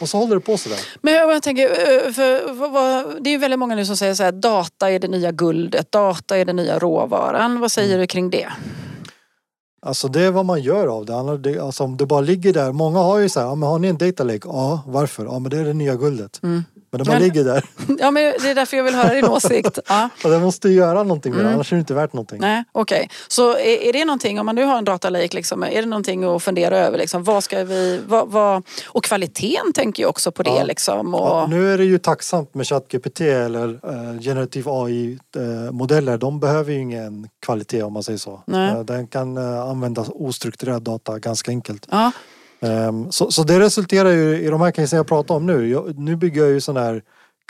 Och 0.00 0.08
så 0.08 0.18
håller 0.18 0.34
det 0.34 0.40
på 0.40 0.56
sådär. 0.56 0.78
Men 1.02 1.14
jag 1.14 1.42
tänker, 1.42 1.64
eh, 1.70 2.12
för, 2.12 2.52
vad- 2.52 2.72
vad- 2.72 3.24
det 3.24 3.30
är 3.30 3.32
ju 3.32 3.38
väldigt 3.38 3.58
många 3.58 3.74
nu 3.74 3.84
som 3.86 3.96
säger 3.96 4.14
så 4.14 4.22
här, 4.22 4.32
data 4.32 4.90
är 4.90 4.98
det 4.98 5.08
nya 5.08 5.32
guldet, 5.32 5.92
data 5.92 6.36
är 6.38 6.44
den 6.44 6.56
nya 6.56 6.78
råvaran. 6.78 7.60
Vad 7.60 7.72
säger 7.72 7.98
du 7.98 8.06
kring 8.06 8.30
det? 8.30 8.48
Alltså 9.80 10.08
det 10.08 10.22
är 10.22 10.30
vad 10.30 10.44
man 10.44 10.62
gör 10.62 10.86
av 10.86 11.06
det. 11.42 11.58
Alltså 11.60 11.84
om 11.84 11.96
det 11.96 12.06
bara 12.06 12.20
ligger 12.20 12.52
där. 12.52 12.72
Många 12.72 12.98
har 12.98 13.18
ju 13.18 13.28
så 13.28 13.40
här, 13.40 13.46
ja, 13.46 13.54
men 13.54 13.68
har 13.68 13.78
ni 13.78 13.88
en 13.88 13.98
data 13.98 14.24
lake? 14.24 14.48
Ja, 14.48 14.82
varför? 14.86 15.24
Ja, 15.24 15.38
men 15.38 15.50
det 15.50 15.58
är 15.58 15.64
det 15.64 15.72
nya 15.72 15.94
guldet. 15.94 16.40
Mm. 16.42 16.64
Men 16.90 17.04
bara 17.04 17.12
Men- 17.12 17.22
ligger 17.22 17.44
där. 17.44 17.64
Ja, 17.98 18.10
men 18.10 18.22
det 18.42 18.50
är 18.50 18.54
därför 18.54 18.76
jag 18.76 18.84
vill 18.84 18.94
höra 18.94 19.14
din 19.14 19.24
åsikt. 19.24 19.78
Ja. 19.88 20.08
Och 20.24 20.30
det 20.30 20.38
måste 20.38 20.68
göra 20.68 21.02
någonting 21.02 21.34
med 21.34 21.44
det, 21.44 21.50
annars 21.52 21.72
är 21.72 21.76
det 21.76 21.80
inte 21.80 21.94
värt 21.94 22.12
någonting. 22.12 22.40
Nej, 22.40 22.64
okej. 22.72 23.10
Så 23.28 23.52
är, 23.52 23.82
är 23.88 23.92
det 23.92 24.04
någonting, 24.04 24.40
om 24.40 24.46
man 24.46 24.54
nu 24.54 24.64
har 24.64 24.78
en 24.78 24.84
datalake, 24.84 25.36
liksom, 25.36 25.62
är 25.62 25.82
det 25.82 25.86
någonting 25.86 26.24
att 26.24 26.42
fundera 26.42 26.78
över? 26.78 26.98
Liksom, 26.98 27.24
vad 27.24 27.44
ska 27.44 27.64
vi, 27.64 28.00
vad, 28.06 28.28
vad, 28.28 28.62
och 28.86 29.04
kvaliteten 29.04 29.72
tänker 29.74 30.02
jag 30.02 30.10
också 30.10 30.32
på 30.32 30.42
det. 30.42 30.50
Ja. 30.50 30.64
Liksom, 30.64 31.14
och, 31.14 31.20
Ja, 31.28 31.46
nu 31.50 31.72
är 31.72 31.78
det 31.78 31.84
ju 31.84 31.98
tacksamt 31.98 32.54
med 32.54 32.66
ChatGPT 32.66 33.20
eller 33.20 33.68
uh, 33.68 34.20
generativ 34.20 34.68
AI-modeller. 34.68 36.18
De 36.18 36.40
behöver 36.40 36.72
ju 36.72 36.78
ingen 36.80 37.28
kvalitet 37.46 37.82
om 37.82 37.92
man 37.92 38.02
säger 38.02 38.18
så. 38.18 38.42
Nej. 38.46 38.70
Eh, 38.72 38.80
den 38.80 39.06
kan 39.06 39.36
eh, 39.36 39.60
använda 39.60 40.04
ostrukturerad 40.08 40.82
data 40.82 41.18
ganska 41.18 41.50
enkelt. 41.50 41.86
ja, 41.90 42.12
Ehm, 42.60 43.12
så, 43.12 43.30
så 43.30 43.42
det 43.42 43.60
resulterar 43.60 44.10
ju 44.10 44.40
i 44.40 44.46
de 44.46 44.60
här 44.60 44.70
casen 44.70 44.96
jag 44.96 45.06
pratar 45.06 45.34
om 45.34 45.46
nu. 45.46 45.68
Jag, 45.68 45.98
nu 45.98 46.16
bygger 46.16 46.40
jag 46.40 46.50
ju 46.50 46.60
sådana 46.60 46.86
här 46.86 47.02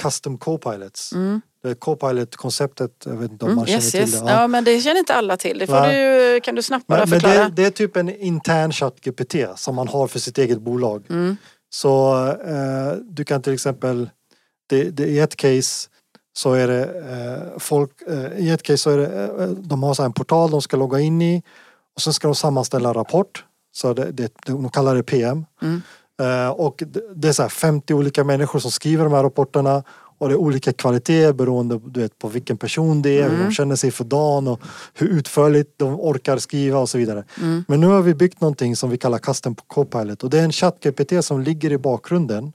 custom 0.02 0.38
co-pilots. 0.38 1.12
mm, 1.14 1.40
Copilot-konceptet, 1.78 2.90
jag 3.04 3.12
vet 3.16 3.30
inte 3.32 3.44
om 3.44 3.50
mm, 3.50 3.56
man 3.56 3.66
känner 3.66 3.78
yes, 3.80 3.90
till 3.90 4.00
yes. 4.00 4.20
det. 4.20 4.30
Ja. 4.30 4.46
men 4.48 4.64
det 4.64 4.80
känner 4.80 4.98
inte 4.98 5.14
alla 5.14 5.36
till. 5.36 5.58
Det 5.58 5.66
får 5.66 5.92
du, 6.34 6.40
kan 6.40 6.54
du 6.54 6.62
snabbt 6.62 6.86
bara 6.86 6.98
Men, 7.00 7.10
men 7.10 7.20
förklara? 7.20 7.44
det, 7.48 7.50
det 7.50 7.64
är 7.64 7.70
typ 7.70 7.96
en 7.96 8.16
intern 8.20 8.72
ChatGPT 8.72 9.34
som 9.56 9.74
man 9.74 9.88
har 9.88 10.06
för 10.06 10.18
sitt 10.18 10.38
eget 10.38 10.60
bolag. 10.60 11.04
Mm, 11.10 11.36
Så 11.70 12.26
eh, 12.26 12.92
du 13.02 13.24
kan 13.24 13.42
till 13.42 13.52
exempel, 13.54 14.10
det, 14.68 14.90
det, 14.90 15.06
i 15.06 15.18
ett 15.18 15.36
case 15.36 15.88
så 16.32 16.52
är 16.52 16.68
det 16.68 16.84
eh, 16.84 17.58
folk, 17.58 17.90
eh, 18.06 18.38
i 18.38 18.50
ett 18.50 18.62
case 18.62 18.78
så 18.78 18.90
är 18.90 18.98
det, 18.98 19.42
eh, 19.42 19.48
de 19.48 19.82
har 19.82 19.94
så 19.94 20.02
här 20.02 20.06
en 20.06 20.12
portal 20.12 20.50
de 20.50 20.62
ska 20.62 20.76
logga 20.76 21.00
in 21.00 21.22
i 21.22 21.42
och 21.94 22.02
sen 22.02 22.12
ska 22.12 22.28
de 22.28 22.34
sammanställa 22.34 22.88
en 22.88 22.94
rapport. 22.94 23.44
Så 23.72 23.92
det, 23.94 24.10
det, 24.12 24.32
de 24.46 24.68
kallar 24.70 24.94
det 24.94 25.02
PM. 25.02 25.44
Mm. 25.62 25.82
Eh, 26.22 26.48
och 26.50 26.82
det, 27.14 27.28
är 27.28 27.32
så 27.32 27.42
här 27.42 27.48
50 27.48 27.94
olika 27.94 28.24
människor 28.24 28.58
som 28.58 28.70
skriver 28.70 29.04
de 29.04 29.12
här 29.12 29.22
rapporterna 29.22 29.82
och 30.20 30.28
det 30.28 30.34
är 30.34 30.36
olika 30.36 30.72
kvaliteter 30.72 31.32
beroende 31.32 31.80
du 31.86 32.00
vet, 32.00 32.18
på 32.18 32.28
vilken 32.28 32.56
person 32.56 33.02
det 33.02 33.18
är, 33.18 33.22
hur 33.22 33.34
Mm. 33.34 33.46
de 33.48 33.52
känner 33.54 33.76
sig 33.76 33.90
för 33.90 34.04
dagen 34.04 34.48
och 34.48 34.60
hur 34.94 35.08
utförligt 35.08 35.78
de 35.78 36.00
orkar 36.00 36.38
skriva 36.38 36.78
och 36.78 36.88
så 36.88 36.98
vidare. 36.98 37.24
mm, 37.40 37.64
Men 37.68 37.80
nu 37.80 37.86
har 37.86 38.02
vi 38.02 38.14
byggt 38.14 38.40
någonting 38.40 38.76
som 38.76 38.90
vi 38.90 38.98
kallar 38.98 39.18
Custom 39.18 39.54
Copilot 39.54 40.22
och 40.24 40.30
det 40.30 40.38
är 40.38 40.44
en 40.44 40.52
ChatGPT 40.52 41.24
som 41.24 41.40
ligger 41.40 41.72
i 41.72 41.78
bakgrunden. 41.78 42.52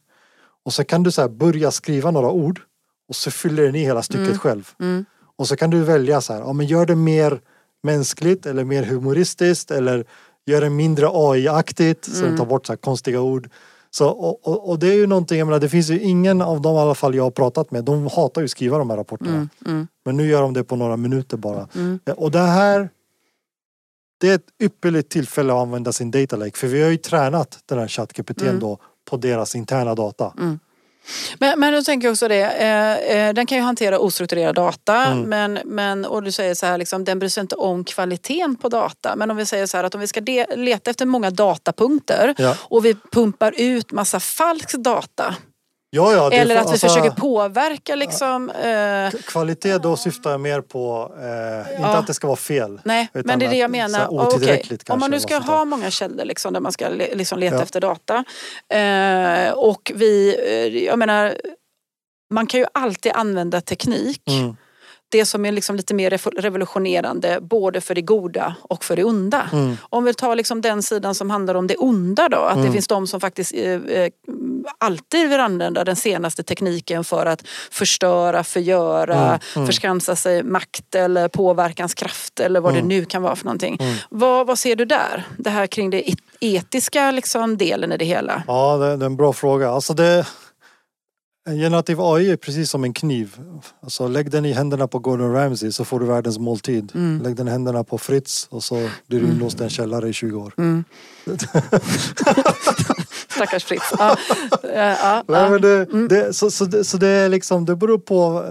Och 0.65 0.73
så 0.73 0.83
kan 0.83 1.03
du 1.03 1.11
så 1.11 1.29
börja 1.29 1.71
skriva 1.71 2.11
några 2.11 2.29
ord 2.31 2.61
och 3.09 3.15
så 3.15 3.31
fyller 3.31 3.63
den 3.63 3.75
i 3.75 3.79
hela 3.83 4.01
stycket 4.01 4.27
Mm. 4.27 4.39
själv. 4.39 4.69
mm, 4.79 5.05
Och 5.35 5.47
så 5.47 5.55
kan 5.55 5.69
du 5.69 5.83
välja 5.83 6.21
så 6.21 6.33
här, 6.33 6.39
ja 6.39 6.53
men 6.53 6.65
gör 6.65 6.85
det 6.85 6.95
mer 6.95 7.41
mänskligt 7.83 8.45
eller 8.45 8.63
mer 8.63 8.83
humoristiskt 8.83 9.71
eller 9.71 10.05
gör 10.45 10.61
det 10.61 10.69
mindre 10.69 11.07
AI-aktigt 11.11 12.05
så 12.05 12.25
den 12.25 12.37
tar 12.37 12.45
bort 12.45 12.65
så 12.67 12.77
konstiga 12.77 13.21
ord. 13.21 13.49
Så, 13.89 14.09
och, 14.09 14.47
och, 14.47 14.69
och 14.69 14.79
det 14.79 14.87
är 14.87 14.93
ju 14.93 15.07
någonting, 15.07 15.39
jag 15.39 15.45
menar, 15.45 15.59
det 15.59 15.69
finns 15.69 15.89
ju 15.89 15.99
ingen 15.99 16.41
av 16.41 16.61
dem 16.61 16.75
i 16.75 16.79
alla 16.79 16.95
fall 16.95 17.15
jag 17.15 17.23
har 17.23 17.31
pratat 17.31 17.71
med, 17.71 17.83
de 17.83 18.07
hatar 18.07 18.41
ju 18.41 18.45
att 18.45 18.51
skriva 18.51 18.77
de 18.77 18.89
här 18.89 18.97
rapporterna. 18.97 19.49
Men 20.05 20.17
nu 20.17 20.27
gör 20.27 20.41
de 20.41 20.53
det 20.53 20.63
på 20.63 20.75
några 20.75 20.97
minuter 20.97 21.37
bara. 21.37 21.67
Ja, 22.05 22.13
Och 22.13 22.31
det 22.31 22.39
här 22.39 22.89
det 24.19 24.29
är 24.29 24.35
ett 24.35 24.47
ypperligt 24.63 25.09
tillfälle 25.09 25.53
att 25.53 25.59
använda 25.59 25.91
sin 25.91 26.11
data 26.11 26.35
lake 26.35 26.57
för 26.57 26.67
vi 26.67 26.83
har 26.83 26.89
ju 26.89 26.97
tränat 26.97 27.59
den 27.65 27.79
här 27.79 27.87
ChatGPT 27.87 28.41
då 28.59 28.77
på 29.09 29.17
deras 29.17 29.55
interna 29.55 29.95
data. 29.95 30.33
Men, 31.39 31.59
men 31.59 31.73
då 31.73 31.81
tänker 31.81 32.07
jag 32.07 32.11
också 32.11 32.27
det, 32.27 32.41
eh, 32.43 33.17
eh, 33.27 33.33
den 33.33 33.45
kan 33.45 33.57
ju 33.57 33.63
hantera 33.63 33.99
ostrukturerad 33.99 34.55
data 34.55 34.95
Mm. 35.05 35.29
men, 35.29 35.59
men, 35.65 36.05
och 36.05 36.23
du 36.23 36.31
säger 36.31 36.55
så 36.55 36.65
här, 36.65 36.77
liksom, 36.77 37.03
den 37.03 37.19
bryr 37.19 37.29
sig 37.29 37.41
inte 37.41 37.55
om 37.55 37.83
kvaliteten 37.83 38.55
på 38.55 38.69
data. 38.69 39.15
Men 39.15 39.31
om 39.31 39.37
vi 39.37 39.45
säger 39.45 39.65
så 39.65 39.77
här 39.77 39.83
att 39.83 39.95
om 39.95 40.01
vi 40.01 40.07
ska 40.07 40.21
leta 40.55 40.89
efter 40.91 41.05
många 41.05 41.29
datapunkter 41.29 42.35
Ja. 42.37 42.57
och 42.61 42.85
vi 42.85 42.95
pumpar 43.11 43.53
ut 43.57 43.91
massa 43.91 44.19
falsk 44.19 44.73
data. 44.77 45.35
Ja, 45.95 46.13
ja, 46.13 46.31
eller 46.31 46.55
att 46.55 46.67
vi 46.67 46.71
alltså, 46.71 46.87
försöker 46.87 47.09
påverka 47.09 47.95
liksom. 47.95 48.49
Eh, 48.49 49.19
Kvalitet 49.21 49.77
då 49.77 49.97
syftar 49.97 50.31
jag 50.31 50.41
mer 50.41 50.61
på, 50.61 51.11
eh, 51.19 51.75
inte 51.75 51.89
att 51.89 52.07
det 52.07 52.13
ska 52.13 52.27
vara 52.27 52.37
fel. 52.37 52.81
Nej, 52.83 53.09
men 53.13 53.39
det 53.39 53.45
är 53.45 53.49
det 53.49 53.57
jag 53.57 53.71
menar. 53.71 54.07
Oh, 54.07 54.27
otillräckligt 54.27 54.89
Om 54.89 54.99
man 54.99 55.11
nu 55.11 55.19
ska 55.19 55.37
ha 55.37 55.65
många 55.65 55.91
källor 55.91 56.25
liksom, 56.25 56.53
där 56.53 56.59
man 56.59 56.71
ska 56.71 56.89
liksom 56.89 57.39
leta 57.39 57.63
efter 57.63 57.81
data. 57.81 58.23
Eh, 58.69 59.53
och 59.53 59.91
vi, 59.95 60.35
eh, 60.47 60.83
jag 60.83 60.99
menar, 60.99 61.37
man 62.33 62.47
kan 62.47 62.59
ju 62.59 62.65
alltid 62.73 63.11
använda 63.11 63.61
teknik. 63.61 64.21
Mm. 64.29 64.55
Det 65.13 65.25
som 65.25 65.45
är 65.45 65.51
liksom 65.51 65.75
lite 65.75 65.93
mer 65.93 66.09
revo- 66.11 66.41
revolutionerande 66.41 67.39
både 67.41 67.81
för 67.81 67.95
det 67.95 68.01
goda 68.01 68.55
och 68.61 68.83
för 68.83 68.95
det 68.95 69.03
onda. 69.03 69.49
Mm. 69.53 69.77
Om 69.89 70.03
vi 70.03 70.13
tar 70.13 70.35
liksom 70.35 70.61
den 70.61 70.83
sidan 70.83 71.15
som 71.15 71.29
handlar 71.29 71.55
om 71.55 71.67
det 71.67 71.75
onda 71.75 72.29
då. 72.29 72.37
Att 72.37 72.55
det 72.55 72.59
Mm. 72.61 72.73
finns 72.73 72.87
de 72.87 73.07
som 73.07 73.19
faktiskt 73.21 73.53
eh, 73.55 73.71
eh, 73.71 74.09
alltid 74.77 75.29
vill 75.29 75.39
använda 75.39 75.83
den 75.83 75.95
senaste 75.95 76.43
tekniken 76.43 77.03
för 77.03 77.25
att 77.25 77.43
förstöra, 77.71 78.43
förgöra, 78.43 79.15
Mm, 79.27 79.39
mm. 79.55 79.67
förskansa 79.67 80.15
sig 80.15 80.43
makt 80.43 80.95
eller 80.95 81.27
påverkanskraft 81.27 82.39
eller 82.39 82.59
vad 82.61 82.71
Mm. 82.73 82.81
det 82.87 82.95
nu 82.95 83.05
kan 83.05 83.21
vara 83.21 83.35
för 83.35 83.45
någonting. 83.45 83.77
Mm. 83.79 83.95
Vad, 84.09 84.47
vad 84.47 84.59
ser 84.59 84.75
du 84.75 84.85
där? 84.85 85.23
Det 85.37 85.49
här 85.49 85.67
kring 85.67 85.89
det 85.89 86.09
et- 86.11 86.19
etiska 86.39 87.11
liksom, 87.11 87.57
delen 87.57 87.91
i 87.91 87.97
det 87.97 88.05
hela. 88.05 88.43
Ja, 88.47 88.77
det, 88.77 88.97
det 88.97 89.03
är 89.03 89.07
en 89.07 89.15
bra 89.17 89.33
fråga. 89.33 89.69
Alltså 89.69 89.93
det, 89.93 90.25
generativ 91.45 92.01
AI 92.01 92.31
är 92.31 92.37
precis 92.37 92.69
som 92.69 92.83
en 92.83 92.93
kniv. 92.93 93.35
Alltså 93.81 94.07
lägg 94.07 94.31
den 94.31 94.45
i 94.45 94.51
händerna 94.53 94.87
på 94.87 94.99
Gordon 94.99 95.33
Ramsay 95.33 95.71
så 95.71 95.85
får 95.85 95.99
du 95.99 96.05
världens 96.05 96.39
måltid. 96.39 96.91
Mm. 96.95 97.21
Lägg 97.23 97.35
den 97.35 97.47
i 97.47 97.51
händerna 97.51 97.83
på 97.83 97.97
Fritz 97.97 98.47
och 98.49 98.63
så 98.63 98.89
blir 99.07 99.19
du 99.19 99.27
inlåst 99.27 99.61
i 99.61 99.63
en 99.63 99.69
källare 99.69 100.09
i 100.09 100.13
20 100.13 100.39
år. 100.39 100.53
Mm. 100.57 100.83
Stackars 103.29 103.63
Fritz. 103.63 103.93
Ja, 103.99 104.17
ja, 104.63 104.69
ja, 104.73 105.23
Nej, 105.27 105.59
det, 105.59 105.73
Mm. 105.91 106.07
det, 106.07 106.33
så, 106.33 106.51
så, 106.51 106.65
det, 106.65 106.83
så 106.83 106.97
det 106.97 107.07
är 107.07 107.29
liksom, 107.29 107.65
det 107.65 107.75
beror 107.75 107.97
på, 107.97 108.45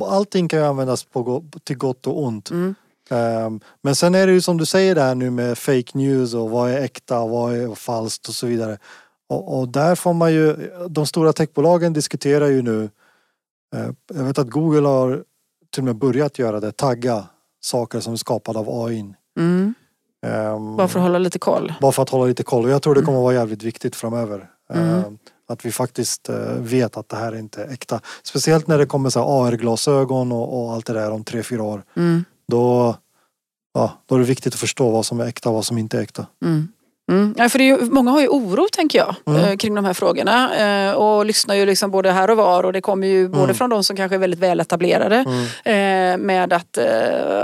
eh, 0.00 0.12
allting 0.12 0.48
kan 0.48 0.58
ju 0.58 0.64
användas 0.66 1.04
på, 1.04 1.44
till 1.64 1.76
gott 1.76 2.06
och 2.06 2.22
ont. 2.22 2.50
Mm. 2.50 2.74
Ehm, 3.10 3.60
men 3.82 3.94
sen 3.94 4.14
är 4.14 4.26
det 4.26 4.32
ju 4.32 4.40
som 4.40 4.56
du 4.56 4.66
säger 4.66 4.94
där 4.94 5.14
nu 5.14 5.30
med 5.30 5.58
fake 5.58 5.90
news 5.98 6.34
och 6.34 6.50
vad 6.50 6.70
är 6.70 6.80
äkta 6.80 7.20
och 7.20 7.30
vad 7.30 7.54
är 7.54 7.74
falskt 7.74 8.28
och 8.28 8.34
så 8.34 8.46
vidare. 8.46 8.78
Och, 9.30 9.58
och 9.60 9.68
där 9.68 9.94
får 9.94 10.14
man 10.14 10.32
ju, 10.32 10.70
de 10.88 11.06
stora 11.06 11.32
techbolagen 11.32 11.92
diskuterar 11.92 12.46
ju 12.46 12.62
nu, 12.62 12.90
eh, 13.76 13.90
jag 14.14 14.24
vet 14.24 14.38
att 14.38 14.50
Google 14.50 14.88
har 14.88 15.24
till 15.70 15.80
och 15.80 15.84
med 15.84 15.96
börjat 15.96 16.38
göra 16.38 16.60
det, 16.60 16.72
tagga 16.72 17.24
saker 17.62 18.00
som 18.00 18.12
är 18.12 18.16
skapade 18.16 18.58
av 18.58 18.84
AI. 18.84 19.14
Mm. 19.38 19.74
Ehm, 20.26 20.76
Bara 20.76 20.88
för 20.88 20.98
att 20.98 21.02
hålla 21.02 21.18
lite 21.18 21.38
koll. 21.38 21.72
bara 21.80 21.92
för 21.92 22.02
att 22.02 22.08
hålla 22.10 22.24
lite 22.24 22.42
koll. 22.42 22.64
Och 22.64 22.70
jag 22.70 22.82
tror 22.82 22.94
det 22.94 23.02
kommer 23.02 23.18
att 23.18 23.22
vara 23.22 23.34
jävligt 23.34 23.62
viktigt 23.62 23.96
framöver. 23.96 24.50
Mm. 24.72 24.98
Eh, 24.98 25.04
Att 25.48 25.64
vi 25.64 25.72
faktiskt 25.72 26.28
eh, 26.28 26.52
vet 26.58 26.96
att 26.96 27.08
det 27.08 27.16
här 27.16 27.32
är 27.32 27.36
inte 27.38 27.62
är 27.64 27.72
äkta. 27.72 28.00
Speciellt 28.22 28.66
när 28.66 28.78
det 28.78 28.86
kommer 28.86 29.10
AR-glasögon 29.18 30.32
och, 30.32 30.62
och 30.64 30.72
allt 30.72 30.86
det 30.86 30.92
där 30.92 31.10
om 31.10 31.24
tre, 31.24 31.42
fyra 31.42 31.62
år. 31.62 31.82
Mm. 31.96 32.24
Då, 32.48 32.96
ja, 33.74 33.92
då 34.06 34.14
är 34.14 34.18
det 34.18 34.24
viktigt 34.24 34.54
att 34.54 34.60
förstå 34.60 34.90
vad 34.90 35.06
som 35.06 35.20
är 35.20 35.26
äkta 35.26 35.48
och 35.48 35.54
vad 35.54 35.64
som 35.64 35.78
inte 35.78 35.98
är 35.98 36.02
äkta. 36.02 36.26
Mm. 36.44 36.68
Mm. 37.10 37.34
Ja, 37.38 37.48
för 37.48 37.58
ju, 37.58 37.78
många 37.80 38.10
har 38.10 38.20
ju 38.20 38.28
oro 38.28 38.66
tänker 38.72 38.98
jag 38.98 39.14
Mm. 39.26 39.44
eh, 39.44 39.56
kring 39.56 39.74
de 39.74 39.84
här 39.84 39.92
frågorna 39.94 40.54
eh, 40.88 40.92
och 40.92 41.26
lyssnar 41.26 41.54
ju 41.54 41.66
liksom 41.66 41.90
både 41.90 42.10
här 42.12 42.30
och 42.30 42.36
var 42.36 42.64
och 42.64 42.72
det 42.72 42.80
kommer 42.80 43.06
ju 43.06 43.28
både 43.28 43.44
Mm. 43.44 43.54
från 43.56 43.70
de 43.70 43.84
som 43.84 43.96
kanske 43.96 44.14
är 44.16 44.18
väldigt 44.18 44.40
väletablerade 44.40 45.24
Mm. 45.64 46.14
eh, 46.20 46.26
med 46.26 46.52
att, 46.52 46.78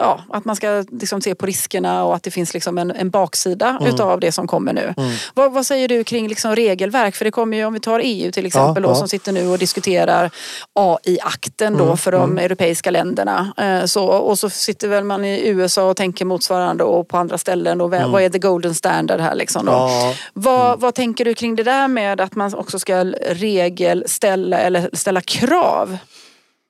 ja, 0.00 0.20
att 0.30 0.44
man 0.44 0.56
ska 0.56 0.84
liksom 0.92 1.20
se 1.20 1.34
på 1.34 1.46
riskerna 1.46 2.04
och 2.04 2.14
att 2.14 2.22
det 2.22 2.30
finns 2.30 2.54
liksom 2.54 2.78
en, 2.78 2.90
en 2.90 3.10
baksida 3.10 3.68
Mm. 3.80 3.94
utav 3.94 4.20
det 4.20 4.32
som 4.32 4.46
kommer 4.46 4.72
nu. 4.72 4.94
Mm. 4.96 5.10
Vad, 5.34 5.52
vad 5.52 5.66
säger 5.66 5.88
du 5.88 6.04
kring 6.04 6.28
liksom 6.28 6.56
regelverk? 6.56 7.14
För 7.14 7.24
det 7.24 7.30
kommer 7.30 7.56
ju, 7.56 7.64
om 7.64 7.72
vi 7.72 7.80
tar 7.80 8.00
EU 8.04 8.32
till 8.32 8.46
exempel 8.46 8.82
Ja, 8.82 8.88
då, 8.88 8.94
ja. 8.94 8.94
som 8.94 9.08
sitter 9.08 9.32
nu 9.32 9.48
och 9.48 9.58
diskuterar 9.58 10.30
AI-akten 10.72 11.76
då 11.76 11.96
för 11.96 12.12
de 12.12 12.38
europeiska 12.38 12.90
länderna. 12.90 13.52
Så, 13.86 14.04
och 14.06 14.38
så 14.38 14.50
sitter 14.50 14.88
väl 14.88 15.04
man 15.04 15.24
i 15.24 15.48
USA 15.48 15.90
och 15.90 15.96
tänker 15.96 16.24
motsvarande 16.24 16.84
och 16.84 17.08
på 17.08 17.16
andra 17.16 17.38
ställen. 17.38 17.80
Och 17.80 17.90
vad, 17.90 18.10
vad 18.10 18.22
är 18.22 18.28
the 18.28 18.38
golden 18.38 18.74
standard 18.74 19.20
här 19.20 19.34
liksom 19.34 19.55
då? 19.64 19.72
Ja, 19.72 20.14
Vad, 20.34 20.80
vad 20.80 20.94
tänker 20.94 21.24
du 21.24 21.34
kring 21.34 21.56
det 21.56 21.62
där 21.62 21.88
med 21.88 22.20
att 22.20 22.34
man 22.34 22.54
också 22.54 22.78
ska 22.78 23.04
regelställa 23.30 24.58
eller 24.58 24.90
ställa 24.92 25.20
krav? 25.20 25.98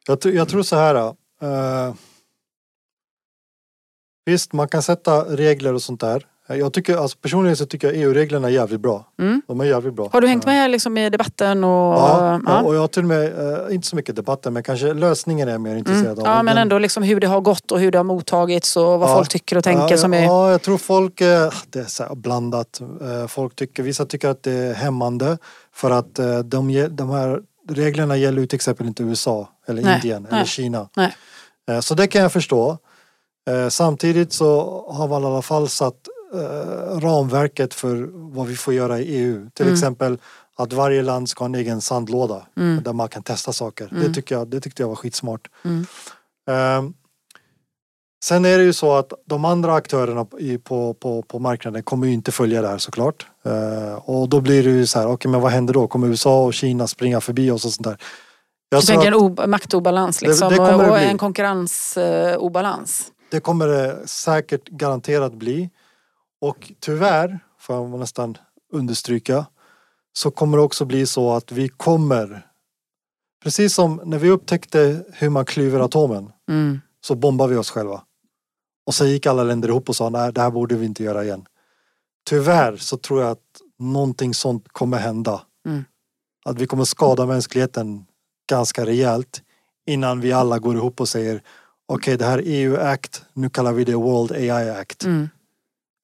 jag, 0.07 0.25
jag 0.25 0.49
tror 0.49 0.63
så 0.63 0.77
här. 0.77 0.95
eh, 1.43 1.95
visst, 4.25 4.53
man 4.53 4.69
kan 4.69 4.83
sätta 4.83 5.37
regler 5.37 5.75
och 5.75 5.83
sånt 5.83 6.01
där. 6.01 6.27
Jag 6.49 6.73
tycker, 6.73 6.97
alltså 6.97 7.19
personligen 7.19 7.57
så 7.57 7.67
tycker 7.67 7.89
jag 7.93 7.97
EU-reglerna 7.97 8.49
är 8.49 8.53
jävligt 8.53 8.81
bra. 8.81 9.05
Mm. 9.21 9.43
De 9.49 9.61
är 9.61 9.65
jävligt 9.65 9.95
bra. 9.95 10.09
Har 10.13 10.21
du 10.21 10.27
hängt 10.29 10.47
med 10.47 10.71
liksom 10.71 10.99
i 10.99 11.11
debatten? 11.11 11.65
Och, 11.65 11.71
Ja, 11.95 12.41
ja. 12.47 12.63
och 12.63 12.75
jag 12.75 12.81
har 12.81 12.89
till 12.89 13.03
och 13.03 13.09
med, 13.09 13.25
eh, 13.69 13.75
inte 13.75 13.87
så 13.89 13.97
mycket 13.97 14.17
debatten, 14.17 14.53
men 14.53 14.63
kanske 14.63 14.95
lösningen 14.95 15.49
är 15.49 15.53
jag 15.53 15.61
mer 15.61 15.71
Mm. 15.71 15.79
intresserad 15.79 16.19
av. 16.19 16.25
Ja, 16.27 16.43
men 16.43 16.55
Den- 16.55 16.63
ändå 16.63 16.79
liksom 16.79 17.03
hur 17.03 17.21
det 17.21 17.27
har 17.27 17.41
gått 17.41 17.73
och 17.73 17.81
hur 17.81 17.91
det 17.91 17.99
har 17.99 18.05
mottagits 18.05 18.77
och 18.77 18.85
vad 19.01 19.11
Ja. 19.11 19.15
folk 19.15 19.29
tycker 19.29 19.59
och 19.59 19.65
tänker 19.65 19.91
ja, 19.91 19.97
som 19.99 20.15
är... 20.15 20.23
Ja, 20.25 20.51
jag 20.51 20.63
tror 20.63 20.79
folk, 20.79 21.21
eh, 21.21 21.53
det 21.71 21.79
är 21.79 21.85
så 21.85 22.15
blandat. 22.15 22.81
Eh, 22.81 23.27
Folk 23.27 23.57
tycker, 23.57 23.83
vissa 23.83 24.05
tycker 24.07 24.29
att 24.29 24.43
det 24.43 24.53
är 24.53 24.75
hämmande 24.75 25.39
för 25.75 25.91
att 25.91 26.15
de, 26.45 26.89
de 26.91 27.11
här 27.11 27.41
reglerna 27.69 28.17
gäller 28.17 28.41
ju 28.41 28.47
till 28.47 28.57
exempel 28.57 28.87
inte 28.87 29.03
USA 29.03 29.49
eller 29.67 29.83
Nej, 29.83 29.95
Indien 29.95 30.23
nej, 30.23 30.33
eller 30.33 30.45
Kina. 30.45 30.89
nej. 30.97 31.13
Så 31.83 31.95
det 31.95 32.07
kan 32.07 32.23
jag 32.23 32.33
förstå. 32.33 32.79
Samtidigt 33.69 34.33
så 34.33 34.85
har 34.91 35.09
man 35.09 35.23
i 35.23 35.27
alla 35.27 35.43
fall 35.43 35.69
satt 35.69 35.95
ramverket 37.01 37.75
för 37.75 38.09
vad 38.13 38.47
vi 38.47 38.57
får 38.57 38.75
göra 38.75 38.99
i 39.01 39.03
EU. 39.17 39.51
Till 39.55 39.65
Mm. 39.67 39.75
exempel 39.75 40.19
att 40.59 40.73
varje 40.73 41.03
land 41.03 41.29
ska 41.29 41.45
ha 41.45 41.47
en 41.47 41.55
egen 41.55 41.81
sandlåda 41.81 42.47
Mm. 42.57 42.83
där 42.83 42.93
man 42.93 43.09
kan 43.09 43.23
testa 43.23 43.53
saker. 43.53 43.89
Det, 43.91 43.97
Mm. 44.01 44.15
tycker 44.15 44.35
jag, 44.35 44.49
det 44.49 44.61
tyckte 44.61 44.83
jag 44.83 44.89
var 44.89 44.97
skitsmart. 44.97 45.49
Ehm, 46.51 46.95
sen 48.25 48.45
är 48.45 48.59
det 48.59 48.65
ju 48.65 48.73
så 48.73 48.93
att 48.95 49.13
de 49.27 49.45
andra 49.45 49.75
aktörerna 49.75 50.27
på, 50.65 50.95
på, 50.95 51.23
på 51.23 51.39
marknaden 51.39 51.83
kommer 51.83 52.07
ju 52.07 52.13
inte 52.13 52.33
följa 52.33 52.63
det 52.63 52.69
här 52.69 52.79
såklart. 52.79 53.27
Uh, 53.47 53.95
och 54.11 54.29
då 54.29 54.41
blir 54.41 54.63
det 54.65 54.71
ju 54.71 54.87
så 54.87 54.99
här, 54.99 55.07
okej 55.09 55.31
men 55.31 55.41
vad 55.41 55.53
händer 55.53 55.75
då? 55.75 55.87
Kommer 55.89 56.07
USA 56.09 56.45
och 56.45 56.55
Kina 56.55 56.87
springa 56.87 57.21
förbi 57.21 57.51
oss 57.51 57.65
och 57.65 57.73
sånt 57.73 57.85
där? 57.85 57.99
Jag 58.69 58.83
Du 58.83 58.87
tänker 58.87 59.07
en 59.13 59.15
att 59.41 59.49
maktobalans 59.51 60.19
Det- 60.19 60.27
liksom 60.29 60.53
det 60.53 60.61
och, 60.61 60.67
det 60.67 60.75
och 60.89 60.95
bli. 60.97 61.05
en 61.05 61.19
konkurrensobalans. 61.19 63.13
det 63.31 63.41
kommer 63.41 63.67
det 63.67 64.09
säkert 64.09 64.69
garanterat 64.69 65.33
bli. 65.33 65.71
Och 66.41 66.73
tyvärr, 66.81 67.39
får 67.59 67.77
jag 67.77 67.99
nästan 67.99 68.37
understryka, 68.73 69.47
så 70.13 70.31
kommer 70.31 70.57
det 70.59 70.63
också 70.63 70.85
bli 70.85 71.07
så 71.07 71.33
att 71.33 71.53
vi 71.53 71.69
kommer, 71.69 72.47
precis 73.43 73.75
som 73.75 74.01
när 74.05 74.19
vi 74.19 74.31
upptäckte 74.31 75.05
hur 75.13 75.29
man 75.31 75.45
klyver 75.45 75.81
atomen, 75.81 76.33
Mm. 76.49 76.81
så 77.01 77.15
bombar 77.15 77.49
vi 77.49 77.57
oss 77.57 77.71
själva. 77.71 78.03
Och 78.87 78.95
så 78.95 79.07
gick 79.07 79.27
alla 79.27 79.45
länder 79.45 79.69
ihop 79.69 79.89
och 79.89 79.97
sa 79.97 80.09
nej 80.09 80.33
det 80.33 80.41
här 80.41 80.51
borde 80.51 80.77
vi 80.77 80.87
inte 80.87 81.03
göra 81.05 81.25
igen. 81.25 81.47
Tyvärr 82.29 82.77
så 82.77 82.97
tror 82.97 83.23
jag 83.23 83.31
att 83.31 83.61
någonting 83.79 84.35
sånt 84.35 84.69
kommer 84.73 84.99
hända. 84.99 85.43
Mm. 85.67 85.85
Att 86.45 86.59
vi 86.59 86.67
kommer 86.67 86.85
skada 86.85 87.27
mänskligheten 87.27 88.07
ganska 88.51 88.87
rejält 88.87 89.43
innan 89.87 90.21
vi 90.21 90.33
alla 90.33 90.59
går 90.59 90.77
ihop 90.77 91.01
och 91.01 91.09
säger 91.09 91.43
okej 91.87 92.17
det 92.17 92.25
här 92.25 92.39
är 92.39 92.43
EU-act, 92.47 93.25
nu 93.33 93.51
kallar 93.51 93.73
vi 93.73 93.85
det 93.85 93.95
World 93.95 94.33
AI 94.33 94.71
Act. 94.71 95.05
Mm. 95.05 95.29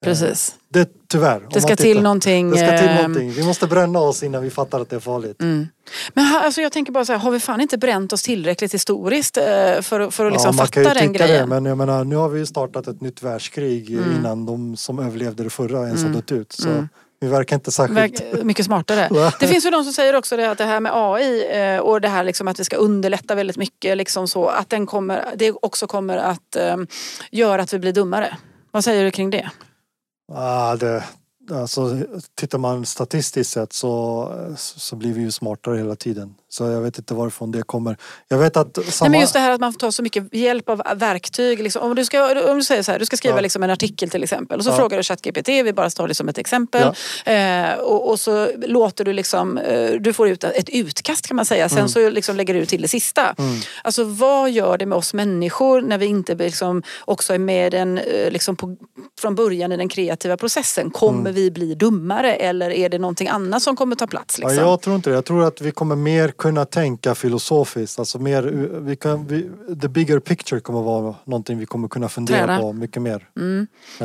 Precis. 0.02 0.54
Det 0.68 0.88
tyvärr. 1.08 1.42
Det 1.50 1.60
ska 1.60 1.76
till 1.76 2.02
någonting. 2.02 2.50
Det 2.50 2.56
ska 2.56 2.78
till 2.78 2.88
eh, 2.88 2.94
någonting. 2.94 3.30
Vi 3.32 3.44
måste 3.44 3.66
bränna 3.66 3.98
oss 3.98 4.22
innan 4.22 4.42
vi 4.42 4.50
fattar 4.50 4.80
att 4.80 4.90
det 4.90 4.96
är 4.96 5.00
farligt. 5.00 5.40
Mm. 5.40 5.68
Men 6.14 6.24
här, 6.24 6.44
alltså 6.44 6.60
jag 6.60 6.72
tänker 6.72 6.92
bara 6.92 7.04
så 7.04 7.12
här, 7.12 7.18
har 7.20 7.30
vi 7.30 7.40
fan 7.40 7.60
inte 7.60 7.78
bränt 7.78 8.12
oss 8.12 8.22
tillräckligt 8.22 8.74
historiskt 8.74 9.36
eh, 9.36 9.44
för, 9.80 10.10
för 10.10 10.26
att 10.26 10.32
liksom 10.32 10.56
man 10.56 10.66
kan 10.66 10.82
ju 10.82 10.88
fatta 10.88 11.00
den 11.00 11.12
tycka 11.12 11.26
grejen? 11.26 11.48
Det, 11.48 11.54
men 11.54 11.64
jag 11.64 11.78
menar, 11.78 12.04
nu 12.04 12.16
har 12.16 12.28
vi 12.28 12.38
ju 12.38 12.46
startat 12.46 12.86
ett 12.86 13.00
nytt 13.00 13.22
världskrig 13.22 13.90
Mm. 13.90 14.16
innan 14.18 14.46
de 14.46 14.76
som 14.76 14.98
överlevde 14.98 15.42
det 15.44 15.50
förra 15.50 15.78
ens 15.86 16.00
Mm. 16.00 16.14
har 16.14 16.20
dött 16.20 16.32
ut. 16.32 16.52
Så 16.52 16.68
Mm. 16.68 16.88
Vi 17.20 17.28
verkar 17.28 17.56
inte 17.56 17.72
särskilt... 17.72 18.44
Mycket 18.44 18.66
smartare. 18.66 19.08
Det 19.40 19.46
finns 19.46 19.66
ju 19.66 19.70
de 19.70 19.84
som 19.84 19.92
säger 19.92 20.14
också 20.16 20.36
det 20.36 20.50
att 20.50 20.58
det 20.58 20.64
här 20.64 20.80
med 20.80 20.92
AI 20.94 21.46
eh, 21.74 21.78
och 21.80 22.00
det 22.00 22.08
här 22.08 22.24
liksom 22.24 22.48
att 22.48 22.60
vi 22.60 22.64
ska 22.64 22.76
underlätta 22.76 23.34
väldigt 23.34 23.56
mycket. 23.56 23.96
Liksom 23.96 24.28
så, 24.28 24.46
att 24.46 24.70
den 24.70 24.86
kommer, 24.86 25.24
det 25.36 25.52
också 25.62 25.86
kommer 25.86 26.16
att 26.16 26.56
eh, 26.56 26.76
göra 27.30 27.62
att 27.62 27.72
vi 27.72 27.78
blir 27.78 27.92
dummare. 27.92 28.36
Vad 28.70 28.84
säger 28.84 29.04
du 29.04 29.10
kring 29.10 29.30
det? 29.30 29.50
Ah, 30.28 30.76
det, 30.76 31.04
alltså, 31.50 31.98
tittar 32.34 32.58
man 32.58 32.86
statistiskt 32.86 33.52
sett 33.52 33.72
så, 33.72 34.54
så 34.56 34.96
blir 34.96 35.12
vi 35.12 35.20
ju 35.20 35.30
smartare 35.30 35.76
hela 35.78 35.96
tiden. 35.96 36.34
Så 36.52 36.64
jag 36.64 36.80
vet 36.80 36.98
inte 36.98 37.14
varifrån 37.14 37.50
det 37.52 37.62
kommer. 37.62 37.96
Jag 38.28 38.38
vet 38.38 38.56
att 38.56 38.74
samma... 38.76 39.08
Nej, 39.08 39.10
men 39.10 39.20
just 39.20 39.32
det 39.32 39.38
här 39.38 39.50
att 39.50 39.60
man 39.60 39.72
får 39.72 39.78
ta 39.80 39.92
så 39.92 40.02
mycket 40.02 40.34
hjälp 40.34 40.68
av 40.68 40.82
verktyg. 40.96 41.62
Liksom. 41.62 41.82
Om, 41.82 41.94
du 41.94 42.04
ska, 42.04 42.42
om 42.50 42.56
du 42.58 42.64
säger 42.64 42.82
så 42.82 42.92
här, 42.92 42.98
du 42.98 43.06
ska 43.06 43.16
skriva 43.16 43.36
Ja. 43.36 43.40
liksom 43.40 43.62
en 43.62 43.70
artikel 43.70 44.10
till 44.10 44.22
exempel 44.22 44.58
och 44.58 44.64
så 44.64 44.70
Ja. 44.70 44.76
frågar 44.76 44.96
du 44.96 45.02
ChatGPT, 45.02 45.48
vi 45.48 45.72
bara 45.72 45.90
tar 45.90 46.08
det 46.08 46.14
som 46.14 46.28
ett 46.28 46.38
exempel. 46.38 46.82
Eh, 47.24 47.72
och, 47.78 48.10
och 48.10 48.20
så 48.20 48.48
låter 48.66 49.04
du 49.04 49.12
liksom, 49.12 49.58
eh, 49.58 49.90
du 50.00 50.12
får 50.12 50.28
ut 50.28 50.44
ett 50.44 50.68
utkast 50.68 51.26
kan 51.28 51.36
man 51.36 51.46
säga. 51.46 51.68
Sen 51.68 51.78
Mm. 51.78 51.88
så 51.88 52.10
liksom 52.10 52.36
lägger 52.36 52.54
du 52.54 52.66
till 52.66 52.82
det 52.82 52.88
sista. 52.88 53.34
Alltså 53.84 54.04
vad 54.04 54.50
gör 54.50 54.78
det 54.78 54.86
med 54.86 54.98
oss 54.98 55.14
människor 55.14 55.80
när 55.82 55.98
vi 55.98 56.06
inte 56.06 56.34
liksom 56.34 56.82
också 57.04 57.34
är 57.34 57.38
med 57.38 57.72
den, 57.72 57.98
eh, 57.98 58.30
liksom 58.30 58.56
på, 58.56 58.76
från 59.20 59.34
början 59.34 59.72
i 59.72 59.76
den 59.76 59.88
kreativa 59.88 60.36
processen? 60.36 60.90
Kommer 60.90 61.20
Mm. 61.20 61.34
vi 61.34 61.50
bli 61.50 61.74
dummare 61.74 62.34
eller 62.34 62.70
är 62.70 62.88
det 62.88 62.98
någonting 62.98 63.28
annat 63.28 63.62
som 63.62 63.76
kommer 63.76 63.96
ta 63.96 64.06
plats? 64.06 64.38
Liksom? 64.38 64.56
Ja, 64.56 64.62
jag 64.62 64.80
tror 64.80 64.96
inte 64.96 65.10
det. 65.10 65.14
Jag 65.14 65.24
tror 65.24 65.44
att 65.44 65.60
vi 65.60 65.70
kommer 65.70 65.96
mer 65.96 66.28
kunna 66.42 66.64
tänka 66.64 67.14
filosofiskt. 67.14 67.98
Alltså 67.98 68.18
mer, 68.18 68.42
vi 68.80 68.96
kan, 68.96 69.26
vi, 69.26 69.50
the 69.82 69.88
bigger 69.88 70.18
picture 70.18 70.60
kommer 70.60 70.82
vara 70.82 71.14
någonting 71.24 71.58
vi 71.58 71.66
kommer 71.66 71.88
kunna 71.88 72.08
fundera 72.08 72.38
Träna. 72.46 72.60
på 72.60 72.72
mycket 72.72 73.02
mer. 73.02 73.28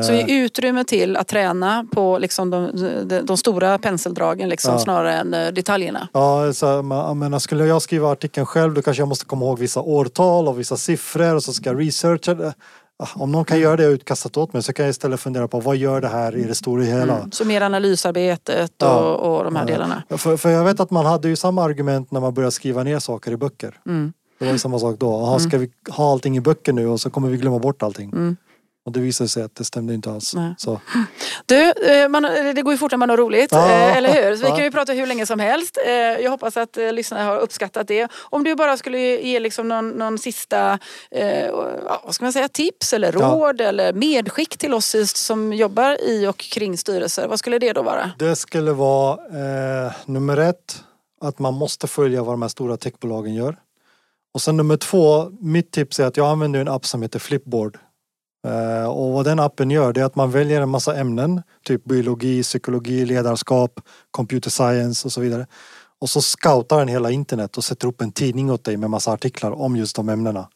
Så 0.04 0.14
ge 0.14 0.44
utrymme 0.46 0.84
till 0.84 1.18
att 1.18 1.28
träna 1.28 1.86
på 1.92 2.18
liksom 2.18 2.50
de, 2.50 2.72
de, 3.08 3.22
de 3.22 3.38
stora 3.38 3.78
penseldragen 3.78 4.50
liksom, 4.50 4.74
Ja. 4.74 4.80
snarare 4.80 5.14
än 5.14 5.34
eh, 5.34 5.48
detaljerna. 5.54 6.08
Ja, 6.14 6.54
så, 6.54 6.66
jag 6.66 7.18
menar, 7.18 7.40
skulle 7.40 7.66
jag 7.66 7.82
skriva 7.82 8.12
artikeln 8.12 8.46
själv 8.46 8.74
då 8.74 8.82
kanske 8.82 9.02
jag 9.02 9.08
måste 9.10 9.26
komma 9.26 9.46
ihåg 9.46 9.60
vissa 9.60 9.82
årtal 9.82 10.48
och 10.48 10.60
vissa 10.60 10.78
siffror 10.78 11.36
och 11.36 11.44
så 11.44 11.54
ska 11.54 11.70
jag 11.70 11.80
researcha 11.82 12.34
det. 12.34 12.54
Ah, 13.00 13.08
Om 13.16 13.32
någon 13.32 13.46
kan 13.46 13.60
göra 13.60 13.76
det 13.76 13.84
utkastat 13.86 14.38
åt 14.38 14.54
mig 14.54 14.64
så 14.64 14.74
kan 14.74 14.86
jag 14.86 14.90
istället 14.90 15.20
fundera 15.20 15.48
på 15.48 15.60
vad 15.60 15.76
gör 15.78 16.02
det 16.02 16.08
här 16.08 16.36
i 16.36 16.44
det 16.44 16.56
stora 16.56 16.84
hela. 16.84 17.28
Så 17.32 17.46
mer 17.46 17.62
analysarbetet 17.62 18.82
och, 18.82 18.88
Ja. 18.88 19.14
och 19.16 19.44
de 19.44 19.56
här 19.56 19.66
delarna. 19.66 20.04
För, 20.10 20.38
för 20.38 20.50
jag 20.50 20.64
vet 20.64 20.80
att 20.80 20.92
man 20.92 21.06
hade 21.06 21.28
ju 21.30 21.36
samma 21.36 21.64
argument 21.64 22.12
när 22.12 22.20
man 22.20 22.34
började 22.34 22.52
skriva 22.52 22.84
ner 22.84 23.00
saker 23.00 23.32
i 23.32 23.38
böcker. 23.38 23.80
Mm. 23.86 24.14
Det 24.40 24.46
var 24.46 24.52
ju 24.52 24.60
samma 24.60 24.80
sak 24.80 24.96
då. 25.00 25.14
Aha, 25.16 25.40
ska 25.40 25.58
vi 25.58 25.72
ha 25.90 26.12
allting 26.12 26.38
i 26.38 26.42
böcker 26.42 26.74
nu 26.74 26.88
och 26.88 27.00
så 27.02 27.10
kommer 27.10 27.30
vi 27.30 27.38
glömma 27.38 27.60
bort 27.60 27.84
allting. 27.84 28.10
Mm. 28.10 28.38
Och 28.88 28.94
det 28.94 29.00
visade 29.00 29.28
sig 29.30 29.44
att 29.44 29.56
det 29.56 29.64
stämde 29.66 29.94
inte 29.94 30.12
alls. 30.12 30.34
Nej. 30.36 30.56
Så. 30.58 30.82
Du, 31.46 31.72
eh, 31.72 32.10
man, 32.10 32.24
det 32.56 32.62
går 32.62 32.74
ju 32.74 32.78
fort 32.78 32.92
när 32.92 32.98
man 32.98 33.10
har 33.10 33.18
roligt, 33.18 33.52
Ja. 33.52 33.70
eh, 33.70 33.98
eller 33.98 34.14
hur? 34.14 34.36
Så 34.36 34.42
vi 34.44 34.50
Ja. 34.50 34.56
kan 34.56 34.64
ju 34.66 34.72
prata 34.72 34.94
hur 34.94 35.06
länge 35.08 35.26
som 35.26 35.40
helst. 35.40 35.78
Eh, 35.88 35.92
Jag 35.94 36.32
hoppas 36.32 36.58
att 36.58 36.76
lyssnarna 36.92 37.24
har 37.24 37.38
uppskattat 37.38 37.88
det. 37.88 38.08
Om 38.16 38.44
du 38.44 38.56
bara 38.56 38.78
skulle 38.78 39.00
ge 39.00 39.40
liksom 39.40 39.68
någon, 39.68 39.90
någon 39.90 40.18
sista 40.18 40.80
ja, 41.12 42.02
vad 42.04 42.16
ska 42.16 42.26
man 42.26 42.34
säga, 42.34 42.48
tips 42.48 42.94
eller 42.94 43.14
Ja. 43.14 43.20
råd 43.20 43.62
eller 43.62 43.94
medskick 43.94 44.58
till 44.58 44.74
oss 44.74 44.96
som 45.26 45.54
jobbar 45.54 45.98
i 46.10 46.28
och 46.28 46.38
kring 46.38 46.78
styrelser. 46.78 47.28
Vad 47.28 47.40
skulle 47.40 47.60
det 47.60 47.74
då 47.74 47.82
vara? 47.82 48.12
Det 48.20 48.36
skulle 48.36 48.72
vara 48.72 49.14
eh, 49.86 49.92
nummer 50.06 50.38
ett, 50.38 50.84
att 51.22 51.40
man 51.40 51.54
måste 51.54 51.88
följa 51.88 52.24
vad 52.24 52.34
de 52.34 52.42
här 52.42 52.50
stora 52.50 52.78
techbolagen 52.78 53.34
gör. 53.36 53.58
Och 54.34 54.42
sen 54.42 54.58
nummer 54.58 54.78
två, 54.78 55.30
mitt 55.40 55.72
tips 55.72 56.00
är 56.00 56.06
att 56.06 56.18
jag 56.18 56.28
använder 56.28 56.60
en 56.60 56.68
app 56.68 56.86
som 56.86 57.02
heter 57.02 57.20
Flipboard. 57.20 57.78
Eh, 58.48 58.90
och 58.90 59.14
vad 59.14 59.26
den 59.26 59.40
appen 59.40 59.72
gör 59.72 59.94
det 59.94 60.02
är 60.02 60.06
att 60.06 60.16
man 60.16 60.32
väljer 60.32 60.62
en 60.62 60.70
massa 60.70 60.96
ämnen, 60.96 61.42
typ 61.66 61.84
biologi, 61.86 62.44
psykologi, 62.44 63.06
ledarskap, 63.06 63.80
computer 64.12 64.50
science 64.50 65.08
och 65.08 65.12
så 65.12 65.22
vidare. 65.22 65.46
Och 66.02 66.10
så 66.10 66.22
scoutar 66.22 66.80
den 66.80 66.88
hela 66.88 67.12
internet 67.12 67.58
och 67.58 67.64
sätter 67.64 67.88
upp 67.88 68.02
en 68.02 68.12
tidning 68.12 68.52
åt 68.52 68.64
dig 68.64 68.78
med 68.78 68.90
massa 68.90 69.12
artiklar 69.12 69.52
om 69.52 69.76
just 69.76 69.96
de 69.96 70.10
ämnena. 70.10 70.48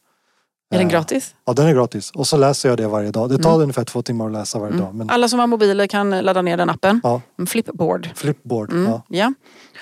Är 0.74 0.78
den 0.78 0.86
Eh, 0.86 0.90
gratis? 0.92 1.34
Ja, 1.44 1.52
den 1.52 1.66
är 1.66 1.74
gratis. 1.74 2.10
Och 2.10 2.26
så 2.26 2.36
läser 2.36 2.68
jag 2.68 2.78
det 2.78 2.88
varje 2.88 3.10
dag. 3.10 3.28
Det 3.30 3.38
tar 3.38 3.60
ungefär 3.62 3.84
två 3.84 4.02
timmar 4.02 4.26
att 4.26 4.32
läsa 4.32 4.58
varje 4.58 4.76
dag. 4.76 4.94
Men 4.94 5.10
Alla 5.10 5.28
som 5.28 5.38
har 5.38 5.46
mobiler 5.46 5.86
kan 5.86 6.10
ladda 6.10 6.42
ner 6.42 6.56
den 6.56 6.70
appen. 6.70 7.00
ja, 7.02 7.20
En 7.38 7.46
Flipboard. 7.46 8.08
Flipboard. 8.14 8.72
Mm, 8.72 8.90
Ja. 8.90 9.02
ja. 9.08 9.32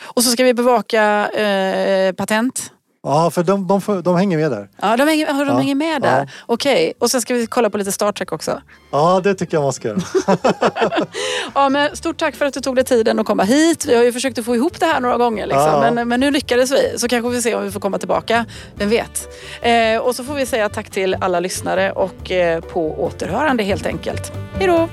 Och 0.03 0.25
så 0.25 0.31
ska 0.31 0.45
vi 0.45 0.55
bevaka 0.55 1.29
eh, 1.29 2.13
patent. 2.13 2.73
Ja, 3.03 3.31
för 3.31 3.43
de, 3.43 3.67
de, 3.67 3.81
får- 3.81 4.03
de 4.03 4.17
hänger 4.17 4.39
med 4.39 4.51
där. 4.51 4.69
Ja, 4.83 4.97
de 4.97 5.09
hänger, 5.09 5.27
de 5.27 5.47
Ja, 5.49 5.57
hänger 5.57 5.75
med 5.75 6.03
där. 6.03 6.19
ja. 6.21 6.27
Okej, 6.47 6.93
och 6.99 7.11
sen 7.11 7.21
ska 7.21 7.35
vi 7.35 7.47
kolla 7.47 7.71
på 7.71 7.79
lite 7.79 7.93
Star 7.93 8.13
Trek 8.13 8.33
också. 8.33 8.61
Ja, 8.93 9.21
det 9.25 9.35
tycker 9.35 9.57
jag 9.57 9.63
man 9.63 9.73
ska 9.73 9.89
göra. 9.89 9.99
Ja, 11.55 11.69
men 11.69 11.97
stort 11.97 12.17
tack 12.19 12.35
för 12.37 12.45
att 12.47 12.55
du 12.55 12.61
tog 12.61 12.75
dig 12.77 12.85
tiden 12.85 13.19
att 13.19 13.27
komma 13.27 13.43
hit. 13.43 13.85
Vi 13.87 13.97
har 13.97 14.03
ju 14.03 14.13
försökt 14.13 14.39
att 14.39 14.45
få 14.45 14.55
ihop 14.55 14.81
det 14.81 14.87
här 14.87 15.01
några 15.01 15.17
gånger. 15.17 15.47
Liksom. 15.47 15.63
Ja. 15.83 15.91
Men, 15.93 16.09
men 16.09 16.21
nu 16.21 16.31
lyckades 16.31 16.71
vi. 16.71 16.99
Så 16.99 17.09
kanske 17.09 17.29
vi 17.31 17.43
ser 17.43 17.57
om 17.57 17.63
vi 17.65 17.71
får 17.71 17.81
komma 17.81 17.99
tillbaka. 17.99 18.45
Vem 18.75 18.89
vet? 18.89 19.29
Eh, 19.63 19.99
och 20.03 20.15
så 20.17 20.25
får 20.25 20.35
vi 20.35 20.47
säga 20.47 20.69
tack 20.69 20.91
till 20.91 21.17
alla 21.21 21.41
lyssnare 21.41 21.93
och 21.93 22.31
eh, 22.31 22.61
på 22.61 23.03
återhörande 23.05 23.63
helt 23.63 23.87
enkelt. 23.87 24.33
Hej 24.59 24.67
då! 24.67 24.89